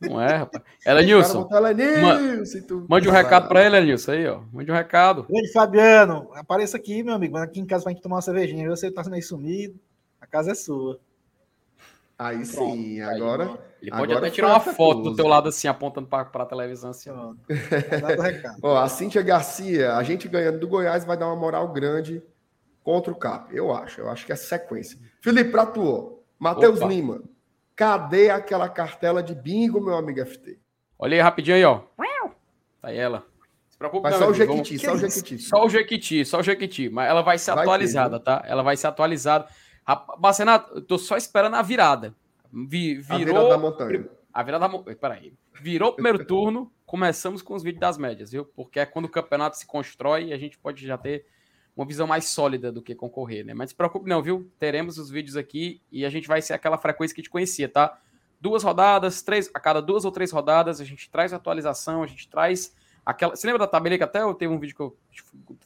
Não 0.00 0.20
é, 0.20 0.36
rapaz. 0.36 0.64
Ela, 0.84 1.02
Nilson, 1.02 1.48
Elenilson, 1.50 2.60
tu... 2.66 2.86
mande 2.88 3.08
um 3.08 3.12
recado 3.12 3.48
pra 3.48 3.64
ele, 3.64 3.80
Nilson, 3.80 4.12
aí, 4.12 4.28
ó. 4.28 4.40
Mande 4.52 4.70
um 4.70 4.74
recado. 4.74 5.26
Grande 5.28 5.52
Fabiano, 5.52 6.30
apareça 6.34 6.76
aqui, 6.76 7.02
meu 7.02 7.14
amigo. 7.14 7.36
Aqui 7.36 7.58
em 7.58 7.66
casa 7.66 7.82
pra 7.82 7.92
gente 7.92 8.02
tomar 8.02 8.16
uma 8.16 8.22
cervejinha. 8.22 8.68
Você 8.68 8.90
tá 8.90 9.02
meio 9.08 9.22
sumido. 9.22 9.78
A 10.20 10.26
casa 10.26 10.52
é 10.52 10.54
sua. 10.54 11.00
Aí 12.18 12.44
Pronto, 12.46 12.76
sim, 12.76 13.00
aí, 13.00 13.16
agora. 13.16 13.44
Ele 13.80 13.90
pode 13.92 14.12
Agora 14.12 14.18
até 14.26 14.30
tirar 14.30 14.48
uma 14.48 14.60
foto 14.60 15.02
do 15.02 15.14
teu 15.14 15.28
lado 15.28 15.48
assim, 15.48 15.68
apontando 15.68 16.08
pra, 16.08 16.24
pra 16.24 16.44
televisão 16.44 16.90
assim. 16.90 17.10
ó. 17.10 17.34
Ó, 18.60 18.76
a 18.76 18.88
Cíntia 18.88 19.22
Garcia, 19.22 19.94
a 19.94 20.02
gente 20.02 20.26
ganhando 20.26 20.58
do 20.58 20.66
Goiás 20.66 21.04
vai 21.04 21.16
dar 21.16 21.26
uma 21.26 21.36
moral 21.36 21.72
grande 21.72 22.20
contra 22.82 23.12
o 23.12 23.16
Cap. 23.16 23.54
Eu 23.54 23.72
acho, 23.72 24.00
eu 24.00 24.10
acho 24.10 24.26
que 24.26 24.32
é 24.32 24.36
sequência. 24.36 24.98
Felipe 25.20 25.50
Pratuo, 25.50 26.20
Matheus. 26.38 26.80
Lima, 26.80 27.22
cadê 27.78 28.28
aquela 28.28 28.68
cartela 28.68 29.22
de 29.22 29.36
bingo, 29.36 29.80
meu 29.80 29.96
amigo 29.96 30.18
FT? 30.26 30.58
Olha 30.98 31.14
aí 31.16 31.20
rapidinho 31.20 31.56
aí, 31.56 31.64
ó. 31.64 31.82
Tá 32.80 32.88
aí 32.88 32.96
ela. 32.98 33.24
Se 33.68 33.78
preocupe, 33.78 34.02
Mas 34.02 34.14
não, 34.14 34.18
só 34.26 34.30
o 34.30 34.34
Jequiti, 34.34 34.76
vamos- 34.78 34.82
só 34.82 34.92
o? 34.92 35.08
Jequiti. 35.08 35.38
Só 35.38 35.64
o 35.64 35.68
Jequiti, 35.68 36.24
só 36.24 36.38
o 36.40 36.42
Jequiti. 36.42 36.88
Mas 36.90 37.08
ela 37.08 37.22
vai 37.22 37.38
ser 37.38 37.52
Vai 37.52 37.58
ter, 37.58 37.62
atualizada, 37.62 38.18
tá? 38.20 38.42
Ela 38.46 38.62
vai 38.64 38.76
ser 38.76 38.88
atualizada. 38.88 39.46
Marcenato, 40.18 40.74
eu 40.74 40.82
tô 40.82 40.98
só 40.98 41.16
esperando 41.16 41.54
a 41.54 41.62
virada. 41.62 42.14
Vi, 42.52 43.02
A 43.08 43.16
virou. 43.16 43.34
virada 43.34 43.48
da 43.50 43.58
montanha. 43.58 44.08
A 44.34 44.42
virada 44.42 44.66
da. 44.66 44.68
mo- 44.68 44.82
Peraí. 44.82 45.32
Virou 45.60 45.90
o 45.90 45.94
primeiro 45.94 46.24
turno, 46.24 46.72
começamos 46.84 47.42
com 47.42 47.54
os 47.54 47.62
vídeos 47.62 47.80
das 47.80 47.96
médias, 47.98 48.30
viu? 48.32 48.44
Porque 48.44 48.80
é 48.80 48.86
quando 48.86 49.04
o 49.04 49.08
campeonato 49.08 49.56
se 49.56 49.66
constrói 49.66 50.26
e 50.26 50.32
a 50.32 50.38
gente 50.38 50.58
pode 50.58 50.84
já 50.86 50.98
ter 50.98 51.24
uma 51.78 51.86
visão 51.86 52.08
mais 52.08 52.24
sólida 52.26 52.72
do 52.72 52.82
que 52.82 52.92
concorrer, 52.94 53.44
né? 53.46 53.54
Mas 53.54 53.66
não 53.66 53.68
se 53.68 53.74
preocupe, 53.76 54.08
não, 54.08 54.20
viu? 54.20 54.50
Teremos 54.58 54.98
os 54.98 55.10
vídeos 55.10 55.36
aqui 55.36 55.80
e 55.92 56.04
a 56.04 56.10
gente 56.10 56.26
vai 56.26 56.42
ser 56.42 56.52
aquela 56.52 56.76
frequência 56.76 57.14
que 57.14 57.20
a 57.20 57.22
gente 57.22 57.30
conhecia, 57.30 57.68
tá? 57.68 58.00
Duas 58.40 58.64
rodadas, 58.64 59.22
três, 59.22 59.48
a 59.54 59.60
cada 59.60 59.80
duas 59.80 60.04
ou 60.04 60.10
três 60.10 60.32
rodadas, 60.32 60.80
a 60.80 60.84
gente 60.84 61.08
traz 61.08 61.32
atualização, 61.32 62.02
a 62.02 62.06
gente 62.06 62.28
traz 62.28 62.74
aquela. 63.06 63.36
Você 63.36 63.46
lembra 63.46 63.60
da 63.60 63.66
tabela 63.68 63.96
que 63.96 64.02
até 64.02 64.22
eu 64.22 64.34
teve 64.34 64.52
um 64.52 64.58
vídeo 64.58 64.74
que 64.74 64.82
eu. 64.82 64.96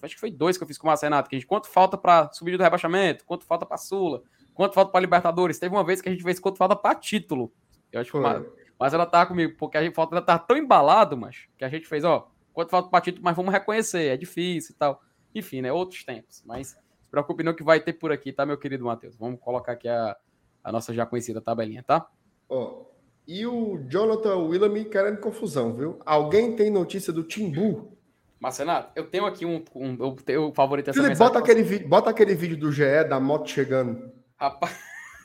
Acho 0.03 0.15
que 0.15 0.21
foi 0.21 0.31
dois 0.31 0.59
que 0.59 0.63
eu 0.63 0.69
fiz 0.69 0.77
com 0.77 0.87
o 0.87 0.89
Márcio 0.89 1.07
Renato, 1.07 1.31
que 1.31 1.37
a 1.37 1.39
gente 1.39 1.47
quanto 1.47 1.67
falta 1.67 1.97
para 1.97 2.31
subir 2.33 2.57
do 2.57 2.63
rebaixamento, 2.63 3.25
quanto 3.25 3.45
falta 3.47 3.65
para 3.65 3.79
Sula, 3.79 4.23
quanto 4.53 4.75
falta 4.75 4.93
para 4.93 5.01
Libertadores. 5.01 5.59
Teve 5.59 5.75
uma 5.75 5.85
vez 5.85 6.03
que 6.03 6.09
a 6.09 6.13
gente 6.13 6.23
fez 6.23 6.39
quanto 6.39 6.59
falta 6.59 6.77
para 6.77 6.95
título. 6.95 7.51
Eu 7.91 8.01
acho 8.03 8.13
que. 8.13 8.19
Mar- 8.19 8.43
mas 8.79 8.93
ela 8.93 9.07
tava 9.07 9.27
comigo, 9.27 9.55
porque 9.57 9.79
a 9.79 9.83
gente 9.83 9.95
falta 9.95 10.15
ela 10.15 10.23
tá 10.25 10.39
tão 10.39 10.57
embalado, 10.57 11.17
mas 11.17 11.47
que 11.57 11.65
a 11.65 11.69
gente 11.69 11.87
fez, 11.87 12.05
ó, 12.05 12.29
quanto 12.53 12.69
falta 12.71 12.91
para 12.91 13.01
título, 13.01 13.25
mas 13.25 13.37
vamos 13.37 13.53
reconhecer, 13.53 14.09
é 14.09 14.17
difícil 14.17 14.75
e 14.75 14.79
tal. 14.79 15.01
Enfim, 15.35 15.61
né? 15.63 15.73
Outros 15.73 16.05
tempos. 16.05 16.43
Mas 16.47 16.69
se 16.69 16.77
preocupe 17.11 17.43
não 17.43 17.55
que 17.55 17.63
vai 17.63 17.81
ter 17.81 17.93
por 17.95 18.13
aqui, 18.13 18.33
tá, 18.33 18.45
meu 18.47 18.59
querido 18.59 18.85
Matheus? 18.85 19.17
Vamos 19.17 19.41
colocar 19.41 19.73
aqui 19.73 19.89
a, 19.89 20.17
a 20.63 20.73
nossa 20.73 20.93
já 20.95 21.05
conhecida 21.07 21.41
tabelinha, 21.41 21.83
tá? 21.83 22.07
Ó, 22.49 22.83
e 23.27 23.47
o 23.47 23.79
Jonathan 23.89 24.37
Willamy 24.37 24.85
querendo 24.87 25.19
confusão, 25.19 25.73
viu? 25.75 26.01
Alguém 26.05 26.57
tem 26.57 26.71
notícia 26.71 27.13
do 27.13 27.23
Timbu? 27.23 27.97
Marcenato, 28.41 28.91
eu 28.97 29.05
tenho 29.09 29.25
aqui 29.25 29.47
um. 29.47 29.63
um 29.75 29.97
eu, 30.01 30.17
eu 30.27 30.53
favorito 30.53 30.89
essa 30.91 30.95
Felipe, 30.97 31.11
mensagem. 31.11 31.33
bota 31.33 31.39
aquele, 31.45 31.63
vi- 31.63 31.85
bota 31.85 32.11
aquele 32.11 32.35
vídeo 32.35 32.57
do 32.57 32.73
GE 32.73 33.05
da 33.09 33.21
moto 33.21 33.49
chegando. 33.49 34.11
Rapaz, 34.37 34.77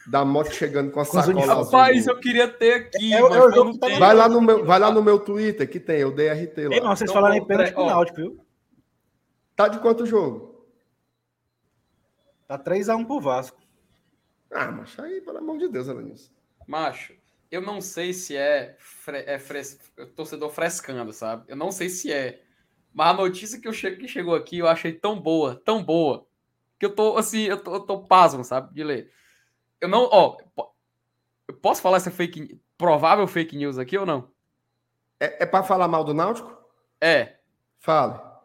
Da 0.07 0.23
moto 0.23 0.51
chegando 0.53 0.91
com 0.91 0.99
a 0.99 1.05
sacola 1.05 1.41
azul. 1.41 1.63
rapaz, 1.63 2.05
eu 2.05 2.19
queria 2.19 2.47
ter 2.47 2.73
aqui, 2.75 3.11
É, 3.11 3.19
mas 3.19 3.35
é 3.35 3.39
o 3.39 3.43
eu 3.45 3.51
jogo 3.51 3.71
não 3.71 3.77
tá 3.79 3.87
tenho. 3.87 3.99
Vai 3.99 4.13
lá 4.13 4.29
no 4.29 4.39
meu, 4.39 4.63
vai 4.63 4.79
lá 4.79 4.91
no 4.91 5.01
meu 5.01 5.17
Twitter 5.17 5.67
que 5.67 5.79
tem, 5.79 5.97
eu 6.01 6.11
dei 6.13 6.29
RT 6.29 6.57
Ei, 6.59 6.67
lá. 6.69 6.75
não, 6.89 6.95
vocês 6.95 7.09
Então, 7.09 7.13
falaram 7.21 7.35
em 7.41 7.45
pênalti 7.47 7.73
pro. 7.73 7.85
Náutico, 7.87 8.17
viu? 8.17 8.39
Tá 9.57 9.67
de 9.67 9.79
quanto 9.79 10.05
jogo? 10.05 10.63
Tá 12.47 12.59
3x1 12.59 13.07
pro 13.07 13.19
Vasco. 13.19 13.59
Ah, 14.51 14.71
mas 14.71 14.97
aí, 14.99 15.19
pelo 15.19 15.39
amor 15.39 15.57
de 15.57 15.67
Deus, 15.67 15.89
Alanis. 15.89 16.31
Macho, 16.67 17.15
eu 17.49 17.59
não 17.59 17.81
sei 17.81 18.13
se 18.13 18.37
é, 18.37 18.75
fre 18.77 19.17
é 19.25 19.39
fres 19.39 19.79
torcedor 20.15 20.51
frescando, 20.51 21.11
sabe? 21.11 21.45
Eu 21.47 21.55
não 21.55 21.71
sei 21.71 21.89
se 21.89 22.13
é. 22.13 22.43
Mas 22.93 23.07
a 23.07 23.13
notícia 23.13 23.59
que, 23.59 23.67
eu 23.67 23.73
che 23.73 23.95
que 23.95 24.07
chegou 24.07 24.35
aqui 24.35 24.59
eu 24.59 24.67
achei 24.67 24.93
tão 24.93 25.19
boa, 25.19 25.59
tão 25.65 25.83
boa, 25.83 26.27
que 26.79 26.85
eu 26.85 26.93
tô 26.93 27.17
assim, 27.17 27.45
eu 27.45 27.61
tô, 27.61 27.73
eu 27.73 27.79
tô 27.79 28.03
pasmo, 28.03 28.43
sabe? 28.43 28.71
De 28.75 28.83
ler. 28.83 29.11
Eu 29.81 29.89
não. 29.89 30.07
Ó, 30.11 30.37
eu 31.47 31.55
posso 31.55 31.81
falar 31.81 31.97
essa 31.97 32.11
fake 32.11 32.61
provável 32.77 33.25
fake 33.25 33.57
news 33.57 33.79
aqui 33.79 33.97
ou 33.97 34.05
não? 34.05 34.29
É, 35.19 35.43
é 35.43 35.45
pra 35.47 35.63
falar 35.63 35.87
mal 35.87 36.03
do 36.03 36.13
Náutico? 36.13 36.55
É. 37.01 37.37
Fale. 37.79 38.36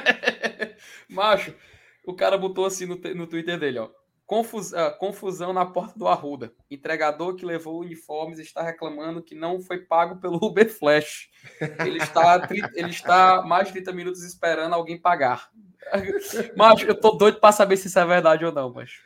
Macho, 1.08 1.54
o 2.06 2.14
cara 2.14 2.36
botou 2.38 2.66
assim 2.66 2.86
no, 2.86 2.96
no 3.14 3.26
Twitter 3.26 3.58
dele, 3.58 3.78
ó. 3.78 3.90
Confus- 4.26 4.74
ah, 4.74 4.90
confusão 4.90 5.52
na 5.52 5.64
porta 5.64 5.96
do 5.96 6.08
Arruda. 6.08 6.52
Entregador 6.68 7.36
que 7.36 7.46
levou 7.46 7.80
uniformes 7.80 8.40
está 8.40 8.60
reclamando 8.60 9.22
que 9.22 9.36
não 9.36 9.60
foi 9.60 9.78
pago 9.78 10.20
pelo 10.20 10.44
Uber 10.44 10.68
Flash. 10.68 11.30
Ele 11.84 11.98
está, 11.98 12.48
ele 12.74 12.90
está 12.90 13.42
mais 13.42 13.68
de 13.68 13.74
30 13.74 13.92
minutos 13.92 14.24
esperando 14.24 14.74
alguém 14.74 15.00
pagar. 15.00 15.48
Macho, 16.56 16.86
eu 16.86 16.98
tô 16.98 17.12
doido 17.12 17.38
pra 17.38 17.52
saber 17.52 17.76
se 17.76 17.86
isso 17.86 17.98
é 18.00 18.04
verdade 18.04 18.44
ou 18.44 18.50
não, 18.50 18.72
macho. 18.72 19.00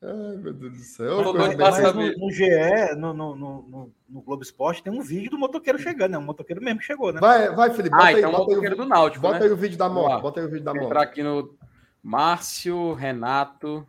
Ai, 0.00 0.36
meu 0.36 0.52
Deus 0.52 0.72
do 0.74 0.78
céu. 0.84 1.22
No, 1.22 1.32
no 1.32 2.30
GE, 2.30 2.94
no, 2.96 3.12
no, 3.12 3.34
no, 3.34 3.92
no- 4.08 4.20
Globo 4.22 4.42
Esporte, 4.42 4.82
tem 4.82 4.92
um 4.92 5.00
vídeo 5.02 5.30
do 5.30 5.38
motoqueiro 5.38 5.78
chegando, 5.78 6.12
né? 6.12 6.18
O 6.18 6.22
motoqueiro 6.22 6.62
mesmo 6.62 6.78
que 6.78 6.86
chegou, 6.86 7.12
né? 7.12 7.20
Vai, 7.20 7.52
vai, 7.54 7.70
Felipe. 7.70 7.90
Bota 7.96 8.04
Ah, 8.04 8.06
aí, 8.08 8.18
então 8.18 8.30
o 8.30 8.32
bota 8.32 8.42
aí, 8.42 8.46
o 8.46 8.48
motoqueiro 8.50 8.76
do 8.76 8.86
Náutico, 8.86 9.22
bota 9.22 9.38
né? 9.40 9.46
aí 9.46 9.50
o 9.52 9.56
vídeo 9.56 9.76
da 9.76 9.88
moto. 9.88 10.22
Bota 10.22 10.40
aí 10.40 10.46
o 10.46 10.50
vídeo 10.50 10.64
da 10.64 10.70
Vou 10.72 10.80
moto. 10.82 10.90
entrar 10.90 11.02
aqui 11.02 11.22
no 11.22 11.52
Márcio 12.00 12.92
Renato 12.94 13.84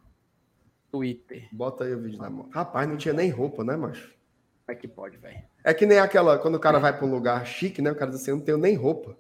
Twitter. 0.91 1.47
Bota 1.51 1.83
aí 1.83 1.93
o 1.93 1.99
vídeo 2.01 2.19
da 2.19 2.29
moto. 2.29 2.49
Rapaz, 2.51 2.89
não 2.89 2.97
tinha 2.97 3.13
nem 3.13 3.29
roupa, 3.29 3.63
né, 3.63 3.77
macho? 3.77 4.11
É 4.67 4.73
que 4.73 4.87
pode, 4.87 5.17
velho? 5.17 5.37
É 5.63 5.73
que 5.75 5.85
nem 5.85 5.99
aquela, 5.99 6.39
quando 6.39 6.55
o 6.55 6.59
cara 6.59 6.79
vai 6.79 6.95
pra 6.95 7.05
um 7.05 7.11
lugar 7.11 7.45
chique, 7.45 7.81
né? 7.83 7.91
O 7.91 7.95
cara 7.95 8.09
diz 8.09 8.21
assim, 8.21 8.31
eu 8.31 8.37
não 8.37 8.43
tenho 8.43 8.57
nem 8.57 8.75
roupa. 8.75 9.15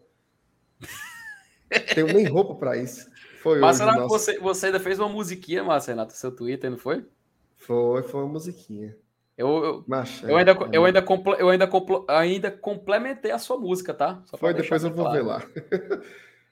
tenho 1.93 2.07
nem 2.07 2.25
roupa 2.25 2.55
pra 2.55 2.75
isso. 2.77 3.09
Foi 3.41 3.53
hoje. 3.53 3.61
Mas 3.61 3.79
que 3.79 3.85
nosso- 3.85 4.07
você, 4.09 4.39
você 4.39 4.65
ainda 4.67 4.79
fez 4.79 4.99
uma 4.99 5.09
musiquinha, 5.09 5.63
Márcio 5.63 5.91
Renato, 5.91 6.11
no 6.13 6.17
seu 6.17 6.31
Twitter, 6.35 6.69
não 6.69 6.77
foi? 6.77 7.05
Foi, 7.55 8.03
foi 8.03 8.21
uma 8.23 8.33
musiquinha. 8.33 8.95
Eu, 9.37 9.47
eu, 9.63 9.83
Macho, 9.87 10.25
eu 10.25 10.35
é, 10.37 10.39
ainda, 10.39 10.51
é, 10.51 10.69
eu, 10.73 10.83
ainda, 10.85 11.01
comple- 11.01 11.35
eu 11.39 11.47
ainda, 11.49 11.65
compl- 11.65 12.03
ainda 12.09 12.51
complementei 12.51 13.31
a 13.31 13.37
sua 13.39 13.57
música, 13.57 13.93
tá? 13.93 14.21
Só 14.25 14.35
Foi, 14.37 14.53
depois 14.53 14.83
eu 14.83 14.91
vou 14.93 15.05
claro. 15.05 15.17
ver 15.17 15.25
lá. 15.25 15.41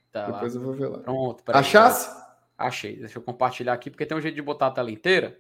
Tá 0.09 0.27
lá. 0.27 0.34
Depois 0.35 0.55
eu 0.55 0.61
vou 0.61 0.73
ver 0.73 0.88
lá. 0.88 0.99
Pronto. 0.99 1.43
peraí. 1.43 1.59
Achasse? 1.59 2.09
Achei. 2.57 2.95
Deixa 2.95 3.18
eu 3.18 3.22
compartilhar 3.22 3.73
aqui, 3.73 3.89
porque 3.89 4.05
tem 4.05 4.18
um 4.18 4.22
jeito 4.22 4.35
de 4.35 4.41
botar 4.41 4.68
a 4.68 4.72
tela 4.72 4.89
inteira. 4.89 5.38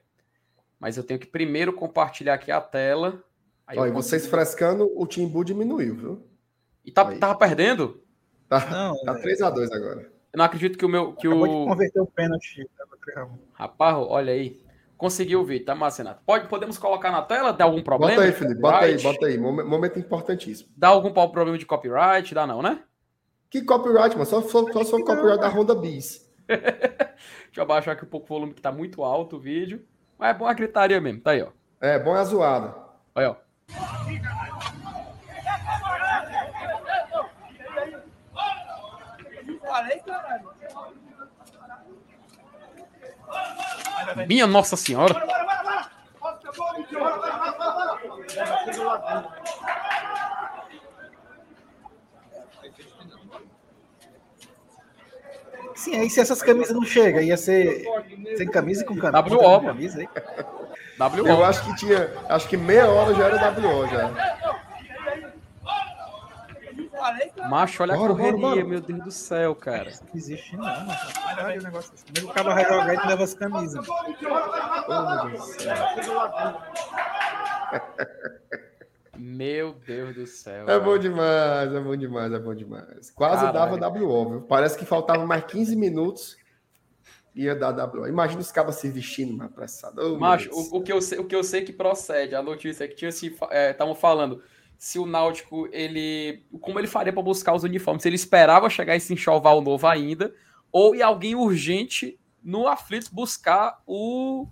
Mas 0.77 0.97
eu 0.97 1.03
tenho 1.03 1.19
que 1.19 1.25
primeiro 1.25 1.71
compartilhar 1.73 2.33
aqui 2.33 2.51
a 2.51 2.59
tela. 2.59 3.23
Aí 3.65 3.79
Olha, 3.79 3.89
e 3.89 3.91
vocês 3.93 4.27
frescando, 4.27 4.91
o 4.93 5.07
Timbu 5.07 5.43
diminuiu, 5.45 5.95
viu? 5.95 6.27
E 6.85 6.91
tá, 6.91 7.07
Aí. 7.07 7.17
tava 7.17 7.35
perdendo? 7.37 8.03
Tá, 8.47 8.69
Não, 8.69 8.93
tá 9.03 9.15
3x2 9.19 9.71
agora. 9.71 10.11
Eu 10.37 10.39
não 10.39 10.45
acredito 10.45 10.77
que 10.77 10.85
o 10.85 10.89
meu. 10.89 11.13
Que 11.13 11.25
acabou 11.25 11.47
de 11.47 11.53
o... 11.55 11.65
converter 11.65 11.99
o 11.99 12.05
pênalti. 12.05 12.69
Tava 12.77 12.91
3 13.03 13.17
a 13.17 13.25
1. 13.25 13.29
Rapaz, 13.53 13.97
olha 13.97 14.33
aí. 14.33 14.61
Conseguiu 14.95 15.41
o 15.41 15.45
vídeo, 15.45 15.65
tá, 15.65 15.73
Marcenato? 15.73 16.21
Pode, 16.23 16.47
podemos 16.47 16.77
colocar 16.77 17.11
na 17.11 17.23
tela? 17.23 17.51
Dá 17.51 17.65
algum 17.65 17.81
problema? 17.81 18.13
Bota 18.13 18.23
aí, 18.25 18.31
de 18.31 18.37
Felipe, 18.37 18.61
bota 18.61 18.85
aí, 18.85 19.01
bota 19.01 19.25
aí. 19.25 19.37
Momen- 19.37 19.65
Momento 19.65 19.97
importantíssimo. 19.97 20.69
Dá 20.77 20.89
algum 20.89 21.11
problema 21.11 21.57
de 21.57 21.65
copyright? 21.65 22.35
Dá 22.35 22.45
não, 22.45 22.61
né? 22.61 22.83
Que 23.49 23.63
copyright, 23.63 24.13
mano? 24.15 24.25
Só, 24.27 24.41
só, 24.43 24.71
só 24.71 24.85
for 24.85 25.03
copyright 25.03 25.39
da 25.39 25.49
Honda 25.49 25.73
Bis. 25.73 26.31
Deixa 26.47 27.15
eu 27.55 27.63
abaixar 27.63 27.95
aqui 27.95 28.05
um 28.05 28.09
pouco 28.09 28.27
o 28.27 28.29
volume 28.29 28.53
que 28.53 28.61
tá 28.61 28.71
muito 28.71 29.03
alto 29.03 29.37
o 29.37 29.39
vídeo. 29.39 29.83
Mas 30.19 30.35
é 30.35 30.37
bom 30.37 30.45
a 30.45 30.53
gritaria 30.53 31.01
mesmo. 31.01 31.21
Tá 31.21 31.31
aí, 31.31 31.41
ó. 31.41 31.49
É, 31.81 31.97
bom 31.97 32.15
é 32.15 32.19
a 32.19 32.23
zoada. 32.23 32.75
Olha, 33.15 33.31
ó. 33.31 33.35
Minha 44.27 44.47
Nossa 44.47 44.75
Senhora. 44.75 45.15
Sim, 55.75 55.95
aí 55.95 56.09
se 56.09 56.19
essas 56.19 56.41
camisas 56.41 56.73
não 56.75 56.83
chegam, 56.83 57.21
ia 57.21 57.37
ser 57.37 57.83
sem 58.35 58.49
camisa 58.49 58.81
e 58.81 58.85
com 58.85 58.97
camisa. 58.97 59.35
WO, 59.35 59.61
camisa 59.61 59.99
aí. 59.99 60.09
WO. 60.99 61.27
Eu 61.27 61.45
acho 61.45 61.63
que 61.63 61.75
tinha. 61.75 62.11
Acho 62.27 62.47
que 62.49 62.57
meia 62.57 62.89
hora 62.89 63.13
já 63.13 63.25
era 63.25 63.51
WO 63.51 63.87
já. 63.87 64.66
Macho, 67.49 67.83
olha 67.83 67.95
Bora, 67.95 68.13
a 68.13 68.15
correria, 68.15 68.39
bora, 68.39 68.55
bora. 68.55 68.65
meu 68.67 68.81
Deus 68.81 69.03
do 69.03 69.11
céu, 69.11 69.55
cara. 69.55 69.91
Não 70.01 70.15
existe 70.15 70.55
não, 70.55 70.63
mano. 70.63 70.87
Caralho, 71.23 71.59
o 71.59 71.63
negócio 71.63 71.93
assim. 71.93 72.05
Primeiro 72.05 72.29
o 72.29 72.33
cara 72.33 72.53
vai 72.53 72.63
jogar 72.65 72.93
e 72.93 73.07
leva 73.07 73.23
as 73.23 73.33
camisas. 73.33 73.87
Oh, 73.87 74.03
meu 75.01 75.29
Deus 75.29 75.39
do 75.39 75.61
céu. 75.61 75.75
Meu 79.17 79.73
Deus 79.73 80.15
do 80.15 80.27
céu. 80.27 80.69
É 80.69 80.79
bom 80.79 80.97
demais, 80.97 81.73
é 81.73 81.79
bom 81.79 81.95
demais, 81.97 82.31
é 82.31 82.39
bom 82.39 82.53
demais. 82.53 83.09
Quase 83.11 83.45
Caralho. 83.45 83.77
dava 83.79 83.99
WO, 83.99 84.29
viu? 84.29 84.41
Parece 84.43 84.77
que 84.77 84.85
faltava 84.85 85.25
mais 85.25 85.43
15 85.45 85.75
minutos 85.75 86.37
e 87.35 87.43
ia 87.45 87.55
dar 87.55 87.71
WO. 87.71 88.07
Imagina 88.07 88.41
os 88.41 88.51
cabas 88.51 88.75
se 88.75 88.89
vestindo 88.89 89.35
mais 89.35 89.49
apressado. 89.51 90.01
Oh, 90.15 90.19
Macho, 90.19 90.49
o, 90.51 90.77
o 90.77 90.83
que 90.83 90.93
eu 90.93 91.01
sei, 91.01 91.17
o 91.17 91.25
que 91.25 91.35
eu 91.35 91.43
sei 91.43 91.63
que 91.63 91.73
procede, 91.73 92.35
a 92.35 92.43
notícia 92.43 92.83
é 92.83 92.87
que 92.87 92.95
tinha 92.95 93.11
se 93.11 93.35
estavam 93.71 93.95
falando 93.95 94.41
se 94.77 94.99
o 94.99 95.05
Náutico 95.05 95.67
ele 95.71 96.45
como 96.61 96.79
ele 96.79 96.87
faria 96.87 97.11
para 97.11 97.21
buscar 97.23 97.53
os 97.53 97.63
uniformes, 97.63 98.03
se 98.03 98.09
ele 98.09 98.15
esperava 98.15 98.69
chegar 98.69 98.95
esse 98.95 99.13
enxoval 99.13 99.61
novo 99.61 99.87
ainda 99.87 100.33
ou 100.71 100.95
ia 100.95 101.05
alguém 101.05 101.35
urgente 101.35 102.19
no 102.43 102.67
Aflitos 102.67 103.09
buscar 103.09 103.81
o, 103.85 104.47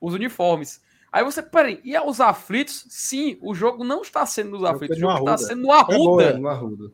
os 0.00 0.14
uniformes. 0.14 0.82
Aí 1.12 1.24
você, 1.24 1.42
peraí, 1.42 1.80
e 1.84 1.96
aos 1.96 2.20
aflitos? 2.20 2.84
Sim, 2.88 3.38
o 3.40 3.54
jogo 3.54 3.84
não 3.84 4.02
está 4.02 4.26
sendo 4.26 4.50
nos 4.50 4.64
aflitos, 4.64 4.96
o 4.96 5.00
é 5.00 5.02
no 5.02 5.10
jogo 5.10 5.30
está 5.30 5.38
sendo 5.38 5.62
no 5.62 5.72
É 5.72 5.74
Arruda. 5.74 5.96
bom, 5.96 6.20
é, 6.20 6.32
no 6.34 6.48
Arruda. 6.48 6.92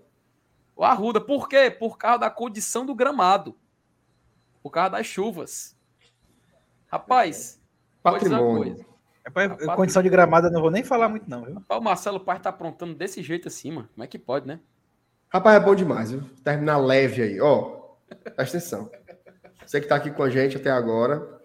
O 0.76 0.84
Arruda. 0.84 1.20
Por 1.20 1.48
quê? 1.48 1.70
Por 1.70 1.98
causa 1.98 2.18
da 2.18 2.30
condição 2.30 2.86
do 2.86 2.94
gramado. 2.94 3.56
Por 4.62 4.70
causa 4.70 4.90
das 4.90 5.06
chuvas. 5.06 5.76
Rapaz, 6.86 7.60
Patrimônio. 8.02 8.84
Coisa. 9.30 9.48
Rapaz, 9.48 9.60
Rapaz, 9.60 9.76
condição 9.76 10.02
de 10.02 10.08
gramada 10.08 10.48
eu 10.48 10.52
não 10.52 10.60
vou 10.60 10.70
nem 10.70 10.82
falar 10.82 11.08
muito 11.08 11.28
não, 11.28 11.44
viu? 11.44 11.54
Rapaz, 11.54 11.80
o 11.80 11.84
Marcelo 11.84 12.20
Paz 12.20 12.40
tá 12.40 12.50
aprontando 12.50 12.94
desse 12.94 13.22
jeito 13.22 13.48
assim, 13.48 13.70
mano. 13.70 13.88
Como 13.94 14.04
é 14.04 14.06
que 14.06 14.18
pode, 14.18 14.46
né? 14.46 14.60
Rapaz, 15.28 15.56
é 15.56 15.64
bom 15.64 15.74
demais, 15.74 16.10
viu? 16.10 16.22
Terminar 16.44 16.78
leve 16.78 17.22
aí. 17.22 17.40
Ó, 17.40 17.96
presta 18.34 18.58
atenção. 18.58 18.90
Você 19.64 19.80
que 19.80 19.86
tá 19.86 19.96
aqui 19.96 20.10
com 20.10 20.22
a 20.22 20.28
gente 20.28 20.56
até 20.56 20.70
agora, 20.70 21.40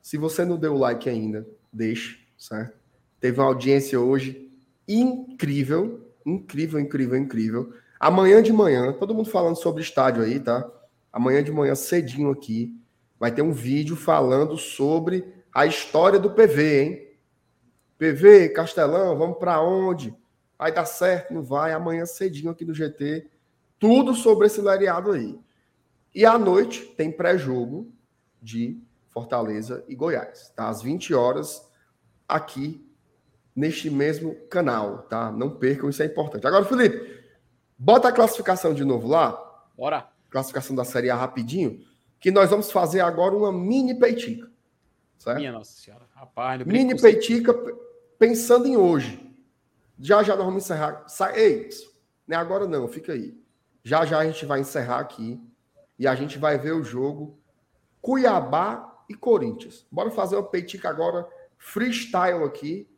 se 0.00 0.16
você 0.16 0.44
não 0.44 0.56
deu 0.56 0.74
o 0.74 0.78
like 0.78 1.08
ainda, 1.08 1.46
deixe, 1.72 2.26
certo? 2.36 2.76
Teve 3.20 3.38
uma 3.38 3.46
audiência 3.46 4.00
hoje 4.00 4.50
incrível, 4.88 6.12
incrível, 6.24 6.80
incrível, 6.80 7.16
incrível. 7.16 7.72
Amanhã 8.00 8.42
de 8.42 8.52
manhã, 8.52 8.92
todo 8.92 9.14
mundo 9.14 9.30
falando 9.30 9.56
sobre 9.56 9.82
estádio 9.82 10.22
aí, 10.22 10.40
tá? 10.40 10.68
Amanhã 11.12 11.42
de 11.42 11.52
manhã, 11.52 11.74
cedinho 11.74 12.30
aqui, 12.30 12.80
vai 13.18 13.30
ter 13.30 13.42
um 13.42 13.52
vídeo 13.52 13.96
falando 13.96 14.56
sobre 14.56 15.24
a 15.52 15.66
história 15.66 16.18
do 16.18 16.30
PV, 16.30 16.82
hein? 16.82 17.08
PV, 17.98 18.50
Castelão, 18.50 19.16
vamos 19.16 19.38
para 19.38 19.60
onde? 19.60 20.14
Vai 20.56 20.72
dar 20.72 20.84
certo? 20.84 21.34
Não 21.34 21.42
vai? 21.42 21.72
Amanhã 21.72 22.06
cedinho 22.06 22.50
aqui 22.50 22.64
no 22.64 22.74
GT, 22.74 23.28
tudo 23.78 24.14
sobre 24.14 24.46
esse 24.46 24.60
lereado 24.60 25.12
aí. 25.12 25.38
E 26.14 26.24
à 26.24 26.38
noite 26.38 26.84
tem 26.96 27.12
pré-jogo 27.12 27.92
de 28.40 28.80
Fortaleza 29.08 29.84
e 29.88 29.94
Goiás, 29.94 30.52
tá? 30.54 30.68
Às 30.68 30.82
20 30.82 31.14
horas 31.14 31.68
aqui 32.26 32.84
neste 33.54 33.90
mesmo 33.90 34.34
canal, 34.48 35.02
tá? 35.02 35.32
Não 35.32 35.50
percam, 35.50 35.90
isso 35.90 36.02
é 36.02 36.06
importante. 36.06 36.46
Agora, 36.46 36.64
Felipe, 36.64 37.20
bota 37.76 38.08
a 38.08 38.12
classificação 38.12 38.72
de 38.72 38.84
novo 38.84 39.08
lá. 39.08 39.36
Bora. 39.76 40.08
Classificação 40.30 40.76
da 40.76 40.84
Série 40.84 41.10
A 41.10 41.16
rapidinho, 41.16 41.80
que 42.20 42.30
nós 42.30 42.50
vamos 42.50 42.70
fazer 42.70 43.00
agora 43.00 43.34
uma 43.34 43.52
mini 43.52 43.98
peitica. 43.98 44.48
Certo? 45.18 45.38
Minha 45.38 45.52
Nossa 45.52 45.72
Senhora. 45.72 46.04
Rapaz, 46.14 46.64
mini 46.64 46.98
peitica 46.98 47.52
pensando 48.18 48.66
em 48.66 48.76
hoje. 48.76 49.28
Já 49.98 50.22
já 50.22 50.36
nós 50.36 50.46
vamos 50.46 50.64
encerrar. 50.64 51.04
Ei, 51.34 51.68
não 52.26 52.36
é 52.36 52.40
agora 52.40 52.66
não, 52.66 52.86
fica 52.86 53.12
aí. 53.12 53.36
Já 53.82 54.06
já 54.06 54.18
a 54.18 54.24
gente 54.24 54.46
vai 54.46 54.60
encerrar 54.60 55.00
aqui 55.00 55.40
e 55.98 56.06
a 56.06 56.14
gente 56.14 56.38
vai 56.38 56.56
ver 56.56 56.72
o 56.72 56.84
jogo 56.84 57.38
Cuiabá 58.00 59.04
e 59.08 59.14
Corinthians. 59.14 59.86
Bora 59.90 60.10
fazer 60.10 60.36
uma 60.36 60.44
peitica 60.44 60.88
agora 60.88 61.28
freestyle 61.56 62.44
aqui. 62.44 62.88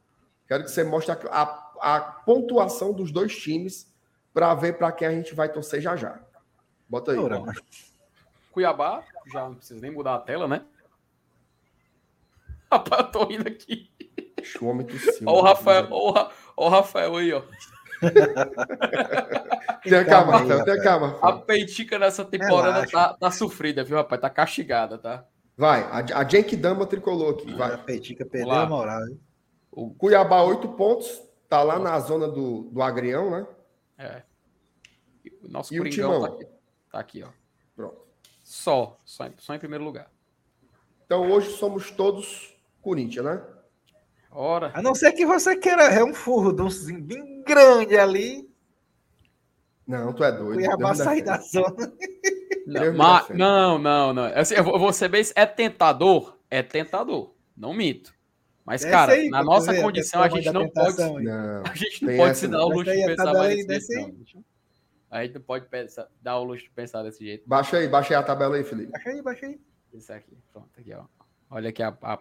Quero 0.47 0.65
que 0.65 0.71
você 0.71 0.85
mostre 0.85 1.13
a, 1.13 1.19
a, 1.31 1.97
a 1.97 2.01
pontuação 2.01 2.93
dos 2.93 3.11
dois 3.11 3.35
times 3.37 3.91
para 4.35 4.55
ver 4.55 4.77
para 4.77 4.93
quem 4.93 5.09
a 5.09 5.13
gente 5.13 5.35
vai 5.35 5.51
torcer 5.51 5.81
já 5.81 5.97
já. 5.97 6.21
Bota 6.89 7.13
aí. 7.13 7.19
Cuiabá, 8.53 9.03
já 9.33 9.49
não 9.49 9.55
precisa 9.55 9.81
nem 9.81 9.91
mudar 9.91 10.17
a 10.17 10.19
tela, 10.19 10.47
né? 10.47 10.67
Rapaz, 12.73 13.07
eu 13.07 13.11
tô 13.11 13.25
rindo 13.25 13.49
aqui. 13.49 13.91
Olha 15.27 15.39
o 15.39 15.43
Rafael, 15.43 15.89
olha 15.91 16.31
o 16.57 16.69
Rafael 16.69 17.17
aí, 17.17 17.33
ó. 17.33 17.43
Tenha 19.83 20.05
calma, 20.05 20.39
Rafael, 20.39 20.65
tenha 20.65 20.83
calma. 20.83 21.19
A 21.21 21.33
peitica 21.33 21.99
nessa 21.99 22.25
temporada 22.25 22.87
tá, 22.91 23.15
tá, 23.15 23.31
sofrida, 23.31 23.85
viu, 23.85 23.97
rapaz? 23.97 24.21
Tá 24.21 24.31
castigada, 24.31 24.97
tá? 24.97 25.27
Vai, 25.57 25.83
a, 25.83 26.21
a 26.21 26.29
Jenk 26.29 26.57
Dama 26.57 26.87
tricolou 26.87 27.31
aqui, 27.31 27.53
vai. 27.55 27.75
A 27.75 27.79
peitica 27.79 28.25
perdeu 28.25 28.53
a 28.53 28.67
moral, 28.67 29.07
hein? 29.07 29.21
O 29.71 29.91
Cuiabá, 29.91 30.43
oito 30.43 30.69
pontos, 30.69 31.23
tá 31.49 31.63
lá 31.63 31.79
na 31.79 31.99
zona 32.01 32.29
do, 32.29 32.71
do 32.71 32.83
Agrião, 32.83 33.31
né? 33.31 33.47
É. 33.99 34.23
O 35.43 35.49
nosso 35.49 35.75
e 35.75 35.79
Coringão 35.79 36.19
o 36.19 36.21
tá 36.21 36.35
aqui, 36.35 36.47
tá 36.93 37.01
aqui, 37.01 37.23
ó. 37.23 37.29
Pronto. 37.77 38.01
Só, 38.43 38.99
só 39.05 39.27
em, 39.27 39.35
só 39.39 39.55
em 39.55 39.59
primeiro 39.59 39.85
lugar. 39.85 40.11
Então 41.05 41.31
hoje 41.31 41.51
somos 41.57 41.91
todos 41.91 42.55
Corinthians, 42.81 43.25
né? 43.25 43.43
Ora. 44.31 44.71
A 44.75 44.83
não 44.83 44.95
ser 44.95 45.13
que 45.13 45.27
você 45.27 45.57
queira 45.57 45.85
é 45.85 46.05
um 46.05 46.15
furro 46.15 46.55
bem 47.03 47.43
grande 47.43 47.99
ali. 47.99 48.49
Não, 49.87 50.13
tu 50.13 50.23
é 50.23 50.31
doido. 50.31 50.55
Cuiabá 50.55 50.95
sair 50.95 51.23
da 51.23 51.39
zona. 51.39 51.93
Não, 52.67 52.95
mas, 52.95 53.29
não, 53.31 53.79
não, 53.79 54.13
não. 54.13 54.25
Assim, 54.27 54.55
eu 54.55 54.63
vou 54.63 54.93
ser 54.93 55.09
bem. 55.09 55.23
É 55.35 55.45
tentador? 55.45 56.39
É 56.49 56.63
tentador. 56.63 57.35
Não 57.57 57.75
mito. 57.75 58.15
Mas, 58.65 58.85
é 58.85 58.91
cara, 58.91 59.13
aí, 59.15 59.29
na 59.29 59.43
nossa 59.43 59.73
ver, 59.73 59.83
condição, 59.83 60.23
a 60.23 60.29
gente 60.29 60.49
não 60.53 60.69
pode. 60.69 60.97
Não, 60.97 61.63
a 61.65 61.75
gente 61.75 62.05
não 62.05 62.17
pode 62.17 62.39
se 62.39 62.47
dar 62.47 62.65
o 62.65 62.69
luxo 62.69 62.93
de 62.93 63.07
pensar 63.07 63.33
mais 63.33 63.67
desse 63.67 63.95
jeito. 63.95 64.45
A 65.11 65.25
gente 65.25 65.35
não 65.35 65.43
pode 65.43 65.67
pensar, 65.67 66.07
dar 66.23 66.39
o 66.39 66.45
luxo 66.45 66.63
de 66.63 66.71
pensar 66.71 67.03
desse 67.03 67.25
jeito. 67.25 67.49
Baixa 67.49 67.79
aí, 67.79 67.89
baixa 67.89 68.15
aí 68.15 68.21
a 68.21 68.23
tabela 68.23 68.55
aí, 68.55 68.63
Felipe. 68.63 68.93
Baixa 68.93 69.11
aí, 69.11 69.23
baixa 69.23 69.47
aí. 69.47 69.61
Isso 69.93 70.13
aqui, 70.13 70.39
pronto, 70.53 70.69
aqui, 70.79 70.93
ó. 70.95 71.03
Olha 71.51 71.71
aqui 71.71 71.83
a, 71.83 71.89
a 72.01 72.17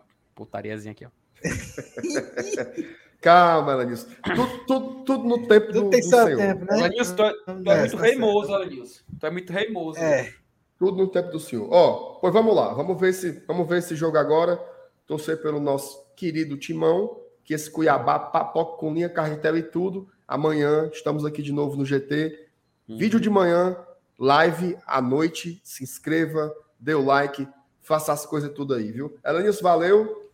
putariazinha 0.45 0.91
aqui, 0.91 1.05
ó. 1.05 1.09
Calma, 3.21 3.73
Elenilson. 3.73 4.07
Tudo, 4.23 4.65
tudo, 4.65 5.03
tudo 5.03 5.23
no 5.25 5.47
tempo 5.47 5.73
do, 5.73 5.89
tem 5.89 5.99
do 5.99 6.05
Senhor. 6.05 6.37
Tempo, 6.37 6.65
né? 6.65 6.89
Tu, 6.89 7.01
é, 7.01 7.03
tu 7.03 7.23
é, 7.23 7.33
é 7.49 7.81
muito 7.81 7.97
tá 7.97 8.01
reimoso, 8.01 8.53
Elenilson. 8.53 9.03
Tu 9.19 9.25
é 9.25 9.31
muito 9.31 9.53
reimoso. 9.53 9.99
É. 9.99 10.33
Tudo 10.77 10.97
no 10.97 11.07
tempo 11.07 11.29
do 11.29 11.39
Senhor. 11.39 11.67
Ó, 11.69 12.17
pois 12.21 12.33
vamos 12.33 12.55
lá. 12.55 12.73
Vamos 12.73 12.99
ver, 12.99 13.09
esse, 13.09 13.43
vamos 13.45 13.67
ver 13.67 13.79
esse 13.79 13.95
jogo 13.95 14.17
agora. 14.17 14.57
Torcer 15.05 15.41
pelo 15.41 15.59
nosso 15.59 16.01
querido 16.15 16.55
Timão, 16.55 17.19
que 17.43 17.53
esse 17.53 17.69
Cuiabá 17.69 18.17
papoca 18.19 18.77
com 18.77 18.93
linha, 18.93 19.09
carretel 19.09 19.57
e 19.57 19.63
tudo. 19.63 20.07
Amanhã 20.27 20.89
estamos 20.93 21.25
aqui 21.25 21.41
de 21.41 21.51
novo 21.51 21.75
no 21.75 21.85
GT. 21.85 22.47
Hum. 22.87 22.97
Vídeo 22.97 23.19
de 23.19 23.29
manhã, 23.29 23.75
live 24.17 24.77
à 24.85 25.01
noite. 25.01 25.59
Se 25.63 25.83
inscreva, 25.83 26.53
dê 26.79 26.93
o 26.93 27.03
like, 27.03 27.45
faça 27.81 28.13
as 28.13 28.25
coisas 28.25 28.53
tudo 28.53 28.73
aí, 28.73 28.91
viu? 28.91 29.17
Elenilson, 29.25 29.63
valeu. 29.63 30.28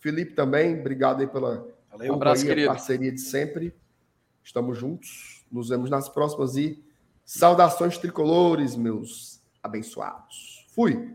Felipe 0.00 0.32
também, 0.32 0.80
obrigado 0.80 1.20
aí 1.20 1.26
pela 1.26 1.66
Valeu, 1.90 2.14
abraço, 2.14 2.46
parceria 2.66 3.12
de 3.12 3.20
sempre. 3.20 3.74
Estamos 4.42 4.78
juntos. 4.78 5.44
Nos 5.50 5.68
vemos 5.68 5.90
nas 5.90 6.08
próximas 6.08 6.56
e 6.56 6.82
saudações 7.24 7.98
tricolores, 7.98 8.76
meus 8.76 9.40
abençoados. 9.62 10.66
Fui. 10.74 11.14